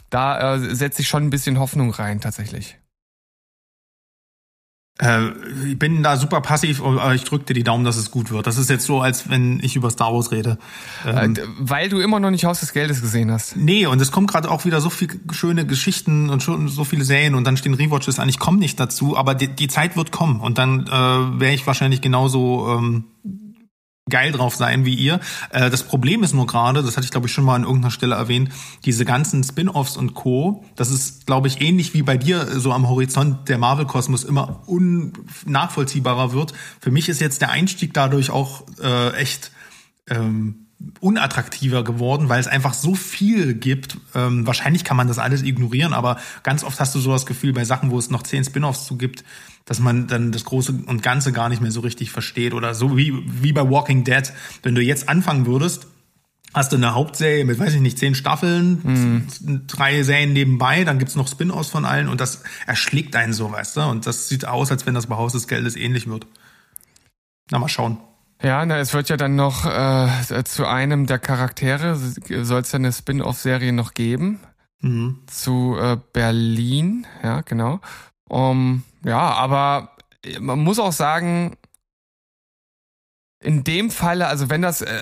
da 0.09 0.55
äh, 0.55 0.75
setze 0.75 1.01
ich 1.01 1.07
schon 1.07 1.23
ein 1.23 1.29
bisschen 1.29 1.59
Hoffnung 1.59 1.91
rein 1.91 2.19
tatsächlich. 2.19 2.76
Äh, 4.99 5.29
ich 5.67 5.77
bin 5.77 6.01
da 6.01 6.17
super 6.17 6.41
passiv, 6.41 6.83
aber 6.83 7.13
ich 7.13 7.23
drücke 7.23 7.45
dir 7.45 7.53
die 7.53 7.63
Daumen, 7.63 7.85
dass 7.85 7.97
es 7.97 8.09
gut 8.09 8.31
wird. 8.31 8.47
Das 8.47 8.57
ist 8.57 8.69
jetzt 8.69 8.85
so, 8.85 9.01
als 9.01 9.29
wenn 9.29 9.59
ich 9.61 9.75
über 9.75 9.89
Star 9.91 10.13
Wars 10.13 10.31
rede. 10.31 10.57
Ähm, 11.05 11.35
äh, 11.35 11.41
Weil 11.59 11.89
du 11.89 11.99
immer 11.99 12.19
noch 12.19 12.31
nicht 12.31 12.45
Haus 12.45 12.61
des 12.61 12.73
Geldes 12.73 13.01
gesehen 13.01 13.31
hast. 13.31 13.55
Nee, 13.55 13.85
und 13.85 14.01
es 14.01 14.11
kommt 14.11 14.31
gerade 14.31 14.49
auch 14.49 14.65
wieder 14.65 14.81
so 14.81 14.89
viele 14.89 15.15
schöne 15.31 15.65
Geschichten 15.65 16.29
und 16.29 16.41
schon 16.41 16.67
so 16.67 16.83
viele 16.83 17.03
Serien 17.03 17.35
und 17.35 17.45
dann 17.45 17.57
stehen 17.57 17.75
Rewatches 17.75 18.19
an. 18.19 18.27
Ich 18.29 18.39
komme 18.39 18.57
nicht 18.57 18.79
dazu, 18.79 19.15
aber 19.15 19.35
die, 19.35 19.47
die, 19.47 19.67
Zeit 19.67 19.97
wird 19.97 20.11
kommen 20.11 20.39
und 20.39 20.57
dann 20.57 20.87
äh, 20.87 21.39
wäre 21.39 21.53
ich 21.53 21.67
wahrscheinlich 21.67 22.01
genauso 22.01 22.77
ähm, 22.77 23.03
geil 24.09 24.31
drauf 24.31 24.55
sein 24.55 24.85
wie 24.85 24.95
ihr. 24.95 25.19
Äh, 25.51 25.69
das 25.69 25.83
Problem 25.83 26.23
ist 26.23 26.33
nur 26.33 26.47
gerade, 26.47 26.83
das 26.83 26.97
hatte 26.97 27.05
ich 27.05 27.11
glaube 27.11 27.27
ich 27.27 27.33
schon 27.33 27.43
mal 27.43 27.55
an 27.55 27.63
irgendeiner 27.63 27.91
Stelle 27.91 28.15
erwähnt, 28.15 28.49
diese 28.85 29.05
ganzen 29.05 29.43
Spin-offs 29.43 29.97
und 29.97 30.13
Co. 30.13 30.63
Das 30.75 30.91
ist 30.91 31.25
glaube 31.25 31.47
ich 31.47 31.61
ähnlich 31.61 31.93
wie 31.93 32.03
bei 32.03 32.17
dir 32.17 32.59
so 32.59 32.71
am 32.71 32.87
Horizont 32.87 33.49
der 33.49 33.57
Marvel-Kosmos 33.57 34.23
immer 34.23 34.61
unnachvollziehbarer 34.67 36.33
wird. 36.33 36.53
Für 36.79 36.91
mich 36.91 37.09
ist 37.09 37.21
jetzt 37.21 37.41
der 37.41 37.49
Einstieg 37.49 37.93
dadurch 37.93 38.29
auch 38.29 38.63
äh, 38.81 39.13
echt 39.15 39.51
ähm, 40.09 40.66
unattraktiver 40.99 41.83
geworden, 41.83 42.29
weil 42.29 42.39
es 42.39 42.47
einfach 42.47 42.73
so 42.73 42.93
viel 42.93 43.55
gibt. 43.55 43.97
Ähm, 44.13 44.45
wahrscheinlich 44.45 44.83
kann 44.83 44.97
man 44.97 45.07
das 45.07 45.17
alles 45.17 45.41
ignorieren, 45.41 45.93
aber 45.93 46.17
ganz 46.43 46.63
oft 46.63 46.79
hast 46.79 46.93
du 46.93 46.99
so 46.99 47.11
das 47.11 47.25
Gefühl 47.25 47.53
bei 47.53 47.65
Sachen, 47.65 47.89
wo 47.89 47.97
es 47.97 48.11
noch 48.11 48.23
zehn 48.23 48.43
Spin-offs 48.43 48.85
zu 48.85 48.97
gibt, 48.97 49.23
dass 49.65 49.79
man 49.79 50.07
dann 50.07 50.31
das 50.31 50.45
Große 50.45 50.73
und 50.85 51.01
Ganze 51.01 51.31
gar 51.31 51.49
nicht 51.49 51.61
mehr 51.61 51.71
so 51.71 51.79
richtig 51.79 52.11
versteht. 52.11 52.53
Oder 52.53 52.75
so 52.75 52.95
wie, 52.95 53.13
wie 53.25 53.53
bei 53.53 53.69
Walking 53.69 54.03
Dead. 54.03 54.31
Wenn 54.61 54.75
du 54.75 54.81
jetzt 54.81 55.09
anfangen 55.09 55.45
würdest, 55.45 55.87
hast 56.53 56.71
du 56.71 56.77
eine 56.77 56.93
Hauptserie 56.93 57.43
mit, 57.43 57.59
weiß 57.59 57.73
ich 57.73 57.81
nicht, 57.81 57.97
zehn 57.97 58.15
Staffeln, 58.15 58.79
mhm. 58.83 59.67
drei 59.67 60.03
Serien 60.03 60.33
nebenbei, 60.33 60.83
dann 60.83 60.99
gibt's 60.99 61.15
noch 61.15 61.27
Spin-offs 61.27 61.69
von 61.69 61.85
allen 61.85 62.07
und 62.07 62.21
das 62.21 62.43
erschlägt 62.65 63.15
einen 63.15 63.33
so, 63.33 63.51
weißt 63.51 63.77
du? 63.77 63.81
Und 63.81 64.05
das 64.05 64.29
sieht 64.29 64.45
aus, 64.45 64.71
als 64.71 64.85
wenn 64.85 64.93
das 64.93 65.07
bei 65.07 65.15
Haus 65.15 65.33
des 65.33 65.47
Geldes 65.47 65.75
ähnlich 65.75 66.07
wird. 66.07 66.27
Na, 67.51 67.59
mal 67.59 67.67
schauen. 67.67 67.97
Ja, 68.41 68.65
na, 68.65 68.77
es 68.77 68.93
wird 68.93 69.09
ja 69.09 69.17
dann 69.17 69.35
noch 69.35 69.65
äh, 69.65 70.43
zu 70.43 70.67
einem 70.67 71.07
der 71.07 71.19
Charaktere, 71.19 71.95
soll 71.95 72.61
es 72.61 72.71
ja 72.71 72.77
eine 72.77 72.93
Spin-off-Serie 72.93 73.73
noch 73.73 73.93
geben. 73.93 74.39
Mhm. 74.81 75.21
Zu 75.27 75.75
äh, 75.79 75.97
Berlin, 76.13 77.07
ja, 77.23 77.41
genau. 77.41 77.79
Um, 78.29 78.83
ja, 79.03 79.19
aber 79.19 79.95
man 80.39 80.59
muss 80.59 80.79
auch 80.79 80.91
sagen, 80.91 81.57
in 83.39 83.63
dem 83.63 83.91
Falle, 83.91 84.27
also 84.27 84.49
wenn 84.49 84.61
das, 84.61 84.81
äh, 84.81 85.01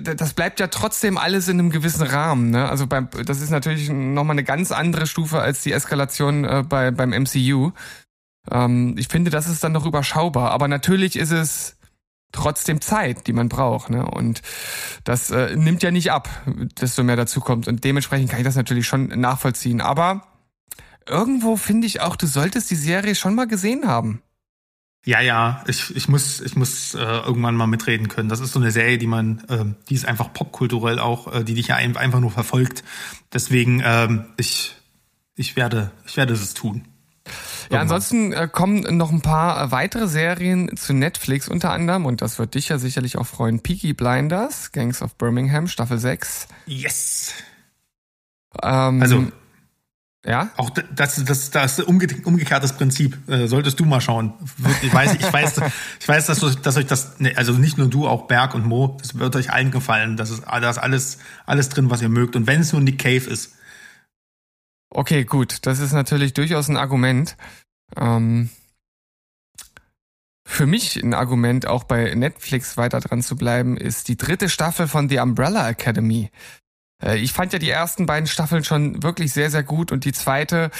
das 0.00 0.34
bleibt 0.34 0.60
ja 0.60 0.68
trotzdem 0.68 1.18
alles 1.18 1.48
in 1.48 1.58
einem 1.58 1.70
gewissen 1.70 2.06
Rahmen. 2.06 2.50
Ne? 2.50 2.68
Also 2.68 2.86
beim, 2.86 3.08
das 3.26 3.40
ist 3.40 3.50
natürlich 3.50 3.90
nochmal 3.90 4.34
eine 4.34 4.44
ganz 4.44 4.72
andere 4.72 5.06
Stufe 5.06 5.40
als 5.40 5.62
die 5.62 5.72
Eskalation 5.72 6.44
äh, 6.44 6.64
bei, 6.66 6.90
beim 6.90 7.10
MCU. 7.10 7.72
Ähm, 8.50 8.94
ich 8.98 9.08
finde, 9.08 9.30
das 9.30 9.48
ist 9.48 9.64
dann 9.64 9.72
noch 9.72 9.86
überschaubar. 9.86 10.52
Aber 10.52 10.68
natürlich 10.68 11.16
ist 11.16 11.32
es 11.32 11.76
trotzdem 12.32 12.80
Zeit, 12.80 13.26
die 13.26 13.32
man 13.32 13.48
braucht. 13.48 13.90
Ne? 13.90 14.04
Und 14.04 14.42
das 15.04 15.30
äh, 15.30 15.54
nimmt 15.56 15.82
ja 15.82 15.90
nicht 15.90 16.10
ab, 16.10 16.28
desto 16.80 17.02
mehr 17.02 17.16
dazu 17.16 17.40
kommt. 17.40 17.68
Und 17.68 17.84
dementsprechend 17.84 18.30
kann 18.30 18.40
ich 18.40 18.44
das 18.46 18.56
natürlich 18.56 18.86
schon 18.86 19.08
nachvollziehen. 19.08 19.80
Aber 19.80 20.26
irgendwo 21.06 21.56
finde 21.56 21.86
ich 21.86 22.00
auch, 22.00 22.16
du 22.16 22.26
solltest 22.26 22.70
die 22.70 22.76
Serie 22.76 23.14
schon 23.14 23.34
mal 23.34 23.46
gesehen 23.46 23.86
haben. 23.86 24.22
Ja, 25.04 25.20
ja, 25.20 25.64
ich, 25.66 25.94
ich 25.96 26.08
muss, 26.08 26.40
ich 26.40 26.54
muss 26.54 26.94
äh, 26.94 27.00
irgendwann 27.00 27.56
mal 27.56 27.66
mitreden 27.66 28.06
können. 28.06 28.28
Das 28.28 28.38
ist 28.38 28.52
so 28.52 28.60
eine 28.60 28.70
Serie, 28.70 28.98
die 28.98 29.08
man, 29.08 29.42
äh, 29.48 29.64
die 29.88 29.94
ist 29.94 30.06
einfach 30.06 30.32
popkulturell 30.32 31.00
auch, 31.00 31.32
äh, 31.32 31.42
die 31.42 31.54
dich 31.54 31.68
ja 31.68 31.76
einfach 31.76 32.20
nur 32.20 32.30
verfolgt. 32.30 32.84
Deswegen, 33.32 33.82
ähm, 33.84 34.26
ich, 34.36 34.76
ich 35.34 35.56
werde, 35.56 35.90
ich 36.06 36.16
werde 36.16 36.34
es 36.34 36.54
tun. 36.54 36.86
Ja, 37.70 37.80
ansonsten 37.80 38.32
äh, 38.32 38.48
kommen 38.50 38.96
noch 38.96 39.10
ein 39.10 39.22
paar 39.22 39.62
äh, 39.62 39.70
weitere 39.70 40.08
Serien 40.08 40.76
zu 40.76 40.92
Netflix, 40.92 41.48
unter 41.48 41.72
anderem, 41.72 42.04
und 42.06 42.20
das 42.20 42.38
wird 42.38 42.54
dich 42.54 42.68
ja 42.68 42.78
sicherlich 42.78 43.16
auch 43.16 43.26
freuen, 43.26 43.60
Peaky 43.60 43.92
Blinders, 43.94 44.72
Gangs 44.72 45.02
of 45.02 45.14
Birmingham, 45.16 45.68
Staffel 45.68 45.98
6. 45.98 46.48
Yes! 46.66 47.32
Ähm, 48.62 49.00
also, 49.00 49.26
ja? 50.24 50.50
Auch 50.56 50.70
das, 50.70 51.24
das, 51.24 51.50
das 51.50 51.80
umge 51.80 52.06
umgekehrtes 52.24 52.74
Prinzip. 52.74 53.18
Äh, 53.28 53.48
solltest 53.48 53.80
du 53.80 53.84
mal 53.84 54.00
schauen. 54.00 54.34
Ich 54.82 54.92
weiß, 54.92 55.14
ich 55.14 55.32
weiß, 55.32 55.60
ich 56.00 56.08
weiß, 56.08 56.26
dass, 56.26 56.62
dass 56.62 56.76
euch 56.76 56.86
das, 56.86 57.18
ne, 57.18 57.32
also 57.36 57.52
nicht 57.54 57.76
nur 57.76 57.88
du, 57.88 58.06
auch 58.06 58.28
Berg 58.28 58.54
und 58.54 58.64
Mo, 58.64 58.96
das 59.00 59.18
wird 59.18 59.34
euch 59.34 59.52
allen 59.52 59.72
gefallen. 59.72 60.16
Das 60.16 60.30
ist, 60.30 60.44
da 60.44 60.70
ist 60.70 60.78
alles, 60.78 61.18
alles 61.44 61.70
drin, 61.70 61.90
was 61.90 62.02
ihr 62.02 62.08
mögt. 62.08 62.36
Und 62.36 62.46
wenn 62.46 62.60
es 62.60 62.72
nur 62.72 62.80
Nick 62.80 63.00
Cave 63.00 63.28
ist. 63.28 63.56
Okay, 64.94 65.24
gut. 65.24 65.64
Das 65.66 65.78
ist 65.78 65.92
natürlich 65.92 66.34
durchaus 66.34 66.68
ein 66.68 66.76
Argument. 66.76 67.36
Ähm, 67.96 68.50
für 70.44 70.66
mich 70.66 71.02
ein 71.02 71.14
Argument, 71.14 71.66
auch 71.66 71.84
bei 71.84 72.14
Netflix 72.14 72.76
weiter 72.76 73.00
dran 73.00 73.22
zu 73.22 73.36
bleiben, 73.36 73.78
ist 73.78 74.08
die 74.08 74.18
dritte 74.18 74.50
Staffel 74.50 74.88
von 74.88 75.08
The 75.08 75.20
Umbrella 75.20 75.66
Academy. 75.70 76.30
Äh, 77.02 77.16
ich 77.18 77.32
fand 77.32 77.54
ja 77.54 77.58
die 77.58 77.70
ersten 77.70 78.04
beiden 78.04 78.26
Staffeln 78.26 78.64
schon 78.64 79.02
wirklich 79.02 79.32
sehr, 79.32 79.50
sehr 79.50 79.62
gut 79.62 79.92
und 79.92 80.04
die 80.04 80.12
zweite 80.12 80.70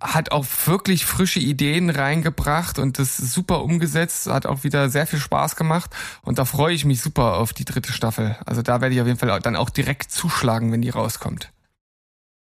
hat 0.00 0.32
auch 0.32 0.46
wirklich 0.66 1.06
frische 1.06 1.38
Ideen 1.38 1.90
reingebracht 1.90 2.80
und 2.80 2.98
das 2.98 3.16
super 3.16 3.62
umgesetzt, 3.62 4.26
hat 4.26 4.46
auch 4.46 4.64
wieder 4.64 4.90
sehr 4.90 5.06
viel 5.06 5.20
Spaß 5.20 5.54
gemacht 5.54 5.90
und 6.22 6.38
da 6.38 6.44
freue 6.44 6.74
ich 6.74 6.84
mich 6.84 7.00
super 7.00 7.36
auf 7.36 7.52
die 7.52 7.64
dritte 7.64 7.92
Staffel. 7.92 8.36
Also 8.46 8.62
da 8.62 8.80
werde 8.80 8.96
ich 8.96 9.00
auf 9.00 9.06
jeden 9.06 9.18
Fall 9.18 9.40
dann 9.40 9.56
auch 9.56 9.70
direkt 9.70 10.10
zuschlagen, 10.10 10.72
wenn 10.72 10.82
die 10.82 10.90
rauskommt. 10.90 11.52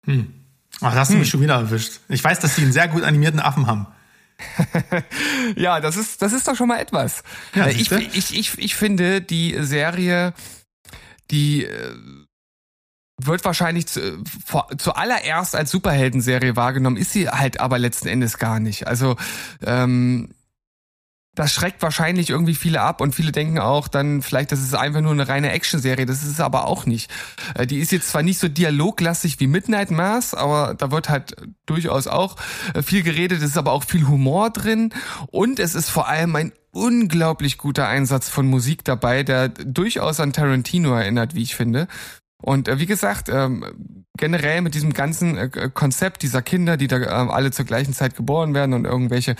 Hm. 0.06 0.47
Ach, 0.80 0.92
da 0.92 1.00
hast 1.00 1.08
du 1.08 1.14
hm. 1.14 1.20
mich 1.20 1.30
schon 1.30 1.40
wieder 1.40 1.54
erwischt. 1.54 2.00
Ich 2.08 2.22
weiß, 2.22 2.40
dass 2.40 2.56
sie 2.56 2.62
einen 2.62 2.72
sehr 2.72 2.88
gut 2.88 3.02
animierten 3.02 3.40
Affen 3.40 3.66
haben. 3.66 3.86
ja, 5.56 5.80
das 5.80 5.96
ist, 5.96 6.22
das 6.22 6.32
ist 6.32 6.46
doch 6.46 6.54
schon 6.54 6.68
mal 6.68 6.78
etwas. 6.78 7.22
Ja, 7.54 7.66
äh, 7.66 7.72
ich, 7.72 7.90
ich, 7.90 8.36
ich, 8.36 8.58
ich 8.58 8.76
finde, 8.76 9.20
die 9.20 9.56
Serie, 9.60 10.32
die 11.30 11.64
äh, 11.64 11.94
wird 13.20 13.44
wahrscheinlich 13.44 13.88
zu, 13.88 14.22
zuallererst 14.78 15.56
als 15.56 15.70
Superheldenserie 15.70 16.54
wahrgenommen, 16.54 16.96
ist 16.96 17.12
sie 17.12 17.28
halt 17.28 17.58
aber 17.58 17.78
letzten 17.78 18.06
Endes 18.06 18.38
gar 18.38 18.60
nicht. 18.60 18.86
Also 18.86 19.16
ähm, 19.64 20.30
das 21.38 21.52
schreckt 21.52 21.82
wahrscheinlich 21.82 22.30
irgendwie 22.30 22.56
viele 22.56 22.80
ab 22.80 23.00
und 23.00 23.14
viele 23.14 23.30
denken 23.30 23.60
auch 23.60 23.86
dann 23.86 24.22
vielleicht, 24.22 24.50
das 24.50 24.60
ist 24.60 24.74
einfach 24.74 25.00
nur 25.00 25.12
eine 25.12 25.28
reine 25.28 25.52
Actionserie. 25.52 26.04
Das 26.04 26.24
ist 26.24 26.30
es 26.30 26.40
aber 26.40 26.66
auch 26.66 26.84
nicht. 26.84 27.12
Äh, 27.54 27.64
die 27.64 27.78
ist 27.78 27.92
jetzt 27.92 28.08
zwar 28.08 28.24
nicht 28.24 28.40
so 28.40 28.48
dialoglastig 28.48 29.38
wie 29.38 29.46
Midnight 29.46 29.92
Mass, 29.92 30.34
aber 30.34 30.74
da 30.74 30.90
wird 30.90 31.08
halt 31.08 31.36
durchaus 31.64 32.08
auch 32.08 32.34
äh, 32.74 32.82
viel 32.82 33.04
geredet. 33.04 33.38
Es 33.38 33.50
ist 33.50 33.56
aber 33.56 33.70
auch 33.70 33.84
viel 33.84 34.08
Humor 34.08 34.50
drin 34.50 34.92
und 35.28 35.60
es 35.60 35.76
ist 35.76 35.90
vor 35.90 36.08
allem 36.08 36.34
ein 36.34 36.52
unglaublich 36.72 37.56
guter 37.56 37.86
Einsatz 37.86 38.28
von 38.28 38.48
Musik 38.48 38.84
dabei, 38.84 39.22
der 39.22 39.48
durchaus 39.48 40.18
an 40.18 40.32
Tarantino 40.32 40.92
erinnert, 40.92 41.36
wie 41.36 41.42
ich 41.42 41.54
finde. 41.54 41.86
Und 42.40 42.68
äh, 42.68 42.78
wie 42.78 42.86
gesagt, 42.86 43.28
ähm, 43.28 44.04
generell 44.16 44.60
mit 44.60 44.74
diesem 44.74 44.92
ganzen 44.92 45.36
äh, 45.36 45.70
Konzept 45.72 46.22
dieser 46.22 46.40
Kinder, 46.40 46.76
die 46.76 46.86
da 46.86 46.98
äh, 46.98 47.06
alle 47.06 47.50
zur 47.50 47.64
gleichen 47.64 47.94
Zeit 47.94 48.14
geboren 48.14 48.54
werden 48.54 48.74
und 48.74 48.84
irgendwelche 48.84 49.34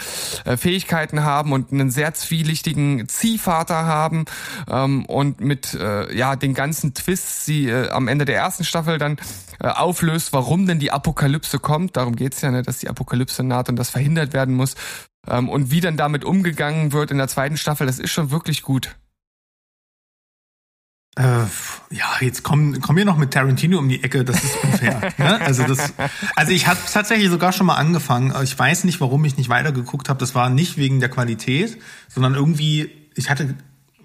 äh, 0.45 0.57
Fähigkeiten 0.57 1.23
haben 1.23 1.53
und 1.53 1.73
einen 1.73 1.91
sehr 1.91 2.15
zwielichtigen 2.15 3.09
Ziehvater 3.09 3.85
haben 3.85 4.25
ähm, 4.69 5.05
und 5.07 5.41
mit 5.41 5.75
äh, 5.75 6.13
ja 6.17 6.35
den 6.35 6.55
ganzen 6.55 6.95
Twists, 6.95 7.45
die 7.45 7.69
äh, 7.69 7.91
am 7.91 8.09
Ende 8.09 8.25
der 8.25 8.37
ersten 8.37 8.65
Staffel 8.65 8.99
dann 8.99 9.19
äh, 9.61 9.69
auflöst, 9.69 10.33
warum 10.33 10.67
denn 10.67 10.81
die 10.81 10.91
Apokalypse 10.91 11.61
kommt. 11.61 11.97
Darum 11.97 12.17
geht's 12.17 12.41
ja, 12.41 12.51
ne, 12.51 12.63
dass 12.63 12.79
die 12.79 12.89
Apokalypse 12.89 13.45
naht 13.45 13.69
und 13.69 13.77
das 13.77 13.91
verhindert 13.91 14.33
werden 14.33 14.55
muss. 14.55 14.75
Ähm, 15.29 15.49
und 15.49 15.71
wie 15.71 15.81
dann 15.81 15.97
damit 15.97 16.25
umgegangen 16.25 16.93
wird 16.93 17.13
in 17.13 17.19
der 17.19 17.29
zweiten 17.29 17.57
Staffel, 17.57 17.87
das 17.87 18.01
ist 18.01 18.11
schon 18.11 18.31
wirklich 18.33 18.63
gut. 18.63 18.97
Äh, 21.17 21.23
ja, 21.91 22.07
jetzt 22.21 22.45
kommen 22.45 22.81
komm 22.81 22.97
wir 22.97 23.05
noch 23.05 23.17
mit 23.17 23.33
Tarantino 23.33 23.79
um 23.79 23.89
die 23.89 24.05
Ecke, 24.05 24.25
das 24.25 24.45
ist 24.45 24.57
unfair. 24.63 25.13
ne? 25.19 25.41
Also 25.41 25.65
das, 25.65 25.93
also 26.37 26.53
ich 26.53 26.67
habe 26.69 26.79
tatsächlich 26.93 27.29
sogar 27.29 27.53
schon 27.53 27.67
mal 27.67 27.75
angefangen. 27.75 28.33
Ich 28.45 28.57
weiß 28.57 28.85
nicht, 28.85 29.01
warum 29.01 29.25
ich 29.25 29.37
nicht 29.37 29.49
weitergeguckt 29.49 30.09
habe. 30.09 30.21
Das 30.21 30.35
war 30.35 30.49
nicht 30.49 30.77
wegen 30.77 31.01
der 31.01 31.09
Qualität, 31.09 31.79
sondern 32.09 32.35
irgendwie, 32.35 32.91
ich 33.17 33.31
hatte 33.31 33.57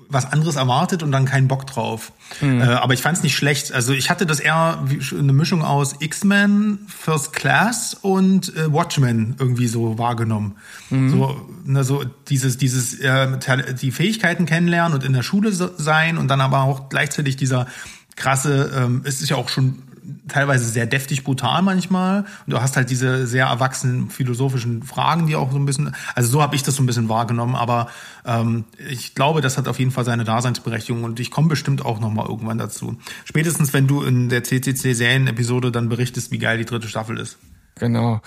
was 0.10 0.32
anderes 0.32 0.56
erwartet 0.56 1.04
und 1.04 1.12
dann 1.12 1.26
keinen 1.26 1.48
Bock 1.48 1.68
drauf. 1.68 2.12
Mhm. 2.42 2.62
Äh, 2.62 2.66
aber 2.66 2.94
ich 2.94 3.02
fand 3.02 3.18
es 3.18 3.24
nicht 3.24 3.36
schlecht. 3.36 3.72
Also 3.72 3.94
ich 3.94 4.10
hatte 4.10 4.26
das 4.26 4.40
eher 4.40 4.84
wie 4.86 5.00
eine 5.16 5.34
Mischung 5.34 5.64
aus 5.64 5.96
X-Men, 6.00 6.80
First 6.88 7.34
Class 7.34 7.94
und 8.02 8.56
äh, 8.56 8.72
Watchmen 8.72 9.36
irgendwie 9.40 9.68
so 9.68 9.98
wahrgenommen. 9.98 10.56
Mhm. 10.90 11.10
So, 11.10 11.50
ne, 11.66 11.84
so 11.84 12.04
dieses, 12.30 12.58
dieses 12.58 13.00
äh, 13.00 13.38
die 13.82 13.92
Fähigkeiten 13.92 14.46
kennenlernen 14.46 14.94
und 14.94 15.04
in 15.04 15.14
der 15.14 15.24
Schule 15.24 15.52
sein 15.52 16.18
und 16.18 16.28
dann 16.28 16.42
aber 16.42 16.62
auch 16.62 16.90
gleichzeitig 16.90 17.36
dieser 17.36 17.68
krasse, 18.16 18.72
ähm, 18.76 19.02
es 19.04 19.22
ist 19.22 19.30
ja 19.30 19.36
auch 19.36 19.50
schon 19.50 19.83
teilweise 20.28 20.66
sehr 20.66 20.86
deftig 20.86 21.24
brutal 21.24 21.62
manchmal. 21.62 22.20
Und 22.46 22.54
du 22.54 22.62
hast 22.62 22.76
halt 22.76 22.90
diese 22.90 23.28
sehr 23.28 23.46
erwachsenen 23.46 24.10
philosophischen 24.10 24.84
Fragen, 24.84 25.28
die 25.28 25.36
auch 25.36 25.52
so 25.52 25.58
ein 25.58 25.66
bisschen, 25.66 25.96
also 26.16 26.30
so 26.30 26.42
habe 26.42 26.56
ich 26.56 26.64
das 26.64 26.76
so 26.76 26.84
ein 26.84 26.86
bisschen 26.86 27.10
wahrgenommen, 27.10 27.56
aber 27.56 27.88
ähm, 28.26 28.66
ich 28.90 29.16
glaube, 29.16 29.42
das 29.42 29.58
hat 29.58 29.68
auf 29.68 29.80
jeden 29.80 29.92
Fall 29.92 30.06
seine 30.06 30.24
Daseinsberechtigung 30.24 31.04
und 31.04 31.20
ich 31.20 31.32
komme 31.32 31.48
bestimmt 31.48 31.86
auch 31.86 32.00
nochmal 32.00 32.28
irgendwann 32.28 32.58
dazu. 32.58 32.98
Spätestens, 33.26 33.74
wenn 33.74 33.88
du 33.88 34.04
in 34.04 34.30
der 34.30 34.44
CCC-Serien-Episode 34.44 35.72
dann 35.72 35.90
berichtest, 35.90 36.32
wie 36.32 36.40
geil 36.40 36.58
die 36.58 36.66
dritte 36.66 36.88
Staffel 36.88 37.18
ist. 37.18 37.38
Genau. 37.76 38.22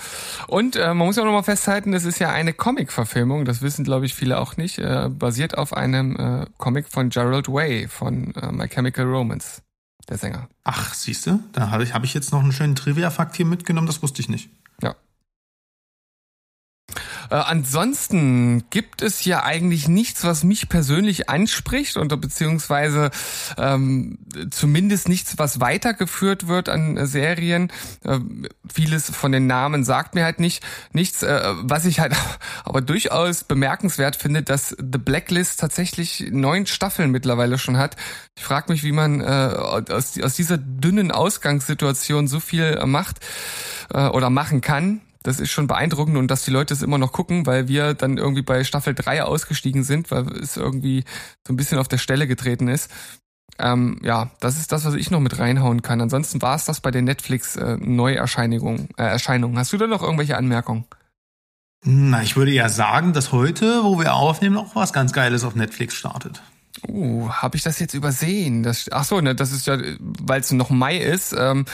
Und 0.48 0.76
äh, 0.76 0.88
man 0.88 1.06
muss 1.06 1.16
ja 1.16 1.22
auch 1.22 1.26
nochmal 1.26 1.44
festhalten, 1.44 1.92
das 1.92 2.04
ist 2.04 2.18
ja 2.18 2.30
eine 2.30 2.52
Comic-Verfilmung, 2.52 3.44
das 3.44 3.62
wissen, 3.62 3.84
glaube 3.84 4.06
ich, 4.06 4.14
viele 4.14 4.40
auch 4.40 4.56
nicht, 4.56 4.78
äh, 4.78 5.08
basiert 5.08 5.56
auf 5.56 5.72
einem 5.72 6.16
äh, 6.16 6.46
Comic 6.58 6.88
von 6.88 7.10
Gerald 7.10 7.48
Way 7.48 7.86
von 7.88 8.34
äh, 8.34 8.50
My 8.50 8.68
Chemical 8.68 9.06
Romance 9.06 9.62
der 10.08 10.18
Sänger. 10.18 10.48
Ach, 10.64 10.94
siehst 10.94 11.26
du, 11.26 11.42
da 11.52 11.70
habe 11.70 11.84
ich, 11.84 11.94
hab 11.94 12.04
ich 12.04 12.14
jetzt 12.14 12.32
noch 12.32 12.40
einen 12.40 12.52
schönen 12.52 12.74
Trivia-Fakt 12.76 13.36
hier 13.36 13.46
mitgenommen, 13.46 13.86
das 13.86 14.02
wusste 14.02 14.20
ich 14.20 14.28
nicht. 14.28 14.50
Ja. 14.82 14.94
Äh, 17.30 17.34
ansonsten 17.34 18.64
gibt 18.70 19.02
es 19.02 19.24
ja 19.24 19.42
eigentlich 19.42 19.88
nichts, 19.88 20.24
was 20.24 20.44
mich 20.44 20.68
persönlich 20.68 21.28
anspricht 21.28 21.96
oder 21.96 22.16
beziehungsweise 22.16 23.10
ähm, 23.58 24.18
zumindest 24.50 25.08
nichts, 25.08 25.38
was 25.38 25.60
weitergeführt 25.60 26.48
wird 26.48 26.68
an 26.68 26.96
äh, 26.96 27.06
Serien. 27.06 27.72
Äh, 28.04 28.20
vieles 28.72 29.10
von 29.10 29.32
den 29.32 29.46
Namen 29.46 29.84
sagt 29.84 30.14
mir 30.14 30.24
halt 30.24 30.40
nicht 30.40 30.64
nichts. 30.92 31.22
Äh, 31.22 31.54
was 31.62 31.84
ich 31.84 32.00
halt 32.00 32.14
aber 32.64 32.80
durchaus 32.80 33.44
bemerkenswert 33.44 34.16
finde, 34.16 34.42
dass 34.42 34.70
The 34.70 34.98
Blacklist 34.98 35.60
tatsächlich 35.60 36.26
neun 36.30 36.66
Staffeln 36.66 37.10
mittlerweile 37.10 37.58
schon 37.58 37.76
hat. 37.76 37.96
Ich 38.36 38.44
frage 38.44 38.72
mich, 38.72 38.82
wie 38.82 38.92
man 38.92 39.20
äh, 39.20 39.24
aus, 39.24 40.20
aus 40.20 40.34
dieser 40.34 40.58
dünnen 40.58 41.10
Ausgangssituation 41.10 42.28
so 42.28 42.40
viel 42.40 42.84
macht 42.86 43.20
äh, 43.92 44.06
oder 44.06 44.30
machen 44.30 44.60
kann 44.60 45.00
das 45.26 45.40
ist 45.40 45.50
schon 45.50 45.66
beeindruckend 45.66 46.16
und 46.16 46.30
dass 46.30 46.44
die 46.44 46.52
Leute 46.52 46.72
es 46.72 46.82
immer 46.82 46.98
noch 46.98 47.12
gucken, 47.12 47.46
weil 47.46 47.66
wir 47.66 47.94
dann 47.94 48.16
irgendwie 48.16 48.42
bei 48.42 48.62
Staffel 48.62 48.94
3 48.94 49.24
ausgestiegen 49.24 49.82
sind, 49.82 50.10
weil 50.10 50.28
es 50.36 50.56
irgendwie 50.56 51.04
so 51.46 51.52
ein 51.52 51.56
bisschen 51.56 51.78
auf 51.78 51.88
der 51.88 51.98
Stelle 51.98 52.28
getreten 52.28 52.68
ist. 52.68 52.90
Ähm, 53.58 53.98
ja, 54.02 54.30
das 54.40 54.58
ist 54.58 54.70
das, 54.70 54.84
was 54.84 54.94
ich 54.94 55.10
noch 55.10 55.20
mit 55.20 55.38
reinhauen 55.38 55.82
kann. 55.82 56.00
Ansonsten 56.00 56.42
war 56.42 56.54
es 56.54 56.64
das 56.64 56.80
bei 56.80 56.90
den 56.90 57.04
Netflix 57.04 57.56
äh. 57.56 57.76
Hast 59.56 59.72
du 59.72 59.78
da 59.78 59.86
noch 59.86 60.02
irgendwelche 60.02 60.36
Anmerkungen? 60.36 60.84
Na, 61.84 62.22
ich 62.22 62.36
würde 62.36 62.52
ja 62.52 62.68
sagen, 62.68 63.12
dass 63.12 63.32
heute, 63.32 63.82
wo 63.82 63.98
wir 63.98 64.14
aufnehmen, 64.14 64.54
noch 64.54 64.76
was 64.76 64.92
ganz 64.92 65.12
Geiles 65.12 65.44
auf 65.44 65.54
Netflix 65.54 65.94
startet. 65.94 66.42
Uh, 66.88 67.30
habe 67.30 67.56
ich 67.56 67.62
das 67.62 67.78
jetzt 67.78 67.94
übersehen? 67.94 68.62
Das, 68.62 68.86
ach 68.90 69.04
so, 69.04 69.20
ne, 69.20 69.34
das 69.34 69.52
ist 69.52 69.66
ja, 69.66 69.78
weil 69.98 70.40
es 70.40 70.52
noch 70.52 70.70
Mai 70.70 70.98
ist, 70.98 71.34
ähm, 71.36 71.64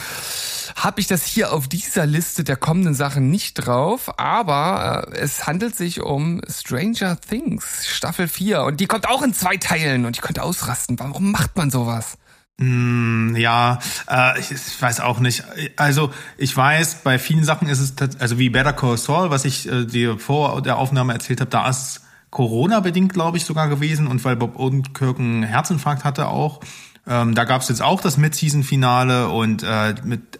habe 0.75 1.01
ich 1.01 1.07
das 1.07 1.25
hier 1.25 1.51
auf 1.51 1.67
dieser 1.67 2.05
Liste 2.05 2.43
der 2.43 2.55
kommenden 2.55 2.93
Sachen 2.93 3.29
nicht 3.29 3.55
drauf. 3.55 4.17
Aber 4.19 5.07
äh, 5.11 5.17
es 5.17 5.45
handelt 5.45 5.75
sich 5.75 6.01
um 6.01 6.41
Stranger 6.49 7.19
Things 7.19 7.85
Staffel 7.87 8.27
4 8.27 8.63
und 8.63 8.79
die 8.79 8.85
kommt 8.85 9.07
auch 9.07 9.21
in 9.21 9.33
zwei 9.33 9.57
Teilen 9.57 10.05
und 10.05 10.15
ich 10.15 10.21
könnte 10.21 10.43
ausrasten. 10.43 10.97
Warum 10.99 11.31
macht 11.31 11.55
man 11.57 11.69
sowas? 11.69 12.17
Mm, 12.57 13.35
ja, 13.35 13.79
äh, 14.09 14.39
ich, 14.39 14.51
ich, 14.51 14.81
weiß 14.81 14.99
auch 14.99 15.19
nicht. 15.19 15.43
Also 15.75 16.11
ich 16.37 16.55
weiß, 16.55 17.03
bei 17.03 17.17
vielen 17.17 17.43
Sachen 17.43 17.67
ist 17.67 17.79
es, 17.79 17.93
also 18.19 18.37
wie 18.37 18.49
Better 18.49 18.73
Call 18.73 18.97
Saul, 18.97 19.31
was 19.31 19.43
ich 19.45 19.67
äh, 19.67 19.85
dir 19.85 20.19
vor 20.19 20.61
der 20.61 20.77
Aufnahme 20.77 21.13
erzählt 21.13 21.41
habe, 21.41 21.49
da 21.49 21.67
ist 21.67 22.02
Corona-bedingt, 22.33 23.13
glaube 23.13 23.37
ich, 23.37 23.45
sogar 23.45 23.69
gewesen 23.69 24.07
und 24.07 24.25
weil 24.25 24.35
Bob 24.35 24.57
Odenkirk 24.57 25.19
einen 25.19 25.43
Herzinfarkt 25.43 26.03
hatte 26.03 26.29
auch. 26.29 26.61
Ähm, 27.05 27.35
da 27.35 27.43
gab 27.43 27.61
es 27.61 27.69
jetzt 27.69 27.83
auch 27.83 28.01
das 28.01 28.17
Mid-Season-Finale 28.17 29.29
und 29.29 29.61
äh, 29.61 29.93
mit 30.03 30.39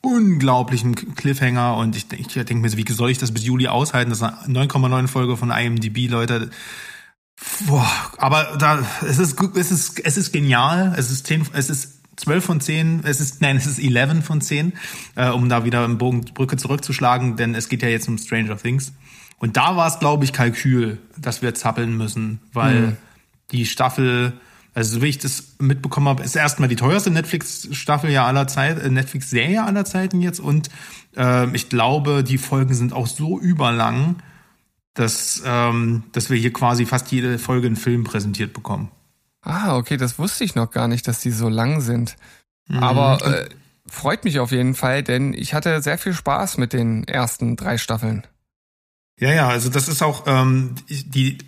unglaublichem 0.00 0.94
Cliffhanger 0.94 1.76
und 1.76 1.94
ich, 1.94 2.06
ich 2.12 2.28
denke 2.28 2.54
mir, 2.54 2.72
wie 2.72 2.90
soll 2.90 3.10
ich 3.10 3.18
das 3.18 3.32
bis 3.32 3.44
Juli 3.44 3.68
aushalten? 3.68 4.10
Das 4.10 4.20
ist 4.20 4.24
eine 4.24 4.66
9,9 4.66 5.08
Folge 5.08 5.36
von 5.36 5.50
IMDb, 5.50 6.08
Leute. 6.08 6.48
Boah, 7.66 7.86
aber 8.16 8.56
da 8.58 8.78
es 9.02 9.18
ist 9.18 9.38
es 9.38 9.70
ist 9.70 10.00
es 10.02 10.16
ist 10.16 10.32
genial. 10.32 10.94
Es 10.96 11.10
ist 11.10 11.26
10, 11.26 11.48
es 11.52 11.68
ist 11.68 12.00
12 12.16 12.44
von 12.44 12.60
10, 12.62 13.02
es 13.04 13.20
ist 13.20 13.42
nein, 13.42 13.58
es 13.58 13.66
ist 13.66 13.78
11 13.78 14.24
von 14.24 14.40
10, 14.40 14.72
äh, 15.16 15.28
um 15.28 15.50
da 15.50 15.66
wieder 15.66 15.84
im 15.84 15.98
Bogen 15.98 16.22
Brücke 16.22 16.56
zurückzuschlagen, 16.56 17.36
denn 17.36 17.54
es 17.54 17.68
geht 17.68 17.82
ja 17.82 17.90
jetzt 17.90 18.08
um 18.08 18.16
Stranger 18.16 18.56
Things. 18.56 18.92
Und 19.38 19.56
da 19.56 19.76
war 19.76 19.86
es, 19.86 19.98
glaube 19.98 20.24
ich, 20.24 20.32
Kalkül, 20.32 20.98
dass 21.18 21.42
wir 21.42 21.54
zappeln 21.54 21.96
müssen, 21.96 22.40
weil 22.52 22.80
mhm. 22.80 22.96
die 23.50 23.66
Staffel, 23.66 24.32
also 24.74 24.96
so 24.96 25.02
wie 25.02 25.08
ich 25.08 25.18
das 25.18 25.56
mitbekommen 25.58 26.08
habe, 26.08 26.22
ist 26.22 26.36
erstmal 26.36 26.68
die 26.68 26.76
teuerste 26.76 27.10
Netflix-Staffel 27.10 28.10
ja 28.10 28.26
aller 28.26 28.46
Zeit, 28.46 28.82
äh, 28.82 28.88
Netflix-Serie 28.88 29.62
aller 29.62 29.84
Zeiten 29.84 30.22
jetzt. 30.22 30.40
Und 30.40 30.70
äh, 31.16 31.54
ich 31.54 31.68
glaube, 31.68 32.24
die 32.24 32.38
Folgen 32.38 32.74
sind 32.74 32.92
auch 32.92 33.06
so 33.06 33.38
überlang, 33.38 34.16
dass, 34.94 35.42
ähm, 35.44 36.04
dass 36.12 36.30
wir 36.30 36.38
hier 36.38 36.52
quasi 36.52 36.86
fast 36.86 37.12
jede 37.12 37.38
Folge 37.38 37.66
einen 37.66 37.76
Film 37.76 38.04
präsentiert 38.04 38.54
bekommen. 38.54 38.90
Ah, 39.42 39.76
okay, 39.76 39.98
das 39.98 40.18
wusste 40.18 40.44
ich 40.44 40.54
noch 40.54 40.70
gar 40.70 40.88
nicht, 40.88 41.06
dass 41.06 41.20
die 41.20 41.30
so 41.30 41.48
lang 41.48 41.80
sind. 41.82 42.16
Mhm. 42.68 42.78
Aber 42.78 43.24
äh, 43.24 43.48
freut 43.86 44.24
mich 44.24 44.40
auf 44.40 44.50
jeden 44.50 44.74
Fall, 44.74 45.02
denn 45.02 45.34
ich 45.34 45.52
hatte 45.54 45.82
sehr 45.82 45.98
viel 45.98 46.14
Spaß 46.14 46.56
mit 46.56 46.72
den 46.72 47.04
ersten 47.04 47.56
drei 47.56 47.76
Staffeln. 47.76 48.26
Ja, 49.18 49.32
ja, 49.32 49.48
also 49.48 49.70
das 49.70 49.88
ist 49.88 50.02
auch 50.02 50.24
ähm, 50.26 50.74
die, 50.88 51.38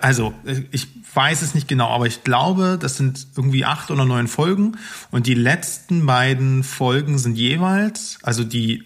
also 0.00 0.34
ich 0.70 0.86
weiß 1.14 1.42
es 1.42 1.54
nicht 1.54 1.66
genau, 1.66 1.88
aber 1.88 2.06
ich 2.06 2.24
glaube, 2.24 2.78
das 2.80 2.96
sind 2.96 3.26
irgendwie 3.36 3.64
acht 3.64 3.90
oder 3.90 4.04
neun 4.04 4.28
Folgen 4.28 4.76
und 5.10 5.26
die 5.26 5.34
letzten 5.34 6.04
beiden 6.04 6.62
Folgen 6.62 7.18
sind 7.18 7.36
jeweils, 7.36 8.18
also 8.22 8.44
die 8.44 8.84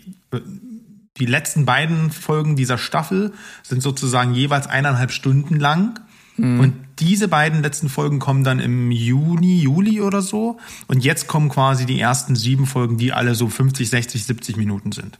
die 1.20 1.26
letzten 1.26 1.66
beiden 1.66 2.10
Folgen 2.10 2.56
dieser 2.56 2.78
Staffel 2.78 3.32
sind 3.62 3.82
sozusagen 3.82 4.34
jeweils 4.34 4.66
eineinhalb 4.66 5.12
Stunden 5.12 5.60
lang. 5.60 6.00
Mhm. 6.36 6.60
Und 6.60 6.74
diese 6.98 7.28
beiden 7.28 7.62
letzten 7.62 7.88
Folgen 7.88 8.18
kommen 8.18 8.42
dann 8.42 8.58
im 8.58 8.90
Juni, 8.90 9.60
Juli 9.60 10.00
oder 10.00 10.22
so. 10.22 10.58
Und 10.86 11.04
jetzt 11.04 11.28
kommen 11.28 11.50
quasi 11.50 11.84
die 11.84 12.00
ersten 12.00 12.36
sieben 12.36 12.66
Folgen, 12.66 12.96
die 12.96 13.12
alle 13.12 13.34
so 13.34 13.48
50, 13.48 13.90
60, 13.90 14.24
70 14.24 14.56
Minuten 14.56 14.92
sind. 14.92 15.18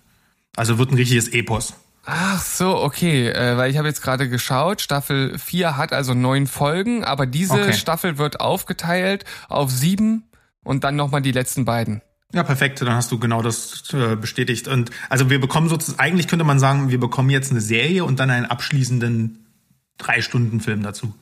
Also 0.57 0.79
wird 0.79 0.91
ein 0.91 0.97
richtiges 0.97 1.29
Epos. 1.29 1.75
Ach 2.05 2.42
so, 2.42 2.76
okay, 2.78 3.28
äh, 3.28 3.57
weil 3.57 3.70
ich 3.70 3.76
habe 3.76 3.88
jetzt 3.88 4.03
gerade 4.03 4.28
geschaut, 4.28 4.80
Staffel 4.80 5.38
4 5.38 5.76
hat 5.76 5.92
also 5.92 6.14
neun 6.14 6.46
Folgen, 6.46 7.05
aber 7.05 7.26
diese 7.26 7.55
okay. 7.55 7.72
Staffel 7.74 8.18
wird 8.18 8.40
aufgeteilt 8.40 9.24
auf 9.48 9.70
sieben 9.70 10.24
und 10.62 10.84
dann 10.84 10.96
nochmal 10.96 11.20
die 11.20 11.32
letzten 11.32 11.64
beiden. 11.64 12.03
Ja, 12.32 12.42
perfekt, 12.42 12.80
dann 12.80 12.94
hast 12.94 13.11
du 13.11 13.18
genau 13.18 13.42
das 13.42 13.92
äh, 13.92 14.16
bestätigt. 14.16 14.68
Und 14.68 14.90
also 15.09 15.30
wir 15.30 15.40
bekommen 15.40 15.68
sozusagen, 15.68 15.98
eigentlich 15.98 16.28
könnte 16.28 16.44
man 16.44 16.59
sagen, 16.59 16.88
wir 16.88 17.01
bekommen 17.01 17.28
jetzt 17.28 17.51
eine 17.51 17.61
Serie 17.61 18.05
und 18.05 18.20
dann 18.20 18.30
einen 18.30 18.46
abschließenden 18.46 19.46
Drei-Stunden-Film 19.98 20.82
dazu. 20.82 21.14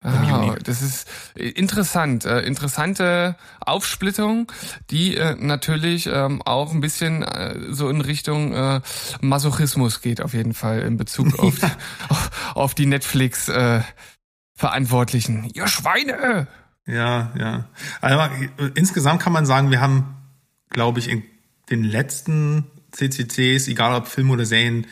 Ah, 0.00 0.54
das 0.62 0.80
ist 0.80 1.08
interessant. 1.34 2.24
Äh, 2.24 2.42
interessante 2.42 3.34
Aufsplittung, 3.60 4.50
die 4.90 5.16
äh, 5.16 5.34
natürlich 5.34 6.06
ähm, 6.06 6.40
auch 6.42 6.72
ein 6.72 6.80
bisschen 6.80 7.24
äh, 7.24 7.56
so 7.70 7.88
in 7.88 8.00
Richtung 8.00 8.54
äh, 8.54 8.80
Masochismus 9.20 10.00
geht, 10.00 10.20
auf 10.20 10.34
jeden 10.34 10.54
Fall, 10.54 10.80
in 10.80 10.96
Bezug 10.96 11.38
auf, 11.40 11.60
ja. 11.60 11.70
auf, 12.08 12.30
auf, 12.54 12.74
die 12.74 12.86
Netflix 12.86 13.48
äh, 13.48 13.80
Verantwortlichen. 14.54 15.50
Ihr 15.54 15.66
Schweine! 15.66 16.46
Ja, 16.86 17.32
ja. 17.36 17.68
Also, 18.00 18.34
insgesamt 18.76 19.20
kann 19.20 19.32
man 19.32 19.46
sagen, 19.46 19.70
wir 19.72 19.80
haben, 19.80 20.16
glaube 20.70 21.00
ich, 21.00 21.08
in 21.08 21.24
den 21.70 21.82
letzten 21.82 22.70
CCCs, 22.92 23.68
egal 23.68 23.94
ob 23.94 24.06
Film 24.06 24.30
oder 24.30 24.46
Serien, 24.46 24.86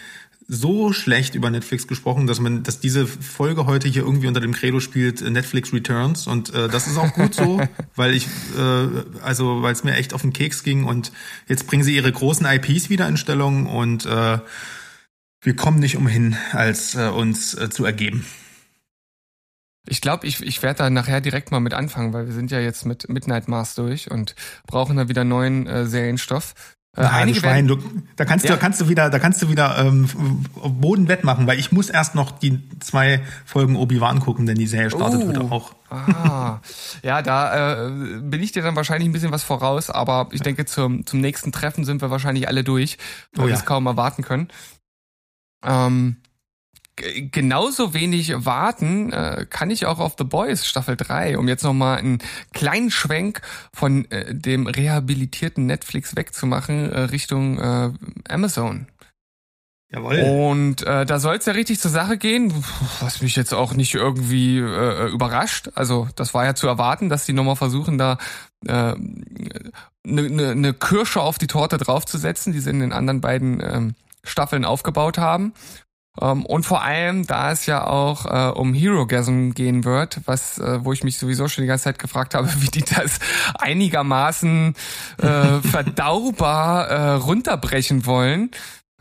so 0.48 0.92
schlecht 0.92 1.34
über 1.34 1.50
Netflix 1.50 1.88
gesprochen, 1.88 2.26
dass 2.26 2.38
man, 2.38 2.62
dass 2.62 2.78
diese 2.78 3.06
Folge 3.06 3.66
heute 3.66 3.88
hier 3.88 4.02
irgendwie 4.02 4.28
unter 4.28 4.40
dem 4.40 4.52
Credo 4.52 4.78
spielt 4.80 5.20
äh, 5.20 5.30
Netflix 5.30 5.72
Returns 5.72 6.26
und 6.26 6.54
äh, 6.54 6.68
das 6.68 6.86
ist 6.86 6.98
auch 6.98 7.12
gut 7.14 7.34
so, 7.34 7.60
weil 7.96 8.14
ich, 8.14 8.26
äh, 8.56 8.88
also 9.22 9.62
weil 9.62 9.72
es 9.72 9.82
mir 9.82 9.94
echt 9.94 10.14
auf 10.14 10.22
den 10.22 10.32
Keks 10.32 10.62
ging 10.62 10.84
und 10.84 11.12
jetzt 11.48 11.66
bringen 11.66 11.82
sie 11.82 11.96
ihre 11.96 12.12
großen 12.12 12.46
IPs 12.46 12.90
wieder 12.90 13.08
in 13.08 13.16
Stellung 13.16 13.66
und 13.66 14.06
äh, 14.06 14.38
wir 15.42 15.56
kommen 15.56 15.80
nicht 15.80 15.96
umhin, 15.96 16.36
als 16.52 16.94
äh, 16.94 17.08
uns 17.08 17.54
äh, 17.54 17.68
zu 17.70 17.84
ergeben. 17.84 18.24
Ich 19.88 20.00
glaube, 20.00 20.26
ich, 20.26 20.42
ich 20.42 20.62
werde 20.62 20.78
da 20.78 20.90
nachher 20.90 21.20
direkt 21.20 21.52
mal 21.52 21.60
mit 21.60 21.72
anfangen, 21.72 22.12
weil 22.12 22.26
wir 22.26 22.34
sind 22.34 22.50
ja 22.50 22.58
jetzt 22.58 22.84
mit 22.86 23.08
Midnight 23.08 23.46
Mars 23.46 23.76
durch 23.76 24.10
und 24.10 24.34
brauchen 24.66 24.96
da 24.96 25.08
wieder 25.08 25.22
neuen 25.22 25.66
äh, 25.66 25.86
Serienstoff. 25.86 26.54
Äh, 26.96 27.02
einige 27.02 27.40
Schwein, 27.40 27.68
du, 27.68 27.76
da 28.16 28.24
kannst 28.24 28.44
ja. 28.46 28.52
du, 28.52 28.56
da 28.56 28.60
kannst 28.60 28.80
du 28.80 28.88
wieder, 28.88 29.10
da 29.10 29.18
kannst 29.18 29.42
du 29.42 29.50
wieder 29.50 29.76
ähm, 29.78 30.08
Boden 30.54 31.08
wettmachen, 31.08 31.46
weil 31.46 31.58
ich 31.58 31.70
muss 31.70 31.90
erst 31.90 32.14
noch 32.14 32.30
die 32.30 32.60
zwei 32.80 33.20
Folgen 33.44 33.76
Obi-Wan 33.76 34.20
gucken, 34.20 34.46
denn 34.46 34.56
die 34.56 34.66
Serie 34.66 34.90
startet 34.90 35.22
uh, 35.22 35.28
heute 35.28 35.40
auch. 35.42 35.74
Ah, 35.90 36.60
ja, 37.02 37.20
da 37.20 37.86
äh, 37.86 38.20
bin 38.20 38.42
ich 38.42 38.52
dir 38.52 38.62
dann 38.62 38.76
wahrscheinlich 38.76 39.08
ein 39.08 39.12
bisschen 39.12 39.30
was 39.30 39.42
voraus, 39.42 39.90
aber 39.90 40.28
ich 40.32 40.40
denke, 40.40 40.64
zum, 40.64 41.04
zum 41.04 41.20
nächsten 41.20 41.52
Treffen 41.52 41.84
sind 41.84 42.00
wir 42.00 42.10
wahrscheinlich 42.10 42.48
alle 42.48 42.64
durch, 42.64 42.96
weil 43.34 43.44
oh, 43.44 43.48
wir 43.48 43.54
es 43.54 43.66
kaum 43.66 43.86
erwarten 43.86 44.22
können. 44.22 44.48
Ähm, 45.64 46.16
genauso 46.96 47.94
wenig 47.94 48.32
warten 48.44 49.12
äh, 49.12 49.46
kann 49.48 49.70
ich 49.70 49.86
auch 49.86 49.98
auf 49.98 50.14
The 50.16 50.24
Boys 50.24 50.66
Staffel 50.66 50.96
3, 50.96 51.38
um 51.38 51.48
jetzt 51.48 51.62
nochmal 51.62 51.98
einen 51.98 52.18
kleinen 52.54 52.90
Schwenk 52.90 53.42
von 53.72 54.10
äh, 54.10 54.34
dem 54.34 54.66
rehabilitierten 54.66 55.66
Netflix 55.66 56.16
wegzumachen 56.16 56.90
äh, 56.90 57.00
Richtung 57.00 57.58
äh, 57.58 57.92
Amazon. 58.28 58.86
Jawohl. 59.88 60.18
Und 60.18 60.82
äh, 60.82 61.06
da 61.06 61.20
soll 61.20 61.36
es 61.36 61.46
ja 61.46 61.52
richtig 61.52 61.78
zur 61.78 61.92
Sache 61.92 62.18
gehen, 62.18 62.52
was 63.00 63.22
mich 63.22 63.36
jetzt 63.36 63.54
auch 63.54 63.72
nicht 63.72 63.94
irgendwie 63.94 64.58
äh, 64.58 65.08
überrascht. 65.08 65.70
Also 65.74 66.08
das 66.16 66.34
war 66.34 66.44
ja 66.44 66.54
zu 66.54 66.66
erwarten, 66.66 67.08
dass 67.08 67.24
die 67.24 67.32
nochmal 67.32 67.56
versuchen, 67.56 67.96
da 67.96 68.18
eine 68.66 68.92
äh, 68.92 69.70
ne, 70.04 70.30
ne, 70.30 70.54
ne 70.56 70.74
Kirsche 70.74 71.20
auf 71.20 71.38
die 71.38 71.46
Torte 71.46 71.78
draufzusetzen, 71.78 72.52
die 72.52 72.60
sie 72.60 72.70
in 72.70 72.80
den 72.80 72.92
anderen 72.92 73.20
beiden 73.20 73.60
ähm, 73.60 73.94
Staffeln 74.24 74.64
aufgebaut 74.64 75.18
haben. 75.18 75.52
Ähm, 76.20 76.44
und 76.46 76.64
vor 76.64 76.82
allem, 76.82 77.26
da 77.26 77.52
es 77.52 77.66
ja 77.66 77.86
auch 77.86 78.26
äh, 78.26 78.50
um 78.58 78.74
Hero-Gasm 78.74 79.50
gehen 79.50 79.84
wird, 79.84 80.20
was, 80.24 80.58
äh, 80.58 80.84
wo 80.84 80.92
ich 80.92 81.04
mich 81.04 81.18
sowieso 81.18 81.46
schon 81.48 81.62
die 81.62 81.68
ganze 81.68 81.84
Zeit 81.84 81.98
gefragt 81.98 82.34
habe, 82.34 82.48
wie 82.60 82.68
die 82.68 82.84
das 82.84 83.18
einigermaßen 83.54 84.74
äh, 85.18 85.60
verdaubar 85.68 86.88
äh, 86.88 87.12
runterbrechen 87.14 88.06
wollen. 88.06 88.50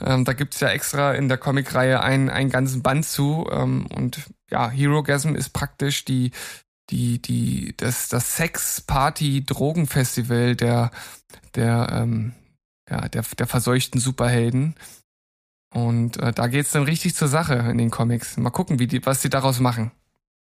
Ähm, 0.02 0.26
da 0.26 0.34
gibt's 0.34 0.60
ja 0.60 0.70
extra 0.70 1.14
in 1.14 1.30
der 1.30 1.38
Comicreihe 1.38 2.02
einen, 2.02 2.30
einen 2.30 2.50
ganzen 2.50 2.82
Band 2.84 3.06
zu. 3.06 3.48
Ähm, 3.52 3.88
und 3.96 4.20
ja, 4.52 4.70
Hero-Gasm 4.70 5.36
ist 5.36 5.54
praktisch 5.54 6.04
die, 6.06 6.32
die, 6.90 7.22
die, 7.22 7.76
das, 7.78 8.10
das 8.10 8.36
Sex-Party-Drogenfestival 8.36 10.56
der, 10.56 10.90
der, 11.56 11.88
ähm, 11.92 12.34
ja, 12.90 13.08
der, 13.08 13.24
der 13.38 13.48
verseuchten 13.48 14.02
Superhelden. 14.02 14.76
Und 15.76 16.16
äh, 16.24 16.32
da 16.32 16.48
geht's 16.48 16.72
dann 16.72 16.84
richtig 16.84 17.16
zur 17.16 17.28
Sache 17.28 17.56
in 17.56 17.78
den 17.78 17.92
Comics. 17.92 18.38
Mal 18.38 18.50
gucken, 18.50 18.80
wie 18.80 18.88
die, 18.88 19.06
was 19.06 19.22
die 19.22 19.30
daraus 19.30 19.60
machen. 19.60 19.92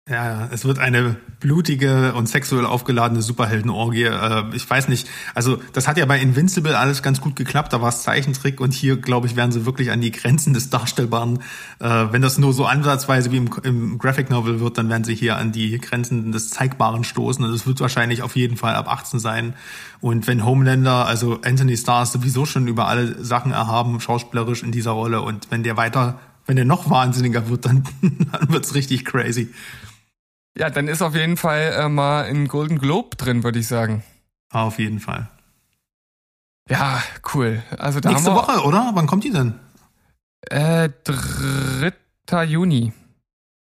Ja, 0.06 0.50
es 0.52 0.66
wird 0.66 0.80
eine 0.80 1.16
blutige 1.40 2.12
und 2.12 2.28
sexuell 2.28 2.66
aufgeladene 2.66 3.22
Superheldenorgie. 3.22 4.02
Äh, 4.04 4.44
ich 4.52 4.68
weiß 4.68 4.88
nicht, 4.88 5.08
also 5.34 5.62
das 5.72 5.88
hat 5.88 5.96
ja 5.96 6.04
bei 6.04 6.20
Invincible 6.20 6.76
alles 6.76 7.02
ganz 7.02 7.22
gut 7.22 7.36
geklappt, 7.36 7.72
da 7.72 7.80
war 7.80 7.88
es 7.88 8.02
Zeichentrick 8.02 8.60
und 8.60 8.74
hier, 8.74 8.98
glaube 8.98 9.26
ich, 9.26 9.34
werden 9.34 9.50
sie 9.50 9.64
wirklich 9.64 9.90
an 9.90 10.02
die 10.02 10.10
Grenzen 10.10 10.52
des 10.52 10.68
Darstellbaren. 10.68 11.38
Äh, 11.80 12.08
wenn 12.10 12.20
das 12.20 12.36
nur 12.36 12.52
so 12.52 12.66
ansatzweise 12.66 13.32
wie 13.32 13.38
im, 13.38 13.96
Graphic 13.96 14.28
Novel 14.28 14.60
wird, 14.60 14.76
dann 14.76 14.90
werden 14.90 15.04
sie 15.04 15.14
hier 15.14 15.38
an 15.38 15.52
die 15.52 15.78
Grenzen 15.78 16.32
des 16.32 16.50
Zeigbaren 16.50 17.04
stoßen 17.04 17.42
und 17.42 17.54
es 17.54 17.66
wird 17.66 17.80
wahrscheinlich 17.80 18.20
auf 18.20 18.36
jeden 18.36 18.58
Fall 18.58 18.74
ab 18.74 18.92
18 18.92 19.20
sein. 19.20 19.54
Und 20.02 20.26
wenn 20.26 20.44
Homelander, 20.44 21.06
also 21.06 21.40
Anthony 21.42 21.78
Starr 21.78 22.04
sowieso 22.04 22.44
schon 22.44 22.68
über 22.68 22.88
alle 22.88 23.24
Sachen 23.24 23.52
erhaben, 23.52 23.98
schauspielerisch 24.02 24.64
in 24.64 24.70
dieser 24.70 24.90
Rolle 24.90 25.22
und 25.22 25.50
wenn 25.50 25.62
der 25.62 25.78
weiter, 25.78 26.18
wenn 26.44 26.56
der 26.56 26.66
noch 26.66 26.90
wahnsinniger 26.90 27.48
wird, 27.48 27.64
dann, 27.64 27.84
dann 28.02 28.50
wird's 28.50 28.74
richtig 28.74 29.06
crazy. 29.06 29.48
Ja, 30.56 30.70
dann 30.70 30.88
ist 30.88 31.02
auf 31.02 31.14
jeden 31.14 31.36
Fall 31.36 31.74
äh, 31.76 31.88
mal 31.88 32.24
ein 32.24 32.48
Golden 32.48 32.78
Globe 32.78 33.16
drin, 33.16 33.42
würde 33.42 33.58
ich 33.58 33.66
sagen. 33.66 34.04
Auf 34.50 34.78
jeden 34.78 35.00
Fall. 35.00 35.28
Ja, 36.68 37.02
cool. 37.34 37.62
Also 37.76 38.00
da 38.00 38.10
Nächste 38.10 38.34
Woche, 38.34 38.62
oder? 38.64 38.92
Wann 38.94 39.06
kommt 39.06 39.24
die 39.24 39.30
denn? 39.30 39.54
Äh, 40.50 40.90
3. 42.26 42.44
Juni. 42.44 42.92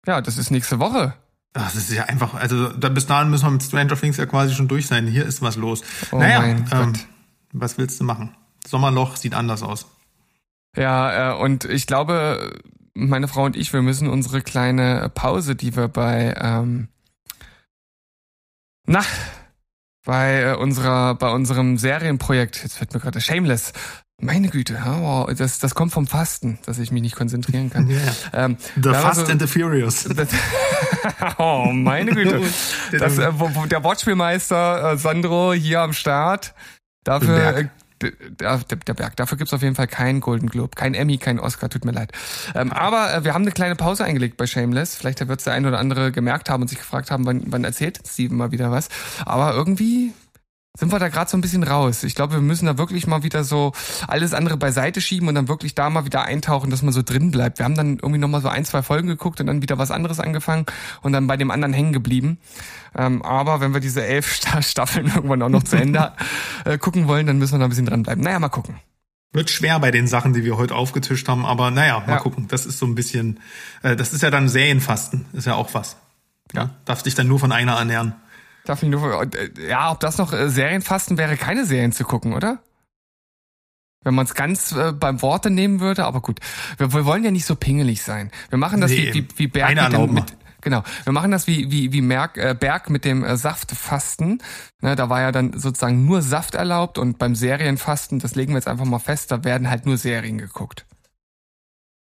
Ja, 0.06 0.20
das 0.20 0.39
ist 0.39 0.51
nächste 0.51 0.78
Woche. 0.78 1.15
Ach, 1.55 1.73
das 1.73 1.77
ist 1.77 1.93
ja 1.93 2.05
einfach, 2.05 2.35
also 2.35 2.69
da, 2.69 2.89
bis 2.89 3.06
dahin 3.06 3.31
müssen 3.31 3.47
wir 3.47 3.51
mit 3.51 3.62
Stranger 3.62 3.97
Things 3.97 4.16
ja 4.16 4.27
quasi 4.27 4.55
schon 4.55 4.69
durch 4.69 4.86
sein. 4.86 5.06
Hier 5.06 5.24
ist 5.24 5.43
was 5.43 5.56
los. 5.56 5.82
Oh 6.10 6.19
naja, 6.19 6.44
ähm, 6.44 6.93
was 7.52 7.78
willst 7.78 8.01
du 8.01 8.05
machen? 8.05 8.35
Sommerloch 8.66 9.16
sieht 9.16 9.35
anders 9.35 9.62
aus. 9.62 9.86
Ja, 10.77 11.32
äh, 11.32 11.39
und 11.39 11.65
ich 11.65 11.86
glaube, 11.86 12.60
meine 12.99 13.29
Frau 13.29 13.45
und 13.45 13.57
ich, 13.57 13.73
wir 13.73 13.83
müssen 13.83 14.09
unsere 14.09 14.43
kleine 14.43 15.11
Pause, 15.15 15.55
die 15.55 15.77
wir 15.77 15.89
bei, 15.89 16.35
ähm, 16.41 16.89
na, 18.87 19.05
bei 20.05 20.43
äh, 20.43 20.55
unserer, 20.55 21.15
bei 21.15 21.31
unserem 21.31 21.79
Serienprojekt, 21.79 22.62
jetzt 22.62 22.77
fällt 22.77 22.93
mir 22.93 23.01
gerade 23.01 23.20
Shameless, 23.20 23.73
meine 24.20 24.49
Güte, 24.49 24.77
oh, 24.85 25.31
das, 25.37 25.61
das 25.61 25.77
kommt 25.77 25.93
vom 25.93 26.09
Fasten, 26.09 26.59
dass 26.66 26.81
ich 26.81 26.91
mich 26.91 27.03
nicht 27.03 27.15
konzentrieren 27.15 27.70
kann. 27.70 27.89
Yeah. 27.99 28.15
Ähm, 28.33 28.57
the 28.75 28.91
Fast 28.91 29.27
so, 29.27 29.33
and 29.33 29.41
the 29.41 29.47
Furious. 29.47 30.05
Das, 30.16 30.29
oh, 31.39 31.70
meine 31.73 32.12
Güte. 32.12 32.41
Das, 32.99 33.19
äh, 33.19 33.39
wo, 33.39 33.55
wo 33.55 33.66
der 33.66 33.85
Wortspielmeister 33.85 34.93
äh, 34.93 34.97
Sandro 34.97 35.53
hier 35.53 35.83
am 35.83 35.93
Start. 35.93 36.55
Dafür 37.05 37.70
der, 38.03 38.59
der 38.59 38.95
Berg. 38.95 39.16
Dafür 39.16 39.39
gibt's 39.39 39.53
auf 39.53 39.62
jeden 39.62 39.75
Fall 39.75 39.87
keinen 39.87 40.20
Golden 40.20 40.49
Globe, 40.49 40.70
kein 40.75 40.95
Emmy, 40.95 41.19
kein 41.19 41.39
Oscar, 41.39 41.69
tut 41.69 41.85
mir 41.85 41.93
leid. 41.93 42.12
Ähm, 42.55 42.73
aber 42.73 43.15
äh, 43.15 43.25
wir 43.25 43.35
haben 43.35 43.43
eine 43.43 43.53
kleine 43.53 43.77
Pause 43.77 44.05
eingelegt 44.05 44.37
bei 44.37 44.47
Shameless. 44.47 44.95
Vielleicht 44.95 45.27
wird's 45.27 45.45
der 45.45 45.55
ein 45.55 45.66
oder 45.66 45.79
andere 45.79 46.12
gemerkt 46.12 46.51
haben 46.51 46.62
und 46.62 46.69
sich 46.69 46.79
gefragt 46.79 47.11
haben, 47.11 47.27
wann, 47.27 47.43
wann 47.47 47.65
erzählt 47.65 48.01
Steven 48.07 48.37
mal 48.37 48.53
wieder 48.53 48.70
was. 48.70 48.89
Aber 49.25 49.55
irgendwie 49.55 50.12
sind 50.77 50.93
wir 50.93 50.99
da 50.99 51.09
gerade 51.09 51.28
so 51.28 51.36
ein 51.36 51.40
bisschen 51.40 51.65
raus. 51.65 52.05
Ich 52.05 52.15
glaube, 52.15 52.35
wir 52.35 52.40
müssen 52.40 52.66
da 52.66 52.78
wirklich 52.78 53.07
mal 53.07 53.23
wieder 53.23 53.43
so 53.43 53.73
alles 54.07 54.32
andere 54.32 54.57
beiseite 54.57 55.01
schieben 55.01 55.28
und 55.28 55.35
dann 55.35 55.49
wirklich 55.49 55.74
da 55.74 55.90
mal 55.90 56.05
wieder 56.05 56.23
eintauchen, 56.23 56.70
dass 56.70 56.82
man 56.82 56.93
so 56.93 57.03
drin 57.03 57.31
bleibt. 57.31 57.59
Wir 57.59 57.65
haben 57.65 57.74
dann 57.74 57.95
irgendwie 57.95 58.19
nochmal 58.19 58.43
so 58.43 58.49
ein, 58.49 58.65
zwei 58.65 58.82
Folgen 58.82 59.09
geguckt 59.09 59.40
und 59.40 59.47
dann 59.49 59.61
wieder 59.61 59.78
was 59.78 59.90
anderes 59.90 60.20
angefangen 60.20 60.66
und 61.03 61.12
dann 61.12 61.27
bei 61.27 61.36
dem 61.36 61.51
anderen 61.51 61.73
hängen 61.73 61.93
geblieben. 61.93 62.39
Ähm, 62.97 63.23
aber 63.23 63.61
wenn 63.61 63.74
wir 63.74 63.81
diese 63.81 64.05
elf 64.05 64.40
Staffeln 64.61 65.07
irgendwann 65.09 65.43
auch 65.43 65.49
noch 65.49 65.65
zu 65.65 65.77
Ende 65.77 66.12
äh, 66.65 66.78
gucken 66.78 67.09
wollen, 67.09 67.27
dann 67.27 67.39
müssen 67.39 67.55
wir 67.55 67.59
da 67.59 67.65
ein 67.65 67.70
bisschen 67.70 67.86
dranbleiben. 67.86 68.23
Naja, 68.23 68.39
mal 68.39 68.49
gucken. 68.49 68.77
Wird 69.32 69.51
schwer 69.51 69.78
bei 69.81 69.90
den 69.90 70.07
Sachen, 70.07 70.32
die 70.32 70.45
wir 70.45 70.57
heute 70.57 70.74
aufgetischt 70.74 71.28
haben, 71.28 71.45
aber 71.45 71.70
naja, 71.70 72.03
mal 72.07 72.15
ja. 72.15 72.19
gucken. 72.19 72.49
Das 72.49 72.65
ist 72.65 72.78
so 72.78 72.86
ein 72.86 72.95
bisschen, 72.95 73.40
äh, 73.82 73.97
das 73.97 74.12
ist 74.12 74.23
ja 74.23 74.31
dann 74.31 74.49
Serienfasten, 74.49 75.27
ist 75.32 75.47
ja 75.47 75.55
auch 75.55 75.74
was. 75.74 75.97
Ja, 76.55 76.70
darfst 76.86 77.05
dich 77.05 77.15
dann 77.15 77.28
nur 77.28 77.39
von 77.39 77.53
einer 77.53 77.74
ernähren. 77.74 78.15
Darf 78.69 78.82
ich 78.82 78.90
nur, 78.90 79.23
äh, 79.23 79.51
ja, 79.66 79.90
ob 79.90 80.01
das 80.01 80.19
noch 80.19 80.31
äh, 80.35 80.51
Serienfasten 80.51 81.16
wäre, 81.16 81.39
keine 81.39 81.65
Serien 81.65 81.93
zu 81.93 82.05
gucken, 82.05 82.35
oder? 82.35 82.59
Wenn 84.05 84.15
man 84.15 84.27
es 84.27 84.35
ganz 84.35 84.73
äh, 84.73 84.93
beim 84.93 85.23
Worte 85.23 85.49
nehmen 85.49 85.81
würde, 85.81 86.05
aber 86.05 86.20
gut. 86.20 86.40
Wir, 86.77 86.93
wir, 86.93 87.07
wollen 87.07 87.24
ja 87.24 87.31
nicht 87.31 87.47
so 87.47 87.57
pingelig 87.57 88.03
sein. 88.03 88.31
Wir 88.51 88.59
machen 88.59 88.82
das 88.82 88.90
nee, 88.90 89.15
wie, 89.15 89.24
wie, 89.24 89.28
wie 89.36 89.47
Berg 89.47 89.74
mit, 89.74 89.93
dem, 89.95 90.12
mit 90.12 90.36
Genau, 90.61 90.82
wir 91.05 91.15
machen 91.15 91.31
das 91.31 91.47
wie 91.47 91.70
wie 91.70 91.93
wie 91.95 92.03
Merk, 92.03 92.36
äh, 92.36 92.55
Berg 92.59 92.90
mit 92.90 93.07
dem 93.07 93.24
äh, 93.24 93.39
Saftfasten. 93.39 94.43
Ne, 94.82 94.97
da 94.97 95.09
war 95.09 95.23
ja 95.23 95.32
dann 95.32 95.59
sozusagen 95.59 96.05
nur 96.05 96.20
Saft 96.20 96.55
erlaubt 96.55 96.99
und 96.99 97.19
beim 97.19 97.35
Serienfasten, 97.35 98.19
das 98.19 98.35
legen 98.35 98.53
wir 98.53 98.59
jetzt 98.59 98.69
einfach 98.69 98.85
mal 98.85 98.99
fest, 98.99 99.31
da 99.31 99.45
werden 99.45 99.70
halt 99.70 99.86
nur 99.86 99.97
Serien 99.97 100.36
geguckt. 100.36 100.85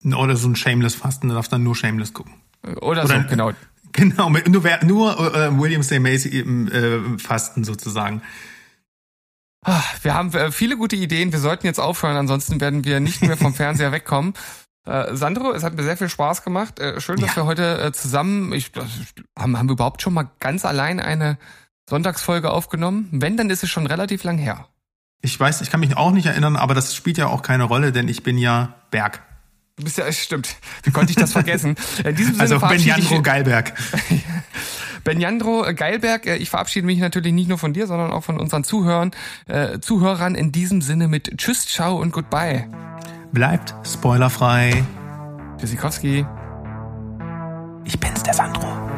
Oder 0.05 0.35
so 0.35 0.49
ein 0.49 0.55
Shameless 0.55 0.93
Fasten, 0.93 1.29
da 1.29 1.35
darf 1.35 1.47
dann 1.47 1.63
nur 1.63 1.75
Shameless 1.75 2.13
gucken. 2.13 2.35
Oder, 2.63 2.83
Oder 2.83 3.07
so, 3.07 3.15
genau. 3.27 3.53
Genau, 3.95 4.29
nur, 4.29 4.79
nur 4.83 5.35
äh, 5.35 5.59
William 5.59 5.83
St. 5.83 5.99
Macy 5.99 6.39
im 6.39 6.67
äh, 6.67 7.19
Fasten 7.19 7.63
sozusagen. 7.63 8.23
Ah, 9.63 9.83
wir 10.01 10.13
haben 10.13 10.33
äh, 10.33 10.51
viele 10.51 10.77
gute 10.77 10.95
Ideen. 10.95 11.31
Wir 11.31 11.39
sollten 11.39 11.65
jetzt 11.65 11.79
aufhören, 11.79 12.17
ansonsten 12.17 12.59
werden 12.59 12.83
wir 12.85 12.99
nicht 12.99 13.21
mehr 13.21 13.37
vom 13.37 13.53
Fernseher 13.53 13.91
wegkommen. 13.93 14.33
Äh, 14.85 15.15
Sandro, 15.15 15.53
es 15.53 15.63
hat 15.63 15.75
mir 15.75 15.83
sehr 15.83 15.95
viel 15.95 16.09
Spaß 16.09 16.43
gemacht. 16.43 16.79
Äh, 16.79 16.99
schön, 16.99 17.19
dass 17.19 17.35
ja. 17.35 17.43
wir 17.43 17.45
heute 17.45 17.81
äh, 17.81 17.91
zusammen, 17.93 18.51
ich, 18.51 18.71
haben, 19.37 19.57
haben 19.57 19.69
wir 19.69 19.73
überhaupt 19.73 20.01
schon 20.01 20.13
mal 20.13 20.29
ganz 20.39 20.65
allein 20.65 20.99
eine 20.99 21.37
Sonntagsfolge 21.89 22.51
aufgenommen? 22.51 23.07
Wenn, 23.11 23.37
dann 23.37 23.49
ist 23.49 23.63
es 23.63 23.69
schon 23.69 23.87
relativ 23.87 24.23
lang 24.23 24.37
her. 24.37 24.67
Ich 25.21 25.39
weiß, 25.39 25.61
ich 25.61 25.69
kann 25.69 25.79
mich 25.79 25.95
auch 25.95 26.11
nicht 26.11 26.25
erinnern, 26.25 26.57
aber 26.57 26.73
das 26.73 26.95
spielt 26.95 27.17
ja 27.17 27.27
auch 27.27 27.43
keine 27.43 27.63
Rolle, 27.63 27.93
denn 27.93 28.09
ich 28.09 28.23
bin 28.23 28.37
ja 28.37 28.75
Berg. 28.91 29.21
Du 29.75 29.83
bist 29.83 29.97
ja, 29.97 30.11
stimmt. 30.11 30.55
Wie 30.83 30.91
konnte 30.91 31.11
ich 31.11 31.15
das 31.15 31.31
vergessen? 31.31 31.75
In 32.05 32.15
diesem 32.15 32.33
Sinne 32.33 32.43
also 32.43 32.59
Benjandro 32.59 33.21
Geilberg. 33.21 33.73
Benjandro 35.03 35.65
Geilberg, 35.75 36.27
äh, 36.27 36.35
ich 36.35 36.49
verabschiede 36.49 36.85
mich 36.85 36.99
natürlich 36.99 37.33
nicht 37.33 37.49
nur 37.49 37.57
von 37.57 37.73
dir, 37.73 37.87
sondern 37.87 38.11
auch 38.11 38.23
von 38.23 38.39
unseren 38.39 38.63
Zuhörern, 38.63 39.11
äh, 39.47 39.79
Zuhörern 39.79 40.35
in 40.35 40.51
diesem 40.51 40.81
Sinne 40.81 41.07
mit 41.07 41.37
Tschüss, 41.37 41.65
Ciao 41.65 41.97
und 41.99 42.11
Goodbye. 42.11 42.67
Bleibt 43.31 43.73
spoilerfrei. 43.83 44.83
Tschüssikowski. 45.57 46.25
Ich 47.83 47.99
bin's, 47.99 48.23
der 48.23 48.33
Sandro. 48.33 48.92